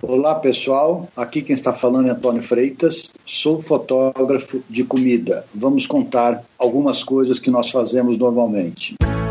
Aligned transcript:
Olá 0.00 0.36
pessoal, 0.36 1.08
aqui 1.16 1.42
quem 1.42 1.54
está 1.54 1.72
falando 1.72 2.06
é 2.06 2.12
Antônio 2.12 2.40
Freitas, 2.40 3.10
sou 3.26 3.60
fotógrafo 3.60 4.62
de 4.70 4.84
comida. 4.84 5.44
Vamos 5.52 5.88
contar 5.88 6.44
algumas 6.56 7.02
coisas 7.02 7.40
que 7.40 7.50
nós 7.50 7.68
fazemos 7.68 8.16
normalmente. 8.16 8.94
E 9.02 9.27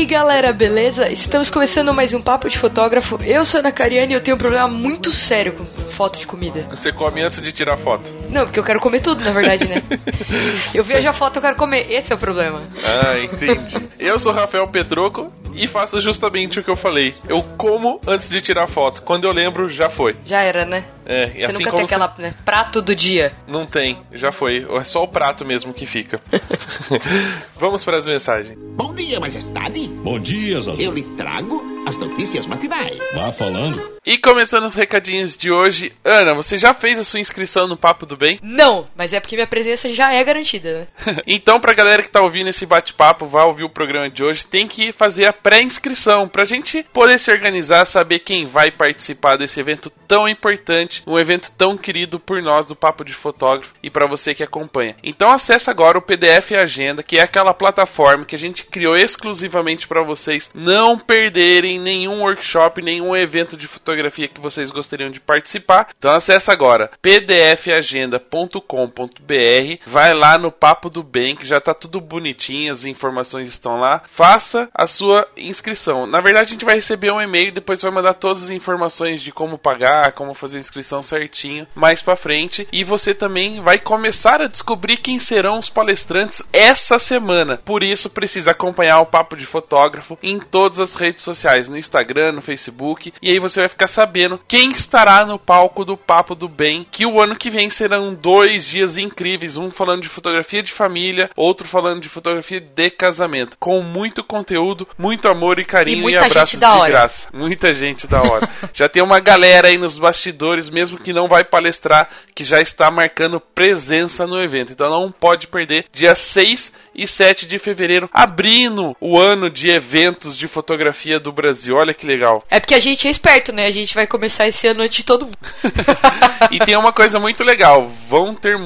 aí 0.00 0.06
galera, 0.06 0.50
beleza? 0.50 1.10
Estamos 1.10 1.50
começando 1.50 1.92
mais 1.92 2.14
um 2.14 2.22
Papo 2.22 2.48
de 2.48 2.56
Fotógrafo. 2.56 3.18
Eu 3.22 3.44
sou 3.44 3.58
a 3.58 3.60
Ana 3.60 3.70
Cariani 3.70 4.14
e 4.14 4.16
eu 4.16 4.20
tenho 4.20 4.34
um 4.34 4.40
problema 4.40 4.66
muito 4.66 5.12
sério 5.12 5.52
com 5.52 5.79
foto 6.00 6.18
de 6.18 6.26
comida. 6.26 6.66
Você 6.70 6.90
come 6.90 7.20
antes 7.20 7.42
de 7.42 7.52
tirar 7.52 7.76
foto? 7.76 8.10
Não, 8.30 8.46
porque 8.46 8.58
eu 8.58 8.64
quero 8.64 8.80
comer 8.80 9.02
tudo, 9.02 9.22
na 9.22 9.32
verdade, 9.32 9.68
né? 9.68 9.82
eu 10.72 10.82
vejo 10.82 11.06
a 11.06 11.12
foto, 11.12 11.36
eu 11.36 11.42
quero 11.42 11.56
comer. 11.56 11.92
Esse 11.92 12.10
é 12.10 12.14
o 12.14 12.18
problema. 12.18 12.62
Ah, 12.82 13.18
entendi. 13.18 13.86
eu 13.98 14.18
sou 14.18 14.32
Rafael 14.32 14.66
Petroco 14.68 15.30
e 15.54 15.66
faço 15.66 16.00
justamente 16.00 16.58
o 16.58 16.64
que 16.64 16.70
eu 16.70 16.76
falei. 16.76 17.12
Eu 17.28 17.42
como 17.58 18.00
antes 18.06 18.30
de 18.30 18.40
tirar 18.40 18.66
foto. 18.66 19.02
Quando 19.02 19.24
eu 19.26 19.30
lembro, 19.30 19.68
já 19.68 19.90
foi. 19.90 20.16
Já 20.24 20.40
era, 20.40 20.64
né? 20.64 20.86
É, 21.04 21.26
Você 21.26 21.44
assim 21.44 21.58
nunca 21.58 21.70
como 21.70 21.76
tem 21.76 21.84
aquela 21.84 22.06
você- 22.08 22.22
né, 22.22 22.34
prato 22.46 22.80
do 22.80 22.96
dia. 22.96 23.34
Não 23.46 23.66
tem, 23.66 23.98
já 24.14 24.32
foi. 24.32 24.66
É 24.70 24.84
só 24.84 25.02
o 25.02 25.08
prato 25.08 25.44
mesmo 25.44 25.74
que 25.74 25.84
fica. 25.84 26.18
Vamos 27.58 27.84
para 27.84 27.98
as 27.98 28.06
mensagens. 28.06 28.56
Bom 28.74 28.94
dia, 28.94 29.20
majestade. 29.20 29.86
Bom 29.88 30.18
dia, 30.18 30.62
Zazu. 30.62 30.80
Eu 30.80 30.92
lhe 30.92 31.02
trago 31.02 31.62
as 31.86 31.96
notícias 31.96 32.46
matinais. 32.46 32.98
Vá 33.14 33.32
falando. 33.32 34.00
E 34.04 34.16
começando 34.16 34.64
os 34.64 34.74
recadinhos 34.74 35.36
de 35.36 35.50
hoje, 35.52 35.92
Ana, 36.04 36.34
você 36.34 36.56
já 36.56 36.72
fez 36.72 36.98
a 36.98 37.04
sua 37.04 37.20
inscrição 37.20 37.68
no 37.68 37.76
Papo 37.76 38.06
do 38.06 38.16
Bem? 38.16 38.38
Não, 38.42 38.86
mas 38.96 39.12
é 39.12 39.20
porque 39.20 39.36
minha 39.36 39.46
presença 39.46 39.90
já 39.90 40.12
é 40.12 40.24
garantida, 40.24 40.88
né? 41.06 41.22
então, 41.26 41.60
pra 41.60 41.74
galera 41.74 42.02
que 42.02 42.08
tá 42.08 42.22
ouvindo 42.22 42.48
esse 42.48 42.64
bate-papo, 42.64 43.26
vai 43.26 43.44
ouvir 43.44 43.64
o 43.64 43.70
programa 43.70 44.08
de 44.08 44.24
hoje, 44.24 44.46
tem 44.46 44.66
que 44.66 44.90
fazer 44.90 45.26
a 45.26 45.32
pré-inscrição 45.32 46.26
pra 46.26 46.44
gente 46.44 46.82
poder 46.92 47.18
se 47.18 47.30
organizar, 47.30 47.84
saber 47.84 48.20
quem 48.20 48.46
vai 48.46 48.70
participar 48.70 49.36
desse 49.36 49.60
evento 49.60 49.90
tão 50.08 50.28
importante, 50.28 51.02
um 51.06 51.18
evento 51.18 51.52
tão 51.56 51.76
querido 51.76 52.18
por 52.18 52.42
nós 52.42 52.66
do 52.66 52.74
Papo 52.74 53.04
de 53.04 53.12
Fotógrafo 53.12 53.74
e 53.82 53.90
pra 53.90 54.08
você 54.08 54.34
que 54.34 54.42
acompanha. 54.42 54.96
Então, 55.04 55.30
acessa 55.30 55.70
agora 55.70 55.98
o 55.98 56.02
PDF 56.02 56.52
Agenda, 56.52 57.02
que 57.02 57.18
é 57.18 57.22
aquela 57.22 57.54
plataforma 57.54 58.24
que 58.24 58.34
a 58.34 58.38
gente 58.38 58.64
criou 58.64 58.96
exclusivamente 58.96 59.86
pra 59.86 60.02
vocês 60.02 60.50
não 60.54 60.98
perderem 60.98 61.69
nenhum 61.78 62.22
workshop, 62.22 62.82
nenhum 62.82 63.16
evento 63.16 63.56
de 63.56 63.66
fotografia 63.66 64.28
que 64.28 64.40
vocês 64.40 64.70
gostariam 64.70 65.10
de 65.10 65.20
participar. 65.20 65.88
Então, 65.98 66.12
acessa 66.12 66.52
agora 66.52 66.90
pdfagenda.com.br, 67.02 69.84
vai 69.86 70.12
lá 70.12 70.38
no 70.38 70.50
Papo 70.50 70.90
do 70.90 71.02
Bem, 71.02 71.36
que 71.36 71.46
já 71.46 71.60
tá 71.60 71.74
tudo 71.74 72.00
bonitinho, 72.00 72.72
as 72.72 72.84
informações 72.84 73.48
estão 73.48 73.78
lá. 73.78 74.02
Faça 74.08 74.68
a 74.74 74.86
sua 74.86 75.26
inscrição. 75.36 76.06
Na 76.06 76.20
verdade, 76.20 76.48
a 76.48 76.52
gente 76.52 76.64
vai 76.64 76.74
receber 76.74 77.12
um 77.12 77.20
e-mail, 77.20 77.52
depois 77.52 77.82
vai 77.82 77.90
mandar 77.90 78.14
todas 78.14 78.44
as 78.44 78.50
informações 78.50 79.22
de 79.22 79.32
como 79.32 79.58
pagar, 79.58 80.12
como 80.12 80.34
fazer 80.34 80.56
a 80.56 80.60
inscrição 80.60 81.02
certinho 81.02 81.66
mais 81.74 82.02
pra 82.02 82.16
frente. 82.16 82.66
E 82.72 82.84
você 82.84 83.14
também 83.14 83.60
vai 83.60 83.78
começar 83.78 84.42
a 84.42 84.48
descobrir 84.48 84.98
quem 84.98 85.18
serão 85.18 85.58
os 85.58 85.68
palestrantes 85.68 86.42
essa 86.52 86.98
semana. 86.98 87.58
Por 87.64 87.82
isso, 87.82 88.10
precisa 88.10 88.52
acompanhar 88.52 89.00
o 89.00 89.06
Papo 89.06 89.36
de 89.36 89.46
Fotógrafo 89.46 90.18
em 90.22 90.38
todas 90.38 90.80
as 90.80 90.94
redes 90.94 91.24
sociais, 91.24 91.59
no 91.68 91.76
Instagram, 91.76 92.32
no 92.32 92.40
Facebook. 92.40 93.12
E 93.22 93.30
aí 93.30 93.38
você 93.38 93.60
vai 93.60 93.68
ficar 93.68 93.86
sabendo 93.86 94.40
quem 94.46 94.70
estará 94.70 95.24
no 95.24 95.38
palco 95.38 95.84
do 95.84 95.96
Papo 95.96 96.34
do 96.34 96.48
Bem, 96.48 96.86
que 96.90 97.06
o 97.06 97.20
ano 97.20 97.36
que 97.36 97.50
vem 97.50 97.70
serão 97.70 98.14
dois 98.14 98.64
dias 98.64 98.98
incríveis, 98.98 99.56
um 99.56 99.70
falando 99.70 100.02
de 100.02 100.08
fotografia 100.08 100.62
de 100.62 100.72
família, 100.72 101.30
outro 101.36 101.66
falando 101.66 102.00
de 102.00 102.08
fotografia 102.08 102.60
de 102.60 102.90
casamento, 102.90 103.56
com 103.58 103.82
muito 103.82 104.22
conteúdo, 104.22 104.86
muito 104.98 105.28
amor 105.28 105.58
e 105.58 105.64
carinho 105.64 106.08
E 106.08 106.12
e, 106.12 106.16
abraços 106.16 106.58
de 106.58 106.64
hora. 106.64 106.90
graça. 106.90 107.28
Muita 107.32 107.72
gente 107.74 108.06
da 108.06 108.22
hora. 108.22 108.48
já 108.72 108.88
tem 108.88 109.02
uma 109.02 109.20
galera 109.20 109.68
aí 109.68 109.78
nos 109.78 109.98
bastidores, 109.98 110.68
mesmo 110.68 110.98
que 110.98 111.12
não 111.12 111.28
vai 111.28 111.44
palestrar, 111.44 112.08
que 112.34 112.44
já 112.44 112.60
está 112.60 112.90
marcando 112.90 113.40
presença 113.40 114.26
no 114.26 114.42
evento. 114.42 114.72
Então 114.72 114.90
não 114.90 115.10
pode 115.10 115.46
perder 115.46 115.86
dia 115.92 116.14
6 116.14 116.72
e 116.94 117.06
7 117.06 117.46
de 117.46 117.58
fevereiro, 117.58 118.08
abrindo 118.12 118.96
o 119.00 119.18
ano 119.18 119.50
de 119.50 119.70
eventos 119.70 120.36
de 120.36 120.48
fotografia 120.48 121.18
do 121.18 121.32
Brasil. 121.32 121.76
Olha 121.76 121.94
que 121.94 122.06
legal. 122.06 122.44
É 122.50 122.60
porque 122.60 122.74
a 122.74 122.80
gente 122.80 123.06
é 123.06 123.10
esperto, 123.10 123.52
né? 123.52 123.66
A 123.66 123.70
gente 123.70 123.94
vai 123.94 124.06
começar 124.06 124.46
esse 124.46 124.66
ano 124.66 124.82
antes 124.82 124.96
de 124.96 125.04
todo 125.04 125.26
mundo. 125.26 125.38
E 126.50 126.58
tem 126.58 126.76
uma 126.76 126.92
coisa 126.92 127.18
muito 127.20 127.44
legal: 127.44 127.86
vão 128.08 128.34
ter 128.34 128.56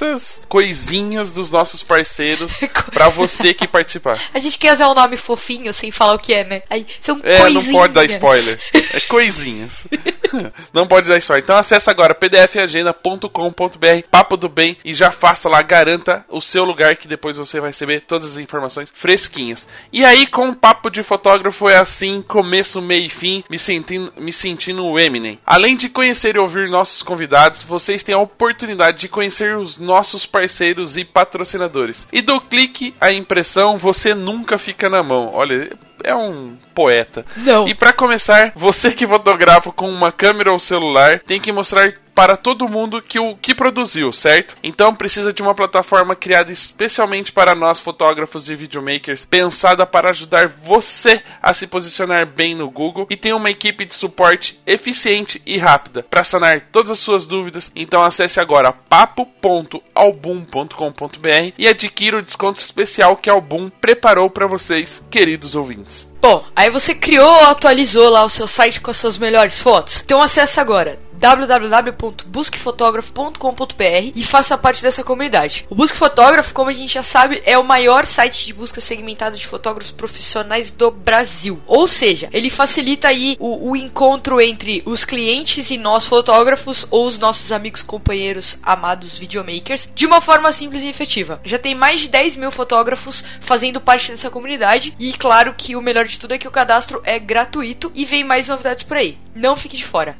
muitas 0.00 0.42
coisinhas 0.48 1.32
dos 1.32 1.50
nossos 1.50 1.82
parceiros 1.82 2.52
pra 2.92 3.08
você 3.08 3.54
que 3.54 3.66
participar. 3.66 4.20
A 4.34 4.38
gente 4.38 4.58
quer 4.58 4.74
usar 4.74 4.88
um 4.90 4.94
nome 4.94 5.16
fofinho 5.16 5.72
sem 5.72 5.90
falar 5.90 6.14
o 6.14 6.18
que 6.18 6.34
é, 6.34 6.44
né? 6.44 6.62
Aí 6.68 6.86
são 7.00 7.18
É, 7.22 7.38
coisinhas. 7.38 7.66
não 7.66 7.72
pode 7.72 7.94
dar 7.94 8.04
spoiler. 8.04 8.60
É 8.96 9.00
coisinhas. 9.00 9.86
não 10.72 10.86
pode 10.86 11.08
dar 11.08 11.16
spoiler. 11.18 11.42
Então 11.42 11.56
acessa 11.56 11.90
agora 11.90 12.14
pdfagenda.com.br, 12.14 14.08
papo 14.10 14.36
do 14.36 14.48
bem 14.48 14.76
e 14.84 14.92
já 14.92 15.10
faça 15.10 15.48
lá, 15.48 15.60
garanta 15.62 16.24
o 16.28 16.40
seu 16.40 16.64
lugar 16.64 16.96
que 16.96 17.08
depois 17.08 17.36
você 17.36 17.58
vai 17.60 17.70
receber 17.70 18.00
todas 18.02 18.32
as 18.32 18.36
informações 18.36 18.92
fresquinhas. 18.94 19.66
E 19.92 20.04
aí 20.04 20.26
com 20.26 20.48
o 20.50 20.54
papo 20.56 20.90
de 20.90 21.02
fotógrafo 21.02 21.68
é 21.68 21.76
assim, 21.78 22.22
começo, 22.22 22.80
meio 22.82 23.06
e 23.06 23.10
fim, 23.10 23.42
me 23.50 23.58
sentindo, 23.58 24.12
me 24.16 24.32
sentindo 24.32 24.84
o 24.84 24.98
Eminem. 24.98 25.38
Além 25.46 25.76
de 25.76 25.88
conhecer 25.88 26.36
e 26.36 26.38
ouvir 26.38 26.68
nossos 26.68 27.02
convidados, 27.02 27.62
vocês 27.62 28.02
têm 28.02 28.14
a 28.14 28.18
oportunidade 28.20 28.98
de 29.00 29.08
conhecer 29.08 29.56
os 29.56 29.76
nossos 29.86 30.26
parceiros 30.26 30.96
e 30.96 31.04
patrocinadores. 31.04 32.06
E 32.12 32.20
do 32.20 32.40
clique 32.40 32.94
a 33.00 33.12
impressão, 33.12 33.78
você 33.78 34.14
nunca 34.14 34.58
fica 34.58 34.90
na 34.90 35.02
mão. 35.02 35.30
Olha, 35.32 35.70
é 36.02 36.14
um 36.14 36.56
poeta. 36.74 37.24
Não. 37.36 37.68
E 37.68 37.74
para 37.74 37.92
começar, 37.92 38.52
você 38.54 38.90
que 38.90 39.06
fotografa 39.06 39.72
com 39.72 39.88
uma 39.88 40.12
câmera 40.12 40.52
ou 40.52 40.58
celular 40.58 41.20
tem 41.20 41.40
que 41.40 41.52
mostrar 41.52 41.94
para 42.16 42.34
todo 42.34 42.68
mundo 42.68 43.02
que 43.02 43.18
o 43.18 43.36
que 43.36 43.54
produziu, 43.54 44.10
certo? 44.10 44.56
Então 44.62 44.94
precisa 44.94 45.34
de 45.34 45.42
uma 45.42 45.54
plataforma 45.54 46.16
criada 46.16 46.50
especialmente 46.50 47.30
para 47.30 47.54
nós 47.54 47.78
fotógrafos 47.78 48.48
e 48.48 48.56
videomakers, 48.56 49.26
pensada 49.26 49.84
para 49.84 50.08
ajudar 50.08 50.48
você 50.48 51.22
a 51.42 51.52
se 51.52 51.66
posicionar 51.66 52.26
bem 52.26 52.56
no 52.56 52.70
Google 52.70 53.06
e 53.10 53.18
tem 53.18 53.34
uma 53.34 53.50
equipe 53.50 53.84
de 53.84 53.94
suporte 53.94 54.58
eficiente 54.66 55.42
e 55.44 55.58
rápida 55.58 56.06
para 56.08 56.24
sanar 56.24 56.62
todas 56.72 56.92
as 56.92 57.00
suas 57.00 57.26
dúvidas. 57.26 57.70
Então 57.76 58.02
acesse 58.02 58.40
agora 58.40 58.72
papo.album.com.br 58.72 61.52
e 61.58 61.68
adquira 61.68 62.16
o 62.16 62.22
desconto 62.22 62.58
especial 62.58 63.18
que 63.18 63.28
Album 63.28 63.68
preparou 63.68 64.30
para 64.30 64.46
vocês, 64.46 65.04
queridos 65.10 65.54
ouvintes. 65.54 66.06
Bom, 66.22 66.46
aí 66.56 66.70
você 66.70 66.94
criou 66.94 67.28
ou 67.28 67.50
atualizou 67.50 68.08
lá 68.08 68.24
o 68.24 68.30
seu 68.30 68.48
site 68.48 68.80
com 68.80 68.90
as 68.90 68.96
suas 68.96 69.18
melhores 69.18 69.60
fotos? 69.60 70.00
Então 70.00 70.22
acessa 70.22 70.62
agora 70.62 70.98
www.busquefotógrafo.com.br 71.18 74.12
e 74.14 74.24
faça 74.24 74.58
parte 74.58 74.82
dessa 74.82 75.04
comunidade. 75.04 75.66
O 75.68 75.74
Busque 75.74 75.96
Fotógrafo, 75.96 76.54
como 76.54 76.70
a 76.70 76.72
gente 76.72 76.94
já 76.94 77.02
sabe, 77.02 77.42
é 77.44 77.58
o 77.58 77.64
maior 77.64 78.06
site 78.06 78.46
de 78.46 78.52
busca 78.52 78.80
segmentada 78.80 79.36
de 79.36 79.46
fotógrafos 79.46 79.92
profissionais 79.92 80.70
do 80.70 80.90
Brasil. 80.90 81.60
Ou 81.66 81.86
seja, 81.86 82.28
ele 82.32 82.50
facilita 82.50 83.08
aí 83.08 83.36
o, 83.38 83.70
o 83.70 83.76
encontro 83.76 84.40
entre 84.40 84.82
os 84.86 85.04
clientes 85.04 85.70
e 85.70 85.76
nós 85.76 86.06
fotógrafos 86.06 86.86
ou 86.90 87.06
os 87.06 87.18
nossos 87.18 87.52
amigos, 87.52 87.82
companheiros, 87.82 88.58
amados 88.62 89.16
videomakers, 89.16 89.88
de 89.94 90.06
uma 90.06 90.20
forma 90.20 90.52
simples 90.52 90.82
e 90.82 90.88
efetiva. 90.88 91.40
Já 91.44 91.58
tem 91.58 91.74
mais 91.74 92.00
de 92.00 92.08
10 92.08 92.36
mil 92.36 92.50
fotógrafos 92.50 93.24
fazendo 93.40 93.80
parte 93.80 94.10
dessa 94.10 94.30
comunidade 94.30 94.94
e 94.98 95.12
claro 95.12 95.54
que 95.56 95.76
o 95.76 95.82
melhor 95.82 96.04
de 96.04 96.18
tudo 96.18 96.34
é 96.34 96.38
que 96.38 96.48
o 96.48 96.50
cadastro 96.50 97.00
é 97.04 97.18
gratuito 97.18 97.90
e 97.94 98.04
vem 98.04 98.24
mais 98.24 98.48
novidades 98.48 98.84
por 98.84 98.96
aí. 98.96 99.18
Não 99.34 99.54
fique 99.54 99.76
de 99.76 99.84
fora. 99.84 100.16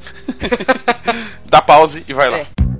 Dá 1.45 1.61
pause 1.61 2.03
e 2.07 2.13
vai 2.13 2.29
lá. 2.29 2.37
É. 2.39 2.74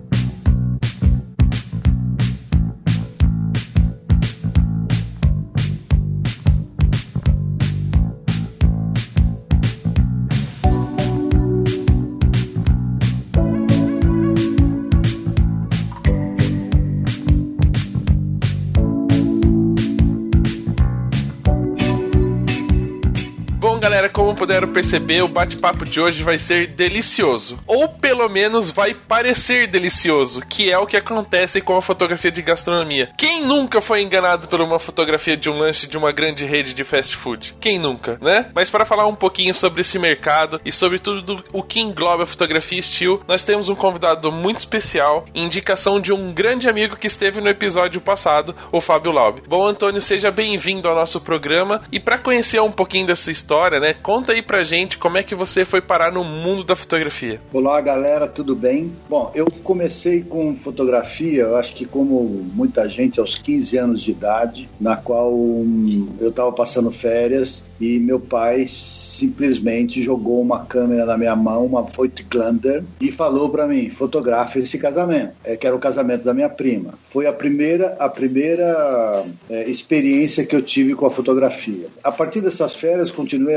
puderam 24.36 24.68
perceber, 24.68 25.24
o 25.24 25.28
bate-papo 25.28 25.86
de 25.86 26.00
hoje 26.00 26.22
vai 26.22 26.38
ser 26.38 26.68
delicioso. 26.68 27.58
Ou 27.66 27.88
pelo 27.88 28.28
menos 28.30 28.70
vai 28.70 28.94
parecer 28.94 29.68
delicioso, 29.68 30.42
que 30.42 30.70
é 30.70 30.78
o 30.78 30.86
que 30.86 30.98
acontece 30.98 31.62
com 31.62 31.76
a 31.78 31.82
fotografia 31.82 32.32
de 32.32 32.42
gastronomia. 32.42 33.12
Quem 33.18 33.44
nunca 33.46 33.80
foi 33.80 34.02
enganado 34.02 34.48
por 34.48 34.60
uma 34.62 34.78
fotografia 34.78 35.38
de 35.38 35.50
um 35.50 35.58
lanche 35.58 35.88
de 35.88 35.98
uma 35.98 36.12
grande 36.12 36.46
rede 36.46 36.74
de 36.74 36.84
fast 36.84 37.16
food? 37.16 37.56
Quem 37.60 37.80
nunca, 37.80 38.18
né? 38.22 38.50
Mas 38.54 38.70
para 38.70 38.86
falar 38.86 39.08
um 39.08 39.16
pouquinho 39.16 39.54
sobre 39.54 39.82
esse 39.82 39.98
mercado 39.98 40.60
e 40.66 40.72
sobre 40.72 41.00
tudo 41.00 41.44
o 41.54 41.64
que 41.64 41.80
engloba 41.80 42.24
a 42.24 42.28
fotografia 42.28 42.80
estilo, 42.80 43.22
nós 43.28 43.44
temos 43.44 43.70
um 43.70 43.76
convidado 43.76 44.32
muito 44.32 44.60
especial, 44.60 45.26
indicação 45.34 46.00
de 46.00 46.12
um 46.12 46.34
grande 46.34 46.68
amigo 46.68 46.98
que 46.98 47.08
esteve 47.08 47.40
no 47.40 47.50
episódio 47.50 48.02
passado, 48.02 48.56
o 48.72 48.82
Fábio 48.82 49.12
Laub. 49.12 49.42
Bom, 49.48 49.66
Antônio, 49.66 50.02
seja 50.02 50.30
bem-vindo 50.30 50.88
ao 50.88 50.96
nosso 50.96 51.22
programa 51.22 51.82
e 51.92 52.00
para 52.00 52.18
conhecer 52.18 52.60
um 52.60 52.72
pouquinho 52.72 53.08
dessa 53.08 53.32
história, 53.32 53.80
né? 53.80 53.94
Conta 53.94 54.25
aí 54.32 54.42
pra 54.42 54.64
gente 54.64 54.98
como 54.98 55.18
é 55.18 55.24
que 55.24 55.36
você 55.36 55.66
foi 55.66 55.82
parar 55.82 56.12
no 56.12 56.24
mundo 56.24 56.64
da 56.64 56.76
fotografia. 56.76 57.42
Olá, 57.54 57.80
galera, 57.82 58.28
tudo 58.28 58.56
bem? 58.56 58.92
Bom, 59.10 59.32
eu 59.36 59.46
comecei 59.64 60.22
com 60.22 60.56
fotografia, 60.56 61.44
eu 61.44 61.56
acho 61.56 61.74
que 61.74 61.86
como 61.86 62.24
muita 62.54 62.88
gente, 62.90 63.20
aos 63.20 63.36
15 63.36 63.78
anos 63.78 64.02
de 64.02 64.12
idade, 64.12 64.70
na 64.80 64.96
qual 64.96 65.34
hum, 65.34 66.10
eu 66.20 66.30
estava 66.30 66.52
passando 66.52 66.92
férias 66.92 67.64
e 67.80 68.00
meu 68.00 68.20
pai 68.20 68.66
simplesmente 68.68 70.02
jogou 70.02 70.42
uma 70.42 70.66
câmera 70.66 71.06
na 71.06 71.18
minha 71.18 71.36
mão, 71.36 71.66
uma 71.66 71.82
Voigtlander, 71.82 72.84
e 73.00 73.12
falou 73.12 73.50
para 73.50 73.68
mim: 73.68 73.90
fotografe 73.90 74.60
esse 74.60 74.78
casamento, 74.78 75.34
é, 75.44 75.56
que 75.56 75.66
era 75.66 75.76
o 75.76 75.80
casamento 75.80 76.24
da 76.24 76.34
minha 76.34 76.50
prima. 76.50 76.94
Foi 77.04 77.26
a 77.26 77.34
primeira, 77.34 77.96
a 78.00 78.10
primeira 78.10 79.26
é, 79.50 79.70
experiência 79.70 80.46
que 80.46 80.56
eu 80.56 80.62
tive 80.62 80.96
com 80.96 81.06
a 81.06 81.10
fotografia. 81.10 81.88
A 82.04 82.12
partir 82.12 82.42
dessas 82.42 82.76
férias, 82.76 83.12
continuei 83.12 83.56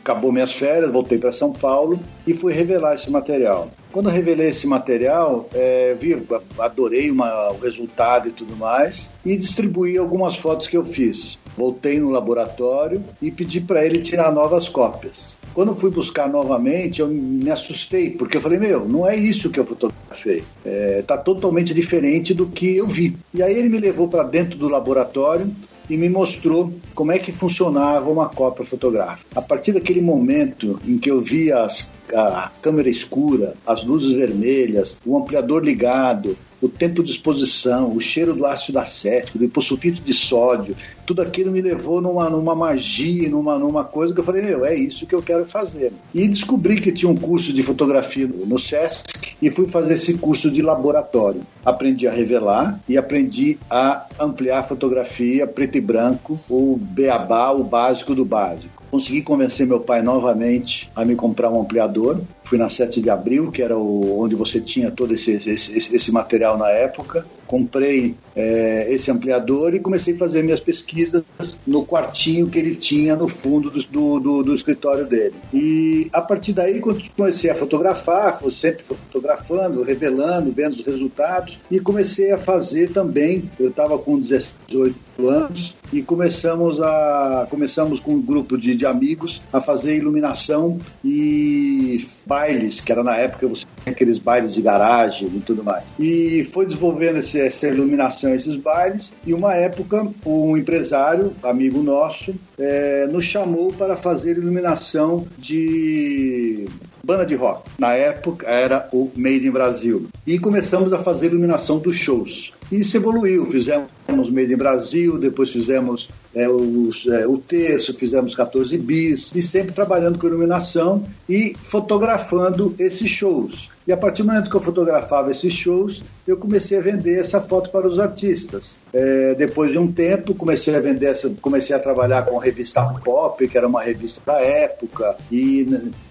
acabou 0.00 0.32
minhas 0.32 0.52
férias, 0.52 0.90
voltei 0.90 1.18
para 1.18 1.32
São 1.32 1.52
Paulo 1.52 1.98
e 2.26 2.34
fui 2.34 2.52
revelar 2.52 2.94
esse 2.94 3.10
material. 3.10 3.70
Quando 3.90 4.08
eu 4.08 4.14
revelei 4.14 4.48
esse 4.48 4.66
material, 4.66 5.48
é, 5.52 5.94
vi, 5.98 6.20
adorei 6.58 7.10
uma, 7.10 7.50
o 7.50 7.58
resultado 7.58 8.28
e 8.28 8.32
tudo 8.32 8.56
mais, 8.56 9.10
e 9.24 9.36
distribuí 9.36 9.98
algumas 9.98 10.36
fotos 10.36 10.66
que 10.66 10.76
eu 10.76 10.84
fiz. 10.84 11.38
Voltei 11.56 12.00
no 12.00 12.10
laboratório 12.10 13.04
e 13.20 13.30
pedi 13.30 13.60
para 13.60 13.84
ele 13.84 13.98
tirar 13.98 14.32
novas 14.32 14.68
cópias. 14.68 15.36
Quando 15.52 15.76
fui 15.76 15.90
buscar 15.90 16.28
novamente, 16.28 17.00
eu 17.00 17.08
me 17.08 17.50
assustei, 17.50 18.10
porque 18.10 18.38
eu 18.38 18.40
falei, 18.40 18.58
meu, 18.58 18.88
não 18.88 19.06
é 19.06 19.14
isso 19.14 19.50
que 19.50 19.60
eu 19.60 19.66
fotografei. 19.66 20.42
É, 20.64 21.02
tá 21.06 21.18
totalmente 21.18 21.74
diferente 21.74 22.32
do 22.32 22.46
que 22.46 22.76
eu 22.76 22.86
vi. 22.86 23.18
E 23.34 23.42
aí 23.42 23.54
ele 23.54 23.68
me 23.68 23.78
levou 23.78 24.08
para 24.08 24.22
dentro 24.22 24.58
do 24.58 24.68
laboratório 24.68 25.54
e 25.92 25.96
me 25.98 26.08
mostrou 26.08 26.72
como 26.94 27.12
é 27.12 27.18
que 27.18 27.30
funcionava 27.30 28.08
uma 28.08 28.26
cópia 28.26 28.64
fotográfica. 28.64 29.38
A 29.38 29.42
partir 29.42 29.72
daquele 29.72 30.00
momento 30.00 30.80
em 30.86 30.96
que 30.96 31.10
eu 31.10 31.20
vi 31.20 31.52
as, 31.52 31.90
a 32.14 32.50
câmera 32.60 32.88
escura, 32.88 33.54
as 33.66 33.84
luzes 33.84 34.12
vermelhas, 34.14 34.98
o 35.04 35.16
ampliador 35.16 35.64
ligado, 35.64 36.36
o 36.62 36.68
tempo 36.68 37.02
de 37.02 37.10
exposição, 37.10 37.92
o 37.92 38.00
cheiro 38.00 38.32
do 38.34 38.46
ácido 38.46 38.78
acético, 38.78 39.36
do 39.36 39.44
hipossulfito 39.44 40.00
de 40.00 40.14
sódio, 40.14 40.76
tudo 41.04 41.20
aquilo 41.20 41.50
me 41.50 41.60
levou 41.60 42.00
numa, 42.00 42.30
numa 42.30 42.54
magia, 42.54 43.28
numa, 43.28 43.58
numa 43.58 43.84
coisa 43.84 44.14
que 44.14 44.20
eu 44.20 44.24
falei, 44.24 44.42
meu, 44.42 44.64
é 44.64 44.72
isso 44.72 45.04
que 45.04 45.14
eu 45.14 45.20
quero 45.20 45.44
fazer. 45.44 45.92
E 46.14 46.28
descobri 46.28 46.80
que 46.80 46.92
tinha 46.92 47.10
um 47.10 47.16
curso 47.16 47.52
de 47.52 47.62
fotografia 47.64 48.28
no 48.28 48.60
SESC 48.60 49.36
e 49.42 49.50
fui 49.50 49.66
fazer 49.66 49.94
esse 49.94 50.14
curso 50.18 50.48
de 50.48 50.62
laboratório. 50.62 51.42
Aprendi 51.64 52.06
a 52.06 52.12
revelar 52.12 52.80
e 52.88 52.96
aprendi 52.96 53.58
a 53.68 54.06
ampliar 54.20 54.60
a 54.60 54.64
fotografia 54.64 55.48
preto 55.48 55.76
e 55.76 55.80
branco, 55.80 56.38
o 56.48 56.78
beabá, 56.80 57.50
o 57.50 57.64
básico 57.64 58.14
do 58.14 58.24
básico. 58.24 58.81
Consegui 58.92 59.22
convencer 59.22 59.66
meu 59.66 59.80
pai 59.80 60.02
novamente 60.02 60.92
a 60.94 61.02
me 61.02 61.16
comprar 61.16 61.48
um 61.48 61.62
ampliador. 61.62 62.20
Fui 62.52 62.58
na 62.58 62.68
7 62.68 63.00
de 63.00 63.08
abril, 63.08 63.50
que 63.50 63.62
era 63.62 63.78
o, 63.78 64.20
onde 64.20 64.34
você 64.34 64.60
tinha 64.60 64.90
todo 64.90 65.14
esse, 65.14 65.32
esse, 65.32 65.96
esse 65.96 66.12
material 66.12 66.58
na 66.58 66.68
época. 66.68 67.24
Comprei 67.46 68.14
é, 68.36 68.92
esse 68.92 69.10
ampliador 69.10 69.74
e 69.74 69.80
comecei 69.80 70.12
a 70.12 70.18
fazer 70.18 70.42
minhas 70.42 70.60
pesquisas 70.60 71.24
no 71.66 71.86
quartinho 71.86 72.50
que 72.50 72.58
ele 72.58 72.74
tinha 72.74 73.16
no 73.16 73.26
fundo 73.26 73.70
do, 73.70 74.20
do, 74.20 74.42
do, 74.42 74.54
escritório 74.54 75.06
dele. 75.06 75.34
E 75.50 76.10
a 76.12 76.20
partir 76.20 76.52
daí, 76.52 76.78
quando 76.78 77.02
comecei 77.16 77.48
a 77.48 77.54
fotografar, 77.54 78.38
sempre 78.50 78.82
fotografando, 78.82 79.82
revelando, 79.82 80.52
vendo 80.52 80.74
os 80.74 80.84
resultados, 80.84 81.58
e 81.70 81.80
comecei 81.80 82.32
a 82.32 82.38
fazer 82.38 82.92
também. 82.92 83.50
Eu 83.58 83.70
estava 83.70 83.98
com 83.98 84.20
18 84.20 84.94
anos 85.26 85.74
e 85.92 86.02
começamos 86.02 86.80
a 86.80 87.46
começamos 87.50 88.00
com 88.00 88.14
um 88.14 88.22
grupo 88.22 88.56
de, 88.56 88.74
de 88.74 88.86
amigos 88.86 89.42
a 89.52 89.60
fazer 89.60 89.96
iluminação 89.96 90.78
e 91.04 91.98
bailes, 92.42 92.80
que 92.80 92.90
era 92.90 93.04
na 93.04 93.16
época 93.16 93.46
você 93.46 93.64
tinha 93.82 93.92
aqueles 93.92 94.18
bailes 94.18 94.54
de 94.54 94.62
garagem 94.62 95.28
e 95.28 95.40
tudo 95.40 95.62
mais. 95.62 95.84
E 95.98 96.42
foi 96.52 96.66
desenvolvendo 96.66 97.18
esse, 97.18 97.40
essa 97.40 97.68
iluminação, 97.68 98.34
esses 98.34 98.56
bailes, 98.56 99.12
e 99.24 99.32
uma 99.32 99.54
época 99.54 100.08
um 100.26 100.56
empresário, 100.56 101.32
amigo 101.42 101.82
nosso, 101.82 102.34
é, 102.58 103.06
nos 103.06 103.24
chamou 103.24 103.72
para 103.72 103.94
fazer 103.94 104.36
iluminação 104.36 105.26
de 105.38 106.66
banda 107.02 107.26
de 107.26 107.34
rock. 107.34 107.68
Na 107.78 107.94
época 107.94 108.46
era 108.46 108.88
o 108.92 109.10
Made 109.16 109.46
in 109.46 109.50
Brasil. 109.50 110.06
E 110.26 110.38
começamos 110.38 110.92
a 110.92 110.98
fazer 110.98 111.26
iluminação 111.26 111.78
dos 111.78 111.96
shows. 111.96 112.52
E 112.70 112.80
isso 112.80 112.96
evoluiu. 112.96 113.46
Fizemos 113.46 113.88
Made 114.30 114.52
in 114.52 114.56
Brasil, 114.56 115.18
depois 115.18 115.50
fizemos 115.50 116.08
é, 116.34 116.48
os, 116.48 117.06
é, 117.06 117.26
o 117.26 117.38
terço, 117.38 117.94
fizemos 117.94 118.34
14 118.34 118.76
bis, 118.78 119.32
e 119.34 119.42
sempre 119.42 119.72
trabalhando 119.72 120.18
com 120.18 120.26
iluminação 120.26 121.04
e 121.28 121.54
fotografando 121.62 122.74
esses 122.78 123.10
shows. 123.10 123.71
E 123.86 123.92
a 123.92 123.96
partir 123.96 124.22
do 124.22 124.28
momento 124.28 124.48
que 124.48 124.56
eu 124.56 124.60
fotografava 124.60 125.30
esses 125.30 125.52
shows, 125.52 126.02
eu 126.26 126.36
comecei 126.36 126.78
a 126.78 126.80
vender 126.80 127.18
essa 127.18 127.40
foto 127.40 127.70
para 127.70 127.86
os 127.86 127.98
artistas. 127.98 128.78
É, 128.92 129.34
depois 129.34 129.72
de 129.72 129.78
um 129.78 129.90
tempo, 129.90 130.34
comecei 130.34 130.76
a 130.76 130.80
vender 130.80 131.06
essa, 131.06 131.34
comecei 131.40 131.74
a 131.74 131.78
trabalhar 131.78 132.24
com 132.24 132.38
a 132.38 132.42
revista 132.42 132.82
Pop, 133.04 133.46
que 133.46 133.58
era 133.58 133.66
uma 133.66 133.82
revista 133.82 134.22
da 134.24 134.40
época, 134.40 135.16
e 135.30 135.66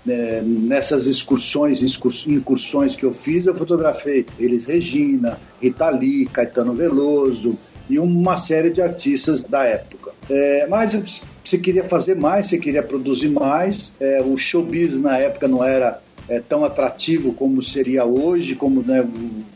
né, 0.05 0.41
nessas 0.43 1.05
excursões, 1.05 1.81
incursões 2.27 2.95
que 2.95 3.05
eu 3.05 3.13
fiz, 3.13 3.45
eu 3.45 3.55
fotografei 3.55 4.25
Elis 4.37 4.65
Regina, 4.65 5.39
Rita 5.61 5.89
Lee, 5.89 6.25
Caetano 6.25 6.73
Veloso 6.73 7.57
e 7.89 7.99
uma 7.99 8.37
série 8.37 8.69
de 8.69 8.81
artistas 8.81 9.43
da 9.43 9.65
época. 9.65 10.11
É, 10.29 10.65
mas 10.67 11.23
você 11.43 11.57
queria 11.57 11.83
fazer 11.83 12.15
mais, 12.15 12.45
você 12.45 12.57
queria 12.57 12.81
produzir 12.81 13.29
mais. 13.29 13.93
É, 13.99 14.21
o 14.21 14.37
showbiz 14.37 14.99
na 15.01 15.17
época 15.17 15.47
não 15.47 15.63
era 15.63 16.01
é, 16.31 16.39
tão 16.39 16.63
atrativo 16.63 17.33
como 17.33 17.61
seria 17.61 18.05
hoje, 18.05 18.55
como 18.55 18.81
né, 18.81 19.05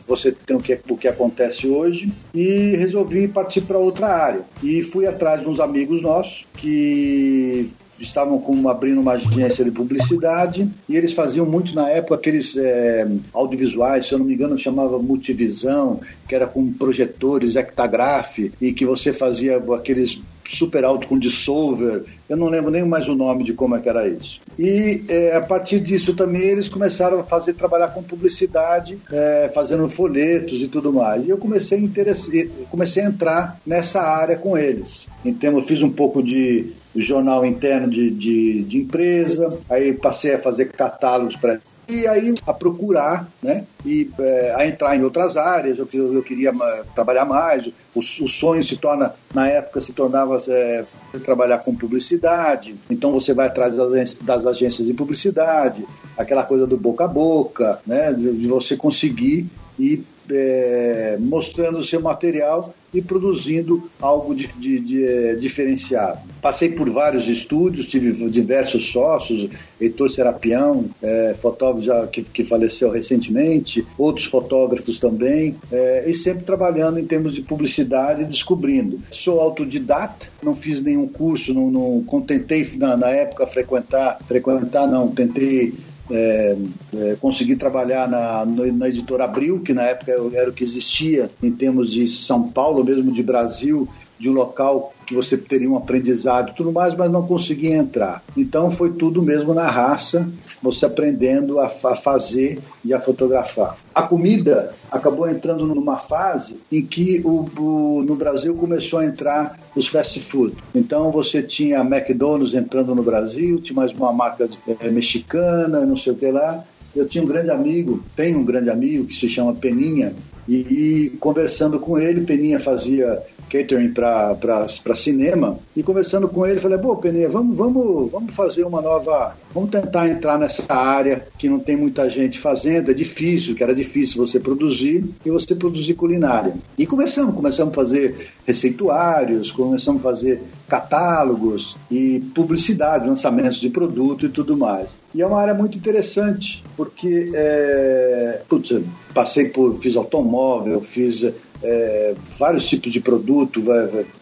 você 0.06 0.30
tem 0.30 0.54
o 0.54 0.60
que, 0.60 0.78
o 0.90 0.96
que 0.96 1.08
acontece 1.08 1.66
hoje, 1.66 2.12
e 2.34 2.76
resolvi 2.76 3.26
partir 3.26 3.62
para 3.62 3.78
outra 3.78 4.08
área. 4.08 4.42
E 4.62 4.82
fui 4.82 5.06
atrás 5.06 5.40
de 5.40 5.48
uns 5.48 5.58
amigos 5.58 6.02
nossos 6.02 6.46
que 6.54 7.70
estavam 7.98 8.38
com, 8.38 8.68
abrindo 8.68 9.00
uma 9.00 9.12
agência 9.12 9.64
de 9.64 9.70
publicidade 9.70 10.68
e 10.86 10.94
eles 10.94 11.14
faziam 11.14 11.46
muito 11.46 11.74
na 11.74 11.88
época 11.88 12.16
aqueles 12.16 12.54
é, 12.58 13.08
audiovisuais, 13.32 14.04
se 14.04 14.12
eu 14.12 14.18
não 14.18 14.26
me 14.26 14.34
engano 14.34 14.58
chamava 14.58 14.98
Multivisão, 14.98 16.00
que 16.28 16.34
era 16.34 16.46
com 16.46 16.70
projetores, 16.74 17.56
Ectagraph 17.56 18.38
e 18.60 18.70
que 18.74 18.84
você 18.84 19.14
fazia 19.14 19.56
aqueles 19.74 20.20
super 20.48 20.84
alto 20.84 21.08
com 21.08 21.18
dissolver, 21.18 22.04
eu 22.28 22.36
não 22.36 22.48
lembro 22.48 22.70
nem 22.70 22.84
mais 22.84 23.08
o 23.08 23.14
nome 23.14 23.44
de 23.44 23.52
como 23.52 23.76
é 23.76 23.80
que 23.80 23.88
era 23.88 24.06
isso. 24.08 24.40
E 24.58 25.04
é, 25.08 25.36
a 25.36 25.40
partir 25.40 25.80
disso 25.80 26.14
também 26.14 26.42
eles 26.42 26.68
começaram 26.68 27.20
a 27.20 27.24
fazer 27.24 27.54
trabalhar 27.54 27.88
com 27.88 28.02
publicidade, 28.02 28.98
é, 29.10 29.50
fazendo 29.54 29.88
folhetos 29.88 30.60
e 30.60 30.68
tudo 30.68 30.92
mais. 30.92 31.24
E 31.24 31.30
eu 31.30 31.38
comecei 31.38 31.78
a, 31.78 32.66
comecei 32.68 33.02
a 33.02 33.06
entrar 33.06 33.60
nessa 33.66 34.02
área 34.02 34.36
com 34.36 34.56
eles. 34.56 35.06
Então 35.24 35.54
eu 35.54 35.62
fiz 35.62 35.82
um 35.82 35.90
pouco 35.90 36.22
de 36.22 36.72
jornal 36.94 37.44
interno 37.44 37.88
de, 37.88 38.10
de, 38.10 38.62
de 38.62 38.78
empresa, 38.78 39.58
aí 39.68 39.92
passei 39.92 40.34
a 40.34 40.38
fazer 40.38 40.66
catálogos 40.66 41.36
para 41.36 41.60
e 41.88 42.06
aí 42.06 42.34
a 42.46 42.52
procurar, 42.52 43.28
né? 43.42 43.64
E 43.84 44.10
é, 44.18 44.54
a 44.56 44.66
entrar 44.66 44.96
em 44.96 45.02
outras 45.02 45.36
áreas. 45.36 45.78
Eu, 45.78 45.88
eu 45.92 46.22
queria 46.22 46.52
trabalhar 46.94 47.24
mais. 47.24 47.66
O, 47.94 48.00
o, 48.00 48.28
sonho 48.28 48.62
se 48.62 48.76
torna, 48.76 49.14
na 49.32 49.48
época, 49.48 49.80
se 49.80 49.92
tornava 49.92 50.42
é, 50.48 50.84
trabalhar 51.24 51.58
com 51.58 51.74
publicidade. 51.74 52.74
Então 52.90 53.12
você 53.12 53.32
vai 53.32 53.46
atrás 53.46 53.76
das 53.76 53.92
agências, 53.92 54.18
das 54.20 54.46
agências 54.46 54.86
de 54.86 54.94
publicidade, 54.94 55.86
aquela 56.18 56.42
coisa 56.42 56.66
do 56.66 56.76
boca 56.76 57.04
a 57.04 57.08
boca, 57.08 57.80
né? 57.86 58.12
De, 58.12 58.32
de 58.32 58.46
você 58.48 58.76
conseguir 58.76 59.46
ir 59.78 60.04
é, 60.30 61.16
mostrando 61.20 61.78
o 61.78 61.82
seu 61.82 62.00
material 62.00 62.74
e 62.96 63.02
produzindo 63.02 63.90
algo 64.00 64.34
de, 64.34 64.46
de, 64.48 64.80
de, 64.80 65.04
é, 65.04 65.34
diferenciado. 65.34 66.20
Passei 66.40 66.70
por 66.70 66.88
vários 66.88 67.28
estúdios, 67.28 67.86
tive 67.86 68.12
diversos 68.30 68.90
sócios, 68.90 69.50
Heitor 69.78 70.08
Serapião, 70.08 70.86
é, 71.02 71.36
fotógrafo 71.38 71.84
já, 71.84 72.06
que, 72.06 72.22
que, 72.22 72.44
faleceu 72.44 72.90
recentemente, 72.90 73.86
outros 73.98 74.26
fotógrafos 74.26 74.98
também, 74.98 75.56
é, 75.70 76.08
e 76.08 76.14
sempre 76.14 76.44
trabalhando 76.44 76.98
em 76.98 77.04
termos 77.04 77.34
de 77.34 77.42
publicidade 77.42 78.22
e 78.22 78.24
descobrindo. 78.24 78.98
Sou 79.10 79.40
autodidata, 79.40 80.28
não 80.42 80.56
fiz 80.56 80.80
nenhum 80.80 81.06
curso, 81.06 81.52
não, 81.52 81.70
não 81.70 82.02
contentei 82.04 82.66
na, 82.78 82.96
na 82.96 83.10
época 83.10 83.46
frequentar, 83.46 84.18
frequentar 84.26 84.86
não, 84.86 85.08
tentei 85.08 85.74
é, 86.10 86.56
é, 86.94 87.16
consegui 87.20 87.56
trabalhar 87.56 88.08
na, 88.08 88.44
na 88.44 88.88
editora 88.88 89.24
Abril, 89.24 89.60
que 89.60 89.72
na 89.72 89.82
época 89.82 90.12
era 90.34 90.50
o 90.50 90.52
que 90.52 90.64
existia 90.64 91.30
em 91.42 91.50
termos 91.50 91.90
de 91.90 92.08
São 92.08 92.48
Paulo, 92.48 92.84
mesmo 92.84 93.12
de 93.12 93.22
Brasil, 93.22 93.88
de 94.18 94.30
um 94.30 94.32
local 94.32 94.92
que 95.06 95.14
você 95.14 95.36
teria 95.36 95.70
um 95.70 95.76
aprendizado 95.76 96.50
e 96.50 96.54
tudo 96.54 96.72
mais, 96.72 96.94
mas 96.96 97.10
não 97.10 97.26
conseguia 97.26 97.76
entrar. 97.76 98.22
Então 98.36 98.70
foi 98.70 98.92
tudo 98.92 99.22
mesmo 99.22 99.54
na 99.54 99.70
raça, 99.70 100.28
você 100.62 100.86
aprendendo 100.86 101.60
a, 101.60 101.66
a 101.66 101.96
fazer 101.96 102.58
e 102.84 102.92
a 102.92 103.00
fotografar. 103.00 103.76
A 103.94 104.02
comida 104.02 104.72
acabou 104.90 105.28
entrando 105.28 105.66
numa 105.66 105.98
fase 105.98 106.58
em 106.70 106.84
que 106.84 107.20
o, 107.24 107.48
o, 107.58 108.02
no 108.02 108.16
Brasil 108.16 108.54
começou 108.54 108.98
a 108.98 109.06
entrar 109.06 109.58
os 109.74 109.86
fast 109.86 110.18
food. 110.20 110.56
Então 110.74 111.10
você 111.10 111.42
tinha 111.42 111.80
McDonald's 111.80 112.54
entrando 112.54 112.94
no 112.94 113.02
Brasil, 113.02 113.60
tinha 113.60 113.76
mais 113.76 113.92
uma 113.92 114.12
marca 114.12 114.48
é, 114.80 114.90
mexicana, 114.90 115.86
não 115.86 115.96
sei 115.96 116.12
o 116.12 116.16
que 116.16 116.30
lá. 116.30 116.64
Eu 116.94 117.06
tinha 117.06 117.22
um 117.22 117.26
grande 117.26 117.50
amigo, 117.50 118.02
tenho 118.16 118.38
um 118.38 118.44
grande 118.44 118.70
amigo 118.70 119.04
que 119.04 119.14
se 119.14 119.28
chama 119.28 119.52
Peninha, 119.52 120.14
e, 120.48 121.12
conversando 121.18 121.78
com 121.78 121.98
ele, 121.98 122.22
Peninha 122.22 122.60
fazia 122.60 123.22
catering 123.50 123.92
para 123.92 124.68
cinema 124.94 125.58
e 125.76 125.82
conversando 125.82 126.28
com 126.28 126.46
ele, 126.46 126.60
falei, 126.60 126.78
pô, 126.78 126.96
Peninha, 126.96 127.28
vamos, 127.28 127.56
vamos, 127.56 128.10
vamos 128.10 128.34
fazer 128.34 128.64
uma 128.64 128.80
nova. 128.80 129.36
Vamos 129.52 129.70
tentar 129.70 130.08
entrar 130.08 130.38
nessa 130.38 130.74
área 130.74 131.26
que 131.38 131.48
não 131.48 131.58
tem 131.58 131.76
muita 131.76 132.10
gente 132.10 132.38
fazendo, 132.38 132.90
é 132.90 132.94
difícil, 132.94 133.54
que 133.54 133.62
era 133.62 133.74
difícil 133.74 134.24
você 134.24 134.38
produzir 134.38 135.08
e 135.24 135.30
você 135.30 135.54
produzir 135.54 135.94
culinária. 135.94 136.54
E 136.76 136.86
começamos, 136.86 137.34
começamos 137.34 137.72
a 137.72 137.74
fazer 137.74 138.30
receituários, 138.46 139.50
começamos 139.50 140.00
a 140.00 140.02
fazer 140.02 140.42
catálogos 140.68 141.76
e 141.90 142.20
publicidade, 142.34 143.08
lançamentos 143.08 143.58
de 143.58 143.70
produto 143.70 144.26
e 144.26 144.28
tudo 144.28 144.56
mais. 144.56 144.96
E 145.16 145.22
é 145.22 145.26
uma 145.26 145.40
área 145.40 145.54
muito 145.54 145.78
interessante, 145.78 146.62
porque 146.76 147.30
é, 147.32 148.42
putz, 148.46 148.82
passei 149.14 149.48
por, 149.48 149.74
fiz 149.76 149.96
automóvel, 149.96 150.82
fiz 150.82 151.24
é, 151.62 152.14
vários 152.38 152.68
tipos 152.68 152.92
de 152.92 153.00
produto, 153.00 153.62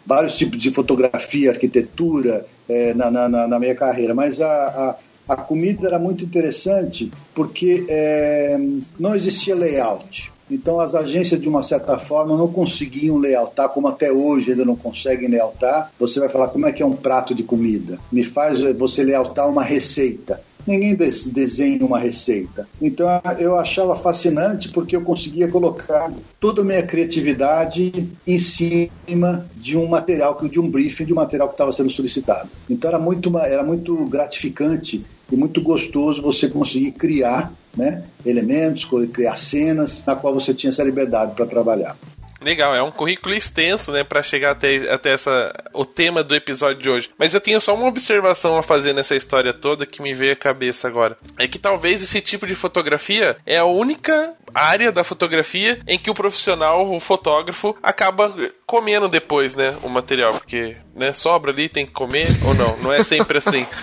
vários 0.06 0.38
tipos 0.38 0.62
de 0.62 0.70
fotografia, 0.70 1.50
arquitetura 1.50 2.46
é, 2.68 2.94
na, 2.94 3.10
na, 3.10 3.28
na, 3.28 3.58
minha 3.58 3.74
carreira, 3.74 4.14
mas 4.14 4.40
a, 4.40 4.46
a, 4.46 5.32
a, 5.34 5.36
comida 5.36 5.88
era 5.88 5.98
muito 5.98 6.24
interessante 6.24 7.10
porque 7.34 7.84
é, 7.88 8.56
não 8.96 9.16
existia 9.16 9.56
layout. 9.56 10.32
Então 10.48 10.78
as 10.78 10.94
agências, 10.94 11.40
de 11.40 11.48
uma 11.48 11.64
certa 11.64 11.98
forma, 11.98 12.36
não 12.36 12.46
conseguiam 12.46 13.18
layoutar, 13.18 13.68
como 13.70 13.88
até 13.88 14.12
hoje 14.12 14.52
ainda 14.52 14.64
não 14.64 14.76
conseguem 14.76 15.28
layoutar. 15.28 15.90
Você 15.98 16.20
vai 16.20 16.28
falar 16.28 16.48
como 16.48 16.68
é 16.68 16.72
que 16.72 16.84
é 16.84 16.86
um 16.86 16.94
prato 16.94 17.34
de 17.34 17.42
comida. 17.42 17.98
Me 18.12 18.22
faz 18.22 18.60
você 18.60 19.02
layoutar 19.02 19.50
uma 19.50 19.64
receita 19.64 20.40
ninguém 20.66 20.96
desenha 20.96 21.84
uma 21.84 21.98
receita. 21.98 22.66
Então 22.80 23.06
eu 23.38 23.56
achava 23.56 23.94
fascinante 23.94 24.68
porque 24.68 24.96
eu 24.96 25.02
conseguia 25.02 25.48
colocar 25.48 26.12
toda 26.40 26.62
a 26.62 26.64
minha 26.64 26.82
criatividade 26.82 28.08
em 28.26 28.38
cima 28.38 29.46
de 29.56 29.76
um 29.76 29.86
material, 29.86 30.38
de 30.48 30.60
um 30.60 30.68
briefing, 30.68 31.04
de 31.04 31.12
um 31.12 31.16
material 31.16 31.48
que 31.48 31.54
estava 31.54 31.72
sendo 31.72 31.90
solicitado. 31.90 32.48
Então 32.68 32.88
era 32.88 32.98
muito, 32.98 33.36
era 33.38 33.62
muito 33.62 33.94
gratificante 34.06 35.04
e 35.30 35.36
muito 35.36 35.60
gostoso 35.62 36.22
você 36.22 36.48
conseguir 36.48 36.92
criar 36.92 37.52
né, 37.76 38.04
elementos, 38.24 38.86
criar 39.12 39.36
cenas 39.36 40.04
na 40.06 40.14
qual 40.14 40.34
você 40.34 40.54
tinha 40.54 40.70
essa 40.70 40.82
liberdade 40.82 41.34
para 41.34 41.46
trabalhar. 41.46 41.96
Legal, 42.44 42.74
é 42.74 42.82
um 42.82 42.90
currículo 42.90 43.34
extenso, 43.34 43.90
né, 43.90 44.04
para 44.04 44.22
chegar 44.22 44.50
até, 44.50 44.92
até 44.92 45.12
essa, 45.12 45.50
o 45.72 45.84
tema 45.84 46.22
do 46.22 46.34
episódio 46.34 46.82
de 46.82 46.90
hoje. 46.90 47.10
Mas 47.18 47.32
eu 47.32 47.40
tenho 47.40 47.58
só 47.58 47.74
uma 47.74 47.88
observação 47.88 48.58
a 48.58 48.62
fazer 48.62 48.92
nessa 48.92 49.16
história 49.16 49.54
toda 49.54 49.86
que 49.86 50.02
me 50.02 50.12
veio 50.12 50.34
à 50.34 50.36
cabeça 50.36 50.86
agora. 50.86 51.16
É 51.38 51.48
que 51.48 51.58
talvez 51.58 52.02
esse 52.02 52.20
tipo 52.20 52.46
de 52.46 52.54
fotografia 52.54 53.38
é 53.46 53.56
a 53.56 53.64
única 53.64 54.34
área 54.54 54.92
da 54.92 55.02
fotografia 55.02 55.80
em 55.88 55.98
que 55.98 56.10
o 56.10 56.14
profissional, 56.14 56.94
o 56.94 57.00
fotógrafo, 57.00 57.74
acaba 57.82 58.34
comendo 58.66 59.08
depois, 59.08 59.54
né, 59.54 59.76
o 59.82 59.88
material, 59.88 60.34
porque, 60.34 60.76
né, 60.94 61.12
sobra 61.12 61.52
ali, 61.52 61.68
tem 61.68 61.86
que 61.86 61.92
comer 61.92 62.28
ou 62.44 62.54
não, 62.54 62.76
não 62.78 62.92
é 62.92 63.02
sempre 63.02 63.38
assim. 63.38 63.66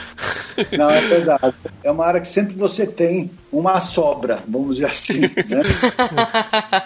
Não, 0.77 0.89
é 0.89 1.01
verdade. 1.01 1.53
É 1.83 1.89
uma 1.89 2.05
área 2.05 2.19
que 2.19 2.27
sempre 2.27 2.55
você 2.55 2.85
tem 2.85 3.31
uma 3.51 3.79
sobra, 3.79 4.39
vamos 4.47 4.75
dizer 4.75 4.87
assim, 4.87 5.21
né? 5.21 5.61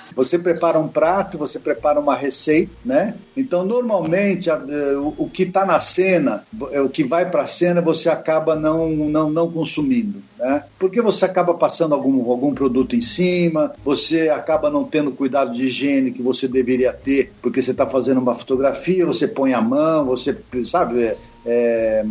Você 0.16 0.40
prepara 0.40 0.80
um 0.80 0.88
prato, 0.88 1.38
você 1.38 1.60
prepara 1.60 2.00
uma 2.00 2.16
receita, 2.16 2.72
né? 2.84 3.16
Então, 3.36 3.66
normalmente, 3.66 4.50
a, 4.50 4.56
eh, 4.68 4.96
o, 4.96 5.14
o, 5.18 5.30
que 5.30 5.44
está 5.44 5.66
na 5.66 5.80
cena, 5.80 6.46
é, 6.72 6.80
o 6.80 6.88
que 6.88 7.04
vai 7.04 7.30
para 7.30 7.44
a 7.44 7.48
cena, 7.48 7.82
você 7.82 8.10
acaba 8.10 8.56
não, 8.56 8.88
não, 8.90 9.30
não 9.30 9.52
consumindo, 9.52 10.24
né? 10.40 10.64
Porque 10.80 11.02
você 11.02 11.26
acaba 11.26 11.54
passando 11.54 11.94
algum, 11.94 12.32
algum 12.32 12.54
produto 12.54 12.96
em 12.96 13.02
cima, 13.02 13.74
você 13.84 14.30
acaba 14.30 14.70
não 14.70 14.86
tendo 14.86 15.12
cuidado 15.12 15.54
de 15.54 15.66
higiene 15.66 16.12
que 16.12 16.22
você 16.22 16.48
deveria 16.48 16.94
ter, 16.94 17.34
porque 17.42 17.62
você 17.62 17.72
está 17.72 17.85
fazendo 17.86 18.20
uma 18.20 18.36
fotografia, 18.36 19.06
você 19.06 19.28
põe 19.28 19.54
a 19.54 19.62
mão, 19.62 20.06
você, 20.06 20.38
sabe, 20.66 21.04
é, 21.04 21.18
é, 21.46 22.06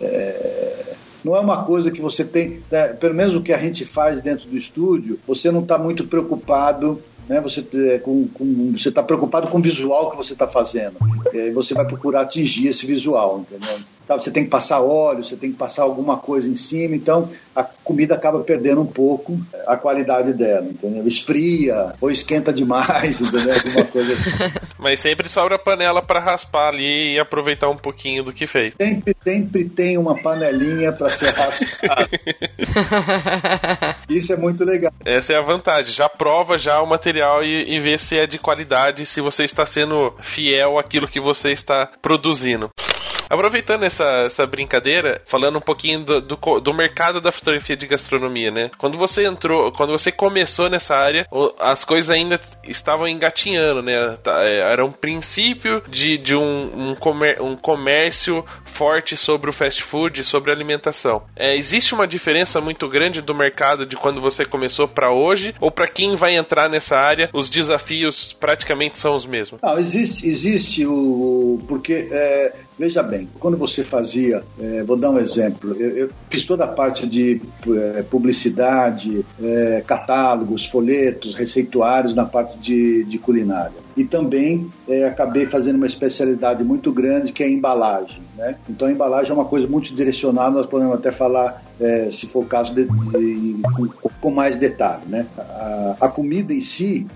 é 0.00 0.96
não 1.24 1.34
é 1.34 1.40
uma 1.40 1.64
coisa 1.64 1.90
que 1.90 2.00
você 2.00 2.24
tem, 2.24 2.60
né, 2.70 2.88
pelo 2.88 3.12
menos 3.12 3.34
o 3.34 3.42
que 3.42 3.52
a 3.52 3.58
gente 3.58 3.84
faz 3.84 4.20
dentro 4.20 4.48
do 4.48 4.56
estúdio, 4.56 5.18
você 5.26 5.50
não 5.50 5.60
está 5.60 5.76
muito 5.76 6.06
preocupado 6.06 7.02
né? 7.28 7.40
Você 7.40 7.66
é, 7.74 7.98
com, 7.98 8.28
com, 8.28 8.72
você 8.72 8.88
está 8.88 9.02
preocupado 9.02 9.48
com 9.48 9.58
o 9.58 9.60
visual 9.62 10.10
que 10.10 10.16
você 10.16 10.32
está 10.32 10.46
fazendo. 10.46 10.96
E 11.32 11.50
você 11.50 11.74
vai 11.74 11.84
procurar 11.84 12.22
atingir 12.22 12.68
esse 12.68 12.86
visual, 12.86 13.40
entendeu? 13.40 13.78
Tá, 14.06 14.14
você 14.14 14.30
tem 14.30 14.44
que 14.44 14.50
passar 14.50 14.80
óleo, 14.80 15.24
você 15.24 15.36
tem 15.36 15.50
que 15.50 15.58
passar 15.58 15.82
alguma 15.82 16.16
coisa 16.16 16.48
em 16.48 16.54
cima, 16.54 16.94
então 16.94 17.28
a 17.54 17.64
comida 17.64 18.14
acaba 18.14 18.38
perdendo 18.40 18.80
um 18.80 18.86
pouco 18.86 19.36
a 19.66 19.76
qualidade 19.76 20.32
dela, 20.32 20.66
entendeu? 20.66 21.06
Esfria 21.08 21.92
ou 22.00 22.08
esquenta 22.08 22.52
demais, 22.52 23.18
entendeu? 23.22 23.54
Alguma 23.54 23.84
coisa 23.86 24.12
assim. 24.14 24.30
Mas 24.78 25.00
sempre 25.00 25.28
sobra 25.28 25.58
panela 25.58 26.00
para 26.00 26.20
raspar 26.20 26.68
ali 26.68 27.14
e 27.14 27.18
aproveitar 27.18 27.68
um 27.68 27.76
pouquinho 27.76 28.22
do 28.22 28.32
que 28.32 28.46
fez. 28.46 28.74
Sempre, 28.80 29.16
sempre 29.24 29.64
tem 29.64 29.98
uma 29.98 30.14
panelinha 30.16 30.92
para 30.92 31.10
ser 31.10 31.30
raspado. 31.30 32.08
Isso 34.08 34.32
é 34.32 34.36
muito 34.36 34.64
legal. 34.64 34.92
Essa 35.04 35.32
é 35.32 35.36
a 35.36 35.42
vantagem. 35.42 35.92
Já 35.92 36.08
prova 36.08 36.56
já 36.56 36.80
o 36.80 36.86
material 36.86 37.42
e, 37.42 37.74
e 37.74 37.80
vê 37.80 37.98
se 37.98 38.16
é 38.16 38.26
de 38.26 38.38
qualidade, 38.38 39.04
se 39.04 39.20
você 39.20 39.44
está 39.44 39.66
sendo 39.66 40.14
fiel 40.20 40.78
àquilo 40.78 41.08
que 41.08 41.18
você 41.18 41.50
está 41.50 41.90
produzindo. 42.00 42.70
Aproveitando 43.28 43.82
essa, 43.82 44.04
essa 44.24 44.46
brincadeira, 44.46 45.20
falando 45.26 45.58
um 45.58 45.60
pouquinho 45.60 46.04
do, 46.04 46.20
do, 46.20 46.60
do, 46.60 46.74
mercado 46.74 47.20
da 47.20 47.32
fotografia 47.32 47.76
de 47.76 47.86
gastronomia, 47.86 48.50
né? 48.50 48.70
Quando 48.78 48.96
você 48.96 49.26
entrou, 49.26 49.72
quando 49.72 49.90
você 49.90 50.12
começou 50.12 50.70
nessa 50.70 50.94
área, 50.94 51.26
as 51.58 51.84
coisas 51.84 52.10
ainda 52.10 52.38
estavam 52.64 53.08
engatinhando, 53.08 53.82
né? 53.82 54.16
Tá, 54.22 54.44
é, 54.44 54.72
era 54.72 54.84
um 54.84 54.92
princípio 54.92 55.82
de, 55.88 56.18
de 56.18 56.36
um, 56.36 56.90
um, 56.90 56.94
comer, 56.94 57.40
um 57.40 57.56
comércio 57.56 58.44
forte 58.64 59.16
sobre 59.16 59.50
o 59.50 59.52
fast 59.52 59.82
food, 59.82 60.22
sobre 60.22 60.50
a 60.50 60.54
alimentação. 60.54 61.22
É, 61.34 61.56
existe 61.56 61.94
uma 61.94 62.06
diferença 62.06 62.60
muito 62.60 62.88
grande 62.88 63.20
do 63.20 63.34
mercado 63.34 63.84
de 63.84 63.96
quando 63.96 64.20
você 64.20 64.44
começou 64.44 64.86
para 64.86 65.12
hoje? 65.12 65.54
Ou 65.60 65.70
para 65.70 65.88
quem 65.88 66.14
vai 66.14 66.36
entrar 66.36 66.68
nessa 66.68 66.96
área, 66.96 67.28
os 67.32 67.50
desafios 67.50 68.32
praticamente 68.32 68.98
são 68.98 69.14
os 69.14 69.26
mesmos? 69.26 69.60
Não, 69.62 69.78
existe, 69.78 70.28
existe 70.28 70.86
o. 70.86 71.60
Porque 71.66 72.08
é, 72.10 72.52
Veja 72.78 73.02
bem, 73.02 73.26
quando 73.40 73.56
você 73.56 73.82
fazia, 73.82 74.42
é, 74.60 74.82
vou 74.82 74.98
dar 74.98 75.10
um 75.10 75.18
exemplo, 75.18 75.74
eu, 75.74 75.90
eu, 75.96 76.10
fiz 76.28 76.42
toda 76.44 76.64
a 76.64 76.68
parte 76.68 77.06
de 77.06 77.40
é, 77.96 78.02
publicidade, 78.02 79.24
é, 79.42 79.82
catálogos, 79.86 80.66
folhetos, 80.66 81.34
receituários 81.34 82.14
na 82.14 82.26
parte 82.26 82.58
de, 82.58 83.04
de 83.04 83.18
culinária. 83.18 83.86
E 83.96 84.04
também 84.04 84.70
acabei 85.08 85.46
fazendo 85.46 85.76
uma 85.76 85.86
especialidade 85.86 86.62
muito 86.62 86.92
grande 86.92 87.32
que 87.32 87.42
é 87.42 87.46
a 87.46 87.50
embalagem. 87.50 88.20
Né? 88.36 88.56
Então 88.68 88.88
a 88.88 88.92
embalagem 88.92 89.30
é 89.30 89.34
uma 89.34 89.46
coisa 89.46 89.66
muito 89.66 89.94
direcionada, 89.94 90.50
nós 90.50 90.66
podemos 90.66 90.94
até 90.94 91.10
falar, 91.10 91.64
se 92.10 92.26
for 92.26 92.40
o 92.40 92.46
caso, 92.46 92.74
de, 92.74 92.84
de, 92.84 93.56
com, 93.74 93.88
com, 94.20 94.30
mais 94.30 94.56
detalhe. 94.56 95.00
Né? 95.08 95.26
A, 95.38 95.96
a 96.02 96.08
comida 96.10 96.52
em 96.52 96.60
si, 96.60 97.06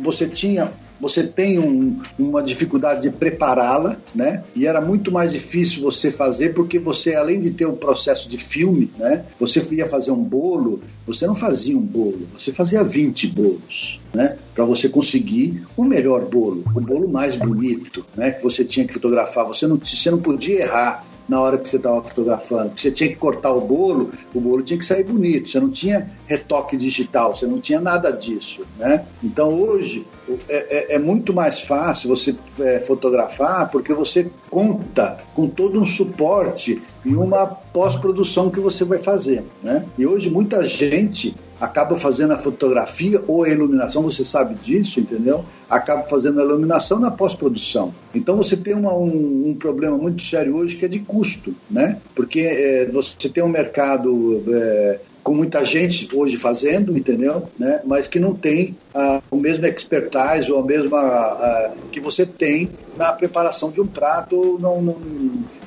você 0.00 0.26
tinha 0.26 0.72
você 1.00 1.22
tem 1.22 1.58
um, 1.58 2.00
uma 2.18 2.42
dificuldade 2.42 3.02
de 3.02 3.10
prepará-la, 3.10 3.96
né? 4.14 4.42
E 4.54 4.66
era 4.66 4.80
muito 4.80 5.12
mais 5.12 5.32
difícil 5.32 5.82
você 5.82 6.10
fazer 6.10 6.54
porque 6.54 6.78
você, 6.78 7.14
além 7.14 7.40
de 7.40 7.50
ter 7.50 7.66
o 7.66 7.72
um 7.72 7.76
processo 7.76 8.28
de 8.28 8.36
filme, 8.36 8.90
né? 8.98 9.24
Você 9.38 9.62
ia 9.74 9.86
fazer 9.86 10.10
um 10.10 10.22
bolo, 10.22 10.80
você 11.06 11.26
não 11.26 11.34
fazia 11.34 11.76
um 11.76 11.80
bolo, 11.80 12.26
você 12.36 12.52
fazia 12.52 12.82
20 12.82 13.26
bolos, 13.28 14.00
né? 14.12 14.36
Para 14.54 14.64
você 14.64 14.88
conseguir 14.88 15.62
o 15.76 15.84
melhor 15.84 16.24
bolo, 16.24 16.64
o 16.74 16.80
bolo 16.80 17.08
mais 17.08 17.36
bonito, 17.36 18.04
né? 18.16 18.32
Que 18.32 18.42
você 18.42 18.64
tinha 18.64 18.86
que 18.86 18.92
fotografar. 18.92 19.44
Você 19.46 19.66
não, 19.66 19.76
você 19.76 20.10
não 20.10 20.18
podia 20.18 20.62
errar 20.62 21.04
na 21.28 21.40
hora 21.40 21.58
que 21.58 21.68
você 21.68 21.76
estava 21.76 22.02
fotografando. 22.02 22.72
Você 22.76 22.90
tinha 22.90 23.08
que 23.08 23.16
cortar 23.16 23.52
o 23.52 23.60
bolo, 23.60 24.10
o 24.34 24.40
bolo 24.40 24.62
tinha 24.62 24.78
que 24.78 24.84
sair 24.84 25.04
bonito. 25.04 25.48
Você 25.48 25.60
não 25.60 25.70
tinha 25.70 26.10
retoque 26.26 26.76
digital, 26.76 27.36
você 27.36 27.46
não 27.46 27.60
tinha 27.60 27.80
nada 27.80 28.10
disso, 28.10 28.62
né? 28.78 29.04
Então 29.22 29.52
hoje 29.60 30.06
é, 30.48 30.92
é, 30.92 30.94
é 30.94 30.98
muito 30.98 31.32
mais 31.32 31.60
fácil 31.60 32.08
você 32.08 32.34
é, 32.60 32.80
fotografar 32.80 33.70
porque 33.70 33.92
você 33.92 34.30
conta 34.50 35.18
com 35.34 35.48
todo 35.48 35.80
um 35.80 35.86
suporte 35.86 36.82
e 37.04 37.14
uma 37.14 37.46
pós-produção 37.46 38.50
que 38.50 38.60
você 38.60 38.84
vai 38.84 38.98
fazer, 38.98 39.44
né? 39.62 39.84
E 39.98 40.06
hoje 40.06 40.30
muita 40.30 40.64
gente 40.64 41.34
acaba 41.60 41.96
fazendo 41.96 42.32
a 42.32 42.36
fotografia 42.36 43.22
ou 43.26 43.44
a 43.44 43.48
iluminação, 43.48 44.02
você 44.02 44.24
sabe 44.24 44.54
disso, 44.54 45.00
entendeu? 45.00 45.44
Acaba 45.68 46.04
fazendo 46.04 46.40
a 46.40 46.44
iluminação 46.44 46.98
na 46.98 47.10
pós-produção. 47.10 47.92
Então 48.14 48.36
você 48.36 48.56
tem 48.56 48.74
uma, 48.74 48.94
um, 48.94 49.48
um, 49.48 49.54
problema 49.54 49.96
muito 49.96 50.22
sério 50.22 50.56
hoje 50.56 50.76
que 50.76 50.84
é 50.84 50.88
de 50.88 51.00
custo, 51.00 51.54
né? 51.70 51.98
Porque 52.14 52.40
é, 52.40 52.86
você 52.86 53.28
tem 53.28 53.42
um 53.42 53.48
mercado 53.48 54.42
é, 54.48 54.98
com 55.22 55.34
muita 55.34 55.62
gente 55.64 56.08
hoje 56.14 56.38
fazendo, 56.38 56.96
entendeu? 56.96 57.48
Né? 57.58 57.82
Mas 57.84 58.08
que 58.08 58.18
não 58.18 58.34
tem 58.34 58.74
ah, 58.94 59.20
o 59.30 59.36
mesmo 59.36 59.66
expertise 59.66 60.50
ou 60.50 60.58
a 60.58 60.64
mesma 60.64 60.98
ah, 60.98 61.72
que 61.92 62.00
você 62.00 62.24
tem 62.24 62.70
na 62.96 63.12
preparação 63.12 63.70
de 63.70 63.78
um 63.78 63.86
prato, 63.86 64.58
não, 64.58 64.80
não 64.80 64.96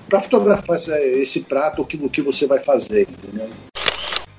para 0.09 0.19
fotografar 0.19 0.77
esse, 0.77 0.91
esse 0.91 1.41
prato, 1.41 1.83
o 1.83 1.85
que, 1.85 1.95
o 1.95 2.09
que 2.09 2.21
você 2.21 2.47
vai 2.47 2.59
fazer, 2.59 3.07
entendeu? 3.07 3.47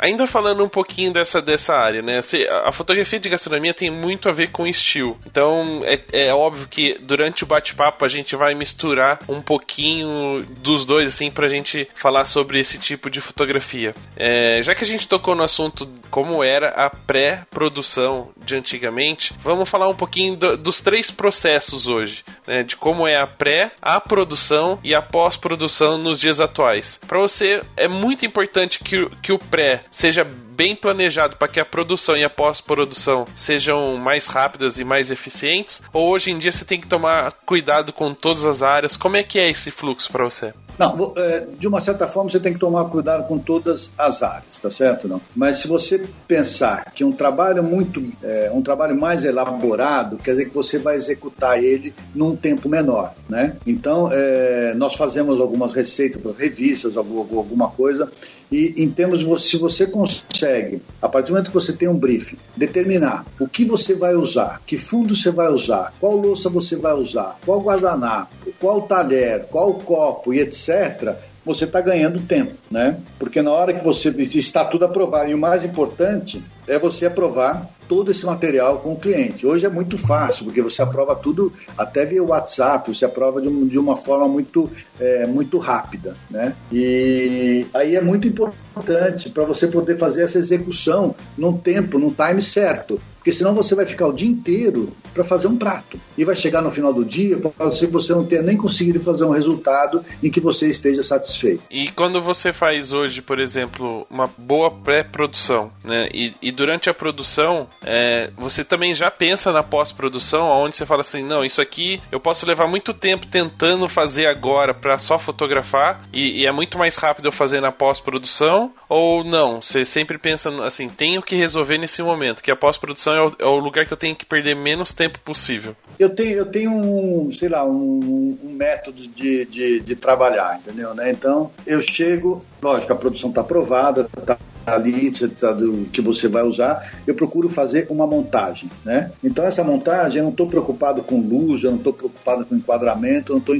Ainda 0.02 0.26
falando 0.26 0.64
um 0.64 0.68
pouquinho 0.68 1.12
dessa, 1.12 1.40
dessa 1.40 1.76
área, 1.76 2.02
né? 2.02 2.18
A 2.64 2.72
fotografia 2.72 3.20
de 3.20 3.28
gastronomia 3.28 3.72
tem 3.72 3.88
muito 3.88 4.28
a 4.28 4.32
ver 4.32 4.50
com 4.50 4.66
estilo. 4.66 5.16
Então 5.24 5.80
é, 5.84 6.26
é 6.26 6.34
óbvio 6.34 6.66
que 6.66 6.98
durante 7.00 7.44
o 7.44 7.46
bate-papo 7.46 8.04
a 8.04 8.08
gente 8.08 8.34
vai 8.34 8.52
misturar 8.52 9.20
um 9.28 9.40
pouquinho 9.40 10.44
dos 10.58 10.84
dois, 10.84 11.06
assim, 11.06 11.30
pra 11.30 11.46
gente 11.46 11.88
falar 11.94 12.24
sobre 12.24 12.58
esse 12.58 12.78
tipo 12.78 13.08
de 13.08 13.20
fotografia. 13.20 13.94
É, 14.16 14.60
já 14.60 14.74
que 14.74 14.82
a 14.82 14.86
gente 14.86 15.06
tocou 15.06 15.36
no 15.36 15.44
assunto 15.44 15.88
como 16.10 16.42
era 16.42 16.70
a 16.70 16.90
pré-produção 16.90 18.30
de 18.36 18.56
antigamente, 18.56 19.32
vamos 19.38 19.70
falar 19.70 19.88
um 19.88 19.94
pouquinho 19.94 20.34
do, 20.34 20.56
dos 20.56 20.80
três 20.80 21.12
processos 21.12 21.86
hoje, 21.86 22.24
né? 22.44 22.64
De 22.64 22.74
como 22.74 23.06
é 23.06 23.16
a 23.16 23.26
pré, 23.26 23.70
a 23.80 24.00
produção 24.00 24.80
e 24.82 24.96
a 24.96 25.00
pós-produção 25.00 25.96
nos 25.96 26.18
dias 26.18 26.40
atuais. 26.40 26.98
Para 27.06 27.20
você 27.20 27.62
é 27.76 27.86
muito 27.86 28.26
importante 28.26 28.80
que, 28.80 29.08
que 29.22 29.32
o 29.32 29.38
pré 29.38 29.84
seja 29.92 30.24
bem 30.24 30.74
planejado 30.74 31.36
para 31.36 31.46
que 31.46 31.60
a 31.60 31.64
produção 31.64 32.16
e 32.16 32.24
a 32.24 32.30
pós-produção 32.30 33.26
sejam 33.36 33.96
mais 33.96 34.26
rápidas 34.26 34.78
e 34.78 34.84
mais 34.84 35.10
eficientes? 35.10 35.80
Ou 35.92 36.08
hoje 36.08 36.32
em 36.32 36.38
dia 36.38 36.50
você 36.50 36.64
tem 36.64 36.80
que 36.80 36.88
tomar 36.88 37.32
cuidado 37.46 37.92
com 37.92 38.12
todas 38.12 38.44
as 38.44 38.62
áreas? 38.62 38.96
Como 38.96 39.16
é 39.16 39.22
que 39.22 39.38
é 39.38 39.48
esse 39.48 39.70
fluxo 39.70 40.10
para 40.10 40.24
você? 40.24 40.52
Não, 40.78 41.12
é, 41.16 41.46
de 41.58 41.68
uma 41.68 41.80
certa 41.80 42.08
forma 42.08 42.30
você 42.30 42.40
tem 42.40 42.54
que 42.54 42.58
tomar 42.58 42.86
cuidado 42.86 43.26
com 43.28 43.38
todas 43.38 43.90
as 43.96 44.22
áreas, 44.22 44.58
tá 44.58 44.70
certo? 44.70 45.06
Não? 45.06 45.20
Mas 45.36 45.58
se 45.58 45.68
você 45.68 46.06
pensar 46.26 46.90
que 46.94 47.04
um 47.04 47.12
trabalho 47.12 47.62
muito, 47.62 48.02
é, 48.22 48.50
um 48.52 48.62
trabalho 48.62 48.98
mais 48.98 49.24
elaborado, 49.24 50.16
quer 50.16 50.32
dizer 50.32 50.46
que 50.46 50.54
você 50.54 50.78
vai 50.78 50.96
executar 50.96 51.62
ele 51.62 51.94
num 52.14 52.34
tempo 52.34 52.68
menor, 52.68 53.14
né? 53.28 53.56
Então, 53.66 54.08
é, 54.10 54.72
nós 54.74 54.94
fazemos 54.94 55.40
algumas 55.40 55.74
receitas 55.74 56.20
para 56.20 56.32
revistas, 56.32 56.96
alguma 56.96 57.68
coisa, 57.68 58.10
e 58.52 58.82
em 58.82 58.90
termos 58.90 59.22
se 59.44 59.56
você 59.56 59.86
consegue, 59.86 60.82
a 61.00 61.08
partir 61.08 61.28
do 61.28 61.32
momento 61.32 61.48
que 61.48 61.54
você 61.54 61.72
tem 61.72 61.88
um 61.88 61.96
briefing, 61.96 62.36
determinar 62.56 63.24
o 63.40 63.48
que 63.48 63.64
você 63.64 63.94
vai 63.94 64.14
usar, 64.14 64.60
que 64.66 64.76
fundo 64.76 65.16
você 65.16 65.30
vai 65.30 65.48
usar, 65.48 65.94
qual 65.98 66.14
louça 66.16 66.50
você 66.50 66.76
vai 66.76 66.92
usar, 66.92 67.38
qual 67.44 67.60
guardanapo, 67.62 68.52
qual 68.60 68.82
talher, 68.82 69.46
qual 69.50 69.74
copo 69.74 70.34
e 70.34 70.40
etc., 70.40 71.16
você 71.44 71.64
está 71.64 71.80
ganhando 71.80 72.20
tempo, 72.20 72.54
né? 72.70 72.98
Porque 73.18 73.42
na 73.42 73.50
hora 73.50 73.72
que 73.72 73.84
você 73.84 74.10
está 74.10 74.64
tudo 74.64 74.84
aprovado, 74.84 75.30
e 75.30 75.34
o 75.34 75.38
mais 75.38 75.64
importante 75.64 76.42
é 76.66 76.78
você 76.78 77.06
aprovar 77.06 77.68
todo 77.88 78.10
esse 78.10 78.24
material 78.24 78.78
com 78.78 78.92
o 78.92 78.96
cliente. 78.96 79.46
Hoje 79.46 79.66
é 79.66 79.68
muito 79.68 79.98
fácil, 79.98 80.44
porque 80.44 80.62
você 80.62 80.80
aprova 80.80 81.14
tudo 81.14 81.52
até 81.76 82.06
via 82.06 82.22
WhatsApp, 82.22 82.94
você 82.94 83.04
aprova 83.04 83.40
de, 83.40 83.48
um, 83.48 83.66
de 83.66 83.78
uma 83.78 83.96
forma 83.96 84.26
muito, 84.28 84.70
é, 84.98 85.26
muito 85.26 85.58
rápida. 85.58 86.16
Né? 86.30 86.54
E 86.72 87.66
aí 87.74 87.96
é 87.96 88.00
muito 88.00 88.26
importante 88.26 89.28
para 89.30 89.44
você 89.44 89.66
poder 89.66 89.98
fazer 89.98 90.22
essa 90.22 90.38
execução 90.38 91.14
num 91.36 91.56
tempo, 91.56 91.98
num 91.98 92.10
time 92.10 92.40
certo. 92.40 93.00
Porque 93.22 93.30
senão 93.30 93.54
você 93.54 93.76
vai 93.76 93.86
ficar 93.86 94.08
o 94.08 94.12
dia 94.12 94.28
inteiro 94.28 94.92
para 95.14 95.22
fazer 95.22 95.46
um 95.46 95.56
prato. 95.56 95.96
E 96.18 96.24
vai 96.24 96.34
chegar 96.34 96.60
no 96.60 96.72
final 96.72 96.92
do 96.92 97.04
dia, 97.04 97.38
pode 97.38 97.78
que 97.78 97.86
você 97.86 98.12
não 98.12 98.24
tenha 98.24 98.42
nem 98.42 98.56
conseguido 98.56 98.98
fazer 98.98 99.24
um 99.24 99.30
resultado 99.30 100.04
em 100.20 100.28
que 100.28 100.40
você 100.40 100.68
esteja 100.68 101.04
satisfeito. 101.04 101.62
E 101.70 101.88
quando 101.92 102.20
você 102.20 102.52
faz 102.52 102.92
hoje, 102.92 103.22
por 103.22 103.38
exemplo, 103.38 104.04
uma 104.10 104.28
boa 104.36 104.72
pré-produção, 104.72 105.70
né? 105.84 106.08
E, 106.12 106.34
e, 106.42 106.50
durante 106.50 106.90
a 106.90 106.94
produção, 106.94 107.68
é, 107.84 108.30
você 108.36 108.64
também 108.64 108.92
já 108.92 109.08
pensa 109.08 109.52
na 109.52 109.62
pós-produção, 109.62 110.48
onde 110.48 110.76
você 110.76 110.84
fala 110.84 111.02
assim, 111.02 111.22
não, 111.22 111.44
isso 111.44 111.62
aqui 111.62 112.02
eu 112.10 112.18
posso 112.18 112.44
levar 112.44 112.66
muito 112.66 112.92
tempo 112.92 113.26
tentando 113.26 113.88
fazer 113.88 114.26
agora 114.26 114.74
para 114.74 114.98
só 114.98 115.16
fotografar 115.16 116.08
e, 116.12 116.42
e, 116.42 116.46
é 116.46 116.50
muito 116.50 116.76
mais 116.76 116.96
rápido 116.96 117.26
eu 117.26 117.32
fazer 117.32 117.60
na 117.60 117.70
pós-produção, 117.70 118.72
ou 118.88 119.22
não? 119.22 119.62
Você 119.62 119.84
sempre 119.84 120.18
pensa 120.18 120.50
assim, 120.64 120.88
tenho 120.88 121.22
que 121.22 121.36
resolver 121.36 121.78
nesse 121.78 122.02
momento, 122.02 122.42
que 122.42 122.50
a 122.50 122.56
pós-produção 122.56 123.11
é 123.14 123.22
o, 123.22 123.32
é 123.38 123.44
o, 123.44 123.58
lugar 123.58 123.86
que 123.86 123.92
eu 123.92 123.96
tenho 123.96 124.16
que 124.16 124.24
perder 124.24 124.54
menos 124.54 124.92
tempo 124.92 125.18
possível. 125.20 125.76
Eu 125.98 126.10
tenho, 126.10 126.32
eu 126.32 126.46
tenho 126.46 126.72
um, 126.72 127.30
sei 127.30 127.48
lá, 127.48 127.64
um, 127.64 128.38
um 128.42 128.52
método 128.52 129.06
de, 129.08 129.44
de, 129.46 129.80
de, 129.80 129.96
trabalhar, 129.96 130.58
entendeu? 130.58 130.94
Né? 130.94 131.10
Então, 131.10 131.50
eu 131.66 131.80
chego, 131.82 132.44
lógico, 132.60 132.92
a 132.92 132.96
produção 132.96 133.30
está 133.30 133.40
aprovada, 133.40 134.08
está 134.18 134.38
ali 134.66 135.10
do 135.10 135.86
que 135.92 136.00
você 136.00 136.28
vai 136.28 136.42
usar, 136.42 136.92
eu 137.06 137.14
procuro 137.14 137.48
fazer 137.48 137.86
uma 137.90 138.06
montagem, 138.06 138.70
né? 138.84 139.10
Então 139.22 139.44
essa 139.44 139.62
montagem 139.64 140.18
eu 140.18 140.24
não 140.24 140.30
estou 140.30 140.46
preocupado 140.46 141.02
com 141.02 141.20
luz, 141.20 141.62
eu 141.62 141.70
não 141.70 141.78
estou 141.78 141.92
preocupado 141.92 142.44
com 142.44 142.54
enquadramento, 142.54 143.32
eu 143.32 143.38
estou 143.38 143.56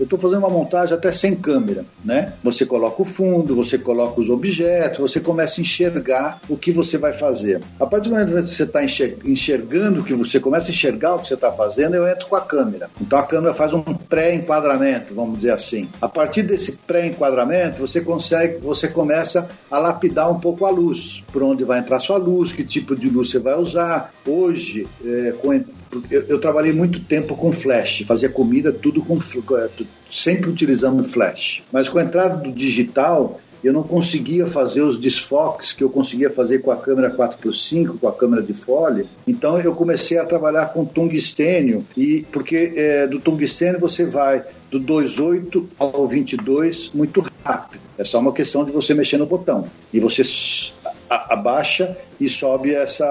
estou 0.00 0.18
fazendo 0.18 0.38
uma 0.38 0.50
montagem 0.50 0.94
até 0.94 1.12
sem 1.12 1.34
câmera, 1.34 1.84
né? 2.04 2.32
Você 2.42 2.64
coloca 2.64 3.02
o 3.02 3.04
fundo, 3.04 3.54
você 3.54 3.78
coloca 3.78 4.20
os 4.20 4.30
objetos, 4.30 4.98
você 4.98 5.20
começa 5.20 5.60
a 5.60 5.62
enxergar 5.62 6.40
o 6.48 6.56
que 6.56 6.72
você 6.72 6.98
vai 6.98 7.12
fazer. 7.12 7.60
A 7.78 7.86
partir 7.86 8.08
do 8.08 8.14
momento 8.14 8.34
que 8.34 8.42
você 8.42 8.62
está 8.62 8.82
enxergando 8.84 10.02
que 10.02 10.14
você 10.14 10.40
começa 10.40 10.68
a 10.68 10.70
enxergar 10.70 11.14
o 11.14 11.18
que 11.20 11.28
você 11.28 11.34
está 11.34 11.52
fazendo, 11.52 11.94
eu 11.94 12.06
entro 12.06 12.26
com 12.26 12.36
a 12.36 12.40
câmera. 12.40 12.88
Então 13.00 13.18
a 13.18 13.22
câmera 13.22 13.54
faz 13.54 13.72
um 13.74 13.82
pré-enquadramento, 13.82 15.14
vamos 15.14 15.36
dizer 15.36 15.52
assim. 15.52 15.88
A 16.00 16.08
partir 16.08 16.42
desse 16.42 16.78
pré-enquadramento, 16.86 17.80
você 17.86 18.00
consegue, 18.00 18.58
você 18.58 18.88
começa 18.88 19.48
a 19.70 19.78
lapidar 19.78 20.30
um 20.30 20.35
um 20.36 20.40
pouco 20.40 20.64
a 20.64 20.70
luz, 20.70 21.22
por 21.32 21.42
onde 21.42 21.64
vai 21.64 21.80
entrar 21.80 21.98
sua 21.98 22.16
luz, 22.16 22.52
que 22.52 22.64
tipo 22.64 22.94
de 22.94 23.08
luz 23.08 23.30
você 23.30 23.38
vai 23.38 23.58
usar. 23.58 24.12
Hoje, 24.26 24.86
é, 25.04 25.34
com, 25.40 25.52
eu, 25.52 26.22
eu, 26.28 26.38
trabalhei 26.38 26.72
muito 26.72 27.00
tempo 27.00 27.34
com 27.36 27.50
flash, 27.50 28.02
fazia 28.06 28.28
comida 28.28 28.72
tudo 28.72 29.02
com 29.02 29.16
é, 29.16 29.68
sempre 30.10 30.50
utilizando 30.50 31.02
flash. 31.02 31.62
Mas 31.72 31.88
com 31.88 31.98
a 31.98 32.02
entrada 32.02 32.36
do 32.36 32.52
digital, 32.52 33.40
eu 33.64 33.72
não 33.72 33.82
conseguia 33.82 34.46
fazer 34.46 34.82
os 34.82 34.98
desfoques 34.98 35.72
que 35.72 35.82
eu 35.82 35.90
conseguia 35.90 36.30
fazer 36.30 36.60
com 36.60 36.70
a 36.70 36.76
câmera 36.76 37.10
4x5, 37.10 37.98
com 37.98 38.08
a 38.08 38.12
câmera 38.12 38.42
de 38.42 38.54
fole. 38.54 39.06
Então 39.26 39.58
eu 39.60 39.74
comecei 39.74 40.18
a 40.18 40.24
trabalhar 40.24 40.66
com 40.66 40.84
tungstênio, 40.84 41.84
e 41.96 42.24
porque 42.30 42.72
é, 42.76 43.06
do 43.06 43.18
tungstênio 43.18 43.80
você 43.80 44.04
vai 44.04 44.44
do 44.70 44.80
2.8 44.80 45.64
ao 45.78 46.06
22 46.06 46.90
muito 46.94 47.24
rápido. 47.44 47.85
É 47.98 48.04
só 48.04 48.18
uma 48.18 48.32
questão 48.32 48.64
de 48.64 48.72
você 48.72 48.94
mexer 48.94 49.16
no 49.16 49.26
botão. 49.26 49.66
E 49.92 50.00
você 50.00 50.22
abaixa 51.08 51.96
e 52.20 52.28
sobe 52.28 52.74
essa, 52.74 53.06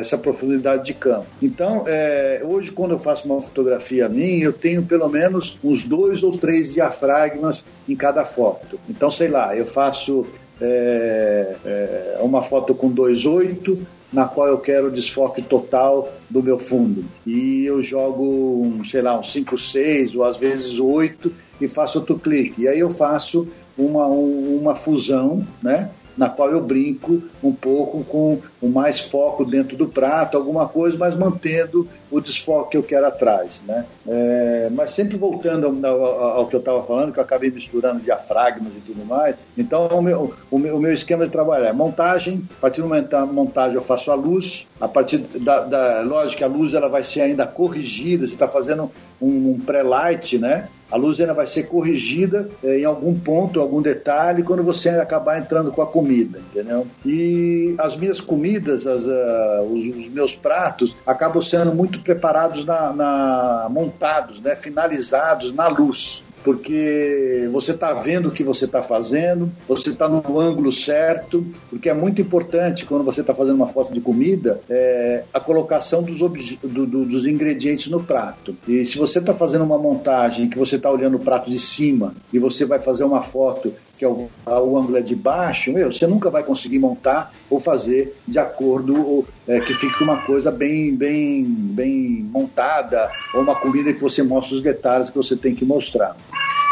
essa 0.00 0.18
profundidade 0.18 0.84
de 0.84 0.94
campo. 0.94 1.26
Então, 1.40 1.84
é, 1.86 2.42
hoje, 2.44 2.72
quando 2.72 2.92
eu 2.92 2.98
faço 2.98 3.26
uma 3.26 3.40
fotografia 3.40 4.08
minha, 4.08 4.44
eu 4.44 4.52
tenho 4.52 4.82
pelo 4.82 5.08
menos 5.08 5.56
uns 5.62 5.84
dois 5.84 6.22
ou 6.22 6.36
três 6.36 6.74
diafragmas 6.74 7.64
em 7.88 7.94
cada 7.94 8.24
foto. 8.24 8.78
Então, 8.88 9.10
sei 9.10 9.28
lá, 9.28 9.56
eu 9.56 9.66
faço 9.66 10.26
é, 10.60 11.54
é, 11.64 12.18
uma 12.20 12.42
foto 12.42 12.74
com 12.74 12.92
2.8, 12.92 13.78
na 14.12 14.24
qual 14.24 14.46
eu 14.46 14.58
quero 14.58 14.86
o 14.86 14.90
desfoque 14.90 15.42
total 15.42 16.12
do 16.30 16.42
meu 16.42 16.58
fundo. 16.58 17.04
E 17.26 17.64
eu 17.66 17.82
jogo, 17.82 18.24
um, 18.62 18.84
sei 18.84 19.02
lá, 19.02 19.18
um 19.18 19.22
5, 19.22 19.58
6 19.58 20.16
ou 20.16 20.24
às 20.24 20.36
vezes 20.36 20.78
8 20.78 21.32
e 21.60 21.68
faço 21.68 21.98
outro 21.98 22.18
clique. 22.18 22.62
E 22.62 22.68
aí 22.68 22.78
eu 22.78 22.90
faço 22.90 23.48
uma, 23.76 24.06
uma 24.06 24.74
fusão, 24.74 25.46
né? 25.62 25.90
na 26.16 26.30
qual 26.30 26.50
eu 26.50 26.62
brinco 26.62 27.22
um 27.42 27.52
pouco 27.52 28.02
com 28.04 28.40
o 28.66 28.70
mais 28.70 29.00
foco 29.00 29.44
dentro 29.44 29.76
do 29.76 29.86
prato, 29.86 30.36
alguma 30.36 30.68
coisa, 30.68 30.98
mas 30.98 31.14
mantendo 31.14 31.88
o 32.10 32.20
desfoque 32.20 32.72
que 32.72 32.76
eu 32.76 32.82
quero 32.82 33.06
atrás. 33.06 33.62
Né? 33.66 33.84
É, 34.06 34.68
mas 34.72 34.90
sempre 34.90 35.16
voltando 35.16 35.66
ao, 35.66 36.04
ao, 36.04 36.38
ao 36.38 36.46
que 36.46 36.56
eu 36.56 36.60
estava 36.60 36.82
falando, 36.82 37.12
que 37.12 37.18
eu 37.18 37.24
acabei 37.24 37.50
misturando 37.50 38.00
diafragmas 38.00 38.72
e 38.74 38.80
tudo 38.80 39.04
mais. 39.04 39.36
Então, 39.56 39.86
o 39.88 40.02
meu, 40.02 40.34
o 40.50 40.58
meu, 40.58 40.76
o 40.76 40.80
meu 40.80 40.92
esquema 40.92 41.24
de 41.24 41.32
trabalho 41.32 41.64
é 41.64 41.72
montagem, 41.72 42.46
a 42.58 42.60
partir 42.60 42.80
do 42.80 42.88
momento 42.88 43.10
da 43.10 43.24
montagem 43.24 43.74
eu 43.74 43.82
faço 43.82 44.10
a 44.10 44.14
luz, 44.14 44.66
a 44.80 44.88
partir 44.88 45.18
da, 45.18 45.60
da 45.60 46.00
lógico 46.00 46.44
a 46.44 46.48
luz 46.48 46.74
ela 46.74 46.88
vai 46.88 47.04
ser 47.04 47.22
ainda 47.22 47.46
corrigida, 47.46 48.26
você 48.26 48.34
está 48.34 48.48
fazendo 48.48 48.90
um, 49.20 49.52
um 49.52 49.60
pré-light, 49.60 50.38
né? 50.38 50.68
A 50.90 50.96
luz 50.96 51.20
ainda 51.20 51.34
vai 51.34 51.46
ser 51.46 51.64
corrigida 51.64 52.48
é, 52.62 52.78
em 52.78 52.84
algum 52.84 53.18
ponto, 53.18 53.60
algum 53.60 53.82
detalhe, 53.82 54.44
quando 54.44 54.62
você 54.62 54.90
acabar 54.90 55.38
entrando 55.38 55.72
com 55.72 55.82
a 55.82 55.86
comida, 55.86 56.38
entendeu? 56.38 56.86
E 57.04 57.74
as 57.78 57.96
minhas 57.96 58.20
comidas, 58.20 58.55
as, 58.56 59.06
uh, 59.06 59.62
os, 59.70 59.86
os, 59.86 60.08
meus 60.08 60.34
pratos, 60.34 60.94
acabam 61.06 61.42
sendo 61.42 61.74
muito 61.74 62.00
preparados 62.00 62.64
na, 62.64 62.92
na 62.92 63.68
montados, 63.70 64.40
né? 64.40 64.54
finalizados 64.54 65.52
na 65.52 65.68
luz 65.68 66.24
porque 66.46 67.48
você 67.50 67.72
está 67.72 67.92
vendo 67.92 68.28
o 68.28 68.30
que 68.30 68.44
você 68.44 68.66
está 68.66 68.80
fazendo, 68.80 69.50
você 69.66 69.90
está 69.90 70.08
no 70.08 70.38
ângulo 70.38 70.70
certo, 70.70 71.44
porque 71.68 71.88
é 71.88 71.92
muito 71.92 72.22
importante 72.22 72.86
quando 72.86 73.02
você 73.02 73.20
está 73.20 73.34
fazendo 73.34 73.56
uma 73.56 73.66
foto 73.66 73.92
de 73.92 74.00
comida 74.00 74.60
é, 74.70 75.24
a 75.34 75.40
colocação 75.40 76.04
dos, 76.04 76.20
do, 76.20 76.86
do, 76.86 77.04
dos 77.04 77.26
ingredientes 77.26 77.88
no 77.88 78.00
prato. 78.00 78.56
E 78.68 78.86
se 78.86 78.96
você 78.96 79.18
está 79.18 79.34
fazendo 79.34 79.64
uma 79.64 79.76
montagem 79.76 80.48
que 80.48 80.56
você 80.56 80.76
está 80.76 80.88
olhando 80.88 81.16
o 81.16 81.20
prato 81.20 81.50
de 81.50 81.58
cima 81.58 82.14
e 82.32 82.38
você 82.38 82.64
vai 82.64 82.78
fazer 82.78 83.02
uma 83.02 83.22
foto 83.22 83.74
que 83.96 84.04
é 84.04 84.08
o, 84.08 84.28
o 84.46 84.78
ângulo 84.78 84.96
é 84.96 85.02
de 85.02 85.14
baixo, 85.14 85.72
meu, 85.72 85.90
você 85.90 86.06
nunca 86.06 86.30
vai 86.30 86.42
conseguir 86.42 86.78
montar 86.78 87.32
ou 87.48 87.58
fazer 87.58 88.16
de 88.26 88.38
acordo 88.38 88.96
ou, 88.96 89.26
é, 89.46 89.60
que 89.60 89.74
fique 89.74 90.02
uma 90.02 90.18
coisa 90.22 90.50
bem, 90.50 90.94
bem, 90.94 91.44
bem 91.44 92.28
montada 92.30 93.10
ou 93.34 93.42
uma 93.42 93.54
comida 93.54 93.92
que 93.92 94.00
você 94.00 94.22
mostra 94.22 94.56
os 94.56 94.62
detalhes 94.62 95.10
que 95.10 95.16
você 95.16 95.36
tem 95.36 95.54
que 95.54 95.64
mostrar. 95.64 96.16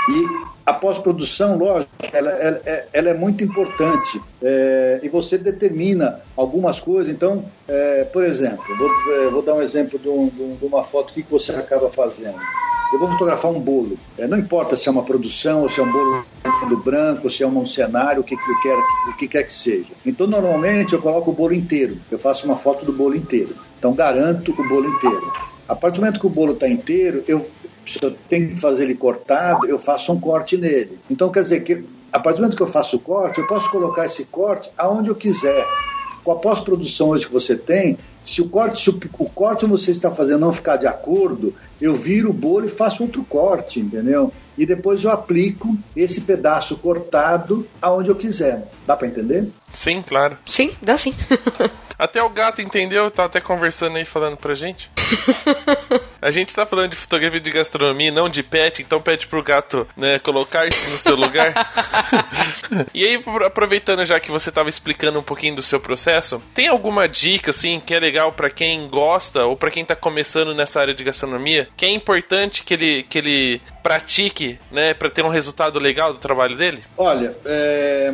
E 0.08 0.54
a 0.66 0.72
pós-produção, 0.72 1.58
lógico, 1.58 1.90
ela, 2.12 2.30
ela, 2.30 2.60
ela, 2.92 3.10
é 3.10 3.14
muito 3.14 3.44
importante 3.44 4.20
é, 4.42 5.00
e 5.02 5.08
você 5.08 5.36
determina 5.36 6.20
algumas 6.36 6.80
coisas. 6.80 7.12
Então, 7.12 7.44
é, 7.68 8.04
por 8.04 8.24
exemplo, 8.24 8.64
vou, 8.76 8.90
é, 9.14 9.28
vou, 9.28 9.42
dar 9.42 9.54
um 9.54 9.62
exemplo 9.62 9.98
de, 9.98 10.08
um, 10.08 10.28
de, 10.28 10.64
uma 10.64 10.84
foto 10.84 11.12
que 11.12 11.22
você 11.22 11.52
acaba 11.52 11.90
fazendo. 11.90 12.38
Eu 12.92 12.98
vou 12.98 13.10
fotografar 13.10 13.50
um 13.50 13.60
bolo. 13.60 13.98
É, 14.16 14.26
não 14.26 14.38
importa 14.38 14.76
se 14.76 14.88
é 14.88 14.92
uma 14.92 15.02
produção, 15.02 15.62
ou 15.62 15.68
se 15.68 15.80
é 15.80 15.82
um 15.82 15.90
bolo 15.90 16.24
do 16.68 16.76
branco, 16.76 17.28
se 17.28 17.42
é 17.42 17.46
um 17.46 17.66
cenário, 17.66 18.20
o 18.20 18.24
que, 18.24 18.36
que, 18.36 18.62
quer, 18.62 18.78
o 18.78 19.16
que 19.16 19.28
quer 19.28 19.42
que 19.42 19.52
seja. 19.52 19.92
Então, 20.04 20.26
normalmente, 20.26 20.92
eu 20.92 21.00
coloco 21.00 21.30
o 21.30 21.34
bolo 21.34 21.54
inteiro. 21.54 21.98
Eu 22.10 22.18
faço 22.18 22.46
uma 22.46 22.56
foto 22.56 22.84
do 22.84 22.92
bolo 22.92 23.16
inteiro. 23.16 23.54
Então, 23.78 23.94
garanto 23.94 24.52
o 24.52 24.68
bolo 24.68 24.88
inteiro. 24.88 25.32
A 25.68 25.74
partir 25.74 25.96
do 25.96 26.00
momento 26.02 26.20
que 26.20 26.26
o 26.26 26.30
bolo 26.30 26.52
está 26.52 26.68
inteiro, 26.68 27.24
eu, 27.26 27.46
se 27.86 27.98
eu 28.02 28.10
tenho 28.28 28.50
que 28.50 28.60
fazer 28.60 28.84
ele 28.84 28.94
cortado, 28.94 29.66
eu 29.66 29.78
faço 29.78 30.12
um 30.12 30.20
corte 30.20 30.56
nele. 30.56 30.98
Então, 31.10 31.30
quer 31.30 31.42
dizer 31.42 31.60
que 31.64 31.84
a 32.12 32.18
partir 32.20 32.36
do 32.36 32.42
momento 32.42 32.56
que 32.56 32.62
eu 32.62 32.68
faço 32.68 32.96
o 32.96 33.00
corte, 33.00 33.40
eu 33.40 33.46
posso 33.46 33.68
colocar 33.70 34.06
esse 34.06 34.24
corte 34.26 34.70
aonde 34.78 35.08
eu 35.08 35.16
quiser. 35.16 35.66
Com 36.24 36.32
a 36.32 36.36
pós-produção 36.36 37.10
hoje 37.10 37.26
que 37.26 37.32
você 37.32 37.54
tem, 37.54 37.98
se 38.22 38.40
o 38.40 38.48
corte, 38.48 38.82
se 38.82 38.90
o, 38.90 38.98
o 39.18 39.28
corte 39.28 39.66
que 39.66 39.70
você 39.70 39.90
está 39.90 40.10
fazendo 40.10 40.40
não 40.40 40.52
ficar 40.52 40.76
de 40.76 40.86
acordo, 40.86 41.54
eu 41.80 41.94
viro 41.94 42.30
o 42.30 42.32
bolo 42.32 42.64
e 42.64 42.68
faço 42.68 43.02
outro 43.02 43.22
corte, 43.24 43.78
entendeu? 43.78 44.32
E 44.56 44.64
depois 44.64 45.04
eu 45.04 45.10
aplico 45.10 45.76
esse 45.94 46.22
pedaço 46.22 46.76
cortado 46.78 47.66
aonde 47.82 48.08
eu 48.08 48.16
quiser. 48.16 48.66
Dá 48.86 48.96
para 48.96 49.06
entender? 49.06 49.50
Sim, 49.74 50.02
claro. 50.02 50.38
Sim, 50.46 50.74
dá 50.80 50.96
sim. 50.96 51.14
Até 51.98 52.22
o 52.22 52.28
gato 52.28 52.60
entendeu, 52.60 53.10
tá 53.10 53.24
até 53.24 53.40
conversando 53.40 53.96
aí 53.96 54.04
falando 54.04 54.36
pra 54.36 54.54
gente. 54.54 54.90
A 56.20 56.30
gente 56.30 56.54
tá 56.54 56.66
falando 56.66 56.90
de 56.90 56.96
fotografia 56.96 57.40
de 57.40 57.50
gastronomia, 57.50 58.10
não 58.10 58.28
de 58.28 58.42
pet, 58.42 58.82
então 58.82 59.00
pede 59.00 59.26
pro 59.26 59.42
gato, 59.42 59.86
né, 59.96 60.18
colocar-se 60.18 60.90
no 60.90 60.96
seu 60.96 61.14
lugar. 61.14 61.52
e 62.94 63.06
aí, 63.06 63.22
aproveitando 63.44 64.04
já 64.04 64.18
que 64.18 64.30
você 64.30 64.50
tava 64.50 64.68
explicando 64.68 65.18
um 65.18 65.22
pouquinho 65.22 65.54
do 65.54 65.62
seu 65.62 65.78
processo, 65.78 66.42
tem 66.54 66.68
alguma 66.68 67.06
dica, 67.06 67.50
assim, 67.50 67.78
que 67.78 67.94
é 67.94 67.98
legal 67.98 68.32
para 68.32 68.48
quem 68.48 68.88
gosta 68.88 69.44
ou 69.44 69.54
para 69.54 69.70
quem 69.70 69.84
tá 69.84 69.94
começando 69.94 70.54
nessa 70.54 70.80
área 70.80 70.94
de 70.94 71.04
gastronomia, 71.04 71.68
que 71.76 71.84
é 71.84 71.90
importante 71.90 72.64
que 72.64 72.74
ele, 72.74 73.02
que 73.02 73.18
ele 73.18 73.60
pratique, 73.82 74.58
né, 74.72 74.94
para 74.94 75.10
ter 75.10 75.22
um 75.22 75.28
resultado 75.28 75.78
legal 75.78 76.12
do 76.12 76.18
trabalho 76.18 76.56
dele? 76.56 76.82
Olha, 76.96 77.36
é 77.44 78.10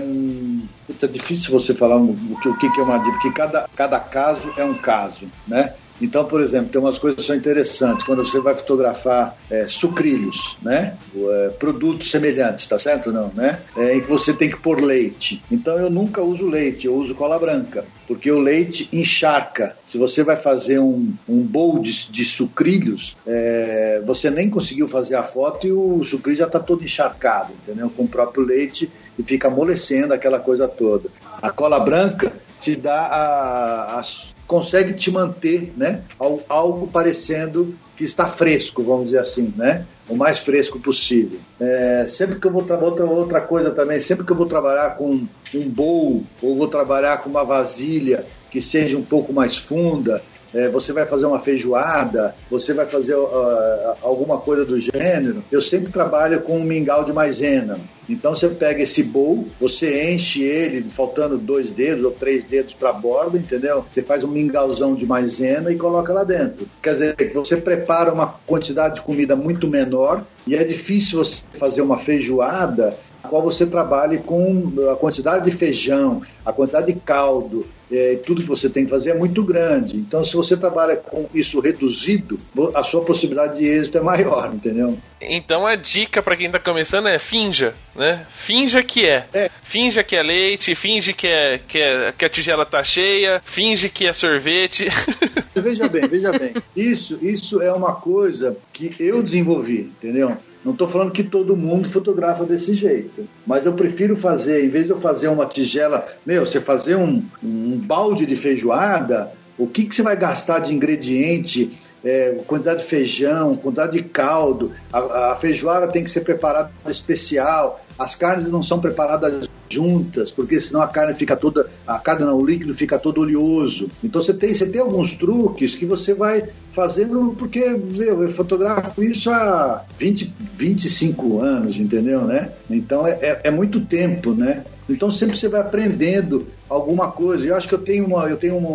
é 1.03 1.07
difícil 1.07 1.53
você 1.53 1.75
falar 1.75 1.97
o 1.97 2.37
que, 2.41 2.49
o 2.49 2.57
que 2.57 2.81
é 2.81 2.83
uma 2.83 2.99
dica, 2.99 3.13
porque 3.13 3.31
cada, 3.31 3.69
cada 3.75 4.01
caso 4.01 4.53
é 4.57 4.65
um 4.65 4.75
caso, 4.75 5.27
né? 5.47 5.75
Então, 6.01 6.25
por 6.25 6.41
exemplo, 6.41 6.71
tem 6.71 6.81
umas 6.81 6.99
coisas 6.99 7.21
que 7.21 7.27
são 7.27 7.37
interessantes. 7.37 8.05
Quando 8.05 8.25
você 8.25 8.41
vai 8.41 8.55
fotografar 8.55 9.37
é, 9.51 9.67
sucrilhos, 9.67 10.57
né? 10.63 10.97
É, 11.15 11.49
produtos 11.59 12.11
semelhantes, 12.11 12.67
tá 12.67 12.79
certo 12.79 13.13
não, 13.13 13.31
né? 13.35 13.61
É, 13.77 13.97
em 13.97 14.01
que 14.01 14.09
você 14.09 14.33
tem 14.33 14.49
que 14.49 14.57
pôr 14.57 14.81
leite. 14.81 15.43
Então, 15.51 15.79
eu 15.79 15.91
nunca 15.91 16.23
uso 16.23 16.47
leite, 16.47 16.87
eu 16.87 16.95
uso 16.95 17.15
cola 17.15 17.39
branca. 17.39 17.85
Porque 18.07 18.31
o 18.31 18.39
leite 18.39 18.89
encharca. 18.93 19.77
Se 19.85 19.97
você 19.97 20.25
vai 20.25 20.37
fazer 20.37 20.81
um, 20.81 21.13
um 21.29 21.43
bowl 21.43 21.79
de, 21.79 22.11
de 22.11 22.25
sucrilhos, 22.25 23.17
é, 23.27 24.03
você 24.05 24.31
nem 24.31 24.51
conseguiu 24.51 24.89
fazer 24.89 25.15
a 25.15 25.23
foto 25.23 25.67
e 25.67 25.73
o 25.73 26.03
sucrilho 26.03 26.39
já 26.39 26.47
está 26.47 26.59
todo 26.59 26.83
encharcado, 26.83 27.53
entendeu? 27.53 27.91
Com 27.91 28.05
o 28.05 28.09
próprio 28.09 28.45
leite 28.45 28.91
e 29.19 29.23
fica 29.23 29.49
amolecendo 29.49 30.13
aquela 30.13 30.41
coisa 30.41 30.67
toda. 30.67 31.09
A 31.41 31.51
cola 31.51 31.79
branca 31.79 32.33
te 32.61 32.77
dá 32.77 33.01
a, 33.01 33.99
a 33.99 34.03
consegue 34.51 34.95
te 34.95 35.13
manter, 35.13 35.73
né, 35.77 36.03
algo 36.49 36.89
parecendo 36.89 37.73
que 37.97 38.03
está 38.03 38.27
fresco, 38.27 38.83
vamos 38.83 39.05
dizer 39.05 39.21
assim, 39.21 39.55
né, 39.57 39.87
o 40.09 40.17
mais 40.17 40.41
fresco 40.41 40.81
possível. 40.81 41.39
É, 41.61 42.05
sempre 42.09 42.41
que 42.41 42.49
eu 42.49 42.51
vou 42.51 42.67
outra 42.83 43.05
outra 43.05 43.41
coisa 43.41 43.71
também, 43.71 44.01
sempre 44.01 44.27
que 44.27 44.33
eu 44.33 44.37
vou 44.37 44.47
trabalhar 44.47 44.97
com 44.97 45.25
um 45.55 45.69
bowl 45.69 46.25
ou 46.43 46.57
vou 46.57 46.67
trabalhar 46.67 47.19
com 47.19 47.31
uma 47.31 47.45
vasilha 47.45 48.27
que 48.51 48.61
seja 48.61 48.99
um 48.99 49.05
pouco 49.05 49.33
mais 49.33 49.57
funda, 49.57 50.21
é, 50.55 50.69
você 50.69 50.93
vai 50.93 51.07
fazer 51.07 51.27
uma 51.27 51.39
feijoada, 51.39 52.35
você 52.51 52.75
vai 52.75 52.87
fazer 52.87 53.15
uh, 53.15 53.97
alguma 54.03 54.39
coisa 54.39 54.65
do 54.65 54.79
gênero, 54.81 55.43
eu 55.51 55.61
sempre 55.61 55.93
trabalho 55.93 56.41
com 56.41 56.59
um 56.59 56.65
mingau 56.65 57.05
de 57.05 57.13
maisena. 57.13 57.79
Então 58.09 58.35
você 58.35 58.49
pega 58.49 58.83
esse 58.83 59.05
bowl, 59.05 59.47
você 59.61 60.13
enche 60.13 60.43
ele, 60.43 60.89
faltando 60.89 61.39
dois 61.39 61.71
dedos 61.71 62.05
ou 62.05 62.11
três 62.11 62.43
dedos 62.43 62.75
para 62.75 62.91
a 62.91 62.93
borda, 62.93 63.39
entendeu? 63.39 63.85
Você 63.89 64.03
faz 64.03 64.25
um 64.25 64.29
mingauzão 64.29 64.97
de 64.97 65.07
maisena 65.07 65.71
e 65.71 65.77
coloca 65.77 66.13
lá 66.13 66.25
dentro. 66.25 66.67
Quer 66.83 66.95
dizer, 66.95 67.33
você 67.33 67.57
prepara 67.57 68.13
uma 68.13 68.27
quantidade 68.27 68.97
de 68.97 69.03
comida 69.03 69.37
muito 69.37 69.69
menor 69.69 70.25
e 70.45 70.57
é 70.57 70.65
difícil 70.65 71.25
você 71.25 71.45
fazer 71.53 71.83
uma 71.83 71.99
feijoada 71.99 72.97
a 73.23 73.29
qual 73.29 73.43
você 73.43 73.67
trabalhe 73.67 74.19
com 74.19 74.73
a 74.91 74.97
quantidade 74.97 75.45
de 75.45 75.53
feijão, 75.53 76.23
a 76.45 76.53
quantidade 76.53 76.93
de 76.93 76.99
caldo, 76.99 77.67
é, 77.91 78.17
tudo 78.25 78.43
que 78.43 78.49
você 78.49 78.71
tem 78.71 78.85
que 78.85 78.91
fazer 78.91 79.11
é 79.11 79.15
muito 79.15 79.43
grande. 79.43 79.97
Então, 79.97 80.23
se 80.25 80.35
você 80.37 80.57
trabalha 80.57 80.97
com 80.97 81.29
isso 81.35 81.61
reduzido, 81.61 82.39
a 82.75 82.83
sua 82.83 83.05
possibilidade 83.05 83.59
de 83.59 83.67
êxito 83.67 83.99
é 83.99 84.03
maior, 84.03 84.53
entendeu? 84.55 84.97
Então, 85.21 85.67
a 85.67 85.75
dica 85.75 86.23
para 86.23 86.37
quem 86.37 86.47
está 86.47 86.61
começando 86.61 87.09
é 87.09 87.19
finja, 87.19 87.75
né? 87.95 88.27
Finja 88.31 88.83
que 88.83 89.07
é. 89.07 89.27
é. 89.35 89.51
Finja 89.63 90.03
que 90.03 90.17
é 90.17 90.23
leite, 90.23 90.75
finge 90.75 91.13
que, 91.13 91.27
é, 91.27 91.59
que, 91.59 91.79
é, 91.79 92.13
que 92.13 92.25
a 92.25 92.29
tigela 92.29 92.65
tá 92.65 92.83
cheia, 92.85 93.41
finge 93.45 93.89
que 93.89 94.07
é 94.07 94.13
sorvete. 94.13 94.89
veja 95.55 95.89
bem, 95.89 96.09
veja 96.09 96.31
bem. 96.33 96.55
Isso, 96.75 97.19
isso 97.21 97.61
é 97.61 97.73
uma 97.73 97.95
coisa 97.95 98.57
que 98.73 98.95
eu 98.99 99.23
desenvolvi, 99.23 99.81
entendeu? 99.81 100.37
Não 100.65 100.73
estou 100.73 100.87
falando 100.87 101.11
que 101.11 101.23
todo 101.23 101.57
mundo 101.57 101.89
fotografa 101.89 102.45
desse 102.45 102.75
jeito, 102.75 103.27
mas 103.47 103.65
eu 103.65 103.73
prefiro 103.73 104.15
fazer, 104.15 104.65
em 104.65 104.69
vez 104.69 104.85
de 104.85 104.91
eu 104.91 104.99
fazer 104.99 105.29
uma 105.29 105.47
tigela, 105.47 106.07
meu, 106.25 106.45
você 106.45 106.61
fazer 106.61 106.97
um, 106.97 107.23
um 107.43 107.79
balde 107.79 108.27
de 108.27 108.37
feijoada, 108.37 109.33
o 109.57 109.67
que, 109.67 109.87
que 109.87 109.95
você 109.95 110.03
vai 110.03 110.17
gastar 110.17 110.59
de 110.59 110.75
ingrediente 110.75 111.71
é, 112.05 112.41
quantidade 112.47 112.81
de 112.81 112.87
feijão, 112.87 113.57
quantidade 113.57 113.93
de 113.93 114.03
caldo, 114.03 114.73
a, 114.93 115.33
a 115.33 115.37
feijoada 115.37 115.89
tem 115.89 116.03
que 116.03 116.11
ser 116.11 116.23
preparada 116.23 116.71
especial, 116.87 117.85
as 117.99 118.15
carnes 118.15 118.51
não 118.51 118.63
são 118.63 118.81
preparadas 118.81 119.49
juntas, 119.71 120.31
porque 120.31 120.61
senão 120.61 120.83
a 120.83 120.89
carne 120.89 121.15
fica 121.15 121.37
toda, 121.37 121.69
a 121.87 121.99
carne 121.99 122.25
não, 122.25 122.37
o 122.37 122.45
líquido 122.45 122.75
fica 122.75 122.99
todo 122.99 123.21
oleoso. 123.21 123.89
Então 124.03 124.21
você 124.21 124.35
tem, 124.35 124.53
você 124.53 124.67
tem 124.67 124.81
alguns 124.81 125.15
truques 125.15 125.75
que 125.75 125.87
você 125.87 126.13
vai 126.13 126.49
fazendo, 126.73 127.37
porque 127.39 127.69
meu, 127.69 128.23
eu 128.23 128.31
fotografo 128.31 129.03
isso 129.03 129.31
há 129.31 129.85
20, 129.99 130.35
25 130.57 131.41
anos, 131.41 131.77
entendeu, 131.79 132.23
né? 132.23 132.51
Então 132.69 133.07
é, 133.07 133.13
é, 133.21 133.41
é 133.45 133.51
muito 133.51 133.81
tempo, 133.81 134.33
né? 134.33 134.65
Então 134.93 135.11
sempre 135.11 135.37
você 135.37 135.49
vai 135.49 135.61
aprendendo 135.61 136.47
alguma 136.69 137.11
coisa. 137.11 137.45
Eu 137.45 137.57
acho 137.57 137.69
que 137.69 137.75
eu 137.75 137.79
tenho 137.79 138.07
uma, 138.07 138.25
eu 138.29 138.37
tenho 138.37 138.57
uma, 138.57 138.71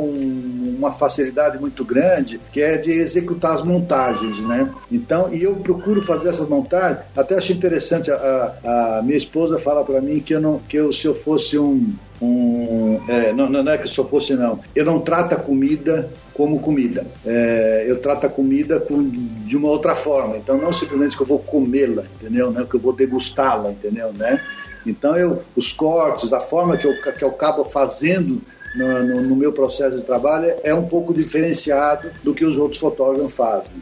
uma 0.77 0.91
facilidade 0.91 1.57
muito 1.57 1.83
grande 1.83 2.39
que 2.51 2.61
é 2.61 2.77
de 2.77 2.91
executar 2.91 3.55
as 3.55 3.61
montagens, 3.61 4.39
né? 4.41 4.69
Então, 4.91 5.33
e 5.33 5.43
eu 5.43 5.55
procuro 5.55 6.01
fazer 6.01 6.29
essas 6.29 6.47
montagens. 6.47 7.01
Até 7.15 7.35
acho 7.35 7.51
interessante 7.51 8.11
a, 8.11 8.97
a 8.99 9.01
minha 9.03 9.17
esposa 9.17 9.57
fala 9.57 9.83
para 9.83 10.01
mim 10.01 10.19
que 10.19 10.33
eu 10.33 10.41
não, 10.41 10.59
que 10.59 10.77
eu 10.77 10.91
se 10.91 11.05
eu 11.05 11.15
fosse 11.15 11.57
um 11.57 11.93
um, 12.21 12.99
é, 13.07 13.33
não, 13.33 13.49
não, 13.49 13.71
é 13.71 13.77
que 13.77 13.87
eu 13.87 14.05
fosse 14.05 14.35
não. 14.35 14.59
Eu 14.75 14.85
não 14.85 14.99
trato 14.99 15.33
a 15.33 15.37
comida 15.37 16.09
como 16.33 16.59
comida. 16.59 17.05
É, 17.25 17.85
eu 17.87 17.99
trato 17.99 18.25
a 18.25 18.29
comida 18.29 18.79
com, 18.79 19.03
de 19.09 19.57
uma 19.57 19.69
outra 19.69 19.95
forma. 19.95 20.37
Então 20.37 20.57
não 20.57 20.71
simplesmente 20.71 21.17
que 21.17 21.23
eu 21.23 21.27
vou 21.27 21.39
comê-la, 21.39 22.03
entendeu? 22.19 22.53
É 22.57 22.63
que 22.63 22.75
eu 22.75 22.79
vou 22.79 22.93
degustá-la, 22.93 23.71
entendeu? 23.71 24.13
Né? 24.13 24.41
Então, 24.85 25.15
eu, 25.15 25.41
os 25.55 25.73
cortes, 25.73 26.31
a 26.31 26.39
forma 26.39 26.77
que 26.77 26.85
eu, 26.85 27.01
que 27.01 27.23
eu 27.23 27.29
acabo 27.29 27.63
fazendo 27.65 28.41
no, 28.75 29.03
no, 29.03 29.21
no 29.21 29.35
meu 29.35 29.51
processo 29.51 29.97
de 29.97 30.03
trabalho 30.03 30.53
é 30.63 30.73
um 30.73 30.87
pouco 30.87 31.13
diferenciado 31.13 32.11
do 32.23 32.33
que 32.33 32.45
os 32.45 32.57
outros 32.57 32.79
fotógrafos 32.79 33.35
fazem. 33.35 33.73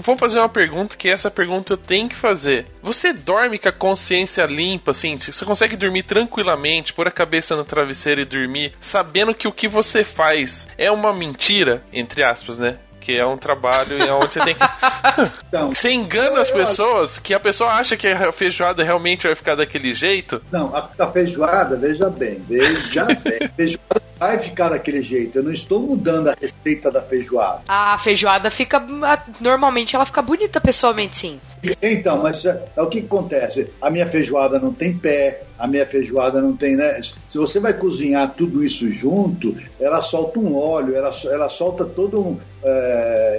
Vou 0.00 0.16
fazer 0.16 0.38
uma 0.38 0.48
pergunta 0.48 0.96
que 0.96 1.10
essa 1.10 1.28
pergunta 1.28 1.72
eu 1.72 1.76
tenho 1.76 2.08
que 2.08 2.14
fazer. 2.14 2.66
Você 2.80 3.12
dorme 3.12 3.58
com 3.58 3.68
a 3.68 3.72
consciência 3.72 4.46
limpa, 4.46 4.92
assim? 4.92 5.16
Você 5.16 5.44
consegue 5.44 5.76
dormir 5.76 6.04
tranquilamente, 6.04 6.92
pôr 6.92 7.08
a 7.08 7.10
cabeça 7.10 7.56
no 7.56 7.64
travesseiro 7.64 8.20
e 8.20 8.24
dormir, 8.24 8.72
sabendo 8.78 9.34
que 9.34 9.48
o 9.48 9.52
que 9.52 9.66
você 9.66 10.04
faz 10.04 10.68
é 10.78 10.88
uma 10.88 11.12
mentira, 11.12 11.82
entre 11.92 12.22
aspas, 12.22 12.60
né? 12.60 12.78
Que 13.00 13.16
é 13.16 13.24
um 13.24 13.36
trabalho 13.36 13.98
e 13.98 14.06
é 14.06 14.12
onde 14.12 14.32
você 14.32 14.40
tem 14.40 14.54
que. 14.54 14.60
Então, 15.48 15.74
você 15.74 15.90
engana 15.90 16.40
as 16.40 16.50
pessoas 16.50 17.18
que 17.18 17.32
a 17.32 17.40
pessoa 17.40 17.72
acha 17.72 17.96
que 17.96 18.06
a 18.06 18.30
feijoada 18.30 18.84
realmente 18.84 19.26
vai 19.26 19.34
ficar 19.34 19.54
daquele 19.54 19.94
jeito. 19.94 20.40
Não, 20.52 20.74
a, 20.76 20.88
a 20.98 21.06
feijoada, 21.06 21.76
veja 21.76 22.10
bem, 22.10 22.38
veja 22.46 23.06
bem. 23.24 23.48
Feijoada 23.56 24.02
vai 24.18 24.38
ficar 24.38 24.70
daquele 24.70 25.02
jeito. 25.02 25.38
Eu 25.38 25.44
não 25.44 25.52
estou 25.52 25.80
mudando 25.80 26.28
a 26.28 26.36
receita 26.38 26.90
da 26.90 27.00
feijoada. 27.00 27.62
A 27.68 27.96
feijoada 27.98 28.50
fica. 28.50 28.84
Normalmente 29.40 29.94
ela 29.94 30.04
fica 30.04 30.20
bonita 30.20 30.60
pessoalmente, 30.60 31.18
sim. 31.18 31.40
Então, 31.82 32.22
mas 32.22 32.44
é, 32.44 32.62
é, 32.76 32.82
o 32.82 32.86
que 32.86 33.00
acontece. 33.00 33.70
A 33.80 33.90
minha 33.90 34.06
feijoada 34.06 34.58
não 34.58 34.72
tem 34.72 34.96
pé, 34.96 35.42
a 35.58 35.66
minha 35.66 35.86
feijoada 35.86 36.40
não 36.40 36.56
tem, 36.56 36.76
né? 36.76 37.00
Se 37.02 37.38
você 37.38 37.58
vai 37.58 37.72
cozinhar 37.72 38.34
tudo 38.36 38.64
isso 38.64 38.90
junto, 38.90 39.56
ela 39.80 40.00
solta 40.00 40.38
um 40.38 40.56
óleo, 40.56 40.94
ela, 40.94 41.10
ela 41.24 41.48
solta 41.48 41.84
todo 41.84 42.20
um 42.20 42.38
é, 42.62 43.38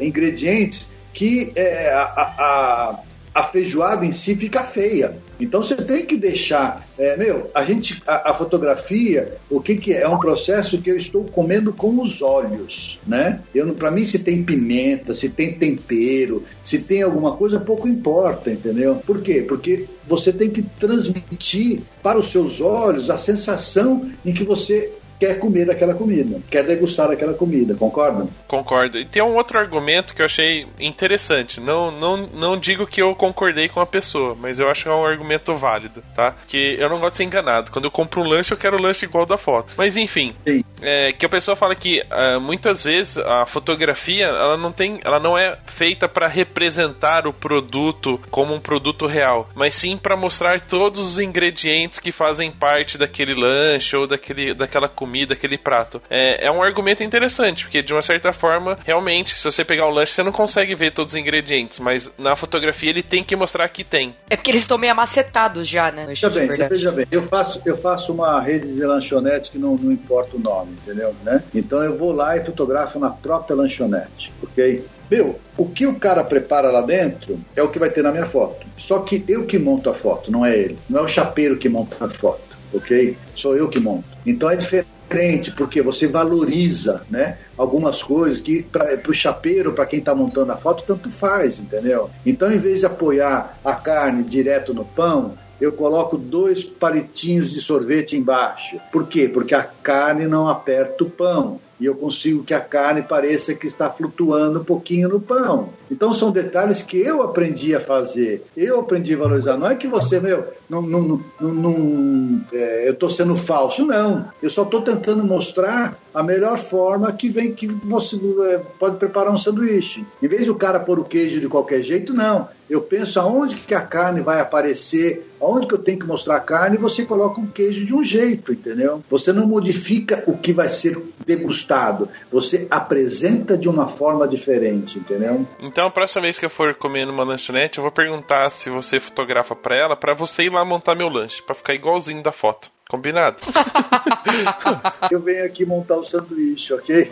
que 1.13 1.51
é, 1.55 1.93
a, 1.93 2.03
a 2.03 2.99
a 3.39 3.43
feijoada 3.43 4.05
em 4.05 4.11
si 4.11 4.35
fica 4.35 4.63
feia. 4.65 5.15
Então 5.39 5.63
você 5.63 5.77
tem 5.77 6.05
que 6.05 6.17
deixar. 6.17 6.85
É, 6.97 7.15
meu, 7.15 7.49
a 7.55 7.63
gente. 7.63 8.03
A, 8.05 8.31
a 8.31 8.33
fotografia, 8.33 9.37
o 9.49 9.61
que, 9.61 9.77
que 9.77 9.93
é? 9.93 10.01
É 10.01 10.09
um 10.09 10.19
processo 10.19 10.81
que 10.81 10.91
eu 10.91 10.97
estou 10.97 11.23
comendo 11.23 11.71
com 11.71 12.01
os 12.01 12.21
olhos. 12.21 12.99
né? 13.07 13.39
Para 13.77 13.91
mim, 13.91 14.03
se 14.03 14.19
tem 14.19 14.43
pimenta, 14.43 15.15
se 15.15 15.29
tem 15.29 15.53
tempero, 15.53 16.43
se 16.65 16.79
tem 16.79 17.01
alguma 17.01 17.31
coisa, 17.37 17.61
pouco 17.61 17.87
importa, 17.87 18.51
entendeu? 18.51 18.97
Por 18.97 19.21
quê? 19.21 19.45
Porque 19.47 19.85
você 20.05 20.33
tem 20.33 20.49
que 20.49 20.61
transmitir 20.61 21.79
para 22.03 22.19
os 22.19 22.29
seus 22.31 22.59
olhos 22.59 23.09
a 23.09 23.17
sensação 23.17 24.11
em 24.25 24.33
que 24.33 24.43
você 24.43 24.91
quer 25.19 25.37
comer 25.37 25.69
aquela 25.69 25.93
comida, 25.93 26.39
quer 26.49 26.63
degustar 26.63 27.11
aquela 27.11 27.33
comida, 27.33 27.75
concordam? 27.75 28.29
Concordo. 28.47 28.97
E 28.97 29.05
tem 29.05 29.21
um 29.21 29.35
outro 29.35 29.59
argumento 29.59 30.15
que 30.15 30.21
eu 30.21 30.25
achei 30.25 30.65
interessante. 30.79 31.59
Não, 31.59 31.91
não, 31.91 32.17
não 32.17 32.57
digo 32.57 32.87
que 32.87 33.01
eu 33.01 33.13
concordei 33.13 33.67
com 33.67 33.81
a 33.81 33.85
pessoa, 33.85 34.35
mas 34.39 34.59
eu 34.59 34.69
acho 34.69 34.83
que 34.83 34.89
é 34.89 34.93
um 34.93 35.05
argumento 35.05 35.53
válido, 35.53 36.01
tá? 36.15 36.33
Que 36.47 36.77
eu 36.79 36.87
não 36.87 36.99
gosto 36.99 37.11
de 37.11 37.17
ser 37.17 37.23
enganado. 37.25 37.71
Quando 37.71 37.85
eu 37.85 37.91
compro 37.91 38.21
um 38.21 38.27
lanche, 38.27 38.53
eu 38.53 38.57
quero 38.57 38.77
o 38.77 38.81
lanche 38.81 39.05
igual 39.05 39.25
da 39.25 39.37
foto. 39.37 39.73
Mas 39.75 39.97
enfim, 39.97 40.33
é, 40.81 41.11
que 41.11 41.25
a 41.25 41.29
pessoa 41.29 41.55
fala 41.55 41.75
que 41.75 41.99
uh, 41.99 42.39
muitas 42.39 42.85
vezes 42.85 43.17
a 43.17 43.45
fotografia 43.45 44.25
ela 44.25 44.55
não 44.55 44.71
tem, 44.71 44.99
ela 45.03 45.19
não 45.19 45.37
é 45.37 45.57
feita 45.65 46.07
para 46.07 46.27
representar 46.27 47.27
o 47.27 47.33
produto 47.33 48.19
como 48.31 48.53
um 48.53 48.59
produto 48.59 49.05
real, 49.05 49.49
mas 49.53 49.73
sim 49.73 49.97
para 49.97 50.15
mostrar 50.15 50.61
todos 50.61 50.99
os 50.99 51.19
ingredientes 51.19 51.99
que 51.99 52.11
fazem 52.11 52.51
parte 52.51 52.97
daquele 52.97 53.33
lanche 53.33 53.97
ou 53.97 54.07
daquele, 54.07 54.53
daquela 54.53 54.87
comida 54.87 55.08
comida, 55.09 55.33
aquele 55.33 55.57
prato. 55.57 55.99
É, 56.09 56.45
é 56.45 56.51
um 56.51 56.61
argumento 56.61 57.03
interessante, 57.03 57.63
porque 57.65 57.81
de 57.81 57.91
uma 57.91 58.01
certa 58.01 58.31
forma, 58.31 58.77
realmente, 58.85 59.35
se 59.35 59.43
você 59.43 59.65
pegar 59.65 59.87
o 59.87 59.89
lanche, 59.89 60.13
você 60.13 60.21
não 60.21 60.31
consegue 60.31 60.75
ver 60.75 60.91
todos 60.91 61.13
os 61.13 61.19
ingredientes, 61.19 61.79
mas 61.79 62.11
na 62.17 62.35
fotografia 62.35 62.91
ele 62.91 63.01
tem 63.01 63.23
que 63.23 63.35
mostrar 63.35 63.67
que 63.69 63.83
tem. 63.83 64.15
É 64.29 64.35
porque 64.35 64.51
eles 64.51 64.61
estão 64.61 64.77
meio 64.77 64.93
amacetados 64.93 65.67
já, 65.67 65.91
né? 65.91 66.05
Veja 66.05 66.29
bem, 66.29 66.47
veja 66.47 66.91
bem, 66.91 67.07
eu 67.11 67.23
faço, 67.23 67.59
eu 67.65 67.75
faço 67.75 68.13
uma 68.13 68.39
rede 68.39 68.67
de 68.67 68.85
lanchonete 68.85 69.49
que 69.49 69.57
não, 69.57 69.75
não 69.75 69.91
importa 69.91 70.37
o 70.37 70.39
nome, 70.39 70.73
entendeu? 70.83 71.15
Né? 71.23 71.43
Então 71.53 71.81
eu 71.83 71.97
vou 71.97 72.11
lá 72.11 72.37
e 72.37 72.43
fotografo 72.43 72.99
na 72.99 73.09
própria 73.09 73.55
lanchonete, 73.55 74.31
ok? 74.43 74.85
Meu, 75.09 75.39
o 75.57 75.65
que 75.65 75.87
o 75.87 75.99
cara 75.99 76.23
prepara 76.23 76.69
lá 76.69 76.81
dentro 76.81 77.39
é 77.55 77.63
o 77.63 77.69
que 77.69 77.79
vai 77.79 77.89
ter 77.89 78.03
na 78.03 78.11
minha 78.11 78.25
foto. 78.25 78.67
Só 78.77 78.99
que 78.99 79.23
eu 79.27 79.45
que 79.45 79.57
monto 79.57 79.89
a 79.89 79.93
foto, 79.93 80.31
não 80.31 80.45
é 80.45 80.55
ele. 80.55 80.77
Não 80.87 80.99
é 80.99 81.03
o 81.03 81.07
chapeiro 81.07 81.57
que 81.57 81.67
monta 81.67 82.05
a 82.05 82.09
foto, 82.09 82.57
ok? 82.71 83.17
Sou 83.33 83.57
eu 83.57 83.67
que 83.67 83.79
monto. 83.79 84.07
Então 84.23 84.51
é 84.51 84.55
diferente 84.55 84.98
crente, 85.09 85.51
porque 85.51 85.81
você 85.81 86.07
valoriza 86.07 87.01
né, 87.09 87.37
algumas 87.57 88.03
coisas 88.03 88.39
que 88.39 88.61
para 88.61 89.01
o 89.07 89.13
chapeiro, 89.13 89.73
para 89.73 89.87
quem 89.87 89.99
está 89.99 90.13
montando 90.13 90.51
a 90.51 90.57
foto, 90.57 90.83
tanto 90.85 91.11
faz, 91.11 91.59
entendeu? 91.59 92.09
Então, 92.25 92.51
em 92.51 92.59
vez 92.59 92.79
de 92.79 92.85
apoiar 92.85 93.57
a 93.65 93.73
carne 93.73 94.23
direto 94.23 94.73
no 94.73 94.85
pão, 94.85 95.35
eu 95.59 95.73
coloco 95.73 96.17
dois 96.17 96.63
palitinhos 96.63 97.51
de 97.51 97.59
sorvete 97.59 98.15
embaixo. 98.15 98.79
Por 98.91 99.07
quê? 99.07 99.27
Porque 99.27 99.53
a 99.53 99.63
carne 99.63 100.25
não 100.25 100.47
aperta 100.47 101.03
o 101.03 101.09
pão 101.09 101.59
e 101.79 101.85
eu 101.85 101.95
consigo 101.95 102.43
que 102.43 102.53
a 102.53 102.59
carne 102.59 103.01
pareça 103.01 103.55
que 103.55 103.65
está 103.65 103.89
flutuando 103.89 104.59
um 104.59 104.63
pouquinho 104.63 105.09
no 105.09 105.19
pão. 105.19 105.69
Então 105.89 106.13
são 106.13 106.31
detalhes 106.31 106.83
que 106.83 106.99
eu 106.99 107.21
aprendi 107.21 107.75
a 107.75 107.79
fazer, 107.79 108.43
eu 108.55 108.79
aprendi 108.79 109.13
a 109.13 109.17
valorizar. 109.17 109.57
Não 109.57 109.67
é 109.67 109.75
que 109.75 109.87
você, 109.87 110.19
meu, 110.19 110.45
não, 110.69 110.81
não, 110.81 111.21
não, 111.39 111.53
não 111.53 112.41
é, 112.53 112.87
eu 112.87 112.93
estou 112.93 113.09
sendo 113.09 113.35
falso, 113.35 113.85
não. 113.85 114.29
Eu 114.41 114.49
só 114.49 114.63
estou 114.63 114.81
tentando 114.81 115.23
mostrar 115.23 115.97
a 116.13 116.21
melhor 116.21 116.57
forma 116.57 117.11
que 117.11 117.29
vem 117.29 117.53
que 117.53 117.67
você 117.67 118.17
é, 118.51 118.57
pode 118.79 118.97
preparar 118.97 119.33
um 119.33 119.37
sanduíche. 119.37 120.05
Em 120.21 120.27
vez 120.27 120.45
do 120.45 120.55
cara 120.55 120.79
pôr 120.79 120.99
o 120.99 121.03
queijo 121.03 121.39
de 121.39 121.47
qualquer 121.47 121.81
jeito, 121.81 122.13
não. 122.13 122.47
Eu 122.69 122.81
penso 122.81 123.19
aonde 123.19 123.55
que 123.55 123.73
a 123.73 123.81
carne 123.81 124.21
vai 124.21 124.39
aparecer, 124.39 125.27
aonde 125.41 125.65
que 125.65 125.73
eu 125.73 125.79
tenho 125.79 125.97
que 125.97 126.05
mostrar 126.05 126.35
a 126.35 126.39
carne, 126.39 126.75
e 126.75 126.79
você 126.79 127.03
coloca 127.03 127.41
um 127.41 127.47
queijo 127.47 127.83
de 127.83 127.95
um 127.95 128.03
jeito, 128.03 128.53
entendeu? 128.53 129.01
Você 129.09 129.33
não 129.33 129.47
modifica 129.47 130.23
o 130.27 130.37
que 130.37 130.53
vai 130.53 130.69
ser 130.69 131.01
degustado, 131.29 132.09
você 132.31 132.67
apresenta 132.71 133.55
de 133.55 133.69
uma 133.69 133.87
forma 133.87 134.27
diferente, 134.27 134.97
entendeu? 134.97 135.45
Então, 135.59 135.85
a 135.85 135.91
próxima 135.91 136.23
vez 136.23 136.39
que 136.39 136.45
eu 136.45 136.49
for 136.49 136.73
comer 136.73 137.05
numa 137.05 137.23
lanchonete, 137.23 137.77
eu 137.77 137.83
vou 137.83 137.91
perguntar 137.91 138.49
se 138.49 138.69
você 138.69 138.99
fotografa 138.99 139.55
para 139.55 139.77
ela, 139.77 139.95
para 139.95 140.15
você 140.15 140.43
ir 140.43 140.51
lá 140.51 140.65
montar 140.65 140.95
meu 140.95 141.07
lanche, 141.07 141.43
para 141.43 141.53
ficar 141.53 141.75
igualzinho 141.75 142.23
da 142.23 142.31
foto. 142.31 142.71
Combinado? 142.89 143.37
eu 145.11 145.19
venho 145.19 145.45
aqui 145.45 145.63
montar 145.63 145.97
o 145.97 146.03
sanduíche, 146.03 146.73
ok? 146.73 147.11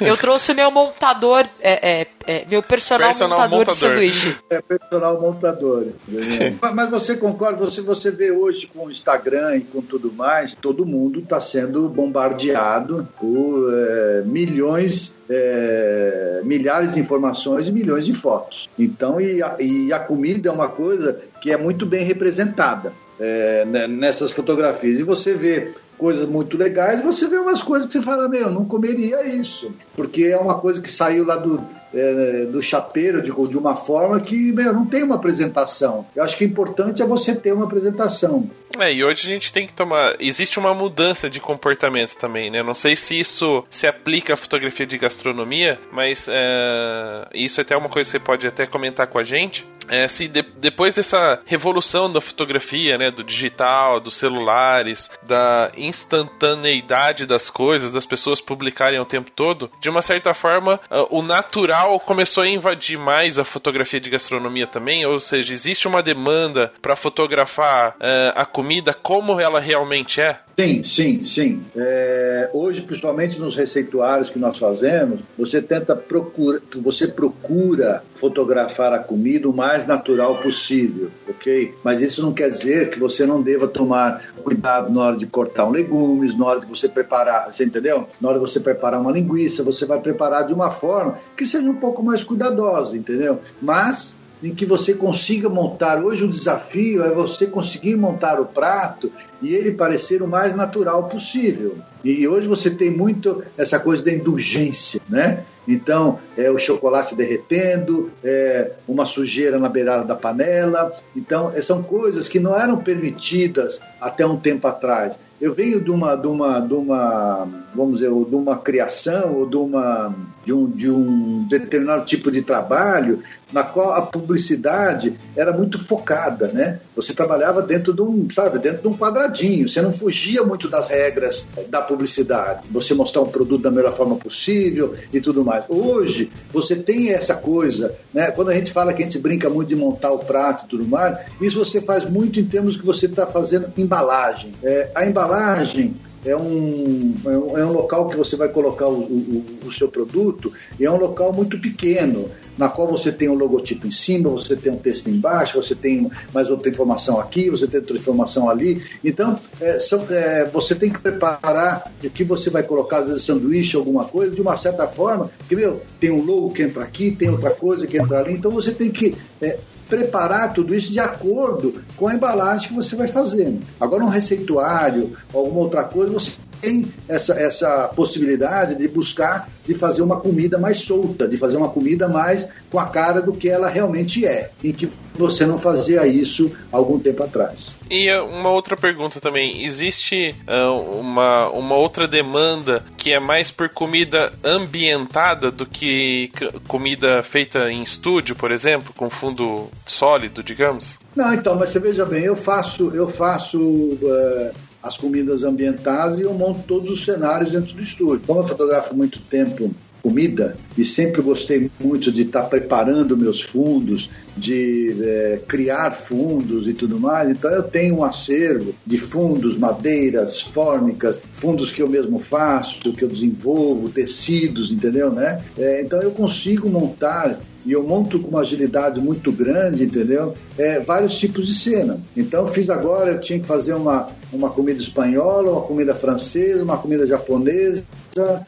Eu 0.00 0.16
trouxe 0.16 0.54
meu 0.54 0.70
montador, 0.70 1.44
é, 1.60 2.02
é, 2.02 2.06
é 2.24 2.46
meu 2.48 2.62
personal, 2.62 3.08
personal 3.08 3.36
montador, 3.40 3.58
montador, 3.58 3.74
de 3.74 3.80
sanduíche. 3.80 4.38
É, 4.50 4.62
personal 4.62 5.20
montador. 5.20 5.86
Mas 6.72 6.90
você 6.90 7.16
concorda, 7.16 7.64
você, 7.64 7.80
você 7.80 8.12
vê 8.12 8.30
hoje 8.30 8.68
com 8.68 8.86
o 8.86 8.90
Instagram 8.90 9.56
e 9.56 9.60
com 9.62 9.82
tudo 9.82 10.12
mais, 10.12 10.54
todo 10.54 10.86
mundo 10.86 11.18
está 11.18 11.40
sendo 11.40 11.88
bombardeado 11.88 13.08
por 13.18 13.68
é, 13.74 14.22
milhões 14.24 15.12
é, 15.28 16.40
milhares 16.44 16.94
de 16.94 17.00
informações 17.00 17.66
e 17.66 17.72
milhões 17.72 18.06
de 18.06 18.14
fotos. 18.14 18.70
Então, 18.78 19.20
e 19.20 19.42
a, 19.42 19.56
e 19.58 19.92
a 19.92 19.98
comida 19.98 20.48
é 20.48 20.52
uma 20.52 20.68
coisa 20.68 21.20
que 21.40 21.50
é 21.50 21.56
muito 21.56 21.84
bem 21.84 22.04
representada 22.04 22.92
é, 23.18 23.64
né, 23.64 23.86
nessas 23.86 24.30
fotografias. 24.30 25.00
E 25.00 25.02
você 25.02 25.34
vê 25.34 25.72
coisas 25.96 26.28
muito 26.28 26.56
legais, 26.56 27.02
você 27.02 27.26
vê 27.26 27.38
umas 27.38 27.62
coisas 27.62 27.86
que 27.86 27.94
você 27.94 28.02
fala, 28.02 28.28
meu, 28.28 28.50
não 28.50 28.64
comeria 28.64 29.26
isso, 29.26 29.72
porque 29.96 30.24
é 30.24 30.38
uma 30.38 30.58
coisa 30.58 30.80
que 30.80 30.88
saiu 30.88 31.24
lá 31.24 31.36
do, 31.36 31.60
é, 31.94 32.46
do 32.46 32.62
chapeiro 32.62 33.22
de, 33.22 33.30
de 33.30 33.56
uma 33.56 33.76
forma 33.76 34.20
que 34.20 34.52
meu, 34.52 34.72
não 34.72 34.86
tem 34.86 35.02
uma 35.02 35.16
apresentação. 35.16 36.06
Eu 36.14 36.22
acho 36.22 36.36
que 36.36 36.44
o 36.44 36.48
importante 36.48 37.02
é 37.02 37.06
você 37.06 37.34
ter 37.34 37.52
uma 37.52 37.64
apresentação. 37.64 38.48
É, 38.78 38.92
e 38.92 39.02
hoje 39.02 39.26
a 39.26 39.32
gente 39.32 39.52
tem 39.52 39.66
que 39.66 39.72
tomar. 39.72 40.16
Existe 40.20 40.58
uma 40.58 40.74
mudança 40.74 41.28
de 41.28 41.40
comportamento 41.40 42.16
também, 42.16 42.50
né? 42.50 42.62
Não 42.62 42.74
sei 42.74 42.94
se 42.94 43.18
isso 43.18 43.64
se 43.70 43.86
aplica 43.86 44.34
à 44.34 44.36
fotografia 44.36 44.86
de 44.86 44.98
gastronomia, 44.98 45.78
mas 45.92 46.28
é, 46.30 47.28
isso 47.34 47.60
é 47.60 47.62
até 47.62 47.76
uma 47.76 47.88
coisa 47.88 48.08
que 48.08 48.12
você 48.12 48.18
pode 48.18 48.46
até 48.46 48.66
comentar 48.66 49.06
com 49.06 49.18
a 49.18 49.24
gente. 49.24 49.64
É, 49.88 50.06
se 50.06 50.28
de, 50.28 50.42
depois 50.58 50.94
dessa 50.94 51.40
revolução 51.46 52.12
da 52.12 52.20
fotografia, 52.20 52.98
né, 52.98 53.10
do 53.10 53.24
digital, 53.24 53.98
dos 53.98 54.16
celulares, 54.16 55.10
da 55.26 55.72
instantaneidade 55.76 57.24
das 57.24 57.48
coisas, 57.48 57.90
das 57.90 58.04
pessoas 58.04 58.40
publicarem 58.40 59.00
o 59.00 59.04
tempo 59.04 59.30
todo, 59.30 59.70
de 59.80 59.88
uma 59.88 60.02
certa 60.02 60.34
forma, 60.34 60.78
uh, 60.90 61.06
o 61.10 61.22
natural 61.22 61.77
começou 62.00 62.42
a 62.42 62.48
invadir 62.48 62.98
mais 62.98 63.38
a 63.38 63.44
fotografia 63.44 64.00
de 64.00 64.10
gastronomia 64.10 64.66
também, 64.66 65.04
ou 65.06 65.20
seja, 65.20 65.52
existe 65.52 65.86
uma 65.86 66.02
demanda 66.02 66.72
para 66.80 66.96
fotografar 66.96 67.90
uh, 67.90 68.32
a 68.34 68.44
comida 68.44 68.94
como 68.94 69.40
ela 69.40 69.60
realmente 69.60 70.20
é? 70.20 70.40
Sim, 70.58 70.82
sim, 70.82 71.24
sim. 71.24 71.62
É, 71.76 72.50
hoje, 72.52 72.82
principalmente 72.82 73.38
nos 73.38 73.54
receituários 73.54 74.28
que 74.28 74.40
nós 74.40 74.58
fazemos, 74.58 75.20
você 75.38 75.62
tenta 75.62 75.94
procura, 75.94 76.60
você 76.82 77.06
procura 77.06 78.02
fotografar 78.16 78.92
a 78.92 78.98
comida 78.98 79.48
o 79.48 79.54
mais 79.54 79.86
natural 79.86 80.38
possível, 80.38 81.12
ok? 81.28 81.72
Mas 81.84 82.00
isso 82.00 82.20
não 82.20 82.32
quer 82.32 82.50
dizer 82.50 82.90
que 82.90 82.98
você 82.98 83.24
não 83.24 83.40
deva 83.40 83.68
tomar 83.68 84.20
cuidado 84.42 84.92
na 84.92 85.00
hora 85.00 85.16
de 85.16 85.26
cortar 85.26 85.64
um 85.64 85.70
legumes, 85.70 86.36
na 86.36 86.46
hora 86.46 86.60
de 86.60 86.66
você 86.66 86.88
preparar, 86.88 87.52
você 87.52 87.64
entendeu? 87.64 88.08
Na 88.20 88.28
hora 88.28 88.40
de 88.40 88.44
você 88.44 88.58
preparar 88.58 89.00
uma 89.00 89.12
linguiça, 89.12 89.62
você 89.62 89.86
vai 89.86 90.00
preparar 90.00 90.44
de 90.44 90.52
uma 90.52 90.70
forma 90.70 91.20
que 91.36 91.46
seja 91.46 91.67
um 91.68 91.76
pouco 91.76 92.02
mais 92.02 92.24
cuidadosa, 92.24 92.96
entendeu? 92.96 93.40
Mas 93.60 94.16
em 94.42 94.54
que 94.54 94.64
você 94.64 94.94
consiga 94.94 95.48
montar. 95.48 96.02
Hoje 96.02 96.24
o 96.24 96.28
desafio 96.28 97.02
é 97.02 97.10
você 97.10 97.46
conseguir 97.46 97.96
montar 97.96 98.40
o 98.40 98.46
prato 98.46 99.10
e 99.40 99.54
ele 99.54 99.72
parecer 99.72 100.22
o 100.22 100.26
mais 100.26 100.54
natural 100.54 101.08
possível. 101.08 101.76
E 102.04 102.26
hoje 102.26 102.46
você 102.46 102.70
tem 102.70 102.90
muito 102.90 103.42
essa 103.56 103.78
coisa 103.78 104.02
da 104.02 104.12
indulgência, 104.12 105.00
né? 105.08 105.44
Então, 105.68 106.18
é 106.34 106.50
o 106.50 106.58
chocolate 106.58 107.14
derretendo, 107.14 108.10
é 108.24 108.72
uma 108.88 109.04
sujeira 109.04 109.58
na 109.58 109.68
beirada 109.68 110.02
da 110.02 110.16
panela. 110.16 110.90
Então, 111.14 111.52
é, 111.54 111.60
são 111.60 111.82
coisas 111.82 112.26
que 112.26 112.40
não 112.40 112.58
eram 112.58 112.78
permitidas 112.78 113.78
até 114.00 114.24
um 114.24 114.38
tempo 114.38 114.66
atrás. 114.66 115.18
Eu 115.38 115.52
venho 115.52 115.78
de 115.80 115.90
uma, 115.90 116.16
de 116.16 116.26
uma, 116.26 116.58
de 116.58 116.72
uma 116.72 117.46
vamos 117.74 118.00
dizer, 118.00 118.10
de 118.10 118.34
uma 118.34 118.56
criação 118.56 119.34
ou 119.34 119.46
de, 119.46 119.56
uma, 119.56 120.14
de, 120.44 120.52
um, 120.52 120.70
de 120.70 120.90
um 120.90 121.46
determinado 121.48 122.06
tipo 122.06 122.30
de 122.30 122.40
trabalho 122.40 123.22
na 123.52 123.62
qual 123.62 123.92
a 123.92 124.02
publicidade 124.02 125.14
era 125.36 125.52
muito 125.52 125.78
focada, 125.78 126.48
né? 126.48 126.80
Você 126.96 127.14
trabalhava 127.14 127.62
dentro 127.62 127.92
de 127.92 128.02
um, 128.02 128.28
sabe, 128.30 128.58
dentro 128.58 128.82
de 128.82 128.88
um 128.88 128.96
quadradinho. 128.96 129.27
Você 129.66 129.82
não 129.82 129.92
fugia 129.92 130.42
muito 130.42 130.68
das 130.68 130.88
regras 130.88 131.46
da 131.68 131.80
publicidade. 131.80 132.66
Você 132.70 132.94
mostrar 132.94 133.22
um 133.22 133.28
produto 133.28 133.62
da 133.62 133.70
melhor 133.70 133.94
forma 133.94 134.16
possível 134.16 134.94
e 135.12 135.20
tudo 135.20 135.44
mais. 135.44 135.64
Hoje 135.68 136.30
você 136.52 136.76
tem 136.76 137.10
essa 137.10 137.34
coisa, 137.34 137.94
né? 138.12 138.30
Quando 138.30 138.50
a 138.50 138.54
gente 138.54 138.72
fala 138.72 138.92
que 138.92 139.02
a 139.02 139.04
gente 139.04 139.18
brinca 139.18 139.48
muito 139.48 139.68
de 139.68 139.76
montar 139.76 140.12
o 140.12 140.18
prato 140.18 140.64
e 140.64 140.68
tudo 140.68 140.86
mais, 140.86 141.18
isso 141.40 141.58
você 141.58 141.80
faz 141.80 142.08
muito 142.08 142.40
em 142.40 142.44
termos 142.44 142.76
que 142.76 142.84
você 142.84 143.06
está 143.06 143.26
fazendo 143.26 143.72
embalagem. 143.76 144.52
É, 144.62 144.90
a 144.94 145.06
embalagem 145.06 145.94
é 146.24 146.36
um, 146.36 147.14
é 147.24 147.64
um 147.64 147.72
local 147.72 148.08
que 148.08 148.16
você 148.16 148.36
vai 148.36 148.48
colocar 148.48 148.88
o, 148.88 149.00
o, 149.00 149.44
o, 149.64 149.72
seu 149.72 149.88
produto 149.88 150.52
e 150.78 150.84
é 150.84 150.90
um 150.90 150.96
local 150.96 151.32
muito 151.32 151.58
pequeno, 151.60 152.28
na 152.56 152.68
qual 152.68 152.88
você 152.88 153.12
tem 153.12 153.28
um 153.28 153.34
logotipo 153.34 153.86
em 153.86 153.92
cima, 153.92 154.28
você 154.28 154.56
tem 154.56 154.72
um 154.72 154.76
texto 154.76 155.08
embaixo, 155.08 155.62
você 155.62 155.74
tem 155.74 156.10
mais 156.34 156.50
outra 156.50 156.68
informação 156.68 157.20
aqui, 157.20 157.48
você 157.48 157.66
tem 157.66 157.80
outra 157.80 157.96
informação 157.96 158.50
ali. 158.50 158.82
Então, 159.04 159.38
é, 159.60 159.78
são, 159.78 160.04
é, 160.10 160.44
você 160.44 160.74
tem 160.74 160.90
que 160.90 160.98
preparar 160.98 161.92
o 162.02 162.10
que 162.10 162.24
você 162.24 162.50
vai 162.50 162.64
colocar, 162.64 162.98
às 162.98 163.08
vezes 163.08 163.22
sanduíche, 163.22 163.76
alguma 163.76 164.04
coisa, 164.04 164.34
de 164.34 164.40
uma 164.40 164.56
certa 164.56 164.88
forma, 164.88 165.30
que, 165.48 165.54
meu, 165.54 165.80
tem 166.00 166.10
um 166.10 166.24
logo 166.24 166.50
que 166.50 166.62
entra 166.62 166.82
aqui, 166.82 167.12
tem 167.12 167.30
outra 167.30 167.50
coisa 167.50 167.86
que 167.86 167.96
entra 167.96 168.18
ali, 168.18 168.32
então 168.32 168.50
você 168.50 168.72
tem 168.72 168.90
que 168.90 169.16
é, 169.40 169.56
preparar 169.88 170.52
tudo 170.52 170.74
isso 170.74 170.92
de 170.92 171.00
acordo 171.00 171.82
com 171.96 172.08
a 172.08 172.14
embalagem 172.14 172.68
que 172.68 172.74
você 172.74 172.94
vai 172.94 173.08
fazendo. 173.08 173.62
Agora, 173.80 174.04
um 174.04 174.08
receituário, 174.08 175.16
alguma 175.32 175.60
outra 175.60 175.84
coisa, 175.84 176.12
você 176.12 176.32
tem 176.60 176.86
essa, 177.08 177.34
essa 177.34 177.88
possibilidade 177.94 178.74
de 178.74 178.88
buscar 178.88 179.48
de 179.66 179.74
fazer 179.74 180.00
uma 180.00 180.18
comida 180.18 180.56
mais 180.56 180.80
solta, 180.80 181.28
de 181.28 181.36
fazer 181.36 181.58
uma 181.58 181.68
comida 181.68 182.08
mais 182.08 182.48
com 182.70 182.78
a 182.78 182.86
cara 182.86 183.20
do 183.20 183.32
que 183.32 183.50
ela 183.50 183.68
realmente 183.68 184.24
é, 184.26 184.50
em 184.64 184.72
que 184.72 184.88
você 185.14 185.44
não 185.44 185.58
fazia 185.58 186.06
isso 186.06 186.50
algum 186.72 186.98
tempo 186.98 187.22
atrás. 187.22 187.76
E 187.90 188.10
uma 188.20 188.48
outra 188.48 188.76
pergunta 188.76 189.20
também: 189.20 189.66
existe 189.66 190.34
uh, 190.46 190.98
uma, 190.98 191.48
uma 191.50 191.74
outra 191.74 192.08
demanda 192.08 192.82
que 192.96 193.12
é 193.12 193.20
mais 193.20 193.50
por 193.50 193.68
comida 193.68 194.32
ambientada 194.42 195.50
do 195.50 195.66
que 195.66 196.30
comida 196.66 197.22
feita 197.22 197.70
em 197.70 197.82
estúdio, 197.82 198.34
por 198.34 198.50
exemplo, 198.50 198.94
com 198.96 199.10
fundo 199.10 199.68
sólido, 199.86 200.42
digamos? 200.42 200.98
Não, 201.14 201.34
então, 201.34 201.56
mas 201.56 201.70
você 201.70 201.80
veja 201.80 202.06
bem, 202.06 202.24
eu 202.24 202.36
faço, 202.36 202.90
eu 202.94 203.08
faço 203.08 203.58
uh, 203.60 204.50
as 204.88 204.96
comidas 204.96 205.44
ambientadas 205.44 206.18
e 206.18 206.22
eu 206.22 206.34
monto 206.34 206.60
todos 206.66 206.90
os 206.90 207.04
cenários 207.04 207.52
dentro 207.52 207.74
do 207.74 207.82
estúdio. 207.82 208.22
Como 208.26 208.40
eu 208.40 208.46
fotografo 208.46 208.94
muito 208.94 209.20
tempo 209.20 209.70
comida 210.02 210.56
e 210.76 210.84
sempre 210.84 211.20
gostei 211.20 211.70
muito 211.78 212.10
de 212.12 212.22
estar 212.22 212.42
tá 212.42 212.48
preparando 212.48 213.16
meus 213.16 213.42
fundos, 213.42 214.08
de 214.36 214.96
é, 215.02 215.40
criar 215.46 215.90
fundos 215.92 216.66
e 216.66 216.72
tudo 216.72 216.98
mais. 216.98 217.30
Então 217.30 217.50
eu 217.50 217.62
tenho 217.62 217.96
um 217.96 218.04
acervo 218.04 218.74
de 218.86 218.96
fundos, 218.96 219.58
madeiras, 219.58 220.40
fórmicas, 220.40 221.20
fundos 221.32 221.70
que 221.70 221.82
eu 221.82 221.88
mesmo 221.88 222.18
faço, 222.18 222.92
que 222.92 223.04
eu 223.04 223.08
desenvolvo, 223.08 223.88
tecidos, 223.88 224.70
entendeu, 224.70 225.10
né? 225.10 225.42
É, 225.58 225.82
então 225.82 226.00
eu 226.00 226.12
consigo 226.12 226.68
montar 226.68 227.38
e 227.68 227.72
eu 227.72 227.82
monto 227.82 228.18
com 228.18 228.28
uma 228.28 228.40
agilidade 228.40 228.98
muito 228.98 229.30
grande, 229.30 229.84
entendeu? 229.84 230.34
É, 230.56 230.80
vários 230.80 231.18
tipos 231.18 231.46
de 231.46 231.52
cena. 231.52 232.00
Então, 232.16 232.42
eu 232.42 232.48
fiz 232.48 232.70
agora, 232.70 233.12
eu 233.12 233.20
tinha 233.20 233.38
que 233.38 233.46
fazer 233.46 233.74
uma, 233.74 234.08
uma 234.32 234.50
comida 234.50 234.80
espanhola, 234.80 235.52
uma 235.52 235.62
comida 235.62 235.94
francesa, 235.94 236.62
uma 236.62 236.76
comida 236.78 237.06
japonesa 237.06 237.86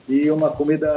e 0.09 0.31
uma 0.31 0.51
comida 0.51 0.90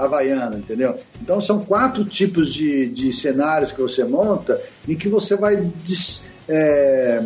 havaiana, 0.00 0.56
entendeu? 0.56 0.94
Então, 1.20 1.40
são 1.40 1.60
quatro 1.60 2.04
tipos 2.04 2.52
de, 2.52 2.88
de 2.88 3.12
cenários 3.12 3.72
que 3.72 3.80
você 3.80 4.04
monta 4.04 4.60
em 4.86 4.94
que 4.94 5.08
você 5.08 5.36
vai. 5.36 5.56
Des 5.56 6.28
é, 6.48 7.20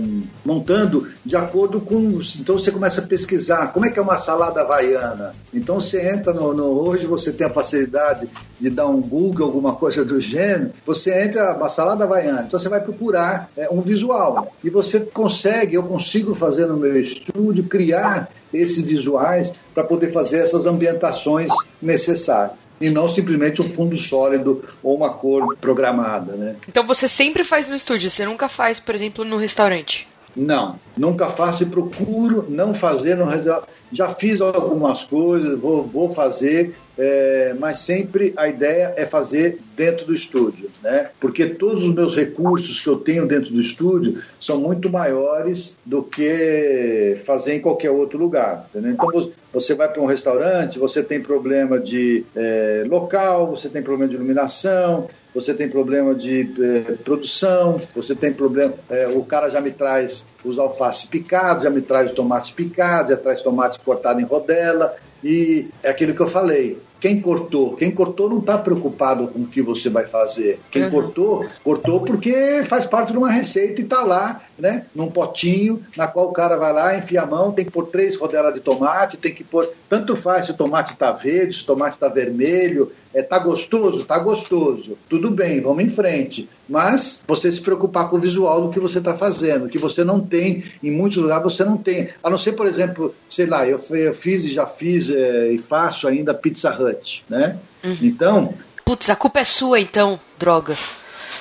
montando 0.44 1.08
de 1.24 1.36
acordo 1.36 1.80
com. 1.80 2.20
Então 2.38 2.58
você 2.58 2.70
começa 2.70 3.00
a 3.00 3.06
pesquisar 3.06 3.68
como 3.68 3.86
é 3.86 3.90
que 3.90 3.98
é 3.98 4.02
uma 4.02 4.16
salada 4.16 4.60
havaiana. 4.60 5.34
Então 5.54 5.80
você 5.80 6.10
entra 6.10 6.32
no, 6.32 6.52
no, 6.52 6.72
Hoje 6.72 7.06
você 7.06 7.32
tem 7.32 7.46
a 7.46 7.50
facilidade 7.50 8.28
de 8.60 8.70
dar 8.70 8.86
um 8.86 9.00
Google, 9.00 9.46
alguma 9.46 9.74
coisa 9.74 10.04
do 10.04 10.20
gênero. 10.20 10.72
Você 10.84 11.22
entra 11.22 11.54
uma 11.56 11.68
salada 11.68 12.04
havaiana. 12.04 12.44
Então 12.46 12.58
você 12.58 12.68
vai 12.68 12.80
procurar 12.80 13.50
é, 13.56 13.68
um 13.70 13.80
visual. 13.80 14.52
E 14.64 14.70
você 14.70 15.00
consegue, 15.00 15.74
eu 15.74 15.82
consigo 15.84 16.34
fazer 16.34 16.66
no 16.66 16.76
meu 16.76 16.98
estúdio, 17.00 17.64
criar 17.64 18.28
esses 18.52 18.82
visuais 18.82 19.54
para 19.74 19.84
poder 19.84 20.12
fazer 20.12 20.38
essas 20.38 20.66
ambientações 20.66 21.50
necessárias 21.80 22.56
e 22.80 22.90
não 22.90 23.08
simplesmente 23.08 23.62
um 23.62 23.68
fundo 23.68 23.96
sólido 23.96 24.64
ou 24.82 24.96
uma 24.96 25.10
cor 25.10 25.56
programada, 25.56 26.32
né? 26.32 26.56
Então 26.68 26.86
você 26.86 27.08
sempre 27.08 27.44
faz 27.44 27.68
no 27.68 27.76
estúdio, 27.76 28.10
você 28.10 28.26
nunca 28.26 28.48
faz, 28.48 28.80
por 28.80 28.94
exemplo, 28.94 29.24
no 29.24 29.36
restaurante? 29.36 30.08
Não, 30.34 30.78
nunca 30.96 31.28
faço 31.28 31.62
e 31.62 31.66
procuro 31.66 32.46
não 32.48 32.72
fazer 32.72 33.16
restaurante. 33.26 33.68
Já 33.92 34.08
fiz 34.08 34.40
algumas 34.40 35.04
coisas, 35.04 35.58
vou, 35.58 35.82
vou 35.82 36.08
fazer, 36.08 36.74
é, 36.98 37.54
mas 37.58 37.78
sempre 37.78 38.32
a 38.36 38.48
ideia 38.48 38.94
é 38.96 39.04
fazer 39.04 39.58
dentro 39.76 40.06
do 40.06 40.14
estúdio, 40.14 40.70
né? 40.82 41.10
Porque 41.20 41.46
todos 41.46 41.84
os 41.84 41.94
meus 41.94 42.16
recursos 42.16 42.80
que 42.80 42.88
eu 42.88 42.96
tenho 42.96 43.26
dentro 43.26 43.52
do 43.52 43.60
estúdio 43.60 44.22
são 44.40 44.58
muito 44.58 44.88
maiores 44.88 45.76
do 45.84 46.02
que 46.02 47.20
fazer 47.24 47.54
em 47.54 47.60
qualquer 47.60 47.90
outro 47.90 48.18
lugar. 48.18 48.66
Entendeu? 48.70 48.92
Então 48.92 49.30
você 49.52 49.74
vai 49.74 49.88
para 49.88 50.00
um 50.00 50.06
restaurante, 50.06 50.78
você 50.78 51.02
tem 51.02 51.20
problema 51.20 51.78
de 51.78 52.24
é, 52.34 52.84
local, 52.88 53.50
você 53.50 53.68
tem 53.68 53.82
problema 53.82 54.08
de 54.08 54.16
iluminação, 54.16 55.08
você 55.34 55.54
tem 55.54 55.68
problema 55.68 56.14
de 56.14 56.42
é, 56.60 56.92
produção, 57.04 57.80
você 57.94 58.14
tem 58.14 58.32
problema. 58.32 58.74
É, 58.90 59.08
o 59.08 59.24
cara 59.24 59.48
já 59.48 59.60
me 59.60 59.70
traz 59.70 60.24
os 60.44 60.58
alfaces 60.58 61.04
picados, 61.04 61.64
já 61.64 61.70
me 61.70 61.80
traz 61.80 62.10
os 62.10 62.16
tomates 62.16 62.50
picados, 62.50 63.10
já 63.10 63.16
traz 63.16 63.40
tomate 63.40 63.80
cortado 63.80 64.20
em 64.20 64.24
rodela. 64.24 64.94
E 65.24 65.68
é 65.82 65.88
aquilo 65.88 66.14
que 66.14 66.20
eu 66.20 66.28
falei. 66.28 66.78
Quem 67.02 67.20
cortou. 67.20 67.74
Quem 67.74 67.90
cortou 67.90 68.30
não 68.30 68.38
está 68.38 68.56
preocupado 68.56 69.26
com 69.26 69.40
o 69.40 69.46
que 69.46 69.60
você 69.60 69.90
vai 69.90 70.06
fazer. 70.06 70.60
Quem 70.70 70.84
Uhum. 70.84 70.90
cortou, 70.90 71.46
cortou 71.64 72.00
porque 72.02 72.62
faz 72.62 72.86
parte 72.86 73.10
de 73.10 73.18
uma 73.18 73.28
receita 73.28 73.80
e 73.80 73.84
está 73.84 74.02
lá, 74.02 74.40
né? 74.56 74.86
Num 74.94 75.10
potinho, 75.10 75.82
na 75.96 76.06
qual 76.06 76.28
o 76.28 76.32
cara 76.32 76.56
vai 76.56 76.72
lá, 76.72 76.96
enfia 76.96 77.22
a 77.22 77.26
mão, 77.26 77.50
tem 77.50 77.64
que 77.64 77.72
pôr 77.72 77.86
três 77.88 78.14
rodelas 78.14 78.54
de 78.54 78.60
tomate, 78.60 79.16
tem 79.16 79.34
que 79.34 79.42
pôr. 79.42 79.68
Tanto 79.88 80.14
faz 80.14 80.46
se 80.46 80.52
o 80.52 80.54
tomate 80.54 80.92
está 80.92 81.10
verde, 81.10 81.56
se 81.56 81.62
o 81.62 81.66
tomate 81.66 81.96
está 81.96 82.08
vermelho. 82.08 82.92
É, 83.14 83.20
tá 83.20 83.38
gostoso? 83.38 84.04
Tá 84.04 84.18
gostoso. 84.18 84.96
Tudo 85.06 85.30
bem, 85.30 85.60
vamos 85.60 85.84
em 85.84 85.88
frente. 85.88 86.48
Mas 86.66 87.22
você 87.28 87.52
se 87.52 87.60
preocupar 87.60 88.08
com 88.08 88.16
o 88.16 88.20
visual 88.20 88.62
do 88.62 88.70
que 88.70 88.80
você 88.80 88.98
está 88.98 89.14
fazendo, 89.14 89.68
que 89.68 89.76
você 89.76 90.02
não 90.02 90.18
tem, 90.18 90.64
em 90.82 90.90
muitos 90.90 91.18
lugares 91.18 91.42
você 91.44 91.62
não 91.62 91.76
tem. 91.76 92.08
A 92.22 92.30
não 92.30 92.38
ser, 92.38 92.52
por 92.52 92.66
exemplo, 92.66 93.14
sei 93.28 93.44
lá, 93.44 93.68
eu, 93.68 93.78
eu 93.90 94.14
fiz 94.14 94.44
e 94.44 94.48
já 94.48 94.66
fiz 94.66 95.10
é, 95.10 95.52
e 95.52 95.58
faço 95.58 96.08
ainda 96.08 96.32
Pizza 96.32 96.70
Hut, 96.74 96.91
né? 97.28 97.56
Então, 98.00 98.54
Putz, 98.84 99.08
a 99.10 99.16
culpa 99.16 99.40
é 99.40 99.44
sua 99.44 99.80
então, 99.80 100.18
droga. 100.38 100.76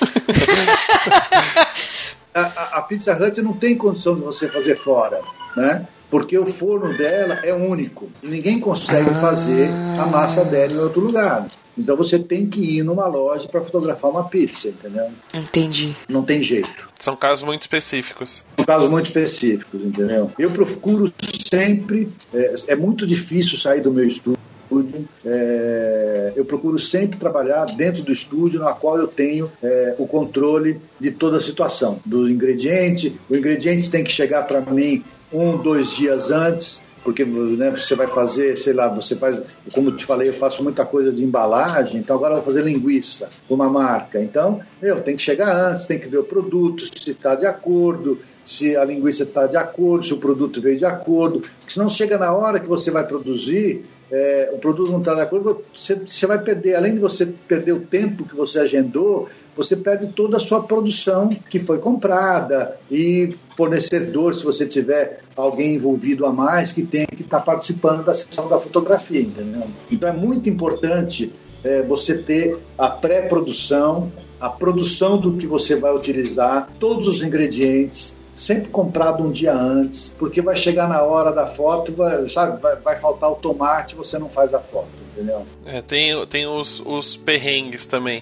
a, 2.34 2.40
a- 2.40 2.78
a 2.78 2.82
Pizza 2.82 3.14
Hut 3.16 3.40
não 3.42 3.52
tem 3.52 3.76
condição 3.76 4.14
de 4.14 4.20
você 4.20 4.48
fazer 4.48 4.76
fora, 4.76 5.20
né? 5.56 5.86
Porque 6.10 6.38
o 6.38 6.44
forno 6.46 6.96
dela 6.96 7.40
é 7.42 7.54
único. 7.54 8.10
E 8.22 8.26
ninguém 8.28 8.60
consegue 8.60 9.14
fazer 9.14 9.70
a 9.98 10.06
massa 10.06 10.44
dela 10.44 10.72
em 10.72 10.78
outro 10.78 11.00
lugar. 11.00 11.46
Então 11.76 11.96
você 11.96 12.18
tem 12.18 12.46
que 12.46 12.60
ir 12.78 12.82
numa 12.82 13.06
loja 13.06 13.48
para 13.48 13.62
fotografar 13.62 14.10
uma 14.10 14.24
pizza, 14.24 14.68
entendeu? 14.68 15.10
Entendi. 15.32 15.96
Não 16.06 16.22
tem 16.22 16.42
jeito. 16.42 16.90
São 17.00 17.16
casos 17.16 17.42
muito 17.42 17.62
específicos. 17.62 18.44
São 18.56 18.66
casos 18.66 18.90
muito 18.90 19.06
específicos, 19.06 19.80
entendeu? 19.82 20.30
Eu 20.38 20.50
procuro 20.50 21.10
sempre. 21.50 22.12
É, 22.34 22.54
é 22.68 22.76
muito 22.76 23.06
difícil 23.06 23.56
sair 23.58 23.80
do 23.80 23.90
meu 23.90 24.06
estúdio. 24.06 24.38
É, 25.24 26.32
eu 26.36 26.44
procuro 26.44 26.78
sempre 26.78 27.18
trabalhar 27.18 27.66
dentro 27.66 28.02
do 28.02 28.12
estúdio, 28.12 28.60
na 28.60 28.72
qual 28.72 28.98
eu 28.98 29.06
tenho 29.06 29.50
é, 29.62 29.94
o 29.98 30.06
controle 30.06 30.80
de 30.98 31.10
toda 31.10 31.36
a 31.36 31.40
situação, 31.40 31.98
do 32.04 32.28
ingrediente. 32.28 33.18
O 33.28 33.36
ingrediente 33.36 33.90
tem 33.90 34.04
que 34.04 34.12
chegar 34.12 34.46
para 34.46 34.60
mim 34.60 35.04
um, 35.32 35.56
dois 35.56 35.90
dias 35.90 36.30
antes, 36.30 36.80
porque 37.02 37.24
né, 37.24 37.70
você 37.70 37.94
vai 37.94 38.06
fazer, 38.06 38.56
sei 38.56 38.72
lá, 38.72 38.88
você 38.88 39.16
faz, 39.16 39.40
como 39.72 39.92
te 39.92 40.04
falei, 40.04 40.28
eu 40.28 40.34
faço 40.34 40.62
muita 40.62 40.84
coisa 40.84 41.12
de 41.12 41.24
embalagem, 41.24 41.98
então 41.98 42.16
agora 42.16 42.34
eu 42.34 42.36
vou 42.36 42.46
fazer 42.46 42.62
linguiça 42.62 43.28
com 43.48 43.54
uma 43.54 43.68
marca. 43.68 44.20
Então, 44.20 44.60
eu 44.80 45.00
tenho 45.00 45.16
que 45.16 45.22
chegar 45.22 45.54
antes, 45.54 45.86
tem 45.86 45.98
que 45.98 46.08
ver 46.08 46.18
o 46.18 46.24
produto, 46.24 46.84
se 46.96 47.10
está 47.10 47.34
de 47.34 47.46
acordo, 47.46 48.18
se 48.44 48.76
a 48.76 48.84
linguiça 48.84 49.24
está 49.24 49.46
de 49.46 49.56
acordo, 49.56 50.06
se 50.06 50.14
o 50.14 50.18
produto 50.18 50.60
veio 50.60 50.78
de 50.78 50.84
acordo, 50.84 51.40
porque 51.40 51.72
senão 51.72 51.88
chega 51.88 52.16
na 52.16 52.32
hora 52.32 52.60
que 52.60 52.68
você 52.68 52.90
vai 52.90 53.06
produzir, 53.06 53.84
é, 54.10 54.50
o 54.52 54.58
produto 54.58 54.90
não 54.90 54.98
está 54.98 55.14
de 55.14 55.20
acordo, 55.20 55.62
você, 55.74 55.94
você 55.94 56.26
vai 56.26 56.38
perder, 56.38 56.74
além 56.74 56.94
de 56.94 57.00
você 57.00 57.26
perder 57.26 57.72
o 57.72 57.80
tempo 57.80 58.24
que 58.24 58.34
você 58.34 58.58
agendou, 58.58 59.28
você 59.56 59.76
perde 59.76 60.08
toda 60.08 60.36
a 60.36 60.40
sua 60.40 60.62
produção 60.62 61.30
que 61.50 61.58
foi 61.58 61.78
comprada 61.78 62.76
e 62.90 63.30
fornecedor, 63.56 64.34
se 64.34 64.44
você 64.44 64.66
tiver 64.66 65.20
alguém 65.36 65.74
envolvido 65.74 66.26
a 66.26 66.32
mais, 66.32 66.72
que 66.72 66.82
tem 66.82 67.06
que 67.06 67.22
estar 67.22 67.40
participando 67.40 68.04
da 68.04 68.14
sessão 68.14 68.48
da 68.48 68.58
fotografia, 68.58 69.20
entendeu? 69.20 69.62
Então 69.90 70.08
é 70.08 70.12
muito 70.12 70.48
importante 70.48 71.32
é, 71.64 71.82
você 71.82 72.18
ter 72.18 72.58
a 72.76 72.88
pré-produção, 72.88 74.10
a 74.40 74.48
produção 74.48 75.16
do 75.16 75.34
que 75.34 75.46
você 75.46 75.76
vai 75.76 75.94
utilizar, 75.94 76.68
todos 76.78 77.06
os 77.06 77.22
ingredientes, 77.22 78.14
sempre 78.34 78.70
comprado 78.70 79.22
um 79.22 79.30
dia 79.30 79.54
antes, 79.54 80.14
porque 80.18 80.40
vai 80.40 80.56
chegar 80.56 80.88
na 80.88 81.02
hora 81.02 81.32
da 81.32 81.46
foto, 81.46 81.94
vai, 81.94 82.28
sabe, 82.28 82.60
vai, 82.60 82.76
vai 82.76 82.96
faltar 82.96 83.30
o 83.30 83.34
tomate, 83.36 83.94
você 83.94 84.18
não 84.18 84.28
faz 84.28 84.54
a 84.54 84.60
foto, 84.60 84.88
entendeu? 85.12 85.46
É, 85.66 85.82
tem 85.82 86.26
tem 86.26 86.46
os, 86.46 86.80
os 86.84 87.16
perrengues 87.16 87.86
também. 87.86 88.20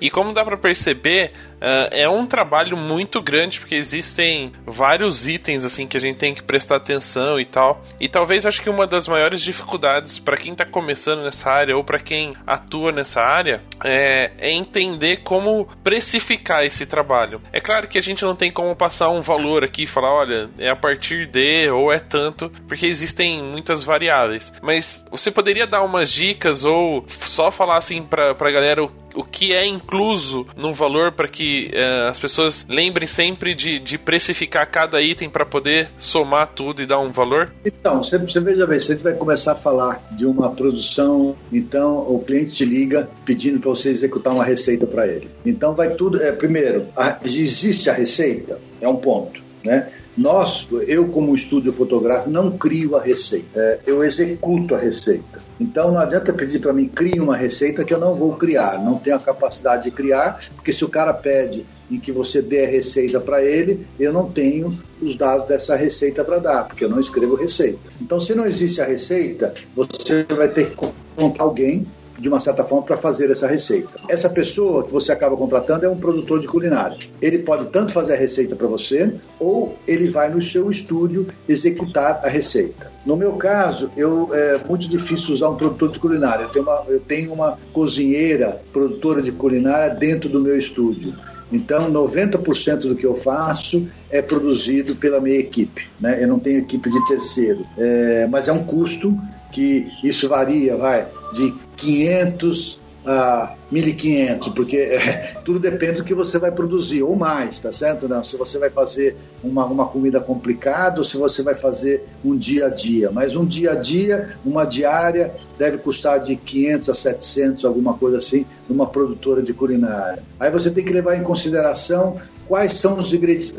E 0.00 0.10
como 0.10 0.32
dá 0.32 0.44
pra 0.44 0.56
perceber, 0.56 1.32
ah, 1.60 1.88
é 1.92 2.08
um 2.08 2.26
trabalho 2.26 2.76
muito 2.76 3.20
grande 3.20 3.60
porque 3.60 3.74
existem 3.74 4.52
vários 4.64 5.26
itens 5.28 5.64
assim 5.64 5.86
que 5.86 5.96
a 5.96 6.00
gente 6.00 6.16
tem 6.16 6.34
que 6.34 6.42
prestar 6.42 6.76
atenção 6.76 7.40
e 7.40 7.44
tal. 7.44 7.84
E 8.00 8.08
talvez 8.08 8.46
acho 8.46 8.62
que 8.62 8.70
uma 8.70 8.86
das 8.86 9.08
maiores 9.08 9.42
dificuldades 9.42 10.18
pra 10.18 10.36
quem 10.36 10.54
tá 10.54 10.64
começando 10.64 11.22
nessa 11.22 11.50
área 11.50 11.76
ou 11.76 11.84
pra 11.84 11.98
quem 11.98 12.34
atua 12.46 12.92
nessa 12.92 13.20
área 13.20 13.62
é, 13.84 14.32
é 14.38 14.52
entender 14.52 15.18
como 15.18 15.68
precificar 15.82 16.64
esse 16.64 16.86
trabalho. 16.86 17.40
É 17.52 17.60
claro 17.60 17.88
que 17.88 17.98
a 17.98 18.02
gente 18.02 18.24
não 18.24 18.34
tem 18.34 18.52
como 18.52 18.74
passar 18.76 19.10
um 19.10 19.20
valor 19.20 19.64
aqui 19.64 19.84
e 19.84 19.86
falar, 19.86 20.12
olha, 20.12 20.50
é 20.58 20.68
a 20.68 20.76
partir 20.76 21.26
de 21.26 21.68
ou 21.70 21.92
é 21.92 21.98
tanto, 21.98 22.50
porque 22.68 22.86
existem 22.86 23.42
muitas 23.42 23.84
variáveis. 23.84 24.52
Mas 24.62 25.04
você 25.10 25.30
poderia 25.30 25.66
dar 25.66 25.82
umas 25.82 26.10
dicas 26.10 26.64
ou 26.64 27.04
só 27.08 27.50
falar 27.50 27.78
assim 27.78 28.02
pra, 28.02 28.34
pra 28.34 28.50
galera 28.50 28.82
o 28.84 29.06
o 29.16 29.24
que 29.24 29.54
é 29.54 29.66
incluso 29.66 30.46
no 30.54 30.72
valor 30.72 31.12
para 31.12 31.26
que 31.26 31.42
eh, 31.72 32.08
as 32.08 32.18
pessoas 32.18 32.64
lembrem 32.68 33.06
sempre 33.06 33.54
de, 33.54 33.78
de 33.78 33.98
precificar 33.98 34.68
cada 34.70 35.00
item 35.00 35.28
para 35.28 35.44
poder 35.44 35.88
somar 35.98 36.48
tudo 36.48 36.82
e 36.82 36.86
dar 36.86 36.98
um 37.00 37.10
valor? 37.10 37.52
Então, 37.64 38.02
você, 38.02 38.18
você 38.18 38.40
veja 38.40 38.66
bem, 38.66 38.78
gente 38.80 39.02
vai 39.02 39.14
começar 39.14 39.52
a 39.52 39.56
falar 39.56 40.00
de 40.12 40.24
uma 40.26 40.50
produção, 40.50 41.36
então 41.52 41.98
o 41.98 42.22
cliente 42.24 42.52
te 42.52 42.64
liga 42.64 43.08
pedindo 43.24 43.60
para 43.60 43.70
você 43.70 43.88
executar 43.88 44.32
uma 44.32 44.44
receita 44.44 44.86
para 44.86 45.06
ele. 45.06 45.28
Então 45.44 45.74
vai 45.74 45.94
tudo. 45.94 46.22
É, 46.22 46.32
primeiro, 46.32 46.86
a- 46.96 47.18
existe 47.24 47.90
a 47.90 47.92
receita? 47.92 48.58
É 48.80 48.88
um 48.88 48.96
ponto, 48.96 49.40
né? 49.64 49.88
Nós, 50.16 50.66
eu 50.86 51.08
como 51.08 51.34
estúdio 51.34 51.72
fotográfico, 51.72 52.30
não 52.30 52.56
crio 52.56 52.96
a 52.96 53.02
receita, 53.02 53.60
é, 53.60 53.78
eu 53.86 54.02
executo 54.02 54.74
a 54.74 54.78
receita. 54.78 55.44
Então 55.58 55.90
não 55.90 55.98
adianta 55.98 56.32
pedir 56.32 56.58
para 56.58 56.72
mim 56.72 56.88
crie 56.88 57.18
uma 57.18 57.36
receita 57.36 57.84
que 57.84 57.92
eu 57.92 57.98
não 57.98 58.14
vou 58.14 58.36
criar, 58.36 58.82
não 58.82 58.98
tenho 58.98 59.16
a 59.16 59.20
capacidade 59.20 59.84
de 59.84 59.90
criar, 59.90 60.40
porque 60.54 60.72
se 60.72 60.84
o 60.84 60.88
cara 60.88 61.14
pede 61.14 61.64
em 61.90 61.98
que 61.98 62.12
você 62.12 62.42
dê 62.42 62.64
a 62.64 62.68
receita 62.68 63.20
para 63.20 63.42
ele, 63.42 63.86
eu 63.98 64.12
não 64.12 64.30
tenho 64.30 64.78
os 65.00 65.16
dados 65.16 65.46
dessa 65.46 65.76
receita 65.76 66.24
para 66.24 66.38
dar, 66.38 66.64
porque 66.64 66.84
eu 66.84 66.88
não 66.88 67.00
escrevo 67.00 67.34
receita. 67.36 67.78
Então 68.00 68.20
se 68.20 68.34
não 68.34 68.44
existe 68.44 68.80
a 68.80 68.84
receita, 68.84 69.54
você 69.74 70.24
vai 70.24 70.48
ter 70.48 70.70
que 70.70 70.76
contratar 70.76 71.46
alguém 71.46 71.86
de 72.18 72.28
uma 72.28 72.40
certa 72.40 72.64
forma 72.64 72.84
para 72.84 72.96
fazer 72.96 73.30
essa 73.30 73.46
receita. 73.46 73.88
Essa 74.08 74.28
pessoa 74.28 74.84
que 74.84 74.92
você 74.92 75.12
acaba 75.12 75.36
contratando 75.36 75.84
é 75.84 75.88
um 75.88 75.98
produtor 75.98 76.40
de 76.40 76.46
culinária. 76.46 76.96
Ele 77.20 77.38
pode 77.38 77.66
tanto 77.66 77.92
fazer 77.92 78.14
a 78.14 78.16
receita 78.16 78.56
para 78.56 78.66
você 78.66 79.12
ou 79.38 79.76
ele 79.86 80.08
vai 80.08 80.28
no 80.28 80.40
seu 80.40 80.70
estúdio 80.70 81.26
executar 81.48 82.20
a 82.22 82.28
receita. 82.28 82.90
No 83.04 83.16
meu 83.16 83.32
caso, 83.34 83.90
eu 83.96 84.30
é 84.32 84.58
muito 84.66 84.88
difícil 84.88 85.34
usar 85.34 85.50
um 85.50 85.56
produtor 85.56 85.90
de 85.90 85.98
culinária. 85.98 86.44
Eu 86.44 86.48
tenho 86.48 86.64
uma, 86.64 86.84
eu 86.88 87.00
tenho 87.00 87.32
uma 87.32 87.58
cozinheira, 87.72 88.60
produtora 88.72 89.22
de 89.22 89.32
culinária 89.32 89.94
dentro 89.94 90.28
do 90.28 90.40
meu 90.40 90.58
estúdio. 90.58 91.14
Então, 91.52 91.90
90% 91.90 92.88
do 92.88 92.96
que 92.96 93.06
eu 93.06 93.14
faço 93.14 93.86
é 94.10 94.20
produzido 94.20 94.96
pela 94.96 95.20
minha 95.20 95.38
equipe. 95.38 95.88
Né? 96.00 96.22
Eu 96.22 96.28
não 96.28 96.38
tenho 96.38 96.58
equipe 96.58 96.90
de 96.90 97.06
terceiro. 97.06 97.64
É, 97.78 98.26
mas 98.28 98.48
é 98.48 98.52
um 98.52 98.64
custo 98.64 99.16
que 99.52 99.88
isso 100.02 100.28
varia, 100.28 100.76
vai, 100.76 101.06
de 101.32 101.54
500 101.76 102.78
a 103.06 103.54
1.500, 103.72 104.52
porque 104.52 104.76
é, 104.76 105.36
tudo 105.44 105.60
depende 105.60 105.98
do 105.98 106.04
que 106.04 106.12
você 106.12 106.38
vai 106.38 106.50
produzir, 106.50 107.02
ou 107.02 107.14
mais, 107.14 107.60
tá 107.60 107.70
certo? 107.70 108.08
Não, 108.08 108.22
se 108.22 108.36
você 108.36 108.58
vai 108.58 108.68
fazer 108.68 109.16
uma, 109.42 109.64
uma 109.64 109.86
comida 109.86 110.20
complicada 110.20 110.98
ou 110.98 111.04
se 111.04 111.16
você 111.16 111.42
vai 111.42 111.54
fazer 111.54 112.04
um 112.24 112.36
dia 112.36 112.66
a 112.66 112.68
dia. 112.68 113.10
Mas 113.10 113.36
um 113.36 113.44
dia 113.44 113.72
a 113.72 113.74
dia, 113.76 114.36
uma 114.44 114.64
diária, 114.64 115.32
deve 115.56 115.78
custar 115.78 116.20
de 116.20 116.34
500 116.34 116.88
a 116.88 116.94
700, 116.94 117.64
alguma 117.64 117.94
coisa 117.94 118.18
assim, 118.18 118.44
numa 118.68 118.86
produtora 118.86 119.40
de 119.40 119.54
culinária. 119.54 120.22
Aí 120.38 120.50
você 120.50 120.70
tem 120.70 120.84
que 120.84 120.92
levar 120.92 121.16
em 121.16 121.22
consideração 121.22 122.20
quais 122.48 122.74
são 122.74 122.98
os 122.98 123.12
ingredientes, 123.12 123.54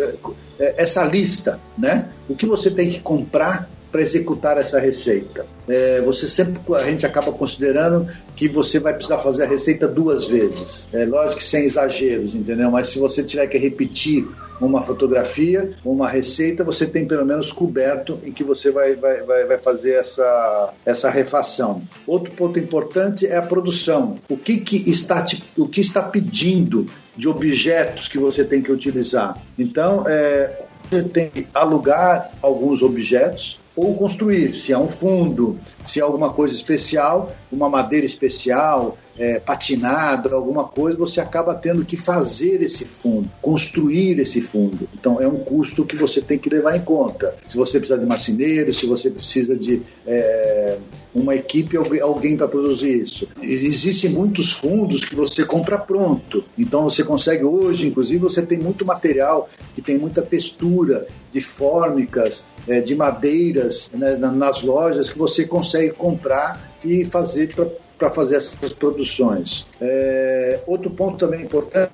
essa 0.60 1.04
lista, 1.06 1.60
né? 1.78 2.10
O 2.28 2.36
que 2.36 2.46
você 2.46 2.70
tem 2.70 2.90
que 2.90 3.00
comprar 3.00 3.70
para 3.98 4.04
executar 4.04 4.58
essa 4.60 4.80
receita. 4.80 5.48
É, 5.68 6.02
você 6.02 6.28
sempre 6.28 6.62
a 6.76 6.84
gente 6.84 7.04
acaba 7.04 7.32
considerando 7.32 8.08
que 8.36 8.48
você 8.48 8.80
vai 8.80 8.94
precisar 8.94 9.18
fazer 9.18 9.46
a 9.46 9.48
receita 9.48 9.88
duas 9.88 10.26
vezes. 10.26 10.88
É 10.94 11.04
lógico 11.04 11.38
que 11.38 11.44
sem 11.44 11.66
exageros, 11.66 12.36
entendeu? 12.36 12.70
Mas 12.70 12.90
se 12.90 13.00
você 13.00 13.24
tiver 13.24 13.48
que 13.48 13.58
repetir 13.58 14.28
uma 14.62 14.84
fotografia, 14.84 15.74
uma 15.84 16.08
receita, 16.08 16.64
você 16.64 16.86
tem 16.86 17.08
pelo 17.08 17.26
menos 17.26 17.52
coberto 17.52 18.20
em 18.24 18.32
que 18.32 18.44
você 18.44 18.72
vai, 18.72 18.94
vai, 18.96 19.22
vai, 19.24 19.46
vai 19.46 19.58
fazer 19.58 19.94
essa, 19.94 20.74
essa 20.86 21.10
refação. 21.10 21.82
Outro 22.06 22.32
ponto 22.34 22.60
importante 22.60 23.26
é 23.26 23.38
a 23.38 23.42
produção. 23.42 24.20
O 24.30 24.38
que, 24.38 24.58
que 24.58 24.90
está 24.90 25.26
o 25.58 25.68
que 25.68 25.82
está 25.82 26.04
pedindo 26.04 26.86
de 27.16 27.28
objetos 27.28 28.08
que 28.08 28.20
você 28.20 28.44
tem 28.44 28.62
que 28.62 28.72
utilizar? 28.72 29.42
Então, 29.58 30.04
é, 30.08 30.66
você 30.90 31.04
tem 31.04 31.30
que 31.30 31.48
alugar 31.54 32.32
alguns 32.42 32.82
objetos 32.82 33.60
ou 33.78 33.96
construir, 33.96 34.56
se 34.56 34.74
é 34.74 34.78
um 34.78 34.88
fundo, 34.88 35.60
se 35.86 36.00
é 36.00 36.04
alguma 36.04 36.34
coisa 36.34 36.52
especial, 36.52 37.32
uma 37.52 37.70
madeira 37.70 38.08
especial, 38.08 38.98
é, 39.20 39.40
patinado, 39.40 40.36
alguma 40.36 40.64
coisa, 40.64 40.98
você 40.98 41.22
acaba 41.22 41.54
tendo 41.54 41.86
que 41.86 41.96
fazer 41.96 42.60
esse 42.62 42.86
fundo, 42.86 43.30
construir 43.40 44.20
esse 44.20 44.42
fundo. 44.42 44.90
Então 44.96 45.22
é 45.22 45.28
um 45.28 45.38
custo 45.38 45.86
que 45.86 45.96
você 45.96 46.22
tem 46.22 46.40
que 46.40 46.50
levar 46.50 46.76
em 46.76 46.82
conta. 46.82 47.36
Se 47.48 47.56
você 47.56 47.78
precisa 47.80 48.00
de 48.00 48.06
marceneiros, 48.06 48.78
se 48.78 48.88
você 48.88 49.12
precisa 49.12 49.56
de 49.56 49.84
é, 50.08 50.80
uma 51.18 51.36
equipe, 51.36 51.78
alguém 52.02 52.38
para 52.38 52.48
produzir 52.48 53.02
isso. 53.02 53.28
Existem 53.42 54.12
muitos 54.12 54.52
fundos 54.52 55.04
que 55.04 55.16
você 55.16 55.44
compra 55.44 55.78
pronto. 55.78 56.44
Então 56.58 56.84
você 56.84 57.04
consegue 57.04 57.44
hoje, 57.44 57.88
inclusive, 57.88 58.20
você 58.20 58.42
tem 58.46 58.58
muito 58.58 58.86
material 58.86 59.50
que 59.74 59.82
tem 59.82 59.98
muita 59.98 60.22
textura 60.22 61.08
de 61.32 61.42
fórmicas, 61.42 62.46
é, 62.68 62.82
de 62.82 62.96
madeiras 62.96 63.92
né, 63.94 64.16
nas 64.16 64.62
lojas 64.62 65.10
que 65.10 65.18
você 65.18 65.46
consegue 65.46 65.92
comprar 65.92 66.72
e 66.84 67.04
fazer 67.06 67.54
para 67.98 68.10
fazer 68.12 68.36
essas 68.36 68.74
produções. 68.74 69.66
É, 69.82 70.60
outro 70.68 70.92
ponto 70.92 71.18
também 71.18 71.42
importante, 71.44 71.92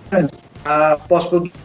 a 0.66 0.98
pós-produção 0.98 1.63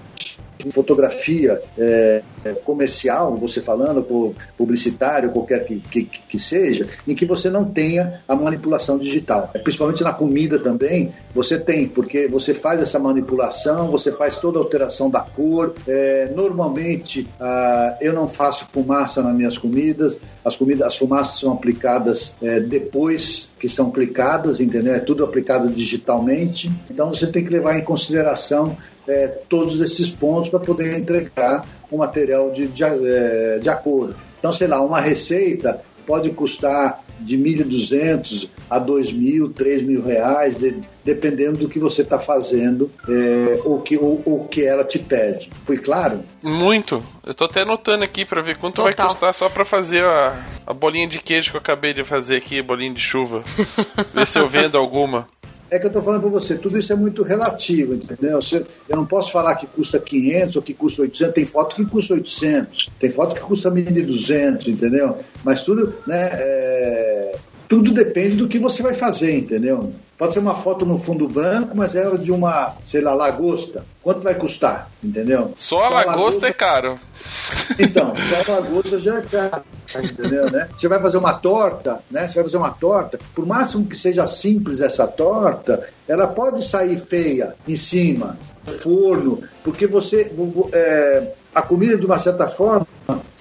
fotografia 0.71 1.61
é, 1.79 2.23
é, 2.45 2.53
comercial, 2.53 3.37
você 3.37 3.61
falando, 3.61 4.35
publicitário, 4.57 5.31
qualquer 5.31 5.65
que, 5.65 5.81
que, 5.81 6.05
que, 6.05 6.39
seja, 6.39 6.87
em 7.07 7.15
que 7.15 7.25
você 7.25 7.51
não 7.51 7.65
tenha 7.65 8.21
a 8.27 8.35
manipulação 8.35 8.99
digital. 8.99 9.51
É, 9.55 9.59
principalmente 9.59 10.03
na 10.03 10.13
comida 10.13 10.59
também, 10.59 11.13
você 11.35 11.59
tem, 11.59 11.89
porque 11.89 12.29
você 12.29 12.55
faz 12.55 12.81
essa 12.81 12.99
manipulação, 12.99 13.91
você 13.91 14.13
faz 14.13 14.37
toda 14.37 14.59
a 14.59 14.63
alteração 14.63 15.11
da 15.11 15.21
cor. 15.21 15.75
É, 15.87 16.31
normalmente, 16.35 17.27
ah, 17.41 17.97
eu 18.01 18.13
não 18.13 18.29
faço 18.29 18.67
fumaça 18.67 19.23
nas 19.23 19.35
minhas 19.35 19.59
comidas, 19.59 20.19
as, 20.45 20.57
comidas, 20.57 20.87
as 20.87 20.97
fumaças 20.97 21.41
são 21.41 21.53
aplicadas 21.53 22.35
é, 22.43 22.61
depois 22.61 23.51
que 23.59 23.69
são 23.69 23.91
clicadas, 23.91 24.61
entendeu? 24.61 24.95
É 24.95 25.01
tudo 25.01 25.25
aplicado 25.25 25.69
digitalmente. 25.69 26.71
Então, 26.91 27.13
você 27.13 27.27
tem 27.27 27.45
que 27.45 27.51
levar 27.51 27.79
em 27.79 27.85
consideração 27.85 28.77
é, 29.09 29.29
todos 29.49 29.81
esses 29.81 30.11
pontos 30.11 30.51
para 30.51 30.61
poder 30.61 30.99
entregar 30.99 31.67
o 31.91 31.97
um 31.97 31.99
material 31.99 32.51
de, 32.51 32.69
de, 32.69 32.85
é, 32.85 33.59
de 33.59 33.69
acordo. 33.69 34.15
Então, 34.39 34.53
sei 34.53 34.69
lá, 34.69 34.81
uma 34.81 35.01
receita 35.01 35.81
pode 36.07 36.31
custar 36.31 37.03
de 37.21 37.37
1.200 37.37 38.49
a 38.71 38.81
2.000, 38.81 39.53
3.000 39.53 40.05
reais, 40.05 40.57
de, 40.57 40.81
dependendo 41.05 41.59
do 41.59 41.69
que 41.69 41.79
você 41.79 42.03
está 42.03 42.19
fazendo 42.19 42.91
é, 43.09 43.61
ou 43.65 43.81
que 43.81 43.97
ou, 43.97 44.23
ou, 44.25 44.45
que 44.47 44.65
ela 44.65 44.85
te 44.85 44.99
pede. 44.99 45.51
Foi 45.65 45.77
claro? 45.77 46.21
Muito. 46.43 47.03
Eu 47.25 47.33
estou 47.33 47.47
até 47.47 47.63
anotando 47.63 48.05
aqui 48.05 48.25
para 48.25 48.41
ver 48.41 48.57
quanto 48.57 48.77
Total. 48.77 48.95
vai 48.95 49.07
custar 49.07 49.35
só 49.35 49.49
para 49.49 49.65
fazer 49.65 50.05
a, 50.05 50.47
a 50.67 50.73
bolinha 50.73 51.09
de 51.09 51.19
queijo 51.19 51.51
que 51.51 51.57
eu 51.57 51.61
acabei 51.61 51.93
de 51.93 52.05
fazer 52.05 52.37
aqui, 52.37 52.63
bolinha 52.63 52.95
de 52.95 53.01
chuva. 53.01 53.43
ver 54.15 54.27
se 54.27 54.39
eu 54.39 54.49
vendo 54.49 54.79
alguma. 54.79 55.27
É 55.71 55.79
que 55.79 55.85
eu 55.85 55.89
estou 55.89 56.03
falando 56.03 56.23
para 56.23 56.31
você, 56.31 56.57
tudo 56.57 56.79
isso 56.79 56.93
é 56.93 56.97
muito 56.97 57.23
relativo, 57.23 57.95
entendeu? 57.95 58.41
Eu 58.89 58.97
não 58.97 59.05
posso 59.05 59.31
falar 59.31 59.55
que 59.57 59.67
custa 59.67 59.99
500 59.99 60.57
ou 60.57 60.63
que 60.63 60.73
custa 60.73 61.03
800, 61.03 61.35
tem 61.35 61.45
foto 61.45 61.77
que 61.77 61.85
custa 61.85 62.15
800, 62.15 62.91
tem 62.99 63.11
foto 63.11 63.35
que 63.35 63.41
custa 63.43 63.71
1.200, 63.71 64.67
entendeu? 64.69 65.19
Mas 65.45 65.63
tudo, 65.63 65.95
né, 66.07 66.31
é... 66.33 67.37
tudo 67.69 67.93
depende 67.93 68.37
do 68.37 68.49
que 68.49 68.59
você 68.59 68.83
vai 68.83 68.95
fazer, 68.95 69.37
entendeu? 69.37 69.93
Pode 70.17 70.33
ser 70.33 70.41
uma 70.41 70.55
foto 70.55 70.85
no 70.85 70.97
fundo 70.97 71.29
branco, 71.29 71.77
mas 71.77 71.95
é 71.95 72.11
de 72.17 72.33
uma, 72.33 72.75
sei 72.83 73.01
lá, 73.01 73.15
lagosta. 73.15 73.85
Quanto 74.03 74.23
vai 74.23 74.35
custar? 74.35 74.91
Entendeu? 75.05 75.53
Só 75.57 75.85
a 75.85 75.89
lagosta, 75.91 76.11
lagosta 76.11 76.47
é 76.49 76.53
caro. 76.53 76.99
Então, 77.79 78.15
só 78.17 78.53
a 78.53 78.57
lagosta 78.57 78.99
já 78.99 79.19
é 79.19 79.23
caro. 79.23 79.63
Entendeu, 80.03 80.51
né? 80.51 80.69
Você 80.77 80.89
vai 80.89 81.01
fazer 81.01 81.19
uma 81.19 81.35
torta, 81.35 82.01
né? 82.11 82.27
Você 82.27 82.35
vai 82.35 82.45
fazer 82.45 82.57
uma 82.57 82.71
torta, 82.71 83.19
por 83.35 83.47
máximo 83.47 83.87
que 83.87 83.97
seja 83.97 84.27
simples 84.27 84.81
essa 84.81 85.07
torta, 85.07 85.89
ela 86.09 86.27
pode 86.27 86.65
sair 86.65 86.99
feia 86.99 87.55
em 87.67 87.77
cima, 87.77 88.37
forno, 88.83 89.43
porque 89.63 89.87
você. 89.87 90.33
É, 90.73 91.33
a 91.55 91.63
comida, 91.63 91.97
de 91.97 92.07
uma 92.07 92.19
certa 92.19 92.47
forma, 92.47 92.87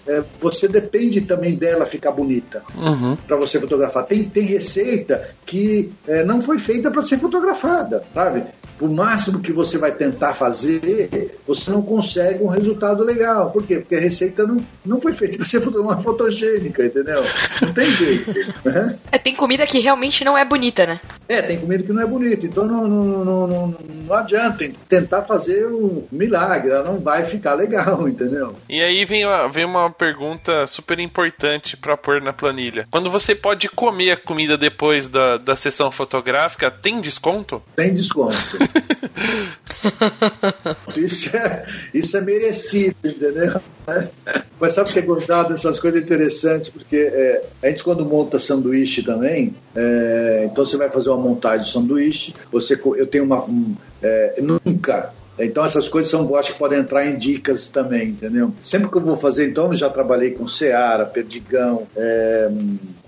é, 0.08 0.24
você 0.40 0.68
depende 0.68 1.22
também 1.22 1.56
dela 1.56 1.86
ficar 1.86 2.12
bonita 2.12 2.64
uhum. 2.76 3.16
para 3.16 3.36
você 3.36 3.60
fotografar. 3.60 4.06
Tem, 4.06 4.24
tem 4.24 4.44
receita 4.44 5.30
que 5.46 5.92
é, 6.08 6.24
não 6.24 6.42
foi 6.42 6.58
feita 6.58 6.90
para 6.90 7.02
ser 7.02 7.18
fotografada, 7.18 8.04
sabe? 8.14 8.44
Por 8.78 8.90
máximo 8.90 9.40
que 9.40 9.52
você 9.52 9.78
vai 9.78 9.92
tentar 9.92 10.34
fazer, 10.34 11.40
você 11.48 11.72
não 11.72 11.82
consegue 11.82 12.44
um 12.44 12.48
resultado 12.48 13.04
legal. 13.04 13.50
Por 13.52 13.64
quê? 13.64 13.80
Porque 13.80 13.96
a 13.96 14.00
receita 14.00 14.46
não, 14.46 14.64
não 14.86 15.02
foi 15.02 15.14
feita 15.14 15.38
para 15.38 15.46
ser 15.46 15.58
uma 15.68 16.00
fotogênica, 16.00 16.86
entendeu? 16.86 17.24
Não 17.62 17.74
tem 17.74 17.92
jeito. 17.92 18.32
Né? 18.64 18.98
É, 19.12 19.18
tem 19.18 19.34
comida 19.36 19.66
que 19.66 19.80
realmente 19.80 20.24
não 20.24 20.38
é 20.38 20.46
bonita, 20.46 20.86
né? 20.86 21.00
É, 21.28 21.42
tem 21.42 21.60
comida 21.60 21.84
que 21.84 21.92
não 21.92 22.02
é 22.02 22.06
bonita. 22.06 22.46
Então 22.46 22.66
não, 22.66 22.88
não, 22.88 23.26
não, 23.26 23.48
não, 23.48 23.76
não 24.08 24.16
adianta 24.16 24.70
tentar 24.88 25.24
fazer 25.24 25.68
um 25.68 26.06
milagre, 26.12 26.72
ela 26.72 26.84
não 26.84 27.00
vai 27.00 27.26
ficar 27.26 27.54
legal, 27.54 28.06
entendeu? 28.08 28.56
E 28.70 28.82
aí 28.82 29.04
vem, 29.06 29.24
vem 29.52 29.66
uma 29.66 29.92
pergunta 29.92 30.66
super 30.68 31.00
importante 31.00 31.76
para 31.76 31.98
pôr 31.98 32.22
na 32.22 32.32
planilha. 32.32 32.88
Quando 32.90 33.10
você 33.10 33.36
pode 33.36 33.68
comer 33.70 34.12
a 34.12 34.18
comida 34.18 34.58
depois 34.58 35.10
da, 35.10 35.38
da 35.38 35.56
sessão 35.56 35.92
fotográfica, 35.92 36.72
tem 36.72 37.02
desconto? 37.02 37.62
Tem 37.76 37.94
desconto. 37.94 38.36
isso, 40.96 41.36
é, 41.36 41.66
isso 41.94 42.18
é 42.18 42.22
merecido, 42.22 42.96
entendeu? 43.04 43.62
Mas 44.60 44.74
sabe 44.74 44.90
o 44.90 44.94
que 44.94 45.00
é 45.00 45.04
gostado 45.04 45.50
dessas 45.50 45.80
coisas 45.80 46.02
interessantes? 46.02 46.70
Porque 46.70 46.98
é, 46.98 47.44
a 47.62 47.68
gente, 47.68 47.84
quando 47.84 48.06
monta 48.06 48.40
sanduíche 48.40 49.04
também, 49.04 49.54
é, 49.76 50.48
então 50.52 50.66
você 50.66 50.78
vai 50.78 50.90
fazer 50.90 51.10
uma 51.10 51.17
montagem 51.18 51.66
de 51.66 51.72
sanduíche, 51.72 52.34
você, 52.52 52.80
eu 52.96 53.06
tenho 53.06 53.24
uma. 53.24 53.44
Um, 53.44 53.76
é, 54.02 54.42
nunca 54.42 55.14
então 55.40 55.64
essas 55.64 55.88
coisas 55.88 56.10
são, 56.10 56.36
acho 56.36 56.54
que 56.54 56.58
podem 56.58 56.80
entrar 56.80 57.06
em 57.06 57.16
dicas 57.16 57.70
também, 57.70 58.10
entendeu? 58.10 58.52
Sempre 58.62 58.90
que 58.90 58.98
eu 58.98 59.02
vou 59.02 59.16
fazer, 59.16 59.48
então, 59.48 59.68
eu 59.68 59.76
já 59.76 59.90
trabalhei 59.90 60.32
com 60.32 60.48
Seara, 60.48 61.06
Perdigão, 61.06 61.88
é, 61.96 62.50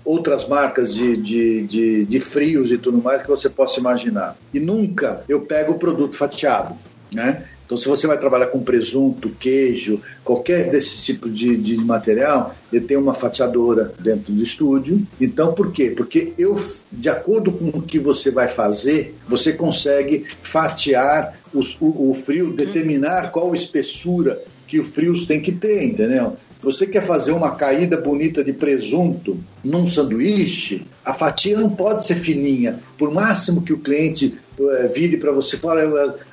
outras 0.04 0.46
marcas 0.46 0.94
de, 0.94 1.16
de, 1.16 1.62
de, 1.66 2.04
de 2.04 2.20
frios 2.20 2.70
e 2.70 2.78
tudo 2.78 3.02
mais 3.02 3.22
que 3.22 3.28
você 3.28 3.50
possa 3.50 3.80
imaginar. 3.80 4.36
E 4.54 4.60
nunca 4.60 5.24
eu 5.28 5.40
pego 5.40 5.72
o 5.72 5.78
produto 5.78 6.16
fatiado, 6.16 6.76
né? 7.12 7.44
Então, 7.70 7.78
se 7.78 7.88
você 7.88 8.04
vai 8.08 8.18
trabalhar 8.18 8.48
com 8.48 8.64
presunto, 8.64 9.28
queijo, 9.28 10.00
qualquer 10.24 10.68
desse 10.72 11.04
tipo 11.04 11.30
de, 11.30 11.56
de 11.56 11.76
material, 11.76 12.52
eu 12.72 12.84
tenho 12.84 12.98
uma 12.98 13.14
fatiadora 13.14 13.92
dentro 14.00 14.32
do 14.32 14.42
estúdio. 14.42 15.00
Então, 15.20 15.52
por 15.52 15.70
quê? 15.70 15.94
Porque 15.96 16.32
eu, 16.36 16.60
de 16.90 17.08
acordo 17.08 17.52
com 17.52 17.68
o 17.68 17.80
que 17.80 18.00
você 18.00 18.28
vai 18.28 18.48
fazer, 18.48 19.14
você 19.28 19.52
consegue 19.52 20.24
fatiar 20.42 21.38
os, 21.54 21.80
o, 21.80 22.10
o 22.10 22.12
frio, 22.12 22.52
determinar 22.52 23.30
qual 23.30 23.54
espessura 23.54 24.42
que 24.66 24.80
o 24.80 24.84
frios 24.84 25.24
tem 25.24 25.40
que 25.40 25.52
ter, 25.52 25.84
entendeu? 25.84 26.36
Você 26.62 26.86
quer 26.86 27.02
fazer 27.02 27.32
uma 27.32 27.52
caída 27.52 27.96
bonita 27.96 28.44
de 28.44 28.52
presunto 28.52 29.38
num 29.64 29.86
sanduíche, 29.86 30.86
a 31.04 31.14
fatia 31.14 31.58
não 31.58 31.70
pode 31.70 32.06
ser 32.06 32.16
fininha. 32.16 32.78
Por 32.98 33.12
máximo 33.12 33.62
que 33.62 33.72
o 33.72 33.78
cliente 33.78 34.38
é, 34.58 34.86
vire 34.88 35.16
para 35.16 35.32
você 35.32 35.56
e 35.56 35.58
fale, 35.58 35.82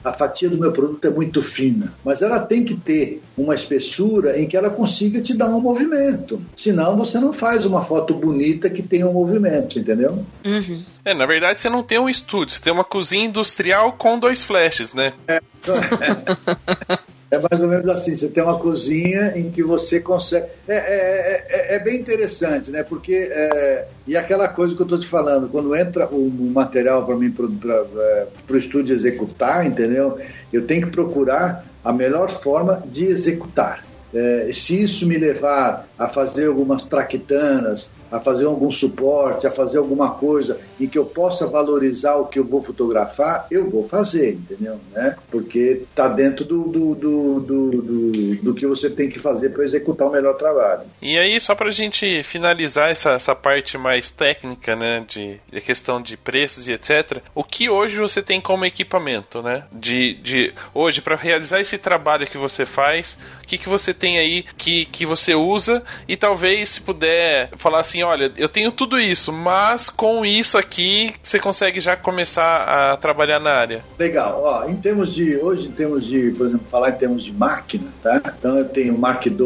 a 0.03 0.13
fatia 0.13 0.49
do 0.49 0.57
meu 0.57 0.71
produto 0.71 1.05
é 1.05 1.09
muito 1.09 1.41
fina. 1.41 1.93
Mas 2.03 2.21
ela 2.21 2.39
tem 2.39 2.63
que 2.63 2.75
ter 2.75 3.21
uma 3.37 3.55
espessura 3.55 4.39
em 4.39 4.47
que 4.47 4.57
ela 4.57 4.69
consiga 4.69 5.21
te 5.21 5.35
dar 5.35 5.47
um 5.47 5.61
movimento. 5.61 6.41
Senão 6.55 6.97
você 6.97 7.19
não 7.19 7.31
faz 7.31 7.65
uma 7.65 7.81
foto 7.81 8.13
bonita 8.13 8.69
que 8.69 8.81
tenha 8.81 9.07
um 9.07 9.13
movimento, 9.13 9.79
entendeu? 9.79 10.25
Uhum. 10.45 10.83
É, 11.05 11.13
na 11.13 11.25
verdade 11.25 11.61
você 11.61 11.69
não 11.69 11.83
tem 11.83 11.99
um 11.99 12.09
estúdio, 12.09 12.55
você 12.55 12.61
tem 12.61 12.73
uma 12.73 12.83
cozinha 12.83 13.25
industrial 13.25 13.93
com 13.93 14.19
dois 14.19 14.43
flashes, 14.43 14.91
né? 14.93 15.13
É. 15.27 15.39
É 17.29 17.37
mais 17.37 17.61
ou 17.61 17.67
menos 17.67 17.87
assim, 17.89 18.15
você 18.15 18.29
tem 18.29 18.41
uma 18.41 18.57
cozinha 18.57 19.33
em 19.35 19.51
que 19.51 19.61
você 19.61 19.99
consegue. 19.99 20.45
É, 20.67 20.75
é, 20.75 20.77
é, 20.77 21.45
é, 21.49 21.75
é 21.75 21.79
bem 21.79 21.99
interessante, 21.99 22.71
né? 22.71 22.83
Porque. 22.83 23.29
É... 23.31 23.85
E 24.07 24.15
aquela 24.15 24.47
coisa 24.47 24.73
que 24.73 24.81
eu 24.81 24.85
estou 24.85 24.97
te 24.97 25.07
falando, 25.07 25.49
quando 25.49 25.75
entra 25.75 26.07
o, 26.07 26.31
material 26.53 27.05
para 27.05 27.17
mim, 27.17 27.29
para 27.29 27.45
o 27.45 28.57
estúdio 28.57 28.95
executar, 28.95 29.65
entendeu? 29.65 30.17
Eu 30.53 30.65
tenho 30.65 30.85
que 30.85 30.91
procurar 30.93 31.65
a 31.83 31.91
melhor 31.91 32.29
forma 32.29 32.81
de 32.85 33.05
executar. 33.05 33.85
É, 34.13 34.49
se 34.53 34.81
isso 34.81 35.05
me 35.05 35.17
levar 35.17 35.85
a 35.99 36.07
fazer 36.07 36.47
algumas 36.47 36.85
traquitanas, 36.85 37.89
a 38.11 38.19
fazer 38.19 38.45
algum 38.45 38.71
suporte, 38.71 39.47
a 39.47 39.51
fazer 39.51 39.77
alguma 39.77 40.11
coisa 40.11 40.59
em 40.79 40.87
que 40.87 40.97
eu 40.97 41.05
possa 41.05 41.47
valorizar 41.47 42.15
o 42.15 42.25
que 42.25 42.39
eu 42.39 42.45
vou 42.45 42.61
fotografar, 42.61 43.47
eu 43.51 43.69
vou 43.69 43.83
fazer, 43.85 44.33
entendeu? 44.33 44.79
Né? 44.93 45.15
Porque 45.29 45.81
está 45.89 46.07
dentro 46.07 46.45
do, 46.45 46.63
do, 46.63 46.95
do, 46.95 47.39
do, 47.39 48.35
do, 48.35 48.53
que 48.53 48.65
você 48.65 48.89
tem 48.89 49.09
que 49.09 49.19
fazer 49.19 49.49
para 49.49 49.63
executar 49.63 50.07
o 50.07 50.11
melhor 50.11 50.35
trabalho. 50.35 50.81
E 51.01 51.17
aí, 51.17 51.39
só 51.39 51.55
para 51.55 51.67
a 51.67 51.71
gente 51.71 52.23
finalizar 52.23 52.89
essa, 52.89 53.11
essa 53.11 53.35
parte 53.35 53.77
mais 53.77 54.09
técnica, 54.09 54.75
né, 54.75 55.05
de, 55.07 55.39
de 55.51 55.61
questão 55.61 56.01
de 56.01 56.15
preços 56.17 56.67
e 56.67 56.73
etc., 56.73 57.21
o 57.33 57.43
que 57.43 57.69
hoje 57.69 57.97
você 57.97 58.21
tem 58.21 58.41
como 58.41 58.65
equipamento, 58.65 59.41
né? 59.41 59.63
De, 59.71 60.15
de 60.15 60.53
hoje, 60.73 61.01
para 61.01 61.15
realizar 61.15 61.59
esse 61.59 61.77
trabalho 61.77 62.27
que 62.27 62.37
você 62.37 62.65
faz, 62.65 63.17
que, 63.47 63.57
que 63.57 63.69
você 63.69 63.93
tem 63.93 64.19
aí 64.19 64.43
que, 64.57 64.85
que 64.85 65.05
você 65.05 65.33
usa 65.33 65.81
e 66.07 66.17
talvez 66.17 66.69
se 66.69 66.81
puder 66.81 67.49
falar 67.55 67.79
assim, 67.79 68.03
olha, 68.03 68.31
eu 68.37 68.49
tenho 68.49 68.71
tudo 68.71 68.99
isso, 68.99 69.31
mas 69.31 69.89
com 69.89 70.25
isso 70.25 70.57
aqui 70.57 71.13
você 71.23 71.39
consegue 71.39 71.79
já 71.79 71.95
começar 71.95 72.91
a 72.93 72.97
trabalhar 72.97 73.39
na 73.39 73.51
área. 73.51 73.83
Legal. 73.97 74.41
Ó, 74.43 74.69
em 74.69 74.75
termos 74.75 75.15
de 75.15 75.37
hoje, 75.37 75.67
em 75.67 75.71
termos 75.71 76.05
de, 76.05 76.31
por 76.31 76.47
exemplo, 76.47 76.67
falar 76.67 76.89
em 76.89 76.97
termos 76.97 77.23
de 77.23 77.33
máquina, 77.33 77.85
tá? 78.03 78.21
Então 78.37 78.57
eu 78.57 78.65
tenho 78.65 78.95
o 78.95 78.99
Mark 78.99 79.25
II 79.25 79.37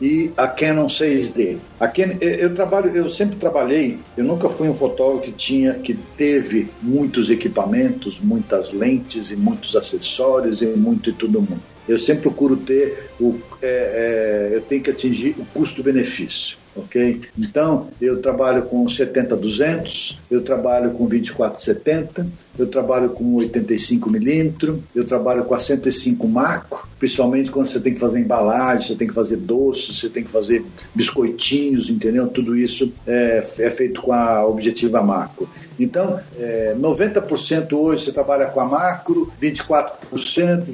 e 0.00 0.32
a 0.36 0.48
Canon 0.48 0.88
6D. 0.88 1.58
A 1.78 1.86
Canon, 1.86 2.16
eu, 2.20 2.30
eu 2.30 2.54
trabalho, 2.54 2.94
eu 2.94 3.08
sempre 3.08 3.36
trabalhei, 3.36 3.98
eu 4.16 4.24
nunca 4.24 4.48
fui 4.48 4.68
um 4.68 4.74
fotógrafo 4.74 5.22
que 5.22 5.32
tinha, 5.32 5.74
que 5.74 5.94
teve 5.94 6.68
muitos 6.82 7.30
equipamentos, 7.30 8.18
muitas 8.20 8.72
lentes 8.72 9.30
e 9.30 9.36
muitos 9.36 9.76
acessórios 9.76 10.60
e 10.60 10.66
muito 10.66 11.10
e 11.10 11.12
todo 11.12 11.40
mundo. 11.40 11.75
Eu 11.88 11.98
sempre 11.98 12.22
procuro 12.22 12.56
ter 12.56 13.10
o, 13.20 13.38
é, 13.62 14.50
é, 14.52 14.56
eu 14.56 14.60
tenho 14.60 14.82
que 14.82 14.90
atingir 14.90 15.36
o 15.38 15.44
custo-benefício 15.46 16.56
ok? 16.76 17.20
Então, 17.38 17.88
eu 18.00 18.20
trabalho 18.20 18.62
com 18.62 18.84
70-200, 18.84 20.16
eu 20.30 20.42
trabalho 20.42 20.90
com 20.92 21.08
24-70, 21.08 22.26
eu 22.58 22.66
trabalho 22.66 23.10
com 23.10 23.34
85 23.34 24.10
milímetros, 24.10 24.78
eu 24.94 25.04
trabalho 25.04 25.44
com 25.44 25.54
a 25.54 25.58
105 25.58 26.28
macro, 26.28 26.78
principalmente 26.98 27.50
quando 27.50 27.66
você 27.66 27.80
tem 27.80 27.94
que 27.94 28.00
fazer 28.00 28.20
embalagem, 28.20 28.86
você 28.86 28.94
tem 28.94 29.08
que 29.08 29.14
fazer 29.14 29.36
doces, 29.36 29.98
você 29.98 30.08
tem 30.08 30.22
que 30.22 30.30
fazer 30.30 30.64
biscoitinhos, 30.94 31.88
entendeu? 31.90 32.28
Tudo 32.28 32.56
isso 32.56 32.92
é, 33.06 33.38
é 33.58 33.70
feito 33.70 34.00
com 34.00 34.12
a 34.12 34.46
objetiva 34.46 35.02
macro. 35.02 35.48
Então, 35.78 36.18
é, 36.38 36.74
90% 36.78 37.72
hoje 37.74 38.04
você 38.04 38.12
trabalha 38.12 38.46
com 38.46 38.60
a 38.60 38.64
macro, 38.64 39.32
24%, 39.40 40.64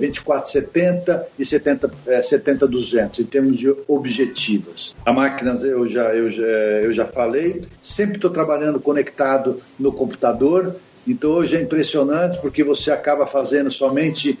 24,70 0.00 1.22
e 1.38 1.44
70, 1.44 1.90
é, 2.06 2.22
70 2.22 2.66
200 2.66 3.20
em 3.20 3.24
termos 3.24 3.56
de 3.56 3.74
objetivas. 3.86 4.94
A 5.04 5.12
máquinas 5.12 5.64
eu 5.64 5.86
já, 5.86 6.14
eu 6.14 6.30
já, 6.30 6.42
eu 6.42 6.92
já 6.92 7.04
falei, 7.04 7.62
sempre 7.80 8.16
estou 8.16 8.30
trabalhando 8.30 8.80
conectado 8.80 9.60
no 9.78 9.92
computador, 9.92 10.74
então 11.06 11.32
hoje 11.32 11.56
é 11.56 11.60
impressionante 11.60 12.38
porque 12.40 12.62
você 12.62 12.90
acaba 12.90 13.26
fazendo 13.26 13.70
somente 13.70 14.38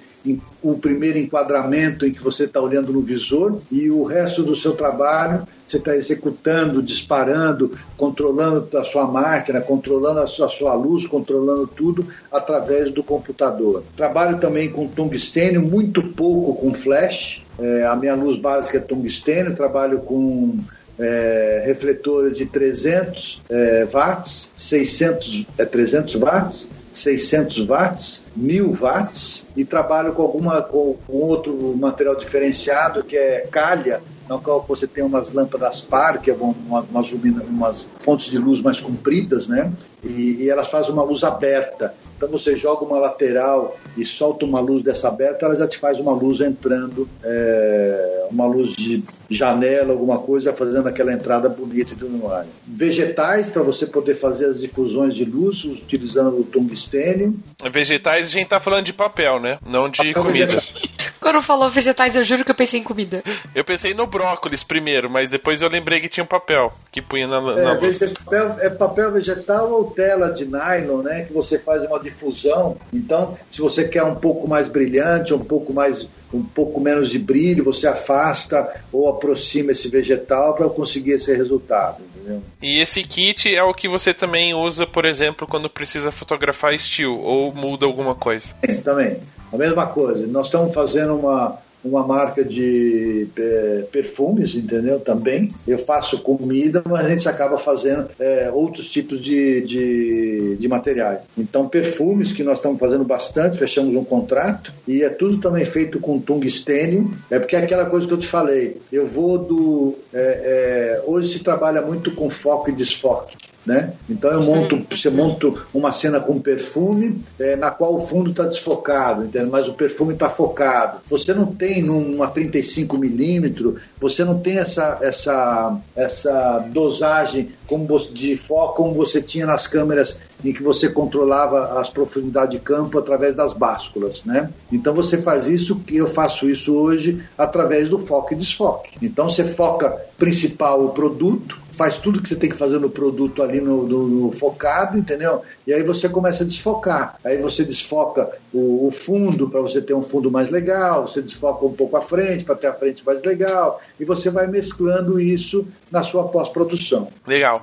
o 0.62 0.74
primeiro 0.78 1.18
enquadramento 1.18 2.06
em 2.06 2.12
que 2.12 2.22
você 2.22 2.44
está 2.44 2.60
olhando 2.60 2.92
no 2.92 3.00
visor 3.00 3.60
e 3.70 3.90
o 3.90 4.04
resto 4.04 4.42
do 4.42 4.54
seu 4.54 4.72
trabalho 4.72 5.46
você 5.66 5.78
está 5.78 5.96
executando, 5.96 6.82
disparando, 6.82 7.76
controlando 7.96 8.76
a 8.76 8.84
sua 8.84 9.06
máquina, 9.06 9.60
controlando 9.60 10.20
a 10.20 10.26
sua, 10.26 10.46
a 10.46 10.48
sua, 10.50 10.74
luz, 10.74 11.06
controlando 11.06 11.66
tudo 11.66 12.06
através 12.30 12.92
do 12.92 13.02
computador. 13.02 13.82
Trabalho 13.96 14.38
também 14.38 14.70
com 14.70 14.86
tungstênio, 14.86 15.62
muito 15.62 16.02
pouco 16.02 16.54
com 16.54 16.74
flash. 16.74 17.42
É, 17.58 17.86
a 17.86 17.96
minha 17.96 18.14
luz 18.14 18.36
básica 18.36 18.78
é 18.78 18.80
tungstênio, 18.80 19.56
trabalho 19.56 20.00
com 20.00 20.58
é, 20.98 21.62
refletores 21.66 22.36
de 22.36 22.46
300 22.46 23.42
é, 23.48 23.84
watts, 23.86 24.52
600, 24.56 25.46
é, 25.58 25.64
300 25.64 26.14
watts, 26.16 26.68
600 26.92 27.66
watts, 27.66 28.22
1000 28.36 28.72
watts 28.72 29.46
e 29.56 29.64
trabalho 29.64 30.12
com 30.12 30.22
alguma 30.22 30.60
com, 30.62 30.96
com 31.06 31.12
outro 31.14 31.74
material 31.76 32.16
diferenciado 32.16 33.02
que 33.02 33.16
é 33.16 33.46
calha 33.50 34.00
no 34.32 34.40
qual 34.40 34.64
você 34.66 34.86
tem 34.86 35.04
umas 35.04 35.32
lâmpadas 35.32 35.80
par, 35.80 36.20
que 36.20 36.30
é 36.30 36.34
umas, 36.34 36.84
umas, 36.90 37.12
umas 37.12 37.90
pontos 38.04 38.26
de 38.26 38.38
luz 38.38 38.60
mais 38.60 38.80
compridas, 38.80 39.46
né? 39.46 39.72
E, 40.02 40.42
e, 40.42 40.50
elas 40.50 40.68
fazem 40.68 40.92
uma 40.92 41.04
luz 41.04 41.22
aberta. 41.22 41.94
Então 42.16 42.28
você 42.28 42.56
joga 42.56 42.84
uma 42.84 42.98
lateral 42.98 43.76
e 43.96 44.04
solta 44.04 44.44
uma 44.44 44.58
luz 44.58 44.82
dessa 44.82 45.08
aberta, 45.08 45.46
ela 45.46 45.54
já 45.54 45.68
te 45.68 45.78
faz 45.78 46.00
uma 46.00 46.12
luz 46.12 46.40
entrando, 46.40 47.08
é, 47.22 48.26
uma 48.30 48.46
luz 48.46 48.74
de 48.74 49.04
janela, 49.30 49.92
alguma 49.92 50.18
coisa, 50.18 50.52
fazendo 50.52 50.88
aquela 50.88 51.12
entrada 51.12 51.48
bonita 51.48 51.94
do 51.94 52.28
ar. 52.28 52.46
Vegetais, 52.66 53.48
para 53.48 53.62
você 53.62 53.86
poder 53.86 54.14
fazer 54.14 54.46
as 54.46 54.60
difusões 54.60 55.14
de 55.14 55.24
luz 55.24 55.64
utilizando 55.64 56.40
o 56.40 56.44
tungstênio. 56.44 57.36
Vegetais, 57.72 58.26
a 58.26 58.30
gente 58.30 58.48
tá 58.48 58.60
falando 58.60 58.84
de 58.84 58.92
papel, 58.92 59.40
né? 59.40 59.58
Não 59.64 59.88
de 59.88 59.98
papel 59.98 60.22
comida. 60.24 60.52
Vegetal. 60.52 60.91
Quando 61.22 61.40
falou 61.40 61.70
vegetais, 61.70 62.16
eu 62.16 62.24
juro 62.24 62.44
que 62.44 62.50
eu 62.50 62.54
pensei 62.54 62.80
em 62.80 62.82
comida. 62.82 63.22
Eu 63.54 63.64
pensei 63.64 63.94
no 63.94 64.08
brócolis 64.08 64.64
primeiro, 64.64 65.08
mas 65.08 65.30
depois 65.30 65.62
eu 65.62 65.68
lembrei 65.68 66.00
que 66.00 66.08
tinha 66.08 66.24
um 66.24 66.26
papel 66.26 66.72
que 66.90 67.00
punha 67.00 67.28
na, 67.28 67.40
na 67.40 67.72
é, 67.72 67.74
papel, 67.76 68.56
é 68.60 68.70
papel 68.70 69.12
vegetal 69.12 69.70
ou 69.70 69.84
tela 69.92 70.30
de 70.30 70.44
nylon, 70.44 71.02
né? 71.02 71.22
Que 71.22 71.32
você 71.32 71.60
faz 71.60 71.84
uma 71.84 72.00
difusão. 72.00 72.76
Então, 72.92 73.38
se 73.48 73.60
você 73.60 73.86
quer 73.86 74.02
um 74.02 74.16
pouco 74.16 74.48
mais 74.48 74.66
brilhante, 74.66 75.32
um 75.32 75.38
pouco 75.38 75.72
mais 75.72 76.08
um 76.34 76.42
pouco 76.42 76.80
menos 76.80 77.10
de 77.10 77.18
brilho, 77.18 77.62
você 77.62 77.86
afasta 77.86 78.74
ou 78.90 79.08
aproxima 79.08 79.72
esse 79.72 79.88
vegetal 79.88 80.54
para 80.54 80.68
conseguir 80.68 81.12
esse 81.12 81.34
resultado. 81.36 82.02
Entendeu? 82.16 82.42
E 82.60 82.80
esse 82.80 83.02
kit 83.02 83.54
é 83.54 83.62
o 83.62 83.74
que 83.74 83.88
você 83.88 84.14
também 84.14 84.54
usa, 84.54 84.86
por 84.86 85.04
exemplo, 85.04 85.46
quando 85.46 85.68
precisa 85.68 86.10
fotografar 86.10 86.72
estilo 86.72 87.20
ou 87.20 87.52
muda 87.54 87.84
alguma 87.84 88.14
coisa? 88.14 88.54
Esse 88.62 88.82
também. 88.82 89.20
A 89.52 89.56
mesma 89.56 89.86
coisa. 89.86 90.26
Nós 90.26 90.46
estamos 90.46 90.72
fazendo 90.72 91.14
uma, 91.14 91.58
uma 91.84 92.06
marca 92.06 92.44
de 92.44 93.26
é, 93.36 93.84
perfumes, 93.90 94.54
entendeu? 94.54 95.00
Também. 95.00 95.50
Eu 95.66 95.78
faço 95.78 96.18
comida, 96.20 96.82
mas 96.88 97.06
a 97.06 97.08
gente 97.08 97.28
acaba 97.28 97.58
fazendo 97.58 98.08
é, 98.18 98.50
outros 98.52 98.90
tipos 98.90 99.20
de, 99.20 99.60
de, 99.62 100.56
de, 100.56 100.68
materiais. 100.68 101.20
Então, 101.36 101.68
perfumes, 101.68 102.32
que 102.32 102.42
nós 102.42 102.58
estamos 102.58 102.78
fazendo 102.78 103.04
bastante, 103.04 103.58
fechamos 103.58 103.94
um 103.96 104.04
contrato, 104.04 104.72
e 104.86 105.02
é 105.02 105.08
tudo 105.08 105.38
também 105.38 105.64
feito 105.64 105.98
com 105.98 106.18
tungstênio. 106.20 107.12
É 107.30 107.38
porque 107.38 107.56
é 107.56 107.58
aquela 107.58 107.86
coisa 107.86 108.06
que 108.06 108.12
eu 108.12 108.18
te 108.18 108.26
falei. 108.26 108.78
Eu 108.92 109.06
vou 109.06 109.38
do. 109.38 109.94
É, 110.12 111.00
é 111.02 111.02
hoje 111.06 111.32
se 111.32 111.44
trabalha 111.44 111.82
muito 111.82 112.12
com 112.12 112.30
foco 112.30 112.70
e 112.70 112.72
desfoque. 112.72 113.36
Né? 113.64 113.92
Então 114.10 114.32
eu 114.32 114.42
monto, 114.42 114.84
você 114.90 115.08
monta 115.08 115.48
uma 115.72 115.92
cena 115.92 116.18
com 116.18 116.40
perfume 116.40 117.22
é, 117.38 117.54
na 117.54 117.70
qual 117.70 117.94
o 117.94 118.00
fundo 118.00 118.32
está 118.32 118.42
desfocado, 118.42 119.24
entende? 119.24 119.48
mas 119.48 119.68
o 119.68 119.74
perfume 119.74 120.14
está 120.14 120.28
focado. 120.28 121.00
Você 121.08 121.32
não 121.32 121.46
tem 121.46 121.80
numa 121.80 122.26
35 122.26 122.98
milímetro, 122.98 123.76
você 124.00 124.24
não 124.24 124.38
tem 124.40 124.58
essa, 124.58 124.98
essa, 125.00 125.78
essa 125.94 126.58
dosagem 126.72 127.50
como 127.68 127.98
de 128.12 128.36
foco 128.36 128.74
como 128.74 128.94
você 128.94 129.22
tinha 129.22 129.46
nas 129.46 129.66
câmeras 129.66 130.18
em 130.44 130.52
que 130.52 130.62
você 130.62 130.88
controlava 130.88 131.78
as 131.78 131.88
profundidades 131.88 132.58
de 132.58 132.64
campo 132.64 132.98
através 132.98 133.34
das 133.34 133.52
básculas, 133.52 134.24
né? 134.24 134.50
Então 134.72 134.92
você 134.92 135.18
faz 135.18 135.46
isso 135.46 135.76
que 135.76 135.96
eu 135.96 136.06
faço 136.06 136.50
isso 136.50 136.74
hoje 136.74 137.22
através 137.38 137.88
do 137.88 137.98
foco 137.98 138.32
e 138.32 138.36
desfoque. 138.36 138.90
Então 139.00 139.28
você 139.28 139.44
foca 139.44 139.90
principal 140.18 140.84
o 140.84 140.90
produto, 140.90 141.58
faz 141.72 141.96
tudo 141.96 142.20
que 142.20 142.28
você 142.28 142.36
tem 142.36 142.50
que 142.50 142.56
fazer 142.56 142.78
no 142.78 142.90
produto 142.90 143.42
ali 143.42 143.51
no, 143.60 143.86
no, 143.86 144.08
no 144.08 144.32
focado, 144.32 144.98
entendeu? 144.98 145.42
E 145.66 145.72
aí 145.72 145.82
você 145.82 146.08
começa 146.08 146.44
a 146.44 146.46
desfocar. 146.46 147.18
Aí 147.24 147.38
você 147.38 147.64
desfoca 147.64 148.30
o, 148.52 148.86
o 148.86 148.90
fundo 148.90 149.48
para 149.48 149.60
você 149.60 149.80
ter 149.80 149.94
um 149.94 150.02
fundo 150.02 150.30
mais 150.30 150.50
legal, 150.50 151.06
você 151.06 151.22
desfoca 151.22 151.64
um 151.64 151.72
pouco 151.72 151.96
a 151.96 152.02
frente 152.02 152.44
para 152.44 152.54
ter 152.54 152.66
a 152.68 152.74
frente 152.74 153.04
mais 153.04 153.22
legal, 153.22 153.80
e 153.98 154.04
você 154.04 154.30
vai 154.30 154.46
mesclando 154.46 155.20
isso 155.20 155.66
na 155.90 156.02
sua 156.02 156.28
pós-produção. 156.28 157.08
Legal. 157.26 157.62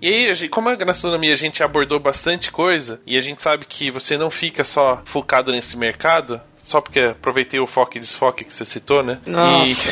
E 0.00 0.08
aí, 0.08 0.48
como 0.48 0.68
a 0.68 0.74
gastronomia 0.74 1.32
a 1.32 1.36
gente 1.36 1.62
abordou 1.62 1.98
bastante 1.98 2.50
coisa, 2.50 3.00
e 3.06 3.16
a 3.16 3.20
gente 3.20 3.42
sabe 3.42 3.64
que 3.64 3.90
você 3.90 4.18
não 4.18 4.30
fica 4.30 4.64
só 4.64 5.00
focado 5.04 5.50
nesse 5.50 5.76
mercado, 5.78 6.40
só 6.64 6.80
porque 6.80 7.00
aproveitei 7.00 7.60
o 7.60 7.66
foco 7.66 7.96
e 7.96 8.00
desfoque 8.00 8.44
que 8.44 8.52
você 8.52 8.64
citou, 8.64 9.02
né? 9.02 9.20
Nossa. 9.26 9.88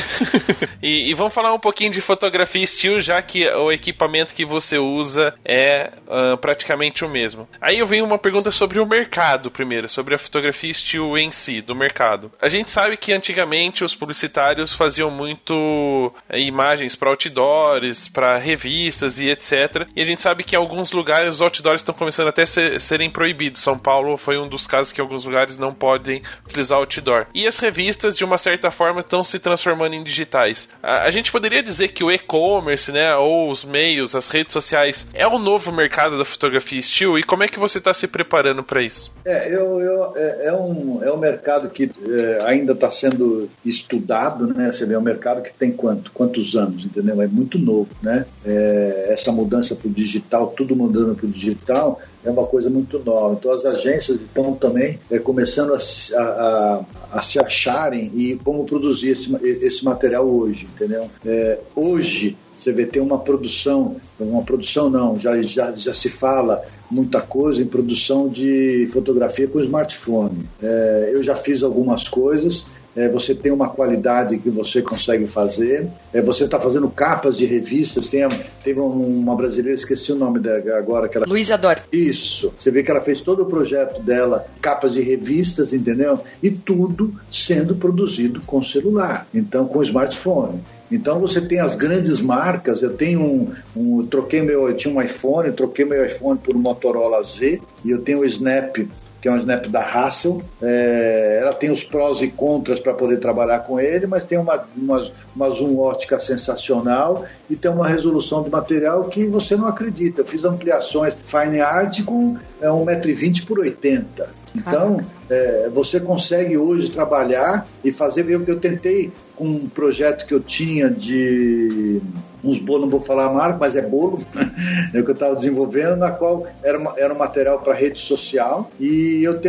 E, 0.83 0.89
e, 1.09 1.11
e, 1.11 1.15
vamos 1.15 1.35
falar 1.35 1.53
um 1.53 1.59
pouquinho 1.59 1.91
de 1.91 2.01
fotografia 2.01 2.63
estilo, 2.63 2.99
já 2.99 3.21
que 3.21 3.47
o 3.47 3.71
equipamento 3.71 4.35
que 4.35 4.45
você 4.45 4.79
usa 4.79 5.35
é 5.45 5.93
uh, 6.07 6.37
praticamente 6.39 7.05
o 7.05 7.09
mesmo. 7.09 7.47
Aí 7.61 7.79
eu 7.79 7.87
venho 7.87 8.07
uma 8.07 8.19
pergunta 8.19 8.51
sobre 8.51 8.81
o 8.81 8.87
mercado 8.87 9.51
primeiro, 9.51 9.87
sobre 9.89 10.15
a 10.15 10.19
fotografia 10.19 10.71
estilo 10.71 11.19
em 11.19 11.31
si, 11.31 11.61
do 11.61 11.75
mercado. 11.75 12.33
A 12.41 12.49
gente 12.49 12.71
sabe 12.71 12.97
que 12.97 13.13
antigamente 13.13 13.85
os 13.85 13.95
publicitários 13.95 14.73
faziam 14.73 15.11
muito 15.11 16.13
eh, 16.29 16.41
imagens 16.41 16.97
para 16.97 17.11
outdoors, 17.11 18.09
para 18.09 18.39
revistas 18.39 19.21
e 19.21 19.29
etc. 19.29 19.87
E 19.95 20.01
a 20.01 20.05
gente 20.05 20.23
sabe 20.23 20.43
que 20.43 20.57
em 20.57 20.59
alguns 20.59 20.93
lugares 20.93 21.35
os 21.35 21.43
outdoors 21.43 21.83
estão 21.83 21.95
começando 21.95 22.29
até 22.29 22.43
a 22.43 22.47
ser, 22.47 22.81
serem 22.81 23.11
proibidos. 23.11 23.61
São 23.61 23.79
Paulo 23.79 24.17
foi 24.17 24.39
um 24.39 24.49
dos 24.49 24.67
casos 24.67 24.91
que 24.91 25.01
alguns 25.01 25.27
lugares 25.27 25.59
não 25.59 25.75
podem 25.75 26.23
utilizar 26.47 26.62
utilizar 26.63 26.79
outdoor. 26.79 27.27
E 27.35 27.47
as 27.47 27.59
revistas, 27.59 28.17
de 28.17 28.25
uma 28.25 28.39
certa 28.39 28.71
forma, 28.71 29.01
estão 29.01 29.25
se 29.25 29.39
transformando 29.39 29.95
em 29.95 30.03
digitais. 30.03 30.69
A, 30.83 31.05
a 31.05 31.11
gente 31.11 31.33
poderia 31.33 31.63
dizer 31.63 31.89
que 31.89 32.05
o 32.05 32.11
e-commerce, 32.11 32.93
né, 32.93 33.15
ou 33.17 33.51
os 33.51 33.65
meios, 33.65 34.15
as 34.15 34.29
redes 34.29 34.53
sociais, 34.53 35.07
é 35.13 35.27
o 35.27 35.39
novo 35.39 35.73
mercado 35.73 36.17
da 36.17 36.25
fotografia 36.25 36.79
estilo. 36.79 37.19
E 37.19 37.23
como 37.23 37.43
é 37.43 37.49
que 37.49 37.59
você 37.59 37.79
está 37.79 37.93
se 37.93 38.07
preparando 38.07 38.63
para 38.63 38.83
isso? 38.83 39.13
É, 39.25 39.49
eu, 39.49 39.81
eu, 39.81 40.17
é, 40.17 40.47
é, 40.47 40.53
um, 40.53 41.03
é 41.03 41.13
um 41.13 41.17
mercado 41.17 41.69
que 41.69 41.91
é, 42.07 42.45
ainda 42.47 42.73
está 42.73 42.91
sendo 42.91 43.49
estudado, 43.65 44.47
né? 44.47 44.71
Você 44.71 44.85
vê, 44.87 44.95
é 44.95 44.99
um 44.99 45.03
mercado 45.03 45.43
que 45.43 45.53
tem 45.53 45.73
quanto, 45.73 46.11
quantos 46.13 46.57
anos, 46.57 46.85
entendeu? 46.85 47.21
É 47.21 47.27
muito 47.27 47.59
novo, 47.59 47.89
né? 48.03 48.27
É, 48.45 49.09
essa 49.11 49.33
mudança 49.33 49.75
para 49.75 49.89
o 49.89 49.91
digital, 49.91 50.49
tudo 50.57 50.75
mudando 50.75 51.15
para 51.15 51.27
o 51.27 51.31
digital, 51.31 52.01
é 52.25 52.31
uma 52.31 52.47
coisa 52.47 52.69
muito 52.71 52.99
nova. 52.99 53.35
Então 53.39 53.53
as 53.53 53.65
agências 53.65 54.21
estão 54.21 54.55
também 54.55 54.99
é, 55.11 55.19
começando 55.19 55.75
a, 55.75 55.79
a 56.19 56.33
a, 56.33 56.85
a 57.13 57.23
se 57.23 57.39
acharem 57.39 58.11
e 58.15 58.37
como 58.37 58.65
produzir 58.65 59.11
esse, 59.11 59.35
esse 59.45 59.85
material 59.85 60.29
hoje, 60.29 60.69
entendeu? 60.75 61.09
É, 61.25 61.59
hoje 61.75 62.37
você 62.57 62.73
vê 62.73 62.87
tem 62.87 63.03
uma 63.03 63.19
produção, 63.19 63.97
uma 64.21 64.43
produção 64.43 64.89
não, 64.89 65.19
já, 65.19 65.41
já, 65.43 65.73
já 65.73 65.93
se 65.93 66.09
fala 66.09 66.63
muita 66.89 67.21
coisa 67.21 67.61
em 67.61 67.67
produção 67.67 68.29
de 68.29 68.87
fotografia 68.93 69.49
com 69.49 69.59
smartphone. 69.61 70.49
É, 70.63 71.11
eu 71.13 71.23
já 71.23 71.35
fiz 71.35 71.63
algumas 71.63 72.07
coisas, 72.07 72.67
é, 72.97 73.09
você 73.09 73.35
tem 73.35 73.53
uma 73.53 73.69
qualidade 73.69 74.39
que 74.39 74.51
você 74.51 74.83
consegue 74.83 75.27
fazer, 75.27 75.89
é, 76.13 76.21
você 76.21 76.45
está 76.45 76.61
fazendo 76.61 76.89
capas 76.91 77.37
de 77.37 77.47
revistas, 77.47 78.09
tem, 78.09 78.29
teve 78.63 78.81
uma 78.81 79.35
brasileira, 79.35 79.75
esqueci 79.75 80.13
o 80.13 80.17
nome 80.17 80.39
dela 80.39 80.79
agora. 80.79 81.09
Que 81.09 81.17
ela... 81.17 81.27
Luísa 81.27 81.57
Dor. 81.57 81.81
Isso, 81.93 82.53
você 82.59 82.71
vê 82.71 82.83
que 82.83 82.91
ela 82.91 83.01
fez 83.01 83.21
todo 83.21 83.43
o 83.43 83.47
projeto 83.47 84.03
dela, 84.03 84.47
capas 84.61 84.95
de 84.95 85.01
revistas, 85.01 85.73
entendeu? 85.73 86.21
E 86.43 86.51
tudo 86.51 87.13
sendo 87.31 87.75
produzido 87.75 88.41
com 88.43 88.63
celular, 88.63 89.27
então 89.33 89.67
com 89.67 89.83
smartphone. 89.83 90.61
Então 90.91 91.19
você 91.19 91.41
tem 91.41 91.59
as 91.59 91.75
grandes 91.75 92.21
marcas. 92.21 92.83
Eu 92.83 92.95
tenho 92.95 93.23
um, 93.23 93.53
um 93.75 94.07
troquei 94.07 94.43
meu, 94.43 94.69
eu 94.69 94.77
tinha 94.77 94.95
um 94.95 95.01
iPhone, 95.01 95.51
troquei 95.53 95.87
meu 95.87 96.05
iPhone 96.05 96.39
por 96.39 96.55
um 96.55 96.59
Motorola 96.59 97.23
Z 97.23 97.63
e 97.83 97.91
eu 97.91 98.03
tenho 98.03 98.21
o 98.21 98.25
Snap 98.27 98.77
que 99.23 99.29
é 99.29 99.33
um 99.33 99.39
snap 99.39 99.67
da 99.69 99.81
Hassel. 99.81 100.43
É, 100.61 101.39
ela 101.41 101.55
tem 101.55 101.71
os 101.71 101.85
prós 101.85 102.21
e 102.21 102.29
contras 102.29 102.81
para 102.81 102.93
poder 102.93 103.21
trabalhar 103.21 103.61
com 103.61 103.79
ele, 103.79 104.05
mas 104.05 104.25
tem 104.25 104.37
uma, 104.37 104.67
uma, 104.77 105.11
uma 105.35 105.51
zoom 105.51 105.79
ótica 105.79 106.19
sensacional 106.19 107.25
e 107.49 107.55
tem 107.55 107.71
uma 107.71 107.87
resolução 107.87 108.43
de 108.43 108.51
material 108.51 109.05
que 109.05 109.25
você 109.27 109.55
não 109.57 109.69
acredita. 109.69 110.23
Eu 110.23 110.27
fiz 110.27 110.45
ampliações 110.45 111.17
fine 111.25 111.61
art 111.61 112.03
com 112.05 112.37
é, 112.61 112.67
1,20m 112.67 113.47
por 113.47 113.61
80 113.61 114.42
então, 114.55 114.99
é, 115.31 115.71
você 115.73 115.99
consegue 115.99 116.57
hoje 116.57 116.91
trabalhar 116.91 117.67
e 117.83 117.91
fazer. 117.91 118.29
Eu, 118.29 118.45
eu 118.47 118.59
tentei 118.59 119.13
com 119.35 119.47
um 119.47 119.69
projeto 119.69 120.27
que 120.27 120.35
eu 120.35 120.41
tinha 120.41 120.91
de 120.91 122.01
uns 122.45 122.59
bolos, 122.59 122.83
não 122.83 122.91
vou 122.91 123.01
falar 123.01 123.27
a 123.27 123.33
marca, 123.33 123.59
mas 123.59 123.77
é 123.77 123.83
bolo, 123.83 124.25
é 124.93 125.03
que 125.03 125.09
eu 125.11 125.15
estava 125.15 125.37
desenvolvendo, 125.37 125.97
na 125.97 126.11
qual 126.11 126.47
era, 126.63 126.79
era 126.97 127.15
um 127.15 127.19
material 127.19 127.61
para 127.61 127.73
rede 127.73 128.01
social 128.01 128.71
e 128.81 129.23
eu 129.23 129.41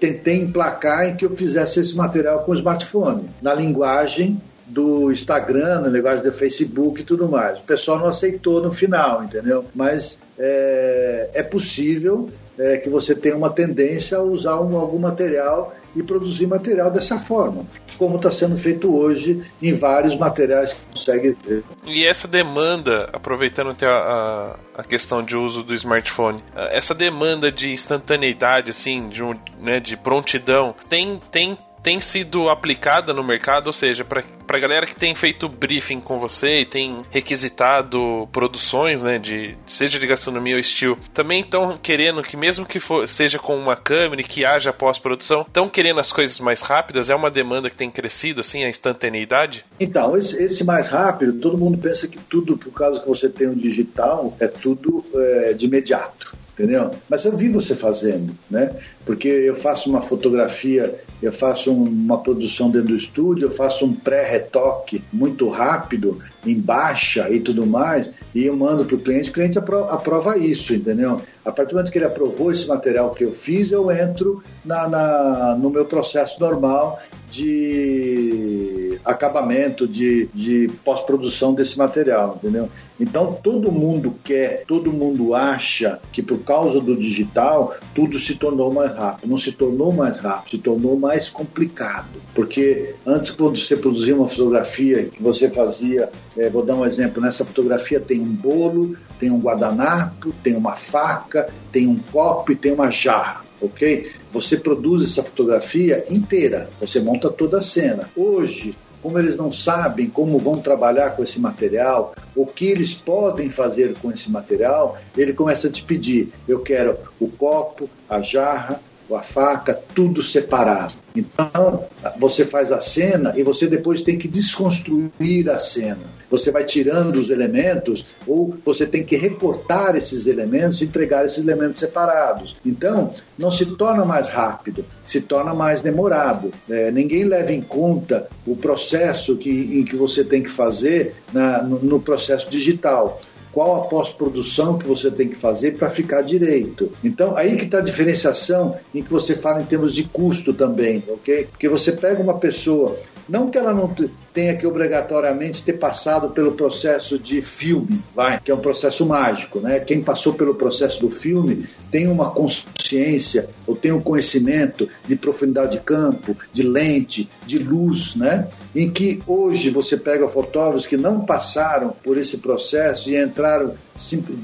tentei 0.00 0.36
emplacar 0.36 1.08
em 1.08 1.16
que 1.16 1.24
eu 1.24 1.30
fizesse 1.30 1.80
esse 1.80 1.94
material 1.94 2.44
com 2.44 2.54
smartphone, 2.54 3.28
na 3.42 3.52
linguagem 3.52 4.40
do 4.66 5.10
Instagram, 5.10 5.80
no 5.80 5.88
linguagem 5.88 6.22
do 6.22 6.32
Facebook 6.32 7.00
e 7.00 7.04
tudo 7.04 7.28
mais. 7.28 7.58
O 7.58 7.62
pessoal 7.62 7.98
não 7.98 8.06
aceitou 8.06 8.62
no 8.62 8.70
final, 8.70 9.24
entendeu? 9.24 9.64
Mas 9.74 10.18
é, 10.38 11.30
é 11.34 11.42
possível 11.42 12.28
é, 12.58 12.76
que 12.76 12.88
você 12.88 13.14
tenha 13.14 13.36
uma 13.36 13.50
tendência 13.50 14.18
a 14.18 14.22
usar 14.22 14.60
um, 14.60 14.76
algum 14.76 14.98
material 14.98 15.74
e 15.96 16.02
produzir 16.02 16.46
material 16.46 16.90
dessa 16.90 17.18
forma, 17.18 17.64
como 17.96 18.16
está 18.16 18.30
sendo 18.30 18.56
feito 18.56 18.94
hoje 18.94 19.42
em 19.62 19.72
vários 19.72 20.16
materiais 20.16 20.72
que 20.72 20.80
consegue 20.92 21.36
ver. 21.46 21.64
E 21.84 22.06
essa 22.06 22.28
demanda, 22.28 23.08
aproveitando 23.12 23.70
até 23.70 23.86
a, 23.86 24.56
a, 24.76 24.84
questão 24.84 25.22
de 25.22 25.36
uso 25.36 25.62
do 25.62 25.74
smartphone, 25.74 26.42
essa 26.54 26.94
demanda 26.94 27.50
de 27.50 27.70
instantaneidade, 27.70 28.70
assim, 28.70 29.08
de, 29.08 29.22
um, 29.22 29.32
né, 29.60 29.80
de 29.80 29.96
prontidão, 29.96 30.74
tem, 30.88 31.20
tem 31.30 31.56
tem 31.82 32.00
sido 32.00 32.48
aplicada 32.48 33.12
no 33.12 33.24
mercado, 33.24 33.66
ou 33.66 33.72
seja, 33.72 34.04
para 34.04 34.22
a 34.48 34.60
galera 34.60 34.86
que 34.86 34.96
tem 34.96 35.14
feito 35.14 35.48
briefing 35.48 36.00
com 36.00 36.18
você 36.18 36.60
e 36.60 36.66
tem 36.66 37.02
requisitado 37.10 38.28
produções, 38.32 39.02
né, 39.02 39.18
de 39.18 39.56
seja 39.66 39.98
de 39.98 40.06
gastronomia 40.06 40.54
ou 40.54 40.60
estilo, 40.60 40.98
também 41.12 41.40
estão 41.40 41.76
querendo 41.76 42.22
que 42.22 42.36
mesmo 42.36 42.66
que 42.66 42.80
for, 42.80 43.06
seja 43.08 43.38
com 43.38 43.56
uma 43.56 43.76
câmera 43.76 44.20
e 44.20 44.24
que 44.24 44.44
haja 44.44 44.72
pós-produção, 44.72 45.42
estão 45.42 45.68
querendo 45.68 46.00
as 46.00 46.12
coisas 46.12 46.38
mais 46.40 46.60
rápidas? 46.60 47.10
É 47.10 47.14
uma 47.14 47.30
demanda 47.30 47.70
que 47.70 47.76
tem 47.76 47.90
crescido, 47.90 48.40
assim, 48.40 48.64
a 48.64 48.68
instantaneidade? 48.68 49.64
Então, 49.78 50.16
esse, 50.16 50.42
esse 50.42 50.64
mais 50.64 50.88
rápido, 50.88 51.34
todo 51.34 51.58
mundo 51.58 51.78
pensa 51.78 52.08
que 52.08 52.18
tudo, 52.18 52.56
por 52.56 52.72
causa 52.72 53.00
que 53.00 53.08
você 53.08 53.28
tem 53.28 53.48
um 53.48 53.54
digital, 53.54 54.36
é 54.40 54.46
tudo 54.46 55.04
é, 55.14 55.52
de 55.52 55.66
imediato 55.66 56.36
entendeu? 56.58 56.90
Mas 57.08 57.24
eu 57.24 57.36
vi 57.36 57.48
você 57.48 57.76
fazendo, 57.76 58.36
né? 58.50 58.74
Porque 59.08 59.26
eu 59.26 59.56
faço 59.56 59.88
uma 59.88 60.02
fotografia, 60.02 60.94
eu 61.22 61.32
faço 61.32 61.72
uma 61.72 62.18
produção 62.18 62.70
dentro 62.70 62.88
do 62.88 62.94
estúdio, 62.94 63.46
eu 63.46 63.50
faço 63.50 63.86
um 63.86 63.94
pré-retoque 63.94 65.02
muito 65.10 65.48
rápido, 65.48 66.18
em 66.44 66.60
baixa 66.60 67.26
e 67.30 67.40
tudo 67.40 67.66
mais, 67.66 68.12
e 68.34 68.44
eu 68.44 68.54
mando 68.54 68.84
para 68.84 68.96
o 68.96 69.00
cliente, 69.00 69.30
o 69.30 69.32
cliente 69.32 69.58
aprova, 69.58 70.36
isso, 70.36 70.74
entendeu? 70.74 71.22
A 71.42 71.50
partir 71.50 71.70
do 71.70 71.76
momento 71.76 71.90
que 71.90 71.96
ele 71.96 72.04
aprovou 72.04 72.52
esse 72.52 72.68
material 72.68 73.14
que 73.14 73.24
eu 73.24 73.32
fiz, 73.32 73.72
eu 73.72 73.90
entro 73.90 74.42
na, 74.62 74.86
na 74.86 75.56
no 75.58 75.70
meu 75.70 75.86
processo 75.86 76.38
normal 76.38 77.00
de 77.30 78.98
acabamento, 79.04 79.86
de, 79.86 80.28
de 80.34 80.70
pós-produção 80.84 81.54
desse 81.54 81.78
material, 81.78 82.36
entendeu? 82.36 82.68
Então 83.00 83.32
todo 83.42 83.70
mundo 83.70 84.14
quer, 84.24 84.64
todo 84.66 84.92
mundo 84.92 85.34
acha 85.34 86.00
que 86.12 86.22
por 86.22 86.38
causa 86.40 86.80
do 86.80 86.96
digital 86.96 87.74
tudo 87.94 88.18
se 88.18 88.34
tornou 88.34 88.72
mais 88.72 88.94
rápido. 88.98 89.30
Não 89.30 89.38
se 89.38 89.52
tornou 89.52 89.92
mais 89.92 90.18
rápido, 90.18 90.50
se 90.50 90.58
tornou 90.58 90.98
mais 90.98 91.28
complicado. 91.28 92.20
Porque 92.34 92.94
antes, 93.06 93.30
quando 93.30 93.56
você 93.56 93.76
produzia 93.76 94.16
uma 94.16 94.28
fotografia 94.28 95.04
que 95.04 95.22
você 95.22 95.50
fazia, 95.50 96.10
é, 96.36 96.50
vou 96.50 96.64
dar 96.64 96.74
um 96.74 96.84
exemplo, 96.84 97.22
nessa 97.22 97.44
fotografia 97.44 98.00
tem 98.00 98.20
um 98.20 98.32
bolo, 98.32 98.96
tem 99.18 99.30
um 99.30 99.38
guardanapo, 99.38 100.34
tem 100.42 100.56
uma 100.56 100.76
faca, 100.76 101.48
tem 101.70 101.86
um 101.86 101.98
copo 102.10 102.52
e 102.52 102.56
tem 102.56 102.72
uma 102.72 102.90
jarra 102.90 103.46
ok? 103.60 104.12
Você 104.32 104.56
produz 104.56 105.04
essa 105.04 105.22
fotografia 105.22 106.04
inteira, 106.08 106.70
você 106.80 107.00
monta 107.00 107.28
toda 107.28 107.58
a 107.58 107.62
cena. 107.62 108.08
Hoje, 108.16 108.76
como 109.02 109.18
eles 109.18 109.36
não 109.36 109.50
sabem 109.50 110.08
como 110.08 110.38
vão 110.38 110.60
trabalhar 110.60 111.10
com 111.10 111.22
esse 111.22 111.40
material, 111.40 112.14
o 112.34 112.46
que 112.46 112.66
eles 112.66 112.94
podem 112.94 113.50
fazer 113.50 113.94
com 113.94 114.10
esse 114.10 114.30
material, 114.30 114.98
ele 115.16 115.32
começa 115.32 115.68
a 115.68 115.70
te 115.70 115.82
pedir: 115.82 116.32
eu 116.46 116.60
quero 116.60 116.96
o 117.20 117.28
copo, 117.28 117.88
a 118.08 118.20
jarra, 118.20 118.80
a 119.16 119.22
faca, 119.22 119.78
tudo 119.94 120.22
separado. 120.22 120.94
Então, 121.16 121.84
você 122.18 122.44
faz 122.44 122.70
a 122.70 122.80
cena 122.80 123.34
e 123.36 123.42
você 123.42 123.66
depois 123.66 124.02
tem 124.02 124.16
que 124.16 124.28
desconstruir 124.28 125.50
a 125.50 125.58
cena. 125.58 125.98
Você 126.30 126.52
vai 126.52 126.64
tirando 126.64 127.16
os 127.16 127.28
elementos 127.28 128.04
ou 128.26 128.56
você 128.64 128.86
tem 128.86 129.02
que 129.02 129.16
recortar 129.16 129.96
esses 129.96 130.26
elementos 130.26 130.80
e 130.80 130.84
entregar 130.84 131.24
esses 131.24 131.38
elementos 131.38 131.80
separados. 131.80 132.56
Então, 132.64 133.14
não 133.36 133.50
se 133.50 133.66
torna 133.66 134.04
mais 134.04 134.28
rápido, 134.28 134.84
se 135.04 135.20
torna 135.20 135.52
mais 135.54 135.80
demorado. 135.80 136.52
É, 136.68 136.90
ninguém 136.90 137.24
leva 137.24 137.52
em 137.52 137.62
conta 137.62 138.28
o 138.46 138.54
processo 138.54 139.36
que, 139.36 139.50
em 139.50 139.84
que 139.84 139.96
você 139.96 140.22
tem 140.22 140.42
que 140.42 140.50
fazer 140.50 141.14
na, 141.32 141.62
no, 141.62 141.80
no 141.80 142.00
processo 142.00 142.48
digital 142.48 143.20
qual 143.58 143.74
a 143.74 143.88
pós-produção 143.88 144.78
que 144.78 144.86
você 144.86 145.10
tem 145.10 145.26
que 145.26 145.34
fazer 145.34 145.72
para 145.72 145.90
ficar 145.90 146.22
direito. 146.22 146.92
Então, 147.02 147.36
aí 147.36 147.56
que 147.56 147.64
está 147.64 147.78
a 147.78 147.80
diferenciação 147.80 148.78
em 148.94 149.02
que 149.02 149.10
você 149.10 149.34
fala 149.34 149.60
em 149.60 149.64
termos 149.64 149.96
de 149.96 150.04
custo 150.04 150.54
também, 150.54 151.02
ok? 151.08 151.48
Porque 151.50 151.68
você 151.68 151.90
pega 151.90 152.22
uma 152.22 152.38
pessoa, 152.38 152.96
não 153.28 153.50
que 153.50 153.58
ela 153.58 153.74
não 153.74 153.94
tenha 154.32 154.56
que 154.56 154.66
obrigatoriamente 154.66 155.62
ter 155.62 155.74
passado 155.74 156.30
pelo 156.30 156.52
processo 156.52 157.18
de 157.18 157.42
filme, 157.42 158.02
vai, 158.14 158.40
que 158.40 158.50
é 158.50 158.54
um 158.54 158.60
processo 158.60 159.04
mágico, 159.04 159.60
né? 159.60 159.80
Quem 159.80 160.00
passou 160.00 160.32
pelo 160.34 160.54
processo 160.54 161.00
do 161.00 161.10
filme 161.10 161.66
tem 161.90 162.06
uma 162.06 162.30
consciência 162.30 163.48
ou 163.66 163.74
tem 163.74 163.92
um 163.92 164.00
conhecimento 164.00 164.88
de 165.06 165.16
profundidade 165.16 165.72
de 165.72 165.80
campo, 165.80 166.36
de 166.52 166.62
lente, 166.62 167.28
de 167.44 167.58
luz, 167.58 168.14
né? 168.14 168.48
Em 168.74 168.88
que 168.88 169.20
hoje 169.26 169.70
você 169.70 169.96
pega 169.96 170.28
fotógrafos 170.28 170.86
que 170.86 170.96
não 170.96 171.20
passaram 171.20 171.92
por 172.02 172.16
esse 172.16 172.38
processo 172.38 173.10
e 173.10 173.20
entraram 173.20 173.74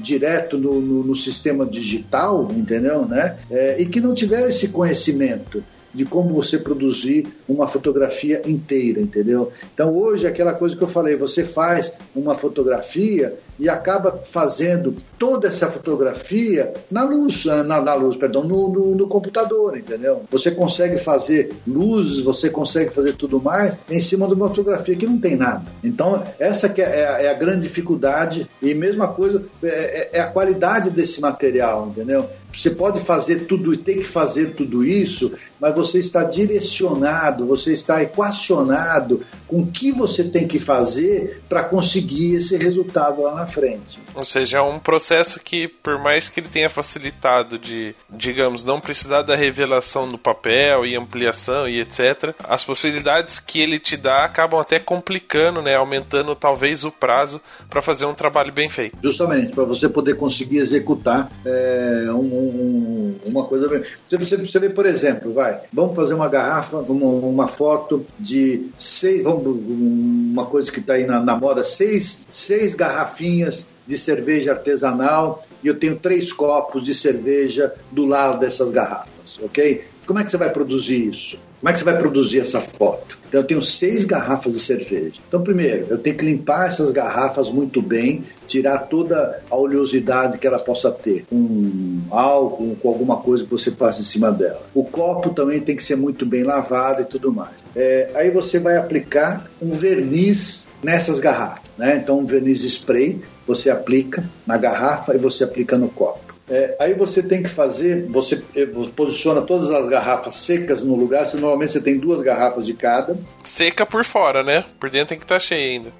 direto 0.01 0.57
no, 0.57 0.81
no, 0.81 1.03
no 1.03 1.15
sistema 1.15 1.65
digital, 1.65 2.51
entendeu, 2.51 3.05
né? 3.05 3.37
É, 3.49 3.81
e 3.81 3.85
que 3.85 4.01
não 4.01 4.13
tiveram 4.13 4.49
esse 4.49 4.67
conhecimento 4.67 5.63
de 5.95 6.05
como 6.05 6.33
você 6.33 6.59
produzir 6.59 7.25
uma 7.47 7.67
fotografia 7.67 8.41
inteira, 8.45 8.99
entendeu? 8.99 9.51
Então 9.73 9.95
hoje 9.95 10.27
aquela 10.27 10.53
coisa 10.53 10.75
que 10.75 10.83
eu 10.83 10.87
falei, 10.87 11.15
você 11.15 11.43
faz 11.43 11.93
uma 12.13 12.35
fotografia 12.35 13.33
e 13.57 13.69
acaba 13.69 14.19
fazendo 14.23 14.97
toda 15.17 15.47
essa 15.47 15.69
fotografia 15.69 16.73
na 16.91 17.03
luz, 17.03 17.45
na, 17.45 17.63
na 17.63 17.93
luz, 17.93 18.17
perdão, 18.17 18.43
no, 18.43 18.67
no, 18.67 18.95
no, 18.95 19.07
computador, 19.07 19.77
entendeu? 19.77 20.23
Você 20.29 20.51
consegue 20.51 20.97
fazer 20.97 21.53
luzes, 21.65 22.21
você 22.21 22.49
consegue 22.49 22.91
fazer 22.91 23.13
tudo 23.13 23.41
mais 23.41 23.77
em 23.89 23.99
cima 23.99 24.27
de 24.27 24.33
uma 24.33 24.49
fotografia 24.49 24.95
que 24.95 25.07
não 25.07 25.17
tem 25.17 25.37
nada. 25.37 25.63
Então, 25.81 26.21
essa 26.37 26.67
que 26.67 26.81
é, 26.81 27.07
a, 27.07 27.21
é 27.21 27.29
a 27.29 27.33
grande 27.33 27.61
dificuldade 27.61 28.49
e 28.61 28.73
mesma 28.73 29.07
coisa 29.07 29.41
é, 29.63 29.67
é, 29.67 30.09
é 30.13 30.19
a 30.19 30.27
qualidade 30.27 30.89
desse 30.89 31.21
material, 31.21 31.87
entendeu? 31.87 32.29
Você 32.53 32.69
pode 32.69 33.01
fazer 33.01 33.45
tudo 33.47 33.73
e 33.73 33.77
tem 33.77 33.97
que 33.97 34.05
fazer 34.05 34.53
tudo 34.53 34.83
isso, 34.83 35.33
mas 35.65 35.73
você 35.73 35.97
está 35.97 36.23
direcionado, 36.23 37.47
você 37.47 37.73
está 37.73 37.99
equacionado 37.99 39.25
com 39.47 39.61
o 39.61 39.65
que 39.65 39.91
você 39.91 40.23
tem 40.23 40.47
que 40.47 40.59
fazer 40.59 41.41
para 41.49 41.63
conseguir 41.63 42.35
esse 42.35 42.55
resultado 42.55 43.23
lá 43.23 43.33
na 43.33 43.47
frente. 43.47 43.99
Ou 44.13 44.23
seja, 44.23 44.59
é 44.59 44.61
um 44.61 44.77
processo 44.77 45.39
que, 45.39 45.67
por 45.67 45.97
mais 45.97 46.29
que 46.29 46.39
ele 46.39 46.49
tenha 46.49 46.69
facilitado 46.69 47.57
de, 47.57 47.95
digamos, 48.11 48.63
não 48.63 48.79
precisar 48.79 49.23
da 49.23 49.35
revelação 49.35 50.05
no 50.05 50.19
papel 50.19 50.85
e 50.85 50.95
ampliação 50.95 51.67
e 51.67 51.81
etc., 51.81 52.35
as 52.43 52.63
possibilidades 52.63 53.39
que 53.39 53.59
ele 53.59 53.79
te 53.79 53.97
dá 53.97 54.23
acabam 54.23 54.59
até 54.59 54.77
complicando, 54.77 55.63
né, 55.63 55.75
aumentando 55.75 56.35
talvez 56.35 56.85
o 56.85 56.91
prazo 56.91 57.41
para 57.71 57.81
fazer 57.81 58.05
um 58.05 58.13
trabalho 58.13 58.53
bem 58.53 58.69
feito. 58.69 58.95
Justamente, 59.01 59.51
para 59.51 59.63
você 59.63 59.89
poder 59.89 60.15
conseguir 60.15 60.59
executar 60.59 61.31
é, 61.43 62.05
um, 62.09 62.19
um, 62.19 63.19
uma 63.25 63.45
coisa. 63.45 63.67
Você, 64.05 64.15
você, 64.15 64.37
você 64.37 64.59
vê, 64.59 64.69
por 64.69 64.85
exemplo, 64.85 65.33
vai, 65.33 65.54
vamos 65.71 65.95
fazer 65.95 66.13
uma 66.13 66.27
garrafa, 66.27 66.77
uma, 66.77 67.05
uma 67.05 67.47
foto 67.47 68.05
de 68.19 68.67
seis, 68.77 69.23
vamos, 69.23 69.45
uma 69.67 70.45
coisa 70.45 70.71
que 70.71 70.79
está 70.79 70.93
aí 70.93 71.05
na, 71.05 71.19
na 71.19 71.35
moda, 71.35 71.63
seis, 71.63 72.25
seis 72.29 72.75
garrafinhas 72.75 73.65
de 73.87 73.97
cerveja 73.97 74.51
artesanal 74.51 75.45
e 75.63 75.67
eu 75.67 75.77
tenho 75.77 75.95
três 75.97 76.33
copos 76.33 76.83
de 76.83 76.93
cerveja 76.93 77.73
do 77.91 78.05
lado 78.05 78.39
dessas 78.39 78.71
garrafas, 78.71 79.37
ok? 79.41 79.83
Como 80.05 80.19
é 80.19 80.23
que 80.23 80.31
você 80.31 80.37
vai 80.37 80.51
produzir 80.51 81.07
isso? 81.09 81.39
Como 81.65 81.71
é 81.71 81.73
que 81.73 81.79
você 81.79 81.85
vai 81.85 81.97
produzir 81.97 82.41
essa 82.41 82.61
foto? 82.61 83.17
Então 83.27 83.41
eu 83.41 83.43
tenho 83.43 83.59
seis 83.59 84.05
garrafas 84.05 84.53
de 84.53 84.59
cerveja. 84.59 85.19
Então, 85.27 85.41
primeiro, 85.41 85.87
eu 85.89 85.97
tenho 85.97 86.15
que 86.15 86.23
limpar 86.23 86.67
essas 86.67 86.91
garrafas 86.91 87.49
muito 87.49 87.81
bem, 87.81 88.23
tirar 88.45 88.77
toda 88.77 89.41
a 89.49 89.55
oleosidade 89.55 90.37
que 90.37 90.45
ela 90.45 90.59
possa 90.59 90.91
ter, 90.91 91.25
com 91.27 92.01
álcool, 92.11 92.77
com 92.79 92.87
alguma 92.87 93.17
coisa 93.17 93.45
que 93.45 93.49
você 93.49 93.71
passe 93.71 94.01
em 94.01 94.05
cima 94.05 94.31
dela. 94.31 94.61
O 94.75 94.83
copo 94.83 95.31
também 95.31 95.59
tem 95.59 95.75
que 95.75 95.83
ser 95.83 95.95
muito 95.95 96.23
bem 96.23 96.43
lavado 96.43 97.01
e 97.01 97.05
tudo 97.05 97.33
mais. 97.33 97.55
É, 97.75 98.11
aí 98.13 98.29
você 98.29 98.59
vai 98.59 98.77
aplicar 98.77 99.49
um 99.59 99.71
verniz 99.71 100.67
nessas 100.83 101.19
garrafas, 101.19 101.65
né? 101.79 101.95
Então, 101.95 102.19
um 102.19 102.27
verniz 102.27 102.63
spray 102.63 103.19
você 103.47 103.71
aplica 103.71 104.23
na 104.45 104.55
garrafa 104.55 105.15
e 105.15 105.17
você 105.17 105.43
aplica 105.43 105.79
no 105.79 105.89
copo. 105.89 106.24
É, 106.49 106.75
aí 106.79 106.93
você 106.93 107.23
tem 107.23 107.41
que 107.41 107.49
fazer, 107.49 108.05
você 108.07 108.41
eh, 108.55 108.67
posiciona 108.95 109.41
todas 109.41 109.71
as 109.71 109.87
garrafas 109.87 110.35
secas 110.35 110.83
no 110.83 110.95
lugar. 110.95 111.25
Se 111.25 111.37
normalmente 111.37 111.71
você 111.71 111.81
tem 111.81 111.97
duas 111.97 112.21
garrafas 112.21 112.65
de 112.65 112.73
cada. 112.73 113.17
Seca 113.43 113.85
por 113.85 114.03
fora, 114.03 114.43
né? 114.43 114.63
Por 114.79 114.89
dentro 114.89 115.09
tem 115.09 115.17
que 115.17 115.25
estar 115.25 115.35
tá 115.35 115.39
cheio 115.39 115.71
ainda. 115.71 115.91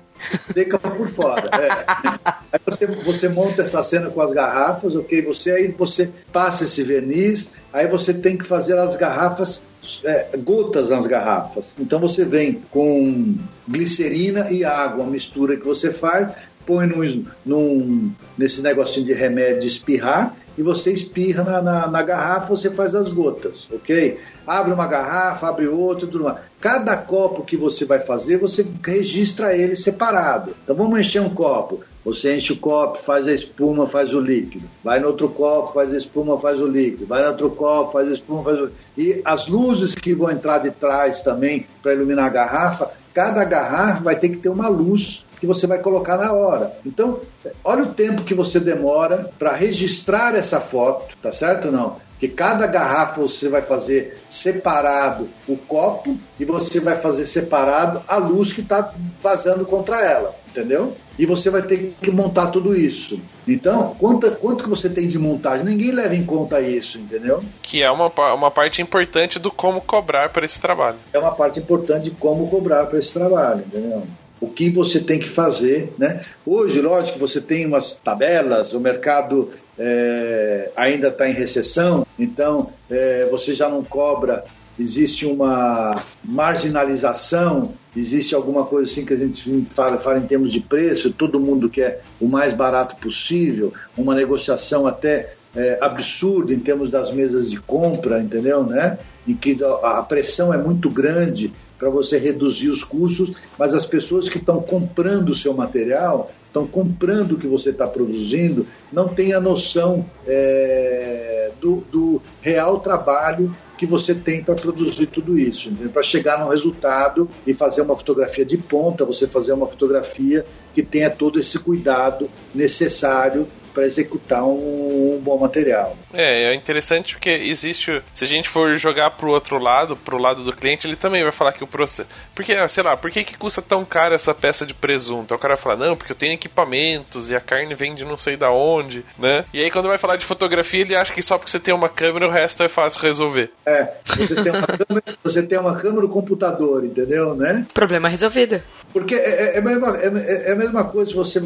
Seca 0.54 0.78
por 0.78 1.08
fora. 1.10 1.50
É. 1.60 2.30
Aí 2.54 2.60
você, 2.64 2.86
você 2.86 3.28
monta 3.28 3.64
essa 3.64 3.82
cena 3.82 4.10
com 4.10 4.22
as 4.22 4.32
garrafas, 4.32 4.96
ok? 4.96 5.22
Você 5.24 5.52
aí 5.52 5.68
você 5.68 6.10
passa 6.32 6.64
esse 6.64 6.84
verniz. 6.84 7.52
Aí 7.74 7.88
você 7.88 8.14
tem 8.14 8.38
que 8.38 8.46
fazer 8.46 8.78
as 8.78 8.96
garrafas 8.96 9.64
é, 10.04 10.30
gotas 10.38 10.90
nas 10.90 11.06
garrafas. 11.06 11.74
Então 11.78 12.00
você 12.00 12.24
vem 12.24 12.62
com 12.72 13.36
glicerina 13.68 14.50
e 14.50 14.64
água, 14.64 15.06
a 15.06 15.08
mistura 15.08 15.58
que 15.58 15.66
você 15.66 15.92
faz 15.92 16.30
põe 16.66 16.88
num, 16.88 17.26
num, 17.46 18.12
nesse 18.38 18.62
negocinho 18.62 19.06
de 19.06 19.14
remédio 19.14 19.62
de 19.62 19.68
espirrar 19.68 20.36
e 20.58 20.62
você 20.62 20.92
espirra 20.92 21.44
na, 21.44 21.62
na, 21.62 21.88
na, 21.88 22.02
garrafa, 22.02 22.48
você 22.48 22.70
faz 22.70 22.96
as 22.96 23.10
gotas, 23.10 23.68
ok? 23.72 24.18
Abre 24.48 24.72
uma 24.72 24.88
garrafa, 24.88 25.50
abre 25.50 25.68
outra, 25.68 26.08
tudo 26.08 26.24
mais. 26.24 26.38
Cada 26.62 26.96
copo 26.96 27.44
que 27.44 27.58
você 27.58 27.84
vai 27.84 28.00
fazer, 28.00 28.38
você 28.38 28.66
registra 28.84 29.56
ele 29.56 29.76
separado. 29.76 30.56
Então 30.64 30.76
vamos 30.76 31.00
encher 31.00 31.22
um 31.22 31.30
copo. 31.30 31.82
Você 32.06 32.38
enche 32.38 32.54
o 32.54 32.58
copo, 32.58 33.00
faz 33.00 33.28
a 33.28 33.34
espuma, 33.34 33.88
faz 33.88 34.14
o 34.14 34.20
líquido. 34.20 34.66
Vai 34.84 35.00
no 35.00 35.08
outro 35.08 35.28
copo, 35.28 35.74
faz 35.74 35.94
a 35.94 35.98
espuma, 35.98 36.40
faz 36.40 36.60
o 36.62 36.68
líquido. 36.68 37.06
Vai 37.06 37.22
no 37.24 37.30
outro 37.30 37.50
copo, 37.50 37.92
faz 37.92 38.10
a 38.10 38.14
espuma, 38.14 38.44
faz 38.44 38.60
o. 38.60 38.70
E 38.98 39.22
as 39.26 39.48
luzes 39.48 39.94
que 39.94 40.14
vão 40.14 40.32
entrar 40.32 40.60
de 40.60 40.72
trás 40.72 41.22
também 41.22 41.66
para 41.82 41.94
iluminar 41.94 42.28
a 42.28 42.30
garrafa, 42.30 42.92
cada 43.14 43.44
garrafa 43.44 44.04
vai 44.04 44.16
ter 44.16 44.30
que 44.30 44.38
ter 44.38 44.50
uma 44.50 44.68
luz 44.68 45.25
que 45.40 45.48
você 45.48 45.68
vai 45.68 45.80
colocar 45.80 46.18
na 46.18 46.34
hora. 46.34 46.78
Então, 46.86 47.20
olha 47.64 47.84
o 47.84 47.94
tempo 47.94 48.24
que 48.24 48.34
você 48.34 48.60
demora 48.60 49.30
para 49.38 49.54
registrar 49.54 50.36
essa 50.36 50.60
foto, 50.60 51.16
tá 51.22 51.32
certo 51.32 51.68
ou 51.68 51.72
não? 51.72 51.98
Que 52.20 52.30
cada 52.30 52.66
garrafa 52.66 53.22
você 53.22 53.50
vai 53.50 53.62
fazer 53.62 54.22
separado 54.30 55.28
o 55.48 55.58
copo 55.58 56.18
e 56.40 56.46
você 56.46 56.80
vai 56.80 56.96
fazer 56.96 57.26
separado 57.26 58.02
a 58.08 58.16
luz 58.16 58.54
que 58.54 58.62
está 58.62 58.94
vazando 59.22 59.66
contra 59.66 60.00
ela, 60.00 60.34
entendeu? 60.48 60.96
E 61.20 61.26
você 61.26 61.50
vai 61.50 61.62
ter 61.62 61.94
que 62.02 62.12
montar 62.12 62.48
tudo 62.48 62.76
isso. 62.76 63.20
Então, 63.46 63.94
quanto, 64.00 64.32
quanto 64.38 64.64
que 64.64 64.70
você 64.70 64.90
tem 64.90 65.08
de 65.08 65.20
montagem? 65.20 65.66
Ninguém 65.66 65.92
leva 65.92 66.16
em 66.16 66.26
conta 66.26 66.62
isso, 66.62 66.98
entendeu? 66.98 67.44
Que 67.62 67.84
é 67.84 67.92
uma, 67.92 68.08
uma 68.34 68.50
parte 68.50 68.82
importante 68.82 69.38
do 69.38 69.52
como 69.52 69.82
cobrar 69.82 70.30
por 70.30 70.44
esse 70.44 70.60
trabalho. 70.60 70.98
É 71.12 71.20
uma 71.20 71.32
parte 71.32 71.60
importante 71.60 72.06
de 72.06 72.12
como 72.12 72.50
cobrar 72.50 72.86
por 72.86 72.98
esse 72.98 73.14
trabalho, 73.14 73.60
entendeu? 73.68 74.04
O 74.40 74.48
que 74.48 74.70
você 74.70 75.00
tem 75.00 75.20
que 75.20 75.30
fazer. 75.30 75.94
Né? 75.98 76.22
Hoje, 76.46 76.82
lógico, 76.82 77.20
você 77.20 77.42
tem 77.42 77.66
umas 77.66 78.00
tabelas, 78.00 78.74
o 78.74 78.80
mercado 78.80 79.52
é, 79.78 80.72
ainda 80.76 81.10
está 81.10 81.28
em 81.28 81.34
recessão, 81.34 82.06
então 82.18 82.70
é, 82.90 83.28
você 83.30 83.54
já 83.54 83.70
não 83.70 83.84
cobra, 83.84 84.46
existe 84.80 85.26
uma 85.26 86.04
marginalização, 86.24 87.74
existe 87.96 88.36
alguma 88.36 88.66
coisa 88.66 88.92
assim 88.92 89.06
que 89.06 89.14
a 89.14 89.18
gente 89.18 89.66
fala, 89.72 89.98
fala 89.98 90.20
em 90.20 90.28
termos 90.28 90.52
de 90.52 90.60
preço, 90.60 91.12
todo 91.12 91.40
mundo 91.40 91.70
quer 91.70 92.04
o 92.20 92.28
mais 92.28 92.54
barato 92.54 92.96
possível, 92.98 93.74
uma 93.98 94.14
negociação 94.14 94.86
até 94.86 95.34
é, 95.56 95.78
absurda 95.80 96.54
em 96.54 96.60
termos 96.60 96.90
das 96.90 97.12
mesas 97.12 97.50
de 97.50 97.60
compra, 97.60 98.20
entendeu? 98.20 98.64
Né? 98.64 98.98
Em 99.28 99.34
que 99.34 99.58
a 99.84 100.04
pressão 100.04 100.54
é 100.54 100.58
muito 100.58 100.90
grande 100.90 101.54
para 101.78 101.90
você 101.90 102.18
reduzir 102.18 102.70
os 102.70 102.84
custos, 102.84 103.32
mas 103.58 103.74
as 103.74 103.86
pessoas 103.86 104.30
que 104.30 104.38
estão 104.38 104.62
comprando 104.62 105.30
o 105.30 105.36
seu 105.36 105.54
material, 105.54 106.32
estão 106.48 106.66
comprando 106.66 107.34
o 107.34 107.38
que 107.38 107.48
você 107.48 107.72
está 107.72 107.86
produzindo, 107.86 108.66
não 108.92 109.10
têm 109.10 109.34
a 109.34 109.42
noção 109.42 110.06
é, 110.26 111.52
do, 111.60 111.84
do 111.92 112.22
real 112.42 112.80
trabalho 112.80 113.54
que 113.78 113.86
você 113.86 114.16
tem 114.16 114.42
para 114.42 114.56
produzir 114.56 115.08
tudo 115.08 115.38
isso, 115.38 115.70
para 115.92 116.02
chegar 116.02 116.40
no 116.40 116.50
resultado 116.50 117.30
e 117.46 117.54
fazer 117.54 117.82
uma 117.82 117.96
fotografia 117.96 118.46
de 118.46 118.58
ponta, 118.58 119.04
você 119.04 119.28
fazer 119.28 119.52
uma 119.52 119.68
fotografia 119.68 120.46
que 120.74 120.82
tenha 120.82 121.10
todo 121.10 121.40
esse 121.40 121.60
cuidado 121.60 122.30
necessário 122.54 123.48
para 123.76 123.86
executar 123.86 124.44
um, 124.46 125.18
um, 125.18 125.20
bom 125.22 125.38
material. 125.38 125.98
É, 126.14 126.46
é 126.52 126.56
interessante 126.56 127.14
porque 127.16 127.30
existe. 127.30 128.02
Se 128.14 128.24
a 128.24 128.28
gente 128.28 128.48
for 128.48 128.78
jogar 128.78 129.12
pro 129.12 129.30
outro 129.30 129.60
lado, 129.60 129.98
pro 129.98 130.18
lado 130.18 130.46
do 130.46 130.56
cliente, 130.56 130.88
ele 130.88 130.96
também 130.96 131.22
vai 131.22 131.34
falar 131.34 131.52
que 131.52 131.64
o 131.64 131.68
processo. 131.68 132.08
Porque, 132.34 132.56
sei 132.70 132.84
lá, 132.84 132.96
por 132.96 133.12
que, 133.12 133.26
que 133.26 133.38
custa 133.38 133.62
tão 133.62 133.84
caro 133.84 134.16
essa 134.16 134.34
peça 134.34 134.66
de 134.66 134.74
presunto? 134.74 135.34
Aí 135.34 135.38
o 135.38 135.42
cara 135.42 135.58
fala, 135.58 135.76
não, 135.76 135.98
porque 135.98 136.14
eu 136.14 136.16
tenho 136.16 136.34
equipamentos 136.34 137.30
e 137.30 137.36
a 137.36 137.42
carne 137.42 137.76
vem 137.76 137.94
de 137.94 138.06
não 138.06 138.16
sei 138.18 138.38
da 138.38 138.50
onde, 138.50 139.04
né? 139.20 139.44
E 139.54 139.62
aí 139.62 139.70
quando 139.70 139.90
vai 139.90 139.98
falar 139.98 140.16
de 140.16 140.26
fotografia, 140.26 140.82
ele 140.82 140.96
acha 140.96 141.14
que 141.14 141.22
só 141.22 141.38
porque 141.38 141.52
você 141.52 141.60
tem 141.60 141.74
uma 141.74 141.90
câmera 141.90 142.28
o 142.28 142.32
resto 142.32 142.64
é 142.64 142.70
fácil 142.70 143.02
resolver. 143.02 143.52
É, 143.66 143.90
você 144.06 144.36
tem 144.36 144.52
uma 144.52 144.62
câmera, 144.66 145.04
você 145.22 145.44
tem 145.44 145.60
uma 145.60 145.76
câmera 145.76 146.08
computador, 146.08 146.86
entendeu, 146.86 147.36
né? 147.36 147.66
Problema 147.74 148.08
resolvido. 148.08 148.62
Porque 148.94 149.16
é, 149.16 149.18
é, 149.18 149.56
é, 149.56 149.60
a, 149.60 149.62
mesma, 149.62 149.98
é, 149.98 150.50
é 150.50 150.52
a 150.54 150.56
mesma 150.56 150.86
coisa 150.86 151.10
se 151.10 151.18
você 151.18 151.42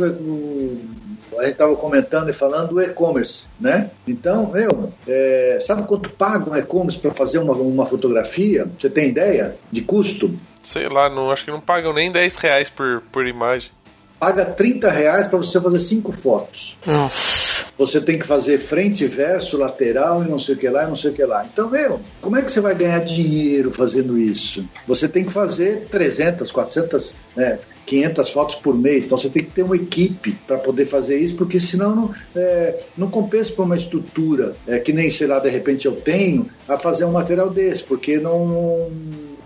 a 1.37 1.43
gente 1.43 1.51
estava 1.53 1.75
comentando 1.75 2.29
e 2.29 2.33
falando 2.33 2.69
do 2.69 2.81
e-commerce, 2.81 3.45
né? 3.59 3.89
Então, 4.07 4.51
meu, 4.51 4.91
é, 5.07 5.57
sabe 5.59 5.83
quanto 5.83 6.09
paga 6.09 6.49
um 6.49 6.55
e-commerce 6.55 6.99
para 6.99 7.11
fazer 7.11 7.39
uma, 7.39 7.53
uma 7.53 7.85
fotografia? 7.85 8.67
Você 8.79 8.89
tem 8.89 9.09
ideia 9.09 9.55
de 9.71 9.81
custo? 9.81 10.33
Sei 10.61 10.87
lá, 10.89 11.09
não, 11.09 11.31
acho 11.31 11.45
que 11.45 11.51
não 11.51 11.61
pagam 11.61 11.93
nem 11.93 12.11
10 12.11 12.35
reais 12.37 12.69
por, 12.69 13.01
por 13.11 13.25
imagem. 13.25 13.71
Paga 14.19 14.45
30 14.45 14.89
reais 14.89 15.27
para 15.27 15.37
você 15.37 15.61
fazer 15.61 15.79
cinco 15.79 16.11
fotos. 16.11 16.77
Nossa 16.85 17.48
você 17.79 18.01
tem 18.01 18.19
que 18.19 18.27
fazer 18.27 18.57
frente, 18.57 19.07
verso, 19.07 19.57
lateral 19.57 20.21
e 20.21 20.27
não 20.27 20.37
sei 20.37 20.53
o 20.53 20.57
que 20.57 20.67
lá 20.67 20.83
e 20.83 20.87
não 20.87 20.97
sei 20.97 21.11
o 21.11 21.13
que 21.13 21.23
lá. 21.23 21.47
Então, 21.51 21.69
meu, 21.69 22.01
como 22.19 22.35
é 22.35 22.41
que 22.41 22.51
você 22.51 22.59
vai 22.59 22.75
ganhar 22.75 22.99
dinheiro 22.99 23.71
fazendo 23.71 24.19
isso? 24.19 24.65
Você 24.85 25.07
tem 25.07 25.23
que 25.23 25.31
fazer 25.31 25.87
300, 25.89 26.51
400, 26.51 27.15
né, 27.37 27.57
500 27.85 28.29
fotos 28.31 28.55
por 28.55 28.77
mês. 28.77 29.05
Então 29.05 29.17
você 29.17 29.29
tem 29.29 29.45
que 29.45 29.51
ter 29.51 29.63
uma 29.63 29.77
equipe 29.77 30.37
para 30.45 30.57
poder 30.57 30.85
fazer 30.85 31.17
isso, 31.17 31.35
porque 31.35 31.57
senão 31.57 31.95
não, 31.95 32.15
é, 32.35 32.83
não 32.97 33.09
compensa 33.09 33.53
para 33.53 33.63
uma 33.63 33.77
estrutura 33.77 34.57
é, 34.67 34.77
que 34.77 34.91
nem, 34.91 35.09
sei 35.09 35.27
lá, 35.27 35.39
de 35.39 35.49
repente 35.49 35.85
eu 35.85 35.93
tenho 35.93 36.49
a 36.67 36.77
fazer 36.77 37.05
um 37.05 37.13
material 37.13 37.49
desse, 37.49 37.81
porque 37.85 38.19
não 38.19 38.89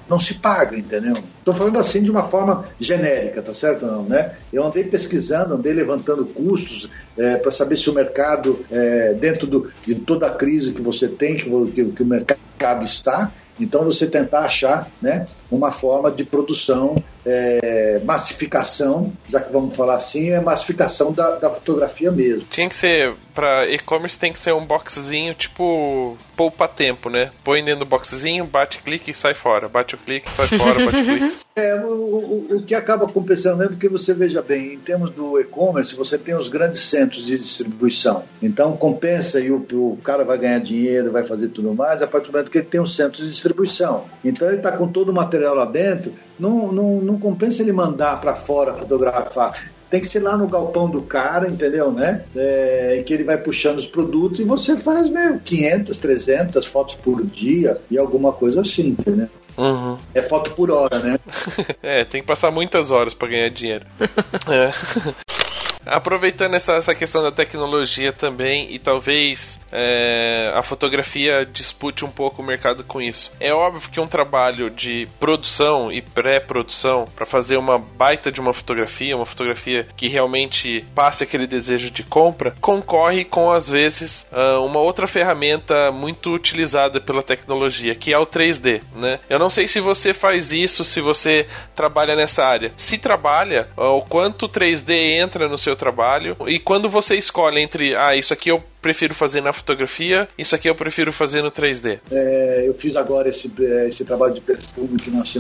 não 0.10 0.20
se 0.20 0.36
paga, 0.36 0.78
entendeu? 0.78 1.18
Estou 1.40 1.54
falando 1.54 1.80
assim 1.80 2.04
de 2.04 2.12
uma 2.12 2.24
forma 2.24 2.66
genérica, 2.80 3.42
tá 3.42 3.54
certo? 3.54 3.86
Não, 3.86 4.04
né? 4.04 4.36
Eu 4.52 4.64
andei 4.64 4.84
pesquisando, 4.84 5.56
andei 5.56 5.74
levantando 5.74 6.26
custos 6.26 6.90
é, 7.18 7.38
para 7.38 7.52
saber 7.52 7.76
se 7.76 7.90
o 7.90 7.94
mercado, 7.94 8.64
é, 8.72 9.14
dentro 9.14 9.48
do, 9.48 9.72
de 9.86 9.96
toda 9.96 10.28
a 10.28 10.32
crise 10.32 10.74
que 10.74 10.82
você 10.82 11.08
tem, 11.08 11.36
que, 11.36 11.50
que, 11.72 11.86
que 11.86 12.04
o 12.04 12.06
mercado 12.06 12.86
está, 12.86 13.32
Então 13.60 13.84
você 13.84 14.08
tentar 14.08 14.42
achar 14.42 14.90
né, 15.02 15.28
uma 15.56 15.72
forma 15.72 16.12
de 16.12 16.24
produção, 16.24 16.96
é, 17.26 18.02
massificação, 18.04 19.12
já 19.30 19.40
que 19.40 19.52
vamos 19.52 19.76
falar 19.76 19.96
assim, 19.96 20.32
é 20.32 20.40
massificação 20.40 21.12
da, 21.12 21.38
da 21.38 21.50
fotografia 21.50 22.12
mesmo. 22.12 22.46
Tinha 22.50 22.68
que 22.68 22.76
ser, 22.76 23.14
para 23.34 23.68
e-commerce 23.70 24.18
tem 24.18 24.34
que 24.34 24.40
ser 24.40 24.54
um 24.54 24.66
boxzinho 24.66 25.34
tipo 25.34 26.18
poupa 26.36 26.68
tempo, 26.68 27.10
né? 27.10 27.32
Põe 27.44 27.64
dentro 27.64 27.86
do 27.86 27.90
boxzinho, 27.90 28.46
bate 28.46 28.80
clique 28.80 29.12
e 29.12 29.14
sai 29.14 29.34
fora. 29.34 29.70
Bate 29.70 29.96
o 29.96 29.98
clique, 29.98 30.30
sai 30.30 30.48
fora, 30.48 30.86
bate 30.86 31.04
clique. 31.04 31.38
É, 31.56 31.76
o, 31.76 31.88
o, 31.88 32.58
o 32.58 32.64
que 32.64 32.74
acaba 32.74 33.08
compensando 33.08 33.58
mesmo, 33.58 33.74
porque 33.74 33.88
você 33.88 34.12
veja 34.12 34.42
bem, 34.42 34.74
em 34.74 34.80
termos 34.80 35.12
do 35.12 35.40
e-commerce, 35.40 35.96
você 35.96 36.18
tem 36.18 36.34
os 36.34 36.50
grandes 36.50 36.80
centros 36.80 37.24
de 37.24 37.38
distribuição. 37.38 38.24
Então 38.42 38.76
compensa 38.76 39.40
e 39.40 39.52
o, 39.52 39.58
o 39.58 40.00
cara 40.04 40.24
vai 40.24 40.36
ganhar 40.40 40.58
dinheiro, 40.58 41.12
vai 41.12 41.24
fazer 41.24 41.50
tudo 41.50 41.72
mais, 41.76 42.02
a 42.02 42.08
partir 42.08 42.28
do 42.28 42.32
momento 42.32 42.50
que 42.50 42.58
ele 42.58 42.66
tem 42.66 42.82
um 42.82 42.88
centro 42.88 43.22
de 43.22 43.30
distribuição. 43.30 44.06
Então 44.26 44.48
ele 44.48 44.58
está 44.58 44.72
com 44.72 44.88
todo 44.88 45.10
o 45.10 45.14
material 45.14 45.43
lá 45.52 45.66
dentro, 45.66 46.14
não, 46.40 46.72
não, 46.72 47.02
não 47.02 47.20
compensa 47.20 47.62
ele 47.62 47.72
mandar 47.72 48.22
para 48.22 48.36
fora 48.36 48.74
fotografar 48.74 49.54
tem 49.94 50.02
que 50.02 50.08
ser 50.08 50.22
lá 50.22 50.36
no 50.36 50.48
galpão 50.48 50.90
do 50.90 51.04
cara, 51.04 51.48
entendeu, 51.48 51.92
né? 51.92 52.24
É, 52.36 53.04
que 53.06 53.14
ele 53.14 53.24
vai 53.24 53.38
puxando 53.38 53.78
os 53.78 53.86
produtos 53.86 54.40
e 54.40 54.44
você 54.44 54.76
faz 54.76 55.08
meio 55.08 55.40
500, 55.40 56.00
300 56.00 56.66
fotos 56.66 56.96
por 56.96 57.24
dia 57.24 57.78
e 57.92 57.98
alguma 58.00 58.34
coisa 58.34 58.62
assim, 58.62 58.88
entendeu? 58.88 59.28
Uhum. 59.56 59.96
É 60.16 60.22
foto 60.24 60.50
por 60.52 60.72
hora, 60.72 60.98
né? 60.98 61.20
é, 61.84 62.04
tem 62.04 62.22
que 62.22 62.28
passar 62.28 62.50
muitas 62.50 62.90
horas 62.90 63.14
para 63.14 63.28
ganhar 63.28 63.50
dinheiro. 63.52 63.86
é. 64.50 65.43
Aproveitando 65.86 66.56
essa, 66.56 66.74
essa 66.74 66.96
questão 66.96 67.22
da 67.22 67.32
tecnologia 67.32 68.12
também, 68.12 68.74
e 68.74 68.80
talvez 68.80 69.60
é, 69.72 70.52
a 70.54 70.62
fotografia 70.62 71.46
dispute 71.46 72.06
um 72.06 72.12
pouco 72.12 72.42
o 72.42 72.46
mercado 72.46 72.84
com 72.84 73.02
isso. 73.02 73.32
É 73.40 73.54
óbvio 73.54 73.90
que 73.90 74.00
um 74.00 74.08
trabalho 74.08 74.70
de 74.70 75.08
produção 75.20 75.92
e 75.92 76.02
pré-produção 76.02 77.06
para 77.16 77.26
fazer 77.26 77.58
uma 77.58 77.78
baita 77.78 78.32
de 78.32 78.40
uma 78.40 78.54
fotografia, 78.54 79.16
uma 79.16 79.26
fotografia 79.26 79.88
que 79.96 80.08
realmente 80.08 80.86
passe 80.94 81.24
aquele 81.24 81.48
desejo 81.48 81.90
de 81.90 82.04
compra, 82.04 82.56
concorre 82.62 83.26
com 83.26 83.52
às 83.52 83.70
vezes 83.70 84.26
ah, 84.32 84.60
uma 84.60 84.80
outra 84.80 85.08
ferramenta 85.08 85.92
muito 85.92 86.32
utilizada 86.34 87.02
pela 87.02 87.24
tecnologia, 87.24 87.96
que 87.96 88.14
é 88.14 88.18
o 88.18 88.26
3D, 88.26 88.82
né? 88.96 89.20
Eu 89.30 89.40
não 89.40 89.50
sei 89.50 89.68
se 89.68 89.80
você 89.80 90.14
faz 90.14 90.52
isso, 90.52 90.84
se 90.84 91.02
você 91.02 91.48
trabalha 91.76 92.16
nessa 92.16 92.44
área. 92.44 92.72
Se 92.78 92.98
trabalha, 92.98 93.68
o 93.76 94.02
quanto 94.02 94.46
o 94.46 94.50
3D 94.50 94.92
entra 95.22 95.48
no 95.48 95.58
seu 95.58 95.73
trabalho. 95.76 96.36
E 96.48 96.60
quando 96.60 96.90
você 96.90 97.16
escolhe 97.16 97.62
entre, 97.62 97.96
ah, 97.96 98.16
isso 98.16 98.34
aqui 98.34 98.50
eu 98.50 98.64
prefiro 98.82 99.14
fazer 99.14 99.42
na 99.42 99.54
fotografia, 99.54 100.28
isso 100.38 100.56
aqui 100.56 100.70
eu 100.70 100.76
prefiro 100.76 101.12
fazer 101.12 101.42
no 101.42 101.52
3D. 101.52 102.00
É, 102.12 102.64
eu 102.66 102.74
fiz 102.74 102.96
agora 102.96 103.30
esse, 103.30 103.52
é, 103.60 103.88
esse 103.88 104.04
trabalho 104.04 104.34
de 104.34 104.42
perfume 104.42 105.00
que 105.00 105.10
tínhamos. 105.10 105.38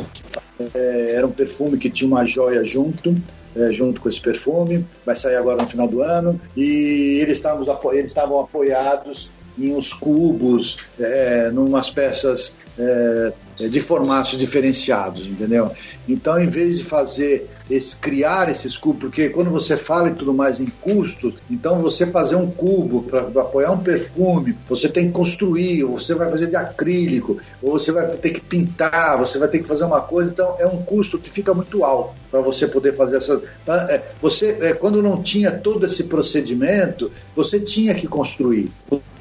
É, 0.73 1.13
era 1.15 1.27
um 1.27 1.31
perfume 1.31 1.77
que 1.77 1.89
tinha 1.89 2.07
uma 2.07 2.25
joia 2.25 2.63
junto. 2.63 3.15
É, 3.55 3.71
junto 3.71 4.01
com 4.01 4.09
esse 4.09 4.19
perfume, 4.19 4.83
vai 5.05 5.15
sair 5.15 5.35
agora 5.35 5.61
no 5.61 5.67
final 5.67 5.87
do 5.87 6.01
ano, 6.01 6.41
e 6.57 7.19
eles 7.21 7.37
estavam, 7.37 7.63
eles 7.93 8.09
estavam 8.09 8.39
apoiados 8.39 9.29
em 9.57 9.71
uns 9.75 9.93
cubos, 9.93 10.79
é, 10.99 11.51
numas 11.51 11.91
peças 11.91 12.51
é, 12.79 13.33
de 13.69 13.79
formatos 13.79 14.37
diferenciados, 14.37 15.25
entendeu? 15.25 15.71
Então, 16.07 16.41
em 16.41 16.47
vez 16.47 16.77
de 16.79 16.83
fazer 16.83 17.49
esse, 17.69 17.95
criar 17.95 18.49
esses 18.49 18.77
cubos, 18.77 19.01
porque 19.01 19.29
quando 19.29 19.49
você 19.49 19.77
fala 19.77 20.09
e 20.09 20.13
tudo 20.13 20.33
mais 20.33 20.59
em 20.59 20.65
custos, 20.81 21.35
então 21.49 21.81
você 21.81 22.05
fazer 22.05 22.35
um 22.35 22.49
cubo 22.49 23.03
para 23.03 23.21
apoiar 23.41 23.71
um 23.71 23.77
perfume, 23.77 24.57
você 24.67 24.89
tem 24.89 25.07
que 25.07 25.13
construir, 25.13 25.83
ou 25.83 25.99
você 25.99 26.13
vai 26.13 26.29
fazer 26.29 26.47
de 26.47 26.55
acrílico, 26.55 27.37
ou 27.61 27.71
você 27.71 27.91
vai 27.91 28.07
ter 28.17 28.31
que 28.31 28.41
pintar, 28.41 29.17
você 29.17 29.37
vai 29.39 29.47
ter 29.47 29.59
que 29.59 29.67
fazer 29.67 29.85
uma 29.85 30.01
coisa, 30.01 30.31
então 30.31 30.55
é 30.59 30.65
um 30.65 30.83
custo 30.83 31.17
que 31.17 31.29
fica 31.29 31.53
muito 31.53 31.83
alto 31.83 32.13
para 32.29 32.41
você 32.41 32.67
poder 32.67 32.93
fazer 32.93 33.17
essa. 33.17 33.41
É, 33.89 34.01
você, 34.21 34.57
é, 34.61 34.73
quando 34.73 35.01
não 35.01 35.21
tinha 35.21 35.51
todo 35.51 35.85
esse 35.85 36.05
procedimento, 36.05 37.11
você 37.35 37.59
tinha 37.59 37.93
que 37.93 38.07
construir 38.07 38.71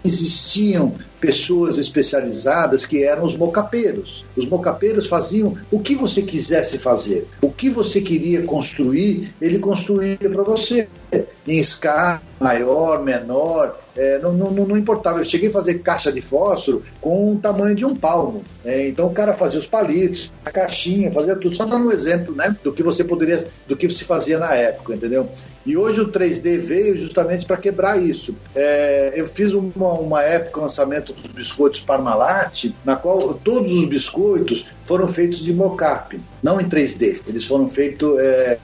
existiam 0.05 0.95
pessoas 1.21 1.79
especializadas 1.79 2.85
que 2.85 3.05
eram 3.05 3.25
os 3.25 3.37
mocapeiros. 3.37 4.25
Os 4.37 4.47
mocapeiros 4.47 5.07
faziam 5.07 5.57
o 5.71 5.81
que 5.81 5.95
você 5.95 6.23
quisesse 6.23 6.79
fazer. 6.79 7.27
O 7.41 7.51
que 7.51 7.71
você 7.71 8.01
queria 8.01 8.43
construir, 8.43 9.33
ele 9.41 9.59
construía 9.59 10.17
para 10.17 10.43
você. 10.43 10.89
Em 11.47 11.59
escala 11.59 12.23
maior, 12.41 13.03
menor, 13.03 13.79
é, 13.97 14.19
não, 14.19 14.33
não, 14.33 14.51
não, 14.51 14.77
importava. 14.77 15.21
Eu 15.21 15.25
cheguei 15.25 15.49
a 15.49 15.53
fazer 15.53 15.81
caixa 15.81 16.11
de 16.11 16.21
fósforo 16.21 16.83
com 17.01 17.33
o 17.33 17.37
tamanho 17.39 17.75
de 17.75 17.85
um 17.85 17.95
palmo. 17.95 18.43
É, 18.65 18.89
então 18.89 19.07
o 19.07 19.13
cara 19.13 19.35
fazia 19.35 19.59
os 19.59 19.67
palitos, 19.67 20.31
a 20.45 20.51
caixinha, 20.51 21.13
fazia 21.13 21.37
tudo. 21.37 21.55
Só 21.55 21.65
dando 21.65 21.89
um 21.89 21.93
exemplo 21.93 22.35
né, 22.35 22.57
do 22.63 22.73
que 22.73 22.83
você 22.83 23.05
poderia, 23.05 23.47
do 23.67 23.77
que 23.77 23.89
se 23.91 24.05
fazia 24.05 24.39
na 24.39 24.55
época, 24.55 24.95
entendeu? 24.95 25.29
E 25.65 25.77
hoje 25.77 26.01
o 26.01 26.11
3D 26.11 26.59
veio 26.59 26.97
justamente 26.97 27.47
para 27.47 27.57
quebrar 27.57 28.03
isso. 28.03 28.35
É, 28.55 29.13
eu 29.17 29.27
fiz 29.27 29.53
uma, 29.53 29.93
uma 29.95 30.23
época 30.23 30.59
o 30.59 30.63
lançamento 30.63 31.13
dos 31.13 31.31
biscoitos 31.31 31.81
Parmalat, 31.81 32.73
na 32.85 32.97
qual 32.97 33.35
todos 33.35 33.73
os 33.73 33.87
biscoitos 33.87 34.67
foram 34.85 35.07
feitos 35.09 35.39
de 35.39 35.53
mocap, 35.53 36.21
não 36.43 36.61
em 36.61 36.69
3D. 36.69 37.21
Eles 37.27 37.45
foram 37.45 37.69
feitos 37.69 38.19
é, 38.19 38.59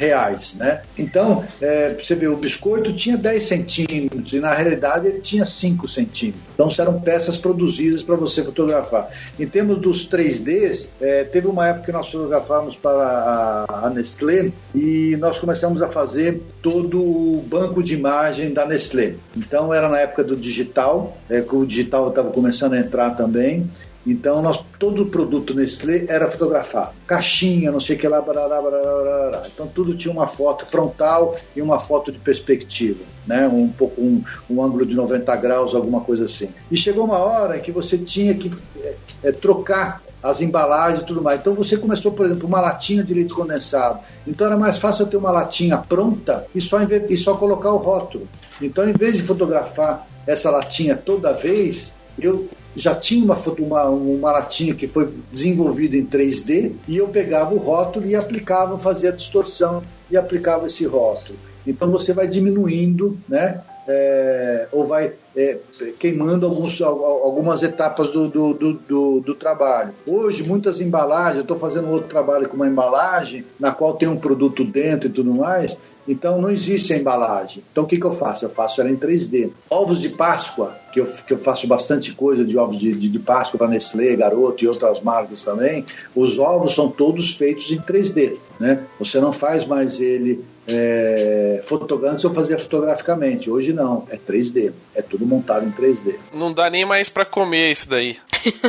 reais, 0.00 0.54
né? 0.54 0.80
Então, 0.96 1.44
é, 1.60 1.92
você 1.92 2.14
vê, 2.14 2.26
o 2.26 2.36
biscoito 2.36 2.92
tinha 2.94 3.18
10 3.18 3.46
centímetros 3.46 4.32
e 4.32 4.40
na 4.40 4.54
realidade 4.54 5.06
ele 5.06 5.20
tinha 5.20 5.44
5 5.44 5.86
centímetros. 5.86 6.42
Então, 6.54 6.68
eram 6.78 6.98
peças 7.00 7.36
produzidas 7.36 8.02
para 8.02 8.16
você 8.16 8.42
fotografar. 8.42 9.10
Em 9.38 9.46
termos 9.46 9.78
dos 9.78 10.08
3Ds, 10.08 10.88
é, 11.00 11.24
teve 11.24 11.46
uma 11.46 11.68
época 11.68 11.86
que 11.86 11.92
nós 11.92 12.10
fotografávamos 12.10 12.76
para 12.76 13.66
a, 13.68 13.90
Nestlé 13.90 14.50
e 14.74 15.16
nós 15.18 15.38
começamos 15.38 15.82
a 15.82 15.88
fazer 15.88 16.39
todo 16.62 17.00
o 17.00 17.44
banco 17.46 17.82
de 17.82 17.94
imagem 17.94 18.52
da 18.52 18.66
Nestlé. 18.66 19.14
Então, 19.36 19.72
era 19.72 19.88
na 19.88 19.98
época 19.98 20.24
do 20.24 20.36
digital, 20.36 21.16
é, 21.28 21.40
que 21.40 21.54
o 21.54 21.64
digital 21.64 22.08
estava 22.08 22.30
começando 22.30 22.74
a 22.74 22.78
entrar 22.78 23.10
também. 23.16 23.70
Então, 24.06 24.40
nós, 24.40 24.64
todo 24.78 25.02
o 25.02 25.06
produto 25.06 25.54
Nestlé 25.54 26.06
era 26.08 26.30
fotografado. 26.30 26.92
Caixinha, 27.06 27.70
não 27.70 27.80
sei 27.80 27.96
o 27.96 27.98
que 27.98 28.08
lá, 28.08 28.20
barará, 28.20 28.60
barará, 28.60 28.92
barará. 28.92 29.42
Então, 29.52 29.66
tudo 29.66 29.94
tinha 29.94 30.12
uma 30.12 30.26
foto 30.26 30.64
frontal 30.64 31.36
e 31.54 31.60
uma 31.60 31.78
foto 31.78 32.10
de 32.10 32.18
perspectiva, 32.18 33.00
né? 33.26 33.46
um 33.46 33.68
pouco 33.68 34.00
um, 34.00 34.22
um 34.48 34.62
ângulo 34.62 34.86
de 34.86 34.94
90 34.94 35.36
graus, 35.36 35.74
alguma 35.74 36.00
coisa 36.00 36.24
assim. 36.24 36.48
E 36.70 36.76
chegou 36.76 37.04
uma 37.04 37.18
hora 37.18 37.58
que 37.58 37.70
você 37.70 37.98
tinha 37.98 38.34
que 38.34 38.50
é, 38.78 38.94
é, 39.24 39.32
trocar 39.32 40.02
as 40.22 40.40
embalagens 40.40 41.02
e 41.02 41.06
tudo 41.06 41.22
mais. 41.22 41.40
Então 41.40 41.54
você 41.54 41.76
começou, 41.76 42.12
por 42.12 42.26
exemplo, 42.26 42.46
uma 42.46 42.60
latinha 42.60 43.02
de 43.02 43.14
leite 43.14 43.32
condensado. 43.32 44.00
Então 44.26 44.46
era 44.46 44.56
mais 44.56 44.78
fácil 44.78 45.04
eu 45.04 45.10
ter 45.10 45.16
uma 45.16 45.30
latinha 45.30 45.78
pronta 45.78 46.46
e 46.54 46.60
só, 46.60 46.78
e 46.82 47.16
só 47.16 47.34
colocar 47.36 47.72
o 47.72 47.78
rótulo. 47.78 48.28
Então, 48.60 48.88
em 48.88 48.92
vez 48.92 49.16
de 49.16 49.22
fotografar 49.22 50.06
essa 50.26 50.50
latinha 50.50 50.94
toda 50.96 51.32
vez, 51.32 51.94
eu 52.18 52.48
já 52.76 52.94
tinha 52.94 53.24
uma, 53.24 53.36
uma, 53.58 53.84
uma 53.88 54.32
latinha 54.32 54.74
que 54.74 54.86
foi 54.86 55.12
desenvolvida 55.32 55.96
em 55.96 56.04
3D 56.04 56.72
e 56.86 56.96
eu 56.96 57.08
pegava 57.08 57.54
o 57.54 57.58
rótulo 57.58 58.06
e 58.06 58.14
aplicava, 58.14 58.78
fazia 58.78 59.10
a 59.10 59.14
distorção 59.14 59.82
e 60.10 60.16
aplicava 60.16 60.66
esse 60.66 60.86
rótulo. 60.86 61.38
Então 61.66 61.90
você 61.90 62.12
vai 62.12 62.26
diminuindo, 62.26 63.18
né? 63.28 63.60
É, 63.92 64.68
ou 64.70 64.86
vai 64.86 65.14
é, 65.36 65.58
queimando 65.98 66.46
alguns, 66.46 66.80
algumas 66.80 67.60
etapas 67.62 68.12
do, 68.12 68.28
do, 68.28 68.54
do, 68.54 69.20
do, 69.20 69.34
trabalho. 69.34 69.92
Hoje, 70.06 70.44
muitas 70.44 70.80
embalagens, 70.80 71.36
eu 71.36 71.42
estou 71.42 71.58
fazendo 71.58 71.90
outro 71.90 72.08
trabalho 72.08 72.48
com 72.48 72.54
uma 72.54 72.68
embalagem 72.68 73.44
na 73.58 73.72
qual 73.72 73.94
tem 73.94 74.08
um 74.08 74.16
produto 74.16 74.62
dentro 74.64 75.08
e 75.08 75.12
tudo 75.12 75.34
mais, 75.34 75.76
então 76.06 76.40
não 76.40 76.50
existe 76.50 76.92
a 76.92 76.96
embalagem. 76.96 77.62
Então 77.70 77.84
o 77.84 77.86
que, 77.86 77.98
que 77.98 78.06
eu 78.06 78.12
faço? 78.12 78.44
Eu 78.44 78.50
faço 78.50 78.80
ela 78.80 78.90
em 78.90 78.96
3D. 78.96 79.50
Ovos 79.68 80.00
de 80.00 80.08
Páscoa, 80.08 80.76
que 80.92 81.00
eu, 81.00 81.06
que 81.06 81.32
eu 81.32 81.38
faço 81.38 81.66
bastante 81.66 82.12
coisa 82.12 82.44
de 82.44 82.56
ovos 82.56 82.78
de, 82.78 82.92
de, 82.92 83.08
de 83.08 83.18
Páscoa 83.18 83.58
para 83.58 83.68
Nestlé, 83.68 84.16
Garoto 84.16 84.64
e 84.64 84.68
outras 84.68 85.00
marcas 85.00 85.44
também, 85.44 85.84
os 86.14 86.38
ovos 86.38 86.74
são 86.74 86.88
todos 86.88 87.34
feitos 87.34 87.70
em 87.70 87.78
3D. 87.78 88.36
Né? 88.58 88.82
Você 88.98 89.20
não 89.20 89.32
faz 89.32 89.64
mais 89.64 90.00
ele 90.00 90.44
é, 90.66 91.60
fotográfico, 91.64 92.26
eu 92.26 92.34
fazia 92.34 92.58
fotograficamente. 92.58 93.50
Hoje 93.50 93.72
não, 93.72 94.06
é 94.10 94.16
3D. 94.16 94.72
É 94.94 95.02
tudo 95.02 95.26
montado 95.26 95.66
em 95.66 95.72
3D. 95.72 96.14
Não 96.32 96.52
dá 96.52 96.68
nem 96.70 96.86
mais 96.86 97.08
para 97.08 97.24
comer 97.24 97.72
isso 97.72 97.88
daí. 97.88 98.16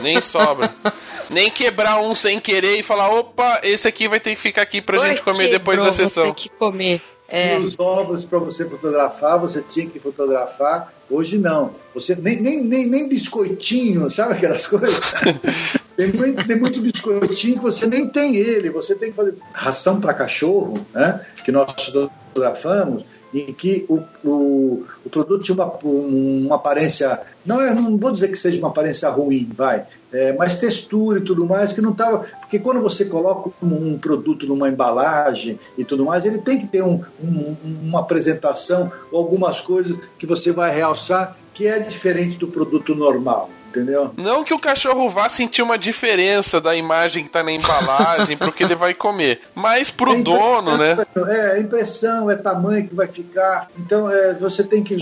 Nem 0.01 0.19
sobra. 0.21 0.73
nem 1.29 1.49
quebrar 1.49 2.01
um 2.01 2.15
sem 2.15 2.39
querer 2.39 2.79
e 2.79 2.83
falar, 2.83 3.09
opa, 3.09 3.61
esse 3.63 3.87
aqui 3.87 4.07
vai 4.07 4.19
ter 4.19 4.35
que 4.35 4.41
ficar 4.41 4.61
aqui 4.61 4.81
pra 4.81 4.99
Oi, 4.99 5.09
gente 5.09 5.21
comer 5.21 5.49
depois 5.49 5.79
da 5.79 5.91
sessão. 5.91 6.25
Vou 6.25 6.33
ter 6.33 6.41
que 6.41 6.49
comer. 6.49 7.01
É. 7.27 7.55
E 7.55 7.59
os 7.59 7.79
ovos 7.79 8.25
para 8.25 8.39
você 8.39 8.67
fotografar, 8.67 9.39
você 9.39 9.61
tinha 9.61 9.87
que 9.87 9.99
fotografar. 9.99 10.93
Hoje 11.09 11.37
não. 11.37 11.73
Você 11.93 12.13
nem, 12.13 12.41
nem, 12.41 12.61
nem, 12.61 12.85
nem 12.85 13.07
biscoitinho, 13.07 14.11
sabe 14.11 14.33
aquelas 14.33 14.67
coisas? 14.67 14.99
tem, 15.95 16.11
muito, 16.11 16.47
tem 16.47 16.59
muito 16.59 16.81
biscoitinho 16.81 17.55
que 17.55 17.63
você 17.63 17.85
nem 17.85 18.07
tem 18.07 18.35
ele. 18.35 18.69
Você 18.69 18.95
tem 18.95 19.11
que 19.11 19.15
fazer 19.15 19.35
ração 19.53 19.99
para 19.99 20.13
cachorro, 20.13 20.85
né? 20.93 21.21
Que 21.43 21.51
nós 21.51 21.71
fotografamos. 21.71 23.03
em 23.33 23.53
que 23.53 23.85
o, 23.87 24.01
o, 24.25 24.85
o 25.05 25.09
produto 25.09 25.43
tinha 25.43 25.55
uma, 25.55 25.65
uma 25.83 26.55
aparência, 26.55 27.21
não, 27.45 27.61
é, 27.61 27.73
não 27.73 27.97
vou 27.97 28.11
dizer 28.11 28.27
que 28.27 28.37
seja 28.37 28.59
uma 28.59 28.67
aparência 28.67 29.09
ruim, 29.09 29.49
vai, 29.55 29.85
é, 30.11 30.33
mas 30.33 30.57
textura 30.57 31.19
e 31.19 31.21
tudo 31.21 31.45
mais, 31.45 31.71
que 31.71 31.81
não 31.81 31.91
estava. 31.91 32.25
Porque 32.41 32.59
quando 32.59 32.81
você 32.81 33.05
coloca 33.05 33.49
um, 33.63 33.93
um, 33.93 33.97
produto 33.97 34.45
numa 34.45 34.67
embalagem 34.67 35.57
e 35.77 35.85
tudo 35.85 36.03
mais, 36.05 36.25
ele 36.25 36.39
tem 36.39 36.59
que 36.59 36.67
ter 36.67 36.83
um, 36.83 37.01
um, 37.23 37.55
uma 37.83 38.01
apresentação 38.01 38.91
algumas 39.13 39.61
coisas 39.61 39.97
que 40.19 40.25
você 40.25 40.51
vai 40.51 40.75
realçar 40.75 41.37
que 41.53 41.67
é 41.67 41.79
diferente 41.79 42.37
do 42.37 42.47
produto 42.47 42.95
normal 42.95 43.49
entendeu? 43.71 44.13
Não 44.17 44.43
que 44.43 44.53
o 44.53 44.59
cachorro 44.59 45.09
vá 45.09 45.29
sentir 45.29 45.61
uma 45.61 45.77
diferença 45.77 46.59
da 46.59 46.75
imagem 46.75 47.23
que 47.23 47.29
tá 47.29 47.41
na 47.41 47.51
embalagem 47.51 48.37
pro 48.37 48.51
que 48.51 48.63
ele 48.63 48.75
vai 48.75 48.93
comer, 48.93 49.41
mas 49.55 49.89
pro 49.89 50.13
é 50.13 50.21
dono, 50.21 50.77
né? 50.77 50.97
É, 51.27 51.59
impressão, 51.59 52.29
é 52.29 52.35
tamanho 52.35 52.87
que 52.87 52.93
vai 52.93 53.07
ficar. 53.07 53.69
Então, 53.79 54.09
é, 54.09 54.33
você 54.33 54.63
tem 54.63 54.83
que. 54.83 54.97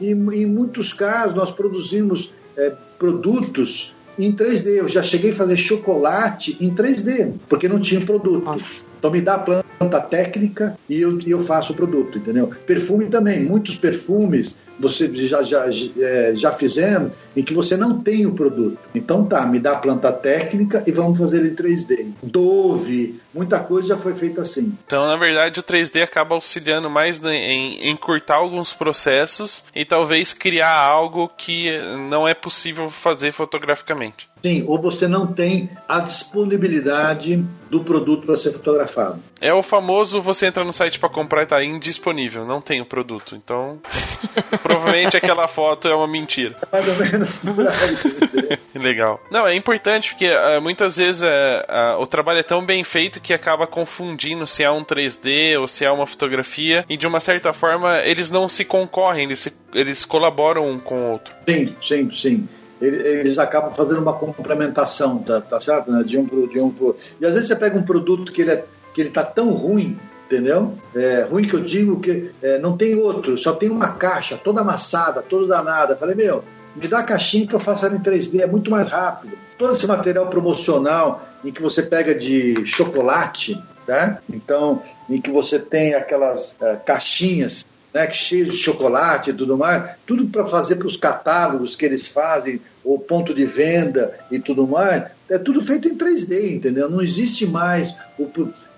E, 0.00 0.10
em 0.10 0.46
muitos 0.46 0.92
casos, 0.92 1.34
nós 1.34 1.50
produzimos 1.50 2.30
é, 2.56 2.72
produtos 2.98 3.92
em 4.18 4.32
3D. 4.32 4.66
Eu 4.66 4.88
já 4.88 5.02
cheguei 5.02 5.32
a 5.32 5.34
fazer 5.34 5.56
chocolate 5.56 6.56
em 6.60 6.72
3D, 6.74 7.32
porque 7.48 7.68
não 7.68 7.80
tinha 7.80 8.00
produto. 8.00 8.44
Nossa. 8.44 8.91
Então 9.02 9.10
me 9.10 9.20
dá 9.20 9.34
a 9.34 9.38
planta 9.40 10.00
técnica 10.00 10.78
e 10.88 11.00
eu, 11.00 11.18
eu 11.26 11.40
faço 11.40 11.72
o 11.72 11.74
produto, 11.74 12.18
entendeu? 12.18 12.52
Perfume 12.64 13.06
também, 13.06 13.42
muitos 13.42 13.76
perfumes 13.76 14.54
você 14.78 15.12
já, 15.26 15.42
já, 15.42 15.66
é, 15.98 16.32
já 16.36 16.52
fizemos 16.52 17.10
em 17.36 17.42
que 17.42 17.52
você 17.52 17.76
não 17.76 18.00
tem 18.00 18.24
o 18.26 18.32
produto. 18.32 18.78
Então 18.94 19.24
tá, 19.24 19.44
me 19.44 19.58
dá 19.58 19.72
a 19.72 19.78
planta 19.78 20.12
técnica 20.12 20.84
e 20.86 20.92
vamos 20.92 21.18
fazer 21.18 21.44
em 21.44 21.52
3D. 21.52 22.12
Dove, 22.22 23.20
muita 23.34 23.58
coisa 23.58 23.88
já 23.88 23.96
foi 23.96 24.14
feita 24.14 24.42
assim. 24.42 24.72
Então, 24.86 25.04
na 25.04 25.16
verdade, 25.16 25.58
o 25.58 25.64
3D 25.64 26.00
acaba 26.00 26.36
auxiliando 26.36 26.88
mais 26.88 27.20
em 27.24 27.90
encurtar 27.90 28.36
alguns 28.36 28.72
processos 28.72 29.64
e 29.74 29.84
talvez 29.84 30.32
criar 30.32 30.88
algo 30.88 31.28
que 31.36 31.76
não 32.08 32.28
é 32.28 32.34
possível 32.34 32.88
fazer 32.88 33.32
fotograficamente. 33.32 34.31
Sim, 34.42 34.64
ou 34.66 34.80
você 34.80 35.06
não 35.06 35.26
tem 35.26 35.70
a 35.88 36.00
disponibilidade 36.00 37.44
do 37.70 37.82
produto 37.84 38.26
para 38.26 38.36
ser 38.36 38.52
fotografado. 38.52 39.22
É 39.40 39.54
o 39.54 39.62
famoso 39.62 40.20
você 40.20 40.46
entra 40.46 40.64
no 40.64 40.72
site 40.72 40.98
para 40.98 41.08
comprar 41.08 41.44
e 41.44 41.46
tá 41.46 41.64
indisponível, 41.64 42.44
não 42.44 42.60
tem 42.60 42.80
o 42.80 42.84
produto. 42.84 43.36
Então, 43.36 43.80
provavelmente 44.62 45.16
aquela 45.16 45.46
foto 45.46 45.86
é 45.86 45.94
uma 45.94 46.08
mentira. 46.08 46.56
Mais 46.70 46.88
ou 46.88 46.96
menos. 46.96 47.40
Legal. 48.74 49.20
Não, 49.30 49.46
é 49.46 49.54
importante 49.54 50.10
porque 50.10 50.28
uh, 50.28 50.60
muitas 50.60 50.96
vezes 50.96 51.22
uh, 51.22 51.26
uh, 51.26 52.02
o 52.02 52.06
trabalho 52.06 52.40
é 52.40 52.42
tão 52.42 52.64
bem 52.64 52.82
feito 52.82 53.20
que 53.20 53.32
acaba 53.32 53.66
confundindo 53.66 54.46
se 54.46 54.64
é 54.64 54.70
um 54.70 54.84
3D 54.84 55.58
ou 55.58 55.68
se 55.68 55.84
é 55.84 55.90
uma 55.90 56.06
fotografia 56.06 56.84
e 56.88 56.96
de 56.96 57.06
uma 57.06 57.20
certa 57.20 57.52
forma 57.52 58.00
eles 58.00 58.28
não 58.28 58.48
se 58.48 58.64
concorrem, 58.64 59.24
eles, 59.24 59.38
se, 59.38 59.52
eles 59.72 60.04
colaboram 60.04 60.68
um 60.68 60.80
com 60.80 60.96
o 60.96 61.12
outro. 61.12 61.32
Sim, 61.48 61.74
sim, 61.80 62.10
sim 62.10 62.48
eles 62.86 63.38
acabam 63.38 63.72
fazendo 63.72 64.00
uma 64.00 64.14
complementação, 64.14 65.18
tá, 65.18 65.40
tá 65.40 65.60
certo? 65.60 65.90
Né? 65.90 66.02
De 66.02 66.18
um 66.18 66.26
pro, 66.26 66.48
de 66.48 66.60
um 66.60 66.70
pro... 66.70 66.96
E 67.20 67.24
às 67.24 67.32
vezes 67.32 67.48
você 67.48 67.56
pega 67.56 67.78
um 67.78 67.82
produto 67.82 68.32
que 68.32 68.42
ele, 68.42 68.50
é, 68.50 68.64
que 68.92 69.00
ele 69.00 69.10
tá 69.10 69.22
tão 69.22 69.50
ruim, 69.50 69.96
entendeu? 70.26 70.74
É, 70.94 71.22
ruim 71.22 71.44
que 71.44 71.54
eu 71.54 71.60
digo 71.60 72.00
que 72.00 72.30
é, 72.42 72.58
não 72.58 72.76
tem 72.76 72.96
outro, 72.96 73.38
só 73.38 73.52
tem 73.52 73.70
uma 73.70 73.92
caixa 73.92 74.36
toda 74.36 74.62
amassada, 74.62 75.22
toda 75.22 75.46
danada. 75.46 75.96
falei, 75.96 76.14
meu, 76.14 76.42
me 76.74 76.88
dá 76.88 77.00
a 77.00 77.04
caixinha 77.04 77.46
que 77.46 77.54
eu 77.54 77.60
faço 77.60 77.86
ela 77.86 77.94
em 77.94 78.00
3D, 78.00 78.40
é 78.40 78.46
muito 78.46 78.70
mais 78.70 78.88
rápido. 78.88 79.36
Todo 79.58 79.74
esse 79.74 79.86
material 79.86 80.26
promocional 80.26 81.22
em 81.44 81.52
que 81.52 81.62
você 81.62 81.82
pega 81.82 82.14
de 82.14 82.64
chocolate, 82.66 83.62
tá? 83.86 84.18
Então, 84.32 84.82
em 85.08 85.20
que 85.20 85.30
você 85.30 85.58
tem 85.58 85.94
aquelas 85.94 86.52
uh, 86.52 86.78
caixinhas 86.84 87.64
né, 87.92 88.10
cheio 88.10 88.46
de 88.46 88.56
chocolate 88.56 89.30
e 89.30 89.34
tudo 89.34 89.56
mais, 89.56 89.90
tudo 90.06 90.26
para 90.26 90.46
fazer 90.46 90.76
para 90.76 90.86
os 90.86 90.96
catálogos 90.96 91.76
que 91.76 91.84
eles 91.84 92.06
fazem, 92.06 92.60
o 92.84 92.98
ponto 92.98 93.34
de 93.34 93.44
venda 93.44 94.12
e 94.30 94.38
tudo 94.38 94.66
mais, 94.66 95.04
é 95.28 95.38
tudo 95.38 95.62
feito 95.62 95.88
em 95.88 95.96
3D, 95.96 96.52
entendeu? 96.52 96.90
Não 96.90 97.00
existe 97.00 97.46
mais. 97.46 97.94
O, 98.18 98.28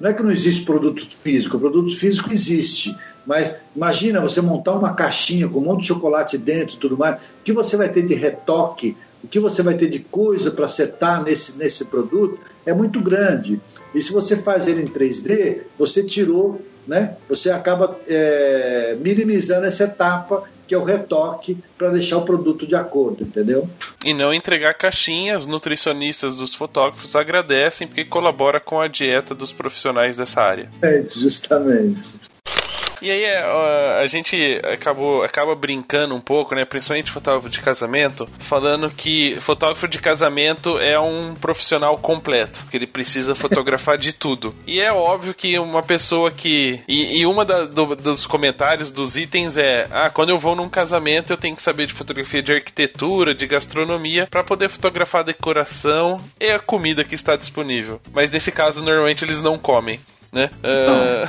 não 0.01 0.11
é 0.11 0.13
que 0.13 0.23
não 0.23 0.31
existe 0.31 0.65
produto 0.65 1.07
físico, 1.23 1.57
o 1.57 1.61
produto 1.61 1.91
físico 1.97 2.33
existe. 2.33 2.97
Mas 3.27 3.55
imagina 3.75 4.21
você 4.21 4.41
montar 4.41 4.73
uma 4.73 4.95
caixinha 4.95 5.49
com 5.49 5.59
um 5.59 5.63
monte 5.63 5.83
de 5.83 5.89
chocolate 5.89 6.37
dentro 6.37 6.77
e 6.77 6.79
tudo 6.79 6.99
mais, 6.99 7.17
o 7.17 7.45
que 7.45 7.53
você 7.53 7.77
vai 7.77 7.89
ter 7.89 8.03
de 8.03 8.15
retoque, 8.15 8.97
o 9.23 9.27
que 9.27 9.41
você 9.41 9.63
vai 9.63 9.75
ter 9.75 9.89
de 9.89 10.01
coisa 10.01 10.51
para 10.51 10.67
acertar 10.67 11.23
nesse, 11.23 11.57
nesse 11.57 11.87
produto 11.87 12.39
é 12.67 12.75
muito 12.75 13.01
grande. 13.01 13.61
E 13.95 14.03
se 14.03 14.13
você 14.13 14.37
faz 14.37 14.67
ele 14.67 14.83
em 14.83 14.87
3D, 14.87 15.61
você 15.79 16.03
tirou 16.03 16.61
né? 16.87 17.17
Você 17.29 17.51
acaba 17.51 17.97
é, 18.09 18.97
minimizando 19.01 19.67
essa 19.67 19.85
etapa 19.85 20.45
que 20.67 20.75
é 20.75 20.79
o 20.79 20.85
retoque 20.85 21.59
para 21.77 21.91
deixar 21.91 22.19
o 22.19 22.23
produto 22.23 22.67
de 22.67 22.75
acordo, 22.75 23.23
entendeu? 23.23 23.69
E 24.05 24.15
não 24.15 24.33
entregar 24.33 24.75
caixinhas, 24.75 25.47
nutricionistas 25.47 26.37
dos 26.37 26.55
fotógrafos 26.55 27.15
agradecem 27.15 27.87
porque 27.87 28.05
colabora 28.05 28.59
com 28.61 28.81
a 28.81 28.89
dieta 28.89 29.35
dos 29.35 29.53
profissionais 29.53 30.17
dessa 30.17 30.41
área. 30.41 30.71
É, 30.81 31.05
justamente. 31.09 32.01
E 33.05 33.11
aí 33.11 33.23
é, 33.25 34.01
a 34.03 34.07
gente 34.07 34.35
acabou, 34.65 35.23
acaba 35.23 35.55
brincando 35.55 36.15
um 36.15 36.23
pouco, 36.23 36.55
né? 36.55 36.65
Principalmente 36.65 37.11
fotógrafo 37.11 37.51
de 37.51 37.61
casamento, 37.61 38.27
falando 38.39 38.89
que 38.89 39.37
fotógrafo 39.41 39.87
de 39.87 39.99
casamento 39.99 40.79
é 40.79 40.99
um 40.99 41.35
profissional 41.35 41.99
completo, 41.99 42.65
que 42.71 42.79
ele 42.79 42.87
precisa 42.87 43.35
fotografar 43.35 43.99
de 43.99 44.15
tudo. 44.15 44.55
E 44.67 44.81
é 44.81 44.91
óbvio 44.91 45.35
que 45.35 45.59
uma 45.59 45.83
pessoa 45.83 46.31
que. 46.31 46.81
E, 46.89 47.21
e 47.21 47.27
uma 47.27 47.45
da, 47.45 47.67
do, 47.67 47.95
dos 47.95 48.27
comentários 48.27 48.91
dos 48.91 49.19
itens 49.19 49.59
é: 49.59 49.87
ah, 49.91 50.09
quando 50.09 50.31
eu 50.31 50.39
vou 50.39 50.57
num 50.57 50.71
casamento 50.71 51.31
eu 51.31 51.37
tenho 51.37 51.55
que 51.55 51.63
saber 51.63 51.87
de 51.87 51.93
fotografia 51.93 52.43
de 52.43 52.55
arquitetura, 52.55 53.35
de 53.35 53.47
gastronomia, 53.47 54.27
para 54.31 54.43
poder 54.43 54.71
fotografar 54.71 55.21
a 55.21 55.25
decoração 55.25 56.19
e 56.41 56.51
a 56.51 56.59
comida 56.59 57.05
que 57.05 57.15
está 57.15 57.37
disponível. 57.37 58.01
Mas 58.15 58.31
nesse 58.31 58.51
caso, 58.51 58.83
normalmente 58.83 59.27
eles 59.27 59.43
não 59.43 59.59
comem 59.59 60.01
né? 60.35 60.51
Uh... 60.63 61.25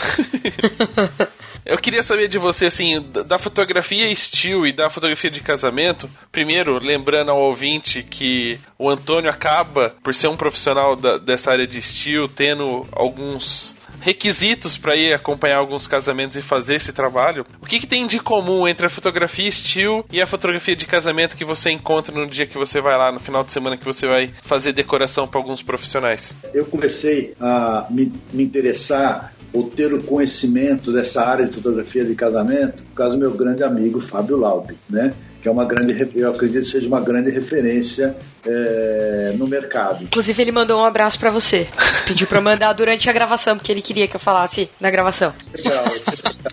Eu 1.66 1.80
queria 1.80 2.04
saber 2.04 2.28
de 2.28 2.38
você, 2.38 2.68
assim, 2.68 3.02
da 3.26 3.40
fotografia 3.40 4.08
estilo 4.08 4.68
e 4.68 4.72
da 4.72 4.88
fotografia 4.88 5.32
de 5.32 5.42
casamento. 5.42 6.08
Primeiro, 6.32 6.78
lembrando 6.78 7.32
ao 7.32 7.42
ouvinte 7.42 8.04
que 8.04 8.60
o 8.78 8.88
Antônio 8.88 9.32
acaba, 9.32 9.92
por 10.04 10.14
ser 10.14 10.28
um 10.28 10.38
profissional 10.38 10.96
da, 10.96 11.18
dessa 11.18 11.52
área 11.52 11.66
de 11.66 11.80
estilo, 11.80 12.28
tendo 12.28 12.88
alguns 12.92 13.76
requisitos 14.02 14.78
para 14.78 14.96
ir 14.96 15.14
acompanhar 15.14 15.58
alguns 15.58 15.88
casamentos 15.88 16.36
e 16.36 16.42
fazer 16.42 16.76
esse 16.76 16.92
trabalho. 16.92 17.46
O 17.62 17.66
que, 17.66 17.80
que, 17.80 17.88
tem 17.88 18.08
de 18.08 18.20
comum 18.20 18.68
entre 18.68 18.86
a 18.86 18.90
fotografia 18.90 19.48
estilo 19.48 20.06
e 20.12 20.22
a 20.22 20.28
fotografia 20.28 20.76
de 20.76 20.86
casamento 20.86 21.36
que 21.36 21.46
você 21.46 21.72
encontra 21.72 22.14
no 22.14 22.28
dia 22.28 22.46
que 22.46 22.58
você 22.58 22.82
vai 22.82 22.98
lá, 22.98 23.12
no 23.12 23.20
final 23.20 23.44
de 23.44 23.54
semana 23.54 23.78
que 23.78 23.86
você 23.86 24.08
vai 24.08 24.32
fazer 24.44 24.74
decoração 24.74 25.28
para 25.28 25.40
alguns 25.40 25.62
profissionais? 25.62 26.34
Eu 26.54 26.66
comecei 26.66 27.34
a 27.40 27.88
me, 27.90 28.12
me 28.34 28.44
interessar 28.44 29.34
ou 29.54 29.70
ter 29.70 29.94
o 29.94 30.04
conhecimento 30.04 30.92
dessa 30.92 31.26
área 31.26 31.46
de 31.46 31.54
fotografia 31.54 32.04
de 32.04 32.14
casamento 32.14 32.84
por 32.84 32.94
causa 32.94 33.16
do 33.16 33.20
meu 33.20 33.32
grande 33.32 33.64
amigo 33.64 34.02
Fábio 34.02 34.38
Laube, 34.38 34.76
né? 34.90 35.14
Que 35.46 35.50
é 35.50 35.52
uma 35.52 35.64
grande, 35.64 36.10
eu 36.16 36.32
acredito 36.32 36.64
que 36.64 36.72
seja 36.72 36.88
uma 36.88 37.00
grande 37.00 37.30
referência 37.30 38.16
é, 38.44 39.36
no 39.38 39.46
mercado. 39.46 40.04
Inclusive, 40.04 40.42
ele 40.42 40.52
mandou 40.52 40.82
um 40.82 40.84
abraço 40.84 41.20
para 41.20 41.30
você. 41.30 41.68
Pediu 42.04 42.26
para 42.26 42.42
mandar 42.42 42.74
durante 42.74 43.08
a 43.08 43.14
gravação, 43.14 43.56
porque 43.56 43.72
ele 43.72 43.84
queria 43.84 44.08
que 44.08 44.16
eu 44.16 44.20
falasse 44.20 44.68
na 44.82 44.90
gravação. 44.90 45.32
Legal. 45.56 45.86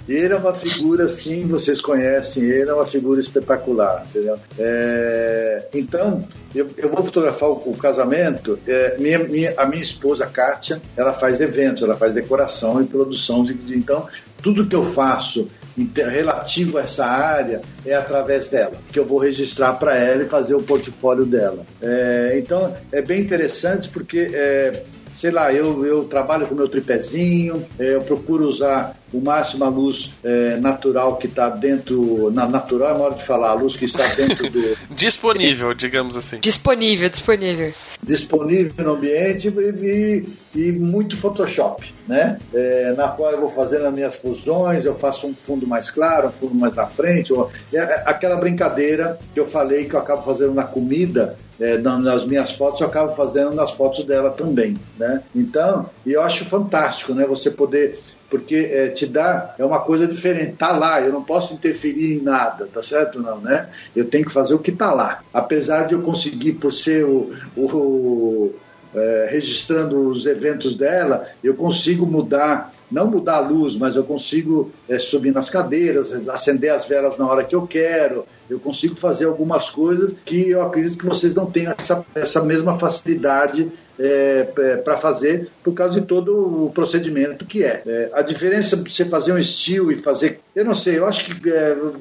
Ele 0.07 0.35
é 0.35 0.37
uma 0.37 0.53
figura, 0.53 1.09
sim, 1.09 1.47
vocês 1.47 1.81
conhecem, 1.81 2.43
ele 2.43 2.69
é 2.69 2.75
uma 2.75 2.85
figura 2.85 3.19
espetacular, 3.19 4.05
entendeu? 4.11 4.39
É, 4.59 5.65
então, 5.73 6.29
eu, 6.55 6.69
eu, 6.77 6.91
vou 6.91 7.03
fotografar 7.03 7.49
o, 7.49 7.63
o 7.65 7.75
casamento. 7.75 8.59
É, 8.69 8.99
minha, 8.99 9.21
minha, 9.21 9.55
a 9.57 9.65
minha 9.65 9.83
esposa, 9.83 10.27
Kátia, 10.27 10.83
ela 10.95 11.15
faz 11.15 11.41
eventos, 11.41 11.83
ela 11.83 11.97
faz 11.97 12.13
decoração 12.13 12.83
e 12.83 12.85
produção. 12.85 13.43
De, 13.43 13.57
então, 13.75 14.07
tudo 14.43 14.67
que 14.67 14.77
eu 14.77 14.85
faço 14.85 15.49
relativo 15.95 16.79
a 16.79 16.83
essa 16.83 17.07
área 17.07 17.61
é 17.85 17.95
através 17.95 18.49
dela, 18.49 18.75
que 18.93 18.99
eu 18.99 19.05
vou 19.05 19.19
registrar 19.19 19.75
para 19.75 19.97
ela 19.97 20.25
e 20.25 20.29
fazer 20.29 20.55
o 20.55 20.63
portfólio 20.63 21.25
dela. 21.25 21.65
É, 21.81 22.35
então 22.37 22.75
é 22.91 23.01
bem 23.01 23.21
interessante 23.21 23.89
porque 23.89 24.31
é, 24.33 24.83
sei 25.15 25.31
lá, 25.31 25.53
eu, 25.53 25.85
eu 25.85 26.05
trabalho 26.05 26.47
com 26.47 26.55
meu 26.55 26.69
tripézinho, 26.69 27.65
é, 27.79 27.95
eu 27.95 28.03
procuro 28.03 28.47
usar 28.47 28.97
o 29.13 29.21
máximo 29.21 29.65
a 29.65 29.69
luz 29.69 30.11
é, 30.25 30.57
natural 30.57 31.17
que 31.17 31.27
está 31.27 31.49
dentro. 31.49 32.31
Na 32.33 32.47
natural 32.47 32.97
é 32.97 33.01
hora 33.01 33.15
de 33.15 33.25
falar, 33.25 33.51
a 33.51 33.55
luz 33.55 33.77
que 33.77 33.85
está 33.85 34.07
dentro 34.15 34.51
do. 34.51 34.77
disponível, 34.95 35.75
digamos 35.75 36.17
assim. 36.17 36.39
Disponível, 36.41 37.09
disponível. 37.09 37.73
Disponível 38.03 38.85
no 38.85 38.95
ambiente 38.95 39.49
e, 39.49 40.25
e, 40.55 40.69
e 40.69 40.73
muito 40.73 41.17
Photoshop, 41.17 41.93
né? 42.07 42.39
É, 42.55 42.95
na 42.97 43.09
qual 43.09 43.33
eu 43.33 43.41
vou 43.41 43.51
fazendo 43.51 43.87
as 43.87 43.95
minhas 43.95 44.15
fusões, 44.15 44.85
eu 44.85 44.95
faço 44.95 45.27
um 45.27 45.35
fundo 45.35 45.67
mais 45.67 45.91
claro, 45.91 46.29
um 46.29 46.33
fundo 46.33 46.55
mais 46.55 46.75
na 46.75 46.87
frente, 46.87 47.33
ou, 47.33 47.51
é, 47.73 47.79
é 47.79 48.03
aquela 48.07 48.37
brincadeira 48.37 49.19
que 49.35 49.41
eu 49.41 49.47
falei 49.47 49.85
que 49.85 49.95
eu 49.95 50.01
acabo 50.01 50.23
fazendo 50.23 50.55
na 50.55 50.65
comida, 50.65 51.37
é, 51.61 51.79
nas 51.79 52.25
minhas 52.25 52.53
fotos, 52.53 52.81
eu 52.81 52.87
acabo 52.87 53.13
fazendo 53.13 53.55
nas 53.55 53.73
fotos 53.73 54.05
dela 54.05 54.31
também, 54.31 54.77
né? 54.99 55.23
Então, 55.35 55.89
eu 56.05 56.23
acho 56.23 56.45
fantástico, 56.45 57.15
né? 57.15 57.27
Você 57.27 57.51
poder 57.51 58.01
porque 58.33 58.57
é, 58.57 58.89
te 58.89 59.05
dá, 59.05 59.55
é 59.59 59.65
uma 59.65 59.81
coisa 59.81 60.07
diferente, 60.07 60.55
tá 60.55 60.73
lá, 60.73 61.03
eu 61.03 61.13
não 61.13 61.23
posso 61.23 61.53
interferir 61.53 62.15
em 62.15 62.23
nada, 62.23 62.67
tá 62.67 62.83
certo 62.83 63.21
não, 63.21 63.39
né? 63.39 63.69
Eu 63.95 64.07
tenho 64.07 64.25
que 64.25 64.33
fazer 64.33 64.55
o 64.55 64.59
que 64.59 64.73
tá 64.73 64.91
lá. 64.91 65.23
Apesar 65.35 65.87
de 65.87 65.93
eu 65.93 66.01
conseguir, 66.01 66.55
por 66.55 66.73
ser 66.73 67.05
o, 67.05 67.31
o 67.55 68.55
é, 68.95 69.29
registrando 69.31 70.09
os 70.09 70.25
eventos 70.25 70.75
dela, 70.75 71.29
eu 71.45 71.55
consigo 71.55 72.07
mudar 72.07 72.73
não 72.93 73.07
mudar 73.07 73.37
a 73.37 73.41
luz, 73.41 73.75
mas 73.75 73.97
eu 73.97 74.05
consigo 74.05 74.71
é, 74.89 74.99
subir 74.99 75.33
nas 75.33 75.49
cadeiras, 75.49 76.29
acender 76.29 76.71
as 76.71 76.87
velas 76.87 77.17
na 77.17 77.27
hora 77.27 77.43
que 77.43 77.55
eu 77.55 77.67
quero, 77.67 78.25
eu 78.49 78.61
consigo 78.61 78.95
fazer 78.95 79.25
algumas 79.25 79.71
coisas 79.71 80.15
que 80.25 80.51
eu 80.51 80.63
acredito 80.63 80.99
que 80.99 81.07
vocês 81.07 81.35
não 81.35 81.47
têm 81.47 81.67
essa, 81.67 82.05
essa 82.15 82.45
mesma 82.45 82.79
facilidade 82.79 83.71
é, 83.99 84.49
é, 84.59 84.77
para 84.77 84.97
fazer 84.97 85.49
por 85.63 85.75
causa 85.75 86.01
de 86.01 86.07
todo 86.07 86.67
o 86.67 86.71
procedimento 86.71 87.45
que 87.45 87.65
é. 87.65 87.83
é. 87.87 88.11
A 88.13 88.23
diferença 88.23 88.77
de 88.77 88.95
você 88.95 89.05
fazer 89.05 89.33
um 89.33 89.39
estilo 89.39 89.93
e 89.93 89.97
fazer. 89.97 90.41
Eu 90.55 90.65
não 90.65 90.75
sei, 90.75 90.99
eu 90.99 91.07
acho 91.07 91.25
que 91.25 91.41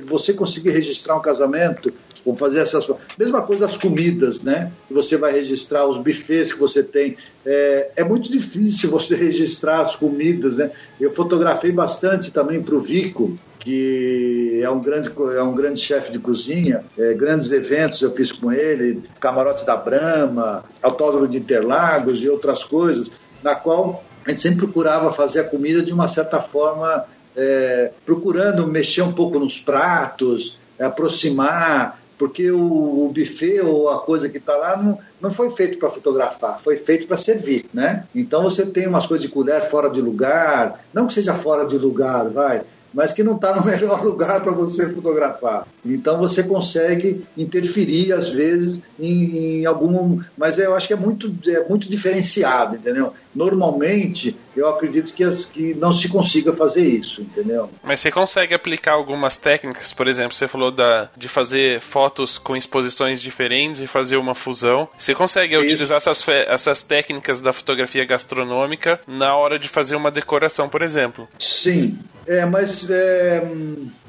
você 0.06 0.34
conseguir 0.34 0.72
registrar 0.72 1.16
um 1.16 1.22
casamento 1.22 1.94
ou 2.26 2.36
fazer 2.36 2.60
essas 2.60 2.90
mesma 3.18 3.42
coisa 3.42 3.66
as 3.66 3.78
comidas, 3.78 4.42
né? 4.42 4.72
Que 4.88 4.94
você 4.94 5.18
vai 5.18 5.32
registrar 5.32 5.88
os 5.88 5.98
buffets 5.98 6.54
que 6.54 6.60
você 6.60 6.84
tem. 6.84 7.18
É, 7.46 7.92
é 7.98 8.04
muito 8.04 8.32
difícil 8.32 8.90
você 8.92 9.16
registrar 9.16 9.82
as 9.82 9.96
comidas, 9.96 10.58
né? 10.58 10.72
Eu 11.00 11.12
fotografei 11.12 11.72
bastante 11.72 12.32
também 12.32 12.62
para 12.62 12.76
o 12.76 12.80
Vico, 12.80 13.38
que 13.60 14.60
é 14.64 14.70
um 14.70 14.80
grande, 14.80 15.12
é 15.36 15.44
um 15.44 15.54
grande 15.54 15.80
chefe 15.80 16.12
de 16.12 16.20
cozinha, 16.20 16.84
é, 16.98 17.14
grandes 17.14 17.52
eventos 17.52 18.02
eu 18.02 18.12
fiz 18.12 18.32
com 18.32 18.52
ele, 18.52 19.04
camarote 19.20 19.66
da 19.66 19.78
Brama, 19.78 20.64
autódromo 20.82 21.28
de 21.28 21.38
Interlagos 21.38 22.22
e 22.22 22.30
outras 22.30 22.64
coisas, 22.64 23.12
na 23.44 23.56
qual 23.56 24.04
a 24.26 24.30
gente 24.30 24.42
sempre 24.42 24.66
procurava 24.66 25.12
fazer 25.12 25.42
a 25.42 25.44
comida 25.44 25.82
de 25.82 25.94
uma 25.94 26.08
certa 26.08 26.40
forma, 26.40 27.06
é, 27.36 27.92
procurando 28.06 28.66
mexer 28.66 29.04
um 29.04 29.14
pouco 29.14 29.40
nos 29.40 29.60
pratos, 29.60 30.58
aproximar, 30.80 32.01
porque 32.22 32.52
o, 32.52 33.08
o 33.08 33.12
buffet 33.12 33.62
ou 33.62 33.90
a 33.90 33.98
coisa 33.98 34.30
que 34.30 34.38
está 34.38 34.56
lá 34.56 34.78
não, 34.78 35.00
não 35.20 35.32
foi 35.32 35.50
feito 35.50 35.80
para 35.80 35.90
fotografar, 35.90 36.60
foi 36.60 36.78
feito 36.78 37.08
para 37.08 37.18
servir, 37.18 37.66
né? 37.74 38.06
Então 38.14 38.44
você 38.44 38.64
tem 38.64 38.86
umas 38.86 39.08
coisas 39.08 39.26
de 39.26 39.34
colher 39.34 39.60
fora 39.64 39.90
de 39.90 40.00
lugar, 40.00 40.86
não 40.94 41.08
que 41.08 41.16
seja 41.16 41.34
fora 41.34 41.66
de 41.66 41.80
lugar, 41.80 42.30
vai, 42.30 42.62
mas 42.94 43.12
que 43.12 43.24
não 43.24 43.38
está 43.38 43.56
no 43.56 43.66
melhor 43.66 44.04
lugar 44.04 44.44
para 44.44 44.52
você 44.52 44.88
fotografar. 44.88 45.68
Então 45.84 46.20
você 46.20 46.44
consegue 46.44 47.26
interferir 47.36 48.14
às 48.14 48.30
vezes 48.30 48.80
em, 49.00 49.62
em, 49.62 49.66
algum, 49.66 50.20
mas 50.38 50.60
eu 50.60 50.76
acho 50.76 50.88
que 50.88 50.94
é 50.94 50.98
muito, 50.98 51.34
é 51.48 51.68
muito 51.68 51.90
diferenciado, 51.90 52.76
entendeu? 52.76 53.14
Normalmente 53.34 54.38
eu 54.56 54.68
acredito 54.68 55.14
que, 55.14 55.26
que 55.48 55.74
não 55.76 55.92
se 55.92 56.10
consiga 56.10 56.54
fazer 56.54 56.84
isso, 56.84 57.22
entendeu? 57.22 57.70
Mas 57.84 58.00
você 58.00 58.12
consegue 58.12 58.54
aplicar 58.54 58.94
algumas 58.94 59.38
técnicas, 59.38 59.94
por 59.94 60.08
exemplo, 60.08 60.34
você 60.34 60.48
falou 60.48 60.72
da, 60.72 61.10
de 61.16 61.28
fazer 61.28 61.80
fotos 61.80 62.38
com 62.38 62.56
exposições 62.56 63.22
diferentes 63.22 63.82
e 63.82 63.88
fazer 63.88 64.18
uma 64.18 64.36
fusão. 64.36 64.88
Você 64.98 65.16
consegue 65.16 65.56
isso. 65.56 65.66
utilizar 65.66 65.98
essas, 65.98 66.26
essas 66.48 66.84
técnicas 66.84 67.40
da 67.40 67.54
fotografia 67.54 68.06
gastronômica 68.06 69.00
na 69.08 69.36
hora 69.36 69.58
de 69.58 69.68
fazer 69.68 69.96
uma 69.96 70.12
decoração, 70.12 70.68
por 70.68 70.82
exemplo? 70.82 71.28
Sim, 71.40 71.98
é, 72.28 72.46
mas 72.46 72.90
é, 72.90 73.44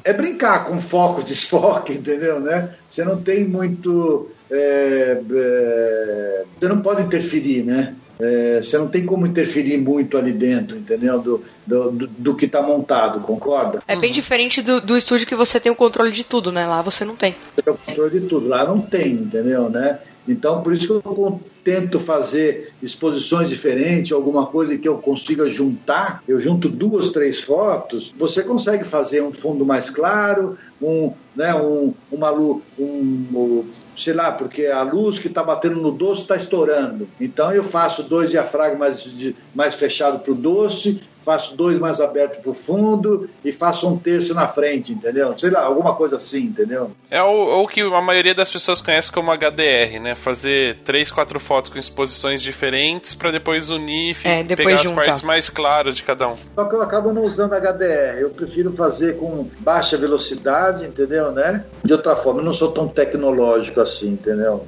é 0.04 0.12
brincar 0.12 0.64
com 0.64 0.80
foco, 0.80 1.22
desfoque, 1.22 1.94
entendeu? 1.94 2.40
Né? 2.40 2.70
Você 2.88 3.04
não 3.04 3.20
tem 3.20 3.44
muito. 3.44 4.30
É, 4.50 5.20
é, 5.34 6.44
você 6.60 6.68
não 6.68 6.80
pode 6.82 7.02
interferir, 7.02 7.62
né? 7.62 7.94
É, 8.24 8.62
você 8.62 8.78
não 8.78 8.86
tem 8.86 9.04
como 9.04 9.26
interferir 9.26 9.78
muito 9.78 10.16
ali 10.16 10.30
dentro, 10.30 10.78
entendeu? 10.78 11.18
Do, 11.18 11.44
do, 11.66 11.90
do, 11.90 12.06
do 12.06 12.34
que 12.36 12.44
está 12.44 12.62
montado, 12.62 13.18
concorda? 13.18 13.82
É 13.88 13.96
bem 13.96 14.12
diferente 14.12 14.62
do, 14.62 14.80
do 14.80 14.96
estúdio 14.96 15.26
que 15.26 15.34
você 15.34 15.58
tem 15.58 15.72
o 15.72 15.74
controle 15.74 16.12
de 16.12 16.22
tudo, 16.22 16.52
né? 16.52 16.64
Lá 16.64 16.80
você 16.82 17.04
não 17.04 17.16
tem. 17.16 17.34
Você 17.56 17.62
tem 17.62 17.74
o 17.74 17.76
controle 17.76 18.20
de 18.20 18.28
tudo, 18.28 18.46
lá 18.46 18.64
não 18.64 18.80
tem, 18.80 19.14
entendeu? 19.14 19.68
Né? 19.68 19.98
Então, 20.28 20.62
por 20.62 20.72
isso 20.72 20.86
que 20.86 20.92
eu 20.92 21.40
tento 21.64 21.98
fazer 21.98 22.72
exposições 22.80 23.48
diferentes, 23.48 24.12
alguma 24.12 24.46
coisa 24.46 24.78
que 24.78 24.88
eu 24.88 24.98
consiga 24.98 25.50
juntar. 25.50 26.22
Eu 26.28 26.40
junto 26.40 26.68
duas, 26.68 27.10
três 27.10 27.40
fotos, 27.40 28.14
você 28.16 28.44
consegue 28.44 28.84
fazer 28.84 29.20
um 29.20 29.32
fundo 29.32 29.66
mais 29.66 29.90
claro, 29.90 30.56
um, 30.80 31.12
né, 31.34 31.52
um, 31.54 31.92
uma 32.10 32.30
luz, 32.30 32.62
um, 32.78 33.64
sei 33.96 34.14
lá, 34.14 34.32
porque 34.32 34.66
a 34.66 34.82
luz 34.82 35.18
que 35.18 35.28
está 35.28 35.42
batendo 35.42 35.80
no 35.80 35.92
doce 35.92 36.22
está 36.22 36.36
estourando. 36.36 37.08
Então 37.20 37.52
eu 37.52 37.64
faço 37.64 38.02
dois 38.02 38.30
diafragmas 38.30 39.06
mais, 39.06 39.34
mais 39.54 39.74
fechado 39.74 40.18
para 40.18 40.32
o 40.32 40.36
doce, 40.36 41.00
faço 41.22 41.56
dois 41.56 41.78
mais 41.78 42.00
abertos 42.00 42.38
para 42.38 42.50
o 42.50 42.54
fundo 42.54 43.28
e 43.44 43.52
faço 43.52 43.88
um 43.88 43.98
terço 43.98 44.34
na 44.34 44.48
frente, 44.48 44.92
entendeu? 44.92 45.36
Sei 45.38 45.50
lá, 45.50 45.64
alguma 45.64 45.94
coisa 45.94 46.16
assim, 46.16 46.44
entendeu? 46.44 46.90
É 47.10 47.22
o, 47.22 47.62
o 47.62 47.68
que 47.68 47.80
a 47.80 48.00
maioria 48.00 48.34
das 48.34 48.50
pessoas 48.50 48.80
conhece 48.80 49.10
como 49.10 49.32
HDR, 49.32 50.00
né? 50.00 50.14
Fazer 50.14 50.78
três, 50.84 51.10
quatro 51.10 51.38
fotos 51.38 51.70
com 51.70 51.78
exposições 51.78 52.42
diferentes 52.42 53.14
para 53.14 53.30
depois 53.30 53.70
unir 53.70 54.16
e 54.24 54.28
é, 54.28 54.42
depois 54.42 54.66
pegar 54.66 54.82
juntar. 54.82 55.00
as 55.00 55.06
partes 55.06 55.22
mais 55.22 55.48
claras 55.48 55.94
de 55.94 56.02
cada 56.02 56.28
um. 56.28 56.36
Só 56.54 56.64
que 56.64 56.74
eu 56.74 56.82
acabo 56.82 57.12
não 57.12 57.22
usando 57.24 57.54
HDR, 57.54 58.18
eu 58.20 58.30
prefiro 58.30 58.72
fazer 58.72 59.16
com 59.18 59.48
baixa 59.60 59.96
velocidade, 59.96 60.84
entendeu, 60.84 61.32
né? 61.32 61.64
De 61.84 61.92
outra 61.92 62.16
forma, 62.16 62.40
eu 62.40 62.44
não 62.44 62.52
sou 62.52 62.72
tão 62.72 62.88
tecnológico 62.88 63.80
assim, 63.80 64.10
entendeu? 64.10 64.66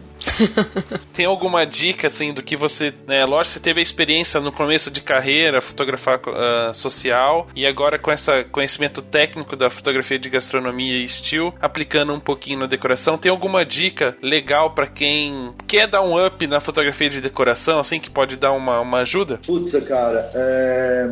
Tem 1.13 1.27
alguma 1.27 1.65
dica, 1.65 2.07
assim, 2.09 2.33
do 2.33 2.43
que 2.43 2.57
você. 2.57 2.93
Né, 3.07 3.25
lógico, 3.25 3.55
você 3.55 3.61
teve 3.61 3.81
a 3.81 3.83
experiência 3.83 4.41
no 4.41 4.53
começo 4.53 4.91
de 4.91 5.01
carreira, 5.01 5.61
fotografar 5.61 6.21
uh, 6.21 6.75
social, 6.75 7.47
e 7.55 7.67
agora 7.67 7.99
com 7.99 8.11
esse 8.11 8.45
conhecimento 8.45 9.03
técnico 9.03 9.57
da 9.57 9.69
fotografia 9.71 10.19
de 10.19 10.29
gastronomia 10.29 10.97
e 10.97 11.05
estilo, 11.05 11.55
aplicando 11.61 12.13
um 12.13 12.21
pouquinho 12.21 12.61
na 12.61 12.67
decoração. 12.67 13.19
Tem 13.19 13.31
alguma 13.31 13.65
dica 13.65 14.17
legal 14.23 14.73
para 14.73 14.87
quem 14.87 15.53
quer 15.67 15.89
dar 15.89 16.03
um 16.03 16.25
up 16.25 16.47
na 16.47 16.61
fotografia 16.61 17.09
de 17.09 17.21
decoração, 17.21 17.79
assim, 17.79 18.01
que 18.01 18.11
pode 18.11 18.37
dar 18.37 18.53
uma, 18.53 18.81
uma 18.81 19.01
ajuda? 19.01 19.41
Putz, 19.45 19.75
cara, 19.85 20.31
é... 20.35 21.09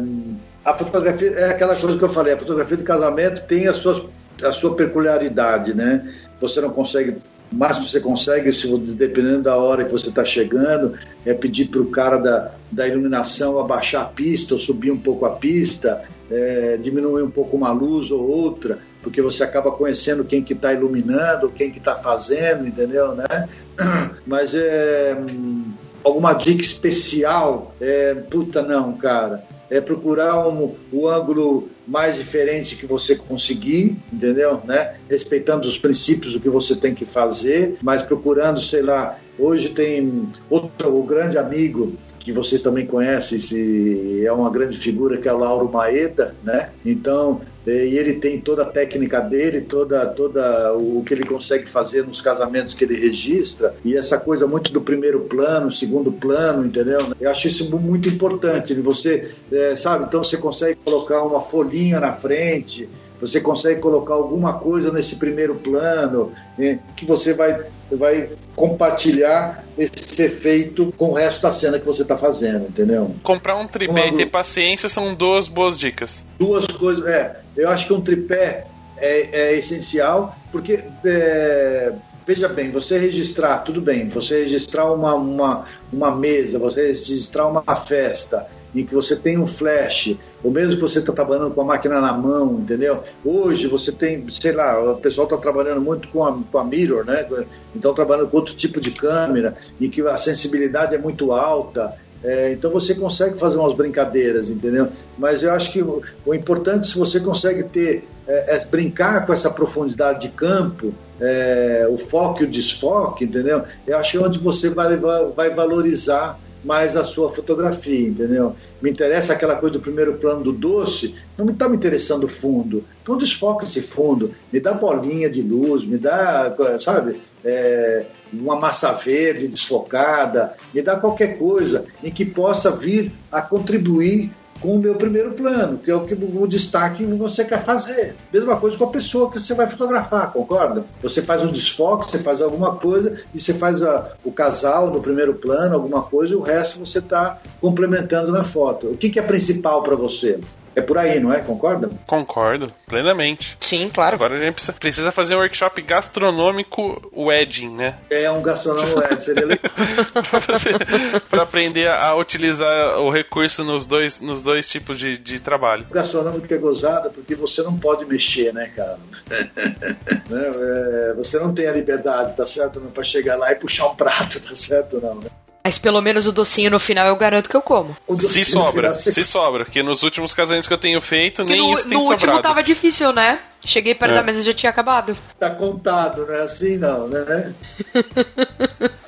a 0.65 0.75
fotografia 0.75 1.31
é 1.31 1.51
aquela 1.51 1.77
coisa 1.77 1.99
que 1.99 2.05
eu 2.05 2.11
falei, 2.11 2.35
a 2.35 2.39
fotografia 2.39 2.77
de 2.77 2.83
casamento 2.83 3.47
tem 3.47 3.69
as 3.69 3.77
suas, 3.77 4.03
a 4.43 4.53
sua 4.53 4.75
peculiaridade, 4.75 5.75
né? 5.75 6.13
Você 6.41 6.61
não 6.61 6.71
consegue 6.71 7.17
o 7.53 7.57
máximo 7.57 7.85
que 7.85 7.93
você 7.93 8.01
consegue, 8.01 8.53
se, 8.53 8.67
dependendo 8.79 9.43
da 9.43 9.57
hora 9.57 9.85
que 9.85 9.93
você 9.93 10.09
está 10.09 10.25
chegando, 10.25 10.95
é 11.25 11.35
pedir 11.35 11.67
para 11.67 11.81
o 11.81 11.87
cara 11.87 12.17
da, 12.17 12.53
da 12.71 12.89
iluminação 12.89 13.59
abaixar 13.59 14.03
a 14.03 14.07
pista 14.07 14.55
ou 14.55 14.59
subir 14.59 14.91
um 14.91 14.99
pouco 14.99 15.27
a 15.27 15.31
pista, 15.31 16.03
é, 16.31 16.79
diminuir 16.79 17.23
um 17.23 17.31
pouco 17.31 17.57
uma 17.57 17.71
luz 17.71 18.11
ou 18.11 18.27
outra, 18.27 18.79
porque 19.03 19.21
você 19.21 19.45
acaba 19.45 19.71
conhecendo 19.71 20.25
quem 20.25 20.43
que 20.43 20.55
está 20.55 20.73
iluminando, 20.73 21.51
quem 21.51 21.71
que 21.71 21.79
está 21.79 21.95
fazendo, 21.95 22.67
entendeu, 22.67 23.15
né? 23.15 23.49
Mas 24.27 24.55
é 24.55 25.17
hum, 25.21 25.65
alguma 26.03 26.33
dica 26.33 26.63
especial, 26.63 27.75
é, 27.81 28.15
puta 28.15 28.63
não, 28.63 28.95
cara 28.95 29.45
é 29.73 29.81
procurar 29.81 30.47
um, 30.47 30.75
o 30.93 31.09
ângulo 31.09 31.71
mais 31.87 32.17
diferente 32.17 32.77
que 32.77 32.87
você 32.87 33.17
conseguir, 33.17 33.97
entendeu? 34.13 34.61
Né? 34.65 34.95
Respeitando 35.09 35.67
os 35.67 35.79
princípios 35.79 36.33
do 36.33 36.41
que 36.41 36.49
você 36.49 36.77
tem 36.77 36.95
que 36.95 37.05
fazer, 37.05 37.77
mas 37.83 38.03
procurando, 38.03 38.61
sei 38.61 38.83
lá, 38.83 39.19
hoje 39.39 39.71
tem 39.71 40.29
outro 40.49 40.97
o 40.97 41.03
grande 41.03 41.39
amigo 41.39 41.95
que 42.19 42.33
vocês 42.33 42.63
também 42.63 42.87
conhecem, 42.87 43.41
se 43.41 44.25
é 44.25 44.33
uma 44.33 44.49
grande 44.49 44.79
figura 44.79 45.17
que 45.17 45.29
é 45.29 45.33
o 45.33 45.39
Lauro 45.39 45.71
Maeda, 45.71 46.35
né? 46.45 46.71
Então, 46.85 47.41
e 47.67 47.97
ele 47.97 48.15
tem 48.15 48.41
toda 48.41 48.63
a 48.63 48.67
técnica 48.67 49.21
dele, 49.21 49.61
toda, 49.61 50.07
toda 50.07 50.73
o 50.75 51.03
que 51.05 51.15
ele 51.15 51.25
consegue 51.25 51.69
fazer 51.69 52.05
nos 52.05 52.21
casamentos 52.21 52.75
que 52.75 52.85
ele 52.85 52.99
registra, 52.99 53.75
e 53.85 53.97
essa 53.97 54.19
coisa 54.19 54.47
muito 54.47 54.73
do 54.73 54.81
primeiro 54.81 55.21
plano, 55.21 55.71
segundo 55.71 56.11
plano, 56.11 56.67
entendeu? 56.67 57.13
Eu 57.21 57.31
acho 57.31 57.49
isso 57.49 57.71
muito 57.77 58.09
importante. 58.09 58.75
Você, 58.75 59.31
é, 59.51 59.77
sabe, 59.77 60.07
então 60.07 60.23
você 60.23 60.37
consegue 60.37 60.79
colocar 60.85 61.23
uma 61.23 61.41
folhinha 61.41 62.01
na 62.01 62.13
frente, 62.13 62.89
você 63.21 63.41
consegue 63.41 63.81
colocar 63.81 64.15
alguma 64.15 64.55
coisa 64.55 64.91
nesse 64.91 65.17
primeiro 65.17 65.55
plano, 65.55 66.33
é, 66.59 66.79
que 66.97 67.05
você 67.05 67.33
vai, 67.33 67.65
vai 67.97 68.31
compartilhar 68.55 69.65
esse 69.77 70.23
efeito 70.23 70.93
com 70.97 71.11
o 71.11 71.13
resto 71.15 71.43
da 71.43 71.53
cena 71.53 71.79
que 71.79 71.87
você 71.87 72.03
está 72.03 72.17
fazendo, 72.17 72.69
entendeu? 72.69 73.15
Comprar 73.23 73.57
um 73.57 73.67
tripé 73.67 74.09
e 74.09 74.17
ter 74.17 74.31
paciência 74.31 74.89
são 74.89 75.15
duas 75.15 75.49
boas 75.49 75.79
dicas. 75.79 76.25
Duas 76.39 76.67
coisas, 76.67 77.07
é. 77.07 77.41
Eu 77.57 77.69
acho 77.71 77.87
que 77.87 77.93
um 77.93 78.01
tripé 78.01 78.67
é, 78.99 79.29
é 79.33 79.59
essencial, 79.59 80.37
porque 80.51 80.83
é, 81.05 81.93
veja 82.27 82.49
bem, 82.49 82.71
você 82.71 82.99
registrar, 82.99 83.59
tudo 83.59 83.81
bem, 83.81 84.09
você 84.09 84.45
registrar 84.45 84.93
uma, 84.93 85.15
uma, 85.15 85.67
uma 85.93 86.15
mesa, 86.15 86.59
você 86.59 86.87
registrar 86.87 87.49
uma 87.49 87.77
festa, 87.77 88.47
em 88.75 88.85
que 88.85 88.95
você 88.95 89.15
tem 89.15 89.39
um 89.39 89.47
flash, 89.47 90.17
ou 90.43 90.51
mesmo 90.51 90.77
que 90.77 90.81
você 90.81 90.99
está 90.99 91.13
trabalhando 91.13 91.55
com 91.55 91.61
a 91.61 91.65
máquina 91.65 92.01
na 92.01 92.13
mão, 92.13 92.59
entendeu? 92.61 93.03
Hoje 93.25 93.67
você 93.67 93.93
tem, 93.93 94.25
sei 94.31 94.53
lá, 94.53 94.81
o 94.93 94.97
pessoal 94.97 95.27
está 95.27 95.37
trabalhando 95.37 95.81
muito 95.81 96.09
com 96.09 96.25
a, 96.25 96.33
com 96.51 96.59
a 96.59 96.65
mirror, 96.65 97.05
né? 97.05 97.27
Então 97.75 97.93
trabalhando 97.95 98.29
com 98.29 98.39
outro 98.39 98.55
tipo 98.55 98.81
de 98.81 98.91
câmera, 98.93 99.57
em 99.81 99.91
que 99.91 100.01
a 100.03 100.17
sensibilidade 100.17 100.95
é 100.95 100.99
muito 100.99 101.33
alta, 101.33 101.95
É, 102.25 102.53
então 102.53 102.71
você 102.71 102.95
consegue 102.95 103.37
fazer 103.37 103.59
umas 103.59 103.75
brincadeiras, 103.75 104.49
entendeu? 104.49 104.87
Mas 105.19 105.43
eu 105.43 105.51
acho 105.51 105.73
que 105.73 105.83
o, 105.83 106.03
o 106.25 106.33
importante 106.33 106.87
se 106.87 106.97
você 106.97 107.19
consegue 107.19 107.65
ter 107.65 108.05
é, 108.29 108.57
é, 108.57 108.65
brincar 108.67 109.27
com 109.27 109.33
essa 109.33 109.51
profundidade 109.51 110.21
de 110.21 110.29
campo, 110.29 110.95
é, 111.21 111.85
o 111.91 111.99
foco 111.99 112.43
e 112.43 112.47
o 112.47 112.49
desfoque, 112.49 113.25
entendeu? 113.25 113.65
Eu 113.85 113.99
acho 113.99 114.13
que 114.13 114.19
é 114.19 114.21
onde 114.21 114.39
você 114.39 114.71
vai, 114.71 114.97
vai 115.35 115.51
valorizar 115.51 116.39
mais 116.65 116.97
a 116.97 117.05
sua 117.05 117.31
fotografia, 117.31 118.09
entendeu? 118.09 118.55
Me 118.81 118.91
interessa 118.91 119.33
aquela 119.33 119.57
coisa 119.57 119.75
do 119.75 119.81
primeiro 119.81 120.15
plano 120.15 120.43
do 120.43 120.53
doce, 120.53 121.15
não 121.37 121.47
está 121.51 121.69
me 121.69 121.77
interessando 121.77 122.25
o 122.25 122.29
fundo. 122.29 122.85
Então 123.03 123.17
desfoca 123.17 123.65
esse 123.65 123.83
fundo, 123.83 124.33
me 124.53 124.61
dá 124.61 124.73
bolinha 124.73 125.29
de 125.29 125.43
luz, 125.43 125.85
me 125.85 125.99
dá, 125.99 126.55
sabe, 126.81 127.21
é, 127.45 128.05
uma 128.33 128.57
massa 128.57 128.93
verde 128.93 129.49
desfocada, 129.49 130.55
me 130.73 130.81
dá 130.81 130.97
qualquer 130.97 131.39
coisa 131.39 131.85
em 132.03 132.11
que 132.11 132.25
possa 132.25 132.71
vir 132.71 133.13
a 133.31 133.43
contribuir 133.43 134.31
com 134.61 134.77
o 134.77 134.79
meu 134.79 134.95
primeiro 134.95 135.33
plano, 135.33 135.79
que 135.79 135.91
é 135.91 135.95
o 135.95 136.05
que 136.05 136.15
o 136.15 136.47
destaque 136.47 137.05
que 137.05 137.15
você 137.15 137.45
quer 137.45 137.65
fazer. 137.65 138.15
Mesma 138.33 138.57
coisa 138.57 138.79
com 138.79 138.85
a 138.85 138.91
pessoa 138.91 139.31
que 139.31 139.41
você 139.41 139.55
vai 139.55 139.67
fotografar, 139.67 140.33
concorda? 140.33 140.85
Você 141.03 141.23
faz 141.23 141.43
um 141.43 141.51
desfoque, 141.51 142.07
você 142.07 142.19
faz 142.19 142.41
alguma 142.41 142.77
coisa 142.77 143.21
e 143.35 143.41
você 143.41 143.55
faz 143.55 143.83
a, 143.83 144.13
o 144.25 144.31
casal 144.31 144.91
no 144.91 145.01
primeiro 145.01 145.35
plano, 145.35 145.75
alguma 145.75 146.03
coisa, 146.03 146.33
e 146.33 146.37
o 146.37 146.43
resto 146.43 146.79
você 146.79 146.99
está 146.99 147.41
complementando 147.61 148.31
na 148.31 148.45
foto. 148.45 148.89
O 148.89 148.97
que, 148.97 149.11
que 149.11 149.19
é 149.19 149.23
principal 149.23 149.83
para 149.83 149.97
você? 149.97 150.39
É 150.75 150.81
por 150.81 150.99
aí, 150.99 151.21
não 151.21 151.33
é? 151.33 151.41
Concorda? 151.41 151.91
Concordo, 152.07 152.73
plenamente. 152.87 153.57
Sim, 153.61 153.89
claro. 153.93 154.15
Agora 154.15 154.37
a 154.37 154.39
gente 154.39 154.73
precisa 154.73 155.13
fazer 155.13 155.35
um 155.35 155.39
workshop 155.39 155.83
gastronômico 155.83 157.11
wedding, 157.15 157.71
né? 157.71 157.99
É, 158.11 158.31
um 158.31 158.41
gastronômico 158.41 158.99
wedding, 158.99 159.19
seria 159.21 159.47
legal. 159.47 159.71
pra, 160.31 161.21
pra 161.31 161.43
aprender 161.43 161.89
a 161.89 162.15
utilizar 162.15 162.99
o 162.99 163.11
recurso 163.11 163.65
nos 163.65 163.85
dois, 163.87 164.21
nos 164.21 164.41
dois 164.41 164.69
tipos 164.69 164.99
de, 164.99 165.19
de 165.19 165.41
trabalho. 165.41 165.87
O 165.91 165.95
gastronômico 165.95 166.53
é 166.53 166.57
gozado 166.57 167.11
porque 167.11 167.35
você 167.35 167.63
não 167.63 167.77
pode 167.77 168.05
mexer, 168.05 168.53
né, 168.53 168.71
cara? 168.75 168.99
É, 170.33 171.13
você 171.15 171.39
não 171.39 171.53
tem 171.53 171.67
a 171.67 171.73
liberdade, 171.73 172.37
tá 172.37 172.47
certo? 172.47 172.81
Pra 172.81 173.05
chegar 173.05 173.37
lá 173.37 173.53
e 173.53 173.55
puxar 173.55 173.87
um 173.89 173.95
prato, 173.95 174.41
tá 174.41 174.55
certo? 174.55 175.01
Não, 175.01 175.17
né? 175.17 175.29
Mas 175.65 175.79
pelo 175.79 176.01
menos 176.01 176.27
o 176.27 176.33
docinho 176.33 176.71
no 176.71 176.81
final 176.81 177.07
eu 177.07 177.17
garanto 177.17 177.49
que 177.49 177.57
eu 177.57 177.63
como. 177.63 177.97
Se 178.19 178.45
sobra, 178.45 178.95
se 178.97 179.25
sobra. 179.25 179.65
Porque 179.65 179.83
nos 179.83 180.03
últimos 180.03 180.35
casamentos 180.35 180.67
que 180.67 180.75
eu 180.75 180.79
tenho 180.79 181.01
feito, 181.01 181.45
nem 181.45 181.59
no, 181.59 181.73
isso 181.73 181.89
tem 181.89 181.97
no 181.97 182.03
sobrado. 182.03 182.27
No 182.27 182.33
último 182.33 182.43
tava 182.43 182.63
difícil, 182.63 183.13
né? 183.13 183.41
Cheguei 183.65 183.95
perto 183.95 184.13
é. 184.13 184.15
da 184.17 184.23
mesa 184.25 184.41
e 184.41 184.43
já 184.43 184.53
tinha 184.53 184.71
acabado. 184.71 185.17
Tá 185.39 185.51
contado, 185.51 186.27
não 186.27 186.35
é 186.35 186.43
assim 186.43 186.79
não, 186.79 187.07
né? 187.07 187.55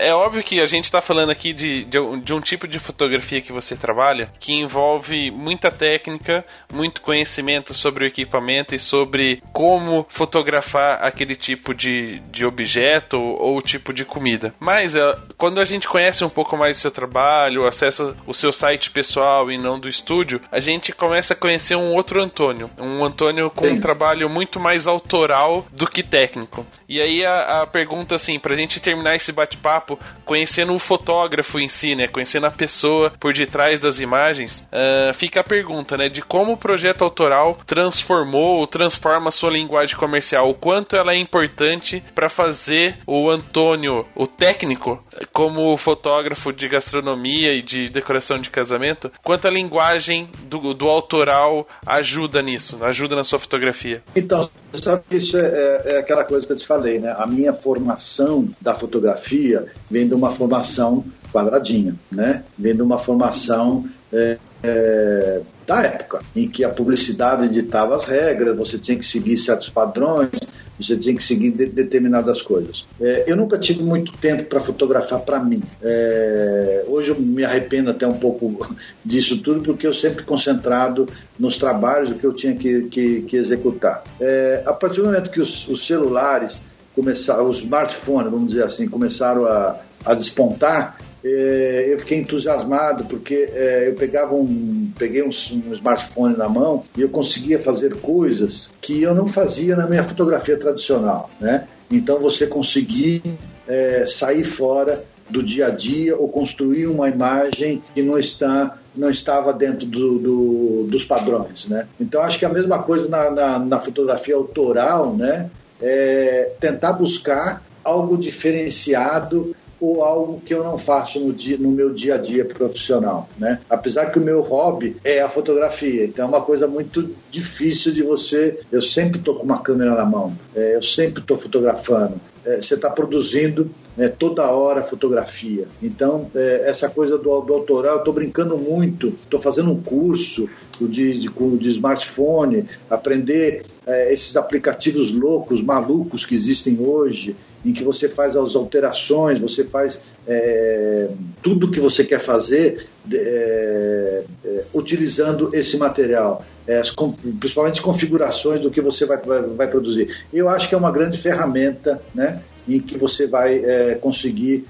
É 0.00 0.14
óbvio 0.14 0.42
que 0.42 0.58
a 0.60 0.66
gente 0.66 0.84
está 0.84 1.02
falando 1.02 1.28
aqui 1.28 1.52
de, 1.52 1.84
de, 1.84 2.20
de, 2.22 2.34
um 2.34 2.40
tipo 2.40 2.66
de 2.66 2.78
fotografia 2.78 3.42
que 3.42 3.52
você 3.52 3.76
trabalha 3.76 4.32
que 4.40 4.50
envolve 4.54 5.30
muita 5.30 5.70
técnica, 5.70 6.42
muito 6.72 7.02
conhecimento 7.02 7.74
sobre 7.74 8.04
o 8.04 8.06
equipamento 8.06 8.74
e 8.74 8.78
sobre 8.78 9.42
como 9.52 10.06
fotografar 10.08 11.04
aquele 11.04 11.36
tipo 11.36 11.74
de, 11.74 12.18
de 12.30 12.46
objeto 12.46 13.20
ou, 13.20 13.42
ou 13.42 13.60
tipo 13.60 13.92
de 13.92 14.06
comida. 14.06 14.54
Mas 14.58 14.96
é, 14.96 15.18
quando 15.36 15.60
a 15.60 15.66
gente 15.66 15.86
conhece 15.86 16.24
um 16.24 16.30
pouco 16.30 16.56
mais 16.56 16.78
do 16.78 16.80
seu 16.80 16.90
trabalho, 16.90 17.66
acessa 17.66 18.16
o 18.26 18.32
seu 18.32 18.52
site 18.52 18.90
pessoal 18.90 19.50
e 19.50 19.58
não 19.58 19.78
do 19.78 19.86
estúdio, 19.86 20.40
a 20.50 20.60
gente 20.60 20.92
começa 20.92 21.34
a 21.34 21.36
conhecer 21.36 21.76
um 21.76 21.92
outro 21.92 22.22
Antônio. 22.22 22.70
Um 22.78 23.04
Antônio 23.04 23.50
com 23.50 23.66
Sim. 23.66 23.72
um 23.72 23.80
trabalho 23.80 24.30
muito 24.30 24.58
mais 24.58 24.86
autoral 24.86 25.66
do 25.70 25.86
que 25.86 26.02
técnico. 26.02 26.66
E 26.88 27.00
aí 27.00 27.24
a, 27.24 27.62
a 27.62 27.66
pergunta, 27.66 28.14
assim, 28.14 28.38
pra 28.38 28.56
gente 28.56 28.80
terminar 28.80 29.14
esse 29.14 29.30
bate-papo, 29.30 29.89
conhecendo 30.24 30.74
o 30.74 30.78
fotógrafo 30.78 31.58
em 31.58 31.68
si, 31.68 31.94
né? 31.94 32.06
Conhecendo 32.06 32.46
a 32.46 32.50
pessoa 32.50 33.12
por 33.18 33.32
detrás 33.32 33.80
das 33.80 34.00
imagens, 34.00 34.64
uh, 34.72 35.12
fica 35.14 35.40
a 35.40 35.44
pergunta, 35.44 35.96
né? 35.96 36.08
De 36.08 36.22
como 36.22 36.52
o 36.52 36.56
projeto 36.56 37.02
autoral 37.02 37.58
transformou 37.66 38.58
ou 38.58 38.66
transforma 38.66 39.28
a 39.28 39.32
sua 39.32 39.50
linguagem 39.50 39.96
comercial, 39.96 40.48
o 40.48 40.54
quanto 40.54 40.96
ela 40.96 41.12
é 41.12 41.16
importante 41.16 42.02
para 42.14 42.28
fazer 42.28 42.98
o 43.06 43.30
Antônio, 43.30 44.06
o 44.14 44.26
técnico, 44.26 45.02
como 45.32 45.76
fotógrafo 45.76 46.52
de 46.52 46.68
gastronomia 46.68 47.52
e 47.54 47.62
de 47.62 47.88
decoração 47.88 48.38
de 48.38 48.50
casamento, 48.50 49.10
quanto 49.22 49.46
a 49.46 49.50
linguagem 49.50 50.28
do, 50.44 50.74
do 50.74 50.88
autoral 50.88 51.66
ajuda 51.86 52.42
nisso, 52.42 52.82
ajuda 52.84 53.16
na 53.16 53.24
sua 53.24 53.38
fotografia. 53.38 54.02
Então, 54.14 54.48
sabe 54.72 55.02
isso 55.10 55.36
é, 55.36 55.40
é, 55.40 55.82
é 55.94 55.98
aquela 55.98 56.24
coisa 56.24 56.46
que 56.46 56.52
eu 56.52 56.56
te 56.56 56.66
falei, 56.66 56.98
né? 56.98 57.14
A 57.18 57.26
minha 57.26 57.52
formação 57.52 58.48
da 58.60 58.74
fotografia 58.74 59.66
vem 59.90 60.08
de 60.08 60.14
uma 60.14 60.30
formação 60.30 61.04
quadradinha, 61.32 61.94
né? 62.10 62.42
Vem 62.58 62.74
de 62.74 62.82
uma 62.82 62.98
formação 62.98 63.84
é, 64.12 64.38
é, 64.62 65.40
da 65.66 65.82
época, 65.82 66.20
em 66.34 66.48
que 66.48 66.64
a 66.64 66.68
publicidade 66.68 67.48
ditava 67.48 67.94
as 67.94 68.04
regras, 68.04 68.56
você 68.56 68.78
tinha 68.78 68.98
que 68.98 69.06
seguir 69.06 69.38
certos 69.38 69.68
padrões, 69.68 70.30
você 70.78 70.96
tinha 70.96 71.14
que 71.14 71.22
seguir 71.22 71.50
de, 71.50 71.66
determinadas 71.66 72.42
coisas. 72.42 72.86
É, 73.00 73.24
eu 73.26 73.36
nunca 73.36 73.58
tive 73.58 73.82
muito 73.82 74.12
tempo 74.12 74.44
para 74.44 74.60
fotografar 74.60 75.20
para 75.20 75.42
mim. 75.42 75.62
É, 75.82 76.84
hoje 76.88 77.10
eu 77.10 77.20
me 77.20 77.44
arrependo 77.44 77.90
até 77.90 78.06
um 78.06 78.18
pouco 78.18 78.74
disso 79.04 79.38
tudo, 79.42 79.62
porque 79.62 79.86
eu 79.86 79.94
sempre 79.94 80.24
concentrado 80.24 81.08
nos 81.38 81.56
trabalhos 81.56 82.14
que 82.14 82.24
eu 82.24 82.32
tinha 82.32 82.54
que, 82.54 82.84
que, 82.84 83.22
que 83.22 83.36
executar. 83.36 84.02
É, 84.20 84.62
a 84.66 84.72
partir 84.72 85.00
do 85.00 85.06
momento 85.06 85.30
que 85.30 85.40
os, 85.40 85.68
os 85.68 85.86
celulares 85.86 86.62
começaram, 87.00 87.48
os 87.48 87.58
smartphones, 87.58 88.30
vamos 88.30 88.50
dizer 88.50 88.64
assim, 88.64 88.86
começaram 88.86 89.46
a, 89.46 89.76
a 90.04 90.14
despontar, 90.14 90.98
é, 91.24 91.88
eu 91.88 91.98
fiquei 91.98 92.18
entusiasmado 92.18 93.04
porque 93.04 93.48
é, 93.52 93.88
eu 93.88 93.94
pegava 93.94 94.34
um, 94.34 94.90
peguei 94.98 95.22
um, 95.22 95.28
um, 95.28 95.74
smartphone 95.74 96.36
na 96.36 96.48
mão 96.48 96.84
e 96.96 97.02
eu 97.02 97.08
conseguia 97.08 97.58
fazer 97.58 97.96
coisas 97.96 98.70
que 98.80 99.02
eu 99.02 99.14
não 99.14 99.26
fazia 99.26 99.76
na 99.76 99.86
minha 99.86 100.02
fotografia 100.02 100.56
tradicional, 100.56 101.30
né? 101.40 101.66
Então 101.90 102.18
você 102.20 102.46
conseguir 102.46 103.22
é, 103.68 104.04
sair 104.06 104.44
fora 104.44 105.04
do 105.28 105.42
dia 105.42 105.66
a 105.66 105.70
dia 105.70 106.16
ou 106.16 106.28
construir 106.28 106.86
uma 106.86 107.08
imagem 107.08 107.82
que 107.94 108.02
não 108.02 108.18
está 108.18 108.76
não 108.96 109.08
estava 109.08 109.52
dentro 109.52 109.86
do, 109.86 110.18
do, 110.18 110.86
dos 110.88 111.04
padrões, 111.04 111.68
né? 111.68 111.86
Então 112.00 112.22
acho 112.22 112.38
que 112.38 112.44
é 112.44 112.48
a 112.48 112.52
mesma 112.52 112.82
coisa 112.82 113.08
na, 113.08 113.30
na, 113.30 113.58
na 113.58 113.78
fotografia 113.78 114.34
autoral, 114.34 115.14
né? 115.14 115.48
É, 115.80 116.52
tentar 116.60 116.92
buscar 116.92 117.62
algo 117.82 118.16
diferenciado 118.16 119.54
ou 119.80 120.04
algo 120.04 120.40
que 120.40 120.52
eu 120.52 120.62
não 120.62 120.76
faço 120.76 121.18
no, 121.18 121.32
dia, 121.32 121.56
no 121.56 121.70
meu 121.70 121.90
dia 121.92 122.16
a 122.16 122.18
dia 122.18 122.44
profissional, 122.44 123.28
né? 123.38 123.60
Apesar 123.68 124.12
que 124.12 124.18
o 124.18 124.22
meu 124.22 124.42
hobby 124.42 124.96
é 125.02 125.22
a 125.22 125.28
fotografia, 125.28 126.04
então 126.04 126.26
é 126.26 126.28
uma 126.28 126.42
coisa 126.42 126.68
muito 126.68 127.10
difícil 127.30 127.92
de 127.92 128.02
você. 128.02 128.60
Eu 128.70 128.82
sempre 128.82 129.18
estou 129.18 129.34
com 129.36 129.44
uma 129.44 129.60
câmera 129.62 129.94
na 129.94 130.04
mão, 130.04 130.36
é, 130.54 130.76
eu 130.76 130.82
sempre 130.82 131.22
estou 131.22 131.36
fotografando. 131.36 132.20
É, 132.44 132.56
você 132.56 132.74
está 132.74 132.88
produzindo 132.88 133.70
né, 133.96 134.08
toda 134.08 134.50
hora 134.50 134.82
fotografia. 134.82 135.66
Então, 135.82 136.30
é, 136.34 136.64
essa 136.66 136.88
coisa 136.88 137.18
do, 137.18 137.40
do 137.40 137.52
autoral, 137.52 137.94
eu 137.94 137.98
estou 137.98 138.14
brincando 138.14 138.56
muito, 138.56 139.08
estou 139.22 139.40
fazendo 139.40 139.70
um 139.70 139.80
curso 139.80 140.48
de, 140.80 141.18
de, 141.18 141.28
de 141.28 141.68
smartphone, 141.70 142.66
aprender 142.88 143.64
é, 143.90 144.12
esses 144.12 144.36
aplicativos 144.36 145.12
loucos, 145.12 145.60
malucos 145.60 146.24
que 146.24 146.34
existem 146.34 146.78
hoje, 146.80 147.36
em 147.64 147.72
que 147.72 147.84
você 147.84 148.08
faz 148.08 148.36
as 148.36 148.56
alterações, 148.56 149.38
você 149.38 149.64
faz 149.64 150.00
é, 150.26 151.08
tudo 151.42 151.70
que 151.70 151.80
você 151.80 152.04
quer 152.04 152.20
fazer 152.20 152.86
é, 153.12 154.24
é, 154.44 154.64
utilizando 154.72 155.54
esse 155.54 155.76
material, 155.76 156.44
é, 156.66 156.78
as, 156.78 156.94
principalmente 157.38 157.82
configurações 157.82 158.60
do 158.60 158.70
que 158.70 158.80
você 158.80 159.04
vai, 159.04 159.18
vai, 159.18 159.42
vai, 159.42 159.68
produzir. 159.68 160.24
Eu 160.32 160.48
acho 160.48 160.68
que 160.68 160.74
é 160.74 160.78
uma 160.78 160.90
grande 160.90 161.18
ferramenta 161.18 162.00
né, 162.14 162.42
em 162.68 162.80
que 162.80 162.96
você 162.96 163.26
vai 163.26 163.58
é, 163.58 163.94
conseguir 163.94 164.66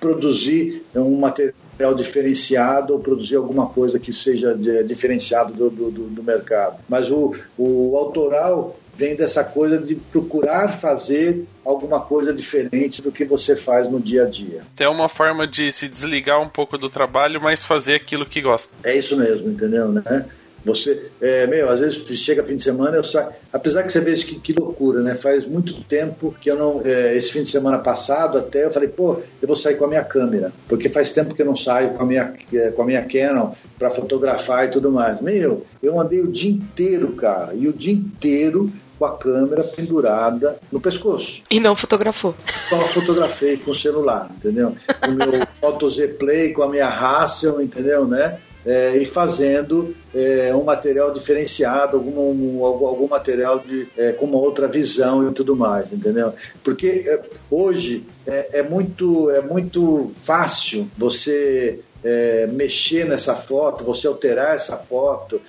produzir 0.00 0.86
um 0.94 1.18
material 1.18 1.52
diferenciado 1.94 2.92
ou 2.92 3.00
produzir 3.00 3.36
alguma 3.36 3.66
coisa 3.66 3.98
que 3.98 4.12
seja 4.12 4.54
de, 4.54 4.82
diferenciado 4.84 5.52
do, 5.52 5.70
do, 5.70 5.90
do, 5.90 6.22
mercado. 6.22 6.78
Mas 6.88 7.10
o, 7.10 7.34
o 7.58 7.96
autoral 7.96 8.76
vem 8.94 9.16
dessa 9.16 9.42
coisa 9.42 9.78
de 9.78 9.94
procurar 9.94 10.74
fazer 10.74 11.44
alguma 11.64 12.00
coisa 12.00 12.34
diferente 12.34 13.00
do 13.00 13.10
que 13.10 13.24
você 13.24 13.56
faz 13.56 13.90
no 13.90 13.98
dia 13.98 14.24
a 14.24 14.26
dia. 14.26 14.62
É 14.78 14.88
uma 14.88 15.08
forma 15.08 15.46
de 15.46 15.72
se 15.72 15.88
desligar 15.88 16.40
um 16.40 16.48
pouco 16.48 16.76
do 16.76 16.90
trabalho, 16.90 17.40
mas 17.40 17.64
fazer 17.64 17.94
aquilo 17.94 18.26
que 18.26 18.42
gosta. 18.42 18.68
É 18.84 18.96
isso 18.96 19.16
mesmo, 19.16 19.50
entendeu, 19.50 19.88
né? 19.88 20.26
Você, 20.64 21.06
é, 21.20 21.46
meu, 21.46 21.70
às 21.70 21.80
vezes 21.80 21.96
chega 22.18 22.44
fim 22.44 22.56
de 22.56 22.62
semana, 22.62 22.96
eu 22.96 23.04
saio. 23.04 23.28
Apesar 23.52 23.82
que 23.82 23.90
você 23.90 24.00
veja 24.00 24.26
que, 24.26 24.38
que 24.38 24.52
loucura, 24.52 25.02
né? 25.02 25.14
Faz 25.14 25.46
muito 25.46 25.74
tempo 25.84 26.34
que 26.40 26.50
eu 26.50 26.56
não. 26.56 26.82
É, 26.84 27.16
esse 27.16 27.32
fim 27.32 27.42
de 27.42 27.48
semana 27.48 27.78
passado, 27.78 28.38
até 28.38 28.64
eu 28.64 28.70
falei, 28.70 28.88
pô, 28.88 29.20
eu 29.40 29.48
vou 29.48 29.56
sair 29.56 29.76
com 29.76 29.84
a 29.84 29.88
minha 29.88 30.04
câmera, 30.04 30.52
porque 30.68 30.88
faz 30.88 31.12
tempo 31.12 31.34
que 31.34 31.42
eu 31.42 31.46
não 31.46 31.56
saio 31.56 31.90
com 31.90 32.02
a 32.02 32.06
minha, 32.06 32.34
é, 32.52 32.70
com 32.70 32.82
a 32.82 32.86
minha 32.86 33.02
Canon 33.02 33.52
para 33.78 33.90
fotografar 33.90 34.66
e 34.66 34.68
tudo 34.68 34.92
mais. 34.92 35.20
Meu, 35.20 35.64
eu 35.82 35.98
andei 35.98 36.20
o 36.20 36.28
dia 36.28 36.50
inteiro, 36.50 37.12
cara, 37.12 37.54
e 37.54 37.66
o 37.66 37.72
dia 37.72 37.92
inteiro 37.92 38.70
com 38.98 39.06
a 39.06 39.16
câmera 39.16 39.64
pendurada 39.64 40.58
no 40.70 40.78
pescoço. 40.78 41.40
E 41.50 41.58
não 41.58 41.74
fotografou. 41.74 42.34
Só 42.68 42.76
fotografei 42.80 43.56
com 43.56 43.70
o 43.70 43.74
celular, 43.74 44.30
entendeu? 44.36 44.76
O 45.08 45.10
meu 45.10 45.46
Moto 45.62 45.88
Z 45.88 46.08
Play 46.18 46.52
com 46.52 46.62
a 46.62 46.68
minha 46.68 46.86
Hassel, 46.86 47.62
entendeu, 47.62 48.04
né? 48.04 48.38
É, 48.64 48.94
e 48.98 49.06
fazendo 49.06 49.94
é, 50.14 50.54
um 50.54 50.62
material 50.62 51.14
diferenciado, 51.14 51.96
algum, 51.96 52.58
um, 52.58 52.64
algum 52.64 53.08
material 53.08 53.58
de, 53.58 53.88
é, 53.96 54.12
com 54.12 54.26
uma 54.26 54.38
outra 54.38 54.68
visão 54.68 55.26
e 55.26 55.32
tudo 55.32 55.56
mais, 55.56 55.90
entendeu? 55.90 56.34
Porque 56.62 57.04
é, 57.06 57.20
hoje 57.50 58.04
é, 58.26 58.58
é, 58.58 58.62
muito, 58.62 59.30
é 59.30 59.40
muito 59.40 60.12
fácil 60.20 60.86
você 60.96 61.80
é, 62.04 62.46
mexer 62.48 63.06
nessa 63.06 63.34
foto, 63.34 63.82
você 63.82 64.06
alterar 64.06 64.54
essa 64.54 64.76
foto, 64.76 65.40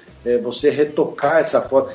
você 0.43 0.69
retocar 0.69 1.39
essa 1.39 1.61
foto. 1.61 1.91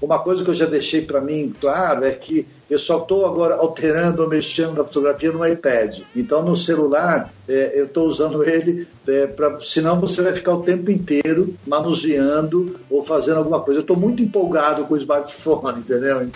Uma 0.00 0.18
coisa 0.20 0.42
que 0.42 0.48
eu 0.48 0.54
já 0.54 0.64
deixei 0.64 1.02
para 1.02 1.20
mim 1.20 1.54
claro 1.60 2.02
é 2.02 2.10
que 2.10 2.46
eu 2.72 2.78
só 2.78 2.98
estou 2.98 3.26
agora 3.26 3.56
alterando 3.56 4.22
ou 4.22 4.28
mexendo 4.28 4.78
na 4.78 4.84
fotografia 4.84 5.30
no 5.30 5.46
iPad. 5.46 6.00
Então, 6.16 6.42
no 6.42 6.56
celular, 6.56 7.30
é, 7.46 7.78
eu 7.78 7.84
estou 7.84 8.06
usando 8.06 8.42
ele, 8.42 8.88
é, 9.06 9.26
pra, 9.26 9.58
senão 9.60 10.00
você 10.00 10.22
vai 10.22 10.34
ficar 10.34 10.54
o 10.54 10.62
tempo 10.62 10.90
inteiro 10.90 11.54
manuseando 11.66 12.80
ou 12.88 13.04
fazendo 13.04 13.38
alguma 13.38 13.60
coisa. 13.60 13.80
Eu 13.80 13.82
estou 13.82 13.96
muito 13.96 14.22
empolgado 14.22 14.86
com 14.86 14.94
o 14.94 14.96
smartphone, 14.96 15.80
entendeu? 15.84 16.30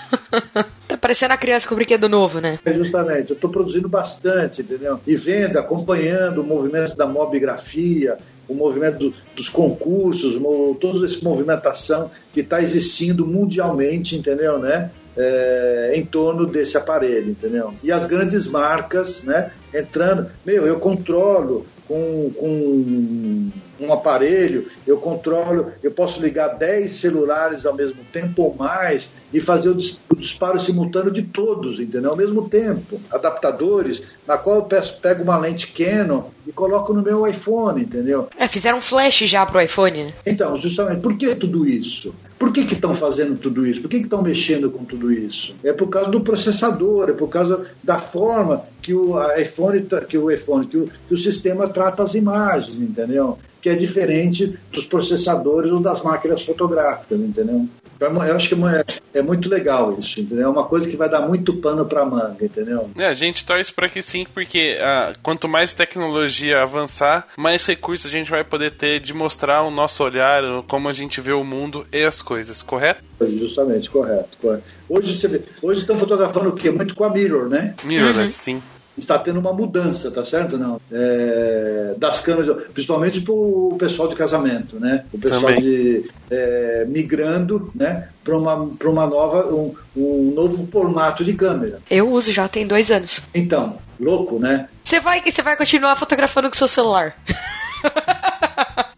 tá 0.88 0.96
parecendo 0.96 1.34
a 1.34 1.36
criança 1.36 1.68
com 1.68 1.74
o 1.74 1.76
brinquedo 1.76 2.08
novo, 2.08 2.40
né? 2.40 2.58
É 2.64 2.72
justamente, 2.72 3.30
eu 3.30 3.34
estou 3.34 3.50
produzindo 3.50 3.88
bastante, 3.88 4.62
entendeu? 4.62 4.98
E 5.06 5.16
vendo, 5.16 5.58
acompanhando 5.58 6.40
o 6.40 6.44
movimento 6.44 6.96
da 6.96 7.06
mobigrafia, 7.06 8.16
o 8.48 8.54
movimento 8.54 8.98
do, 8.98 9.14
dos 9.34 9.48
concursos, 9.48 10.40
toda 10.80 11.04
essa 11.04 11.18
movimentação 11.22 12.10
que 12.32 12.40
está 12.40 12.60
existindo 12.62 13.26
mundialmente, 13.26 14.16
entendeu, 14.16 14.58
né? 14.58 14.90
É, 15.16 15.92
em 15.94 16.04
torno 16.04 16.44
desse 16.44 16.76
aparelho, 16.76 17.30
entendeu? 17.30 17.72
E 17.84 17.92
as 17.92 18.04
grandes 18.04 18.48
marcas, 18.48 19.22
né? 19.22 19.52
Entrando, 19.72 20.28
meu, 20.44 20.66
eu 20.66 20.80
controlo 20.80 21.64
com, 21.86 22.30
com 22.38 23.50
um 23.80 23.92
aparelho, 23.92 24.68
eu 24.86 24.98
controlo, 24.98 25.72
eu 25.82 25.90
posso 25.90 26.20
ligar 26.20 26.48
10 26.48 26.90
celulares 26.90 27.66
ao 27.66 27.74
mesmo 27.74 28.02
tempo 28.12 28.42
ou 28.42 28.54
mais 28.54 29.12
e 29.32 29.40
fazer 29.40 29.70
o, 29.70 29.76
disparo 30.16 30.60
simultâneo 30.60 31.10
de 31.10 31.22
todos, 31.22 31.80
entendeu? 31.80 32.10
Ao 32.10 32.16
mesmo 32.16 32.48
tempo. 32.48 33.00
Adaptadores, 33.10 34.02
na 34.26 34.38
qual 34.38 34.56
eu 34.56 34.62
peço, 34.62 34.98
pego 35.00 35.22
uma 35.22 35.36
lente 35.36 35.72
Canon 35.72 36.24
e 36.46 36.52
coloco 36.52 36.92
no 36.92 37.02
meu 37.02 37.26
iPhone, 37.26 37.82
entendeu? 37.82 38.28
É, 38.36 38.46
fizeram 38.46 38.80
flash 38.80 39.18
já 39.20 39.44
pro 39.44 39.60
iPhone. 39.60 40.14
Então, 40.24 40.56
justamente, 40.56 41.00
por 41.00 41.16
que 41.16 41.34
tudo 41.34 41.66
isso? 41.66 42.14
Por 42.44 42.52
que 42.52 42.60
estão 42.60 42.94
fazendo 42.94 43.38
tudo 43.38 43.66
isso? 43.66 43.80
Por 43.80 43.88
que 43.88 43.96
estão 43.96 44.20
mexendo 44.20 44.70
com 44.70 44.84
tudo 44.84 45.10
isso? 45.10 45.54
É 45.64 45.72
por 45.72 45.88
causa 45.88 46.10
do 46.10 46.20
processador, 46.20 47.08
é 47.08 47.12
por 47.12 47.28
causa 47.28 47.64
da 47.82 47.98
forma 47.98 48.62
que 48.82 48.92
o 48.92 49.14
iPhone, 49.34 49.86
que 50.06 50.18
o 50.18 50.30
iPhone, 50.30 50.66
que 50.66 50.76
o, 50.76 50.90
que 51.08 51.14
o 51.14 51.16
sistema 51.16 51.66
trata 51.68 52.02
as 52.02 52.14
imagens, 52.14 52.76
entendeu? 52.76 53.38
que 53.62 53.70
é 53.70 53.74
diferente 53.74 54.58
dos 54.70 54.84
processadores 54.84 55.72
ou 55.72 55.80
das 55.80 56.02
máquinas 56.02 56.42
fotográficas, 56.42 57.18
entendeu? 57.18 57.66
Então, 57.96 58.24
eu 58.24 58.36
acho 58.36 58.48
que 58.48 58.54
é, 58.54 59.18
é 59.18 59.22
muito 59.22 59.48
legal 59.48 59.96
isso, 59.98 60.20
entendeu? 60.20 60.44
É 60.44 60.48
uma 60.48 60.64
coisa 60.64 60.88
que 60.88 60.96
vai 60.96 61.08
dar 61.08 61.22
muito 61.22 61.54
pano 61.54 61.84
para 61.84 62.04
manga, 62.04 62.44
entendeu? 62.44 62.90
É, 62.96 63.06
a 63.06 63.14
gente 63.14 63.44
torce 63.44 63.72
para 63.72 63.88
que 63.88 64.02
sim, 64.02 64.26
porque 64.32 64.78
ah, 64.80 65.12
quanto 65.22 65.48
mais 65.48 65.72
tecnologia 65.72 66.62
avançar, 66.62 67.28
mais 67.36 67.64
recursos 67.66 68.06
a 68.06 68.10
gente 68.10 68.30
vai 68.30 68.44
poder 68.44 68.72
ter 68.72 69.00
de 69.00 69.12
mostrar 69.12 69.62
o 69.62 69.70
nosso 69.70 70.02
olhar, 70.02 70.42
como 70.66 70.88
a 70.88 70.92
gente 70.92 71.20
vê 71.20 71.32
o 71.32 71.44
mundo 71.44 71.86
e 71.92 72.04
as 72.04 72.20
coisas, 72.20 72.62
correto? 72.62 73.02
Justamente, 73.20 73.88
correto. 73.90 74.36
correto. 74.40 74.64
Hoje, 74.88 75.18
você 75.18 75.28
vê, 75.28 75.42
hoje 75.62 75.80
estão 75.80 75.98
fotografando 75.98 76.50
o 76.50 76.54
quê? 76.54 76.70
Muito 76.70 76.94
com 76.94 77.04
a 77.04 77.10
Mirror, 77.10 77.48
né? 77.48 77.74
Mirror, 77.84 78.16
uhum. 78.16 78.28
sim 78.28 78.62
está 78.96 79.18
tendo 79.18 79.40
uma 79.40 79.52
mudança, 79.52 80.10
tá 80.10 80.24
certo? 80.24 80.56
Não, 80.56 80.80
é, 80.90 81.94
das 81.96 82.20
câmeras, 82.20 82.64
principalmente 82.72 83.20
para 83.20 83.32
o 83.32 83.76
pessoal 83.78 84.08
de 84.08 84.16
casamento, 84.16 84.78
né? 84.78 85.04
O 85.12 85.18
pessoal 85.18 85.54
de, 85.56 86.04
é, 86.30 86.84
migrando, 86.88 87.70
né? 87.74 88.08
Para 88.22 88.38
uma, 88.38 88.66
para 88.66 88.88
uma 88.88 89.06
nova, 89.06 89.52
um, 89.52 89.74
um 89.96 90.32
novo 90.34 90.66
formato 90.70 91.24
de 91.24 91.34
câmera. 91.34 91.80
Eu 91.90 92.10
uso 92.10 92.32
já 92.32 92.48
tem 92.48 92.66
dois 92.66 92.90
anos. 92.90 93.20
Então, 93.34 93.78
louco, 93.98 94.38
né? 94.38 94.68
Você 94.82 95.00
vai, 95.00 95.22
você 95.22 95.42
vai 95.42 95.56
continuar 95.56 95.96
fotografando 95.96 96.48
com 96.48 96.56
seu 96.56 96.68
celular. 96.68 97.14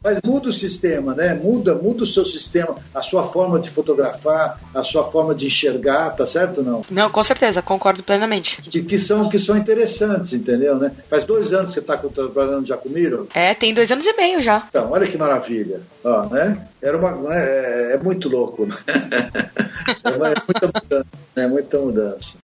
Mas 0.06 0.20
muda 0.24 0.50
o 0.50 0.52
sistema, 0.52 1.16
né? 1.16 1.34
Muda, 1.34 1.74
muda 1.74 2.04
o 2.04 2.06
seu 2.06 2.24
sistema, 2.24 2.76
a 2.94 3.02
sua 3.02 3.24
forma 3.24 3.58
de 3.58 3.68
fotografar, 3.68 4.60
a 4.72 4.80
sua 4.84 5.02
forma 5.02 5.34
de 5.34 5.48
enxergar, 5.48 6.10
tá 6.10 6.24
certo 6.24 6.58
ou 6.58 6.64
não? 6.64 6.84
Não, 6.88 7.10
com 7.10 7.24
certeza, 7.24 7.60
concordo 7.60 8.04
plenamente. 8.04 8.62
Que, 8.62 8.84
que, 8.84 8.98
são, 9.00 9.28
que 9.28 9.36
são 9.36 9.56
interessantes, 9.56 10.32
entendeu, 10.32 10.76
né? 10.76 10.92
Faz 11.10 11.24
dois 11.24 11.52
anos 11.52 11.70
que 11.70 11.74
você 11.74 11.80
está 11.80 11.96
trabalhando 11.96 12.64
já 12.64 12.76
com 12.76 12.88
Miro? 12.88 13.26
É, 13.34 13.52
tem 13.52 13.74
dois 13.74 13.90
anos 13.90 14.06
e 14.06 14.12
meio 14.12 14.40
já. 14.40 14.64
Então, 14.68 14.92
olha 14.92 15.08
que 15.08 15.18
maravilha. 15.18 15.80
Ó, 16.04 16.26
né? 16.26 16.68
Era 16.80 16.96
uma, 16.96 17.34
é, 17.34 17.94
é 17.94 17.98
muito 17.98 18.28
louco. 18.28 18.64
Né? 18.64 18.76
é, 20.04 20.08
é 20.08 20.14
muita 20.14 20.66
mudança. 20.72 21.06
É 21.34 21.46
muita 21.48 21.78
mudança. 21.78 22.36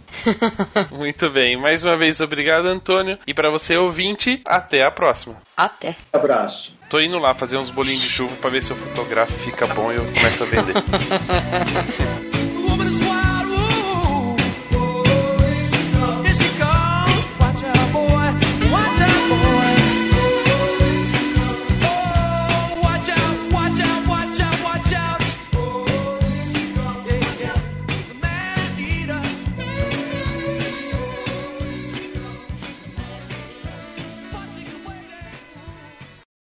Muito 0.91 1.31
bem. 1.31 1.61
Mais 1.61 1.85
uma 1.85 1.97
vez, 1.97 2.21
obrigado, 2.21 2.67
Antônio. 2.67 3.19
E 3.27 3.35
para 3.35 3.51
você, 3.51 3.77
ouvinte, 3.77 4.41
até 4.45 4.83
a 4.83 4.91
próxima. 4.91 5.37
Até. 5.57 5.97
Abraço. 6.13 6.77
Tô 6.89 6.99
indo 6.99 7.19
lá 7.19 7.35
fazer 7.35 7.59
uns 7.59 7.71
bolinhos 7.71 8.01
de 8.01 8.09
chuva 8.09 8.35
para 8.37 8.51
ver 8.51 8.63
se 8.63 8.73
o 8.73 8.77
fotográfico 8.77 9.39
fica 9.41 9.67
bom 9.67 9.93
e 9.93 9.97
eu 9.97 10.05
começo 10.05 10.43
a 10.43 10.47
vender. 10.47 10.75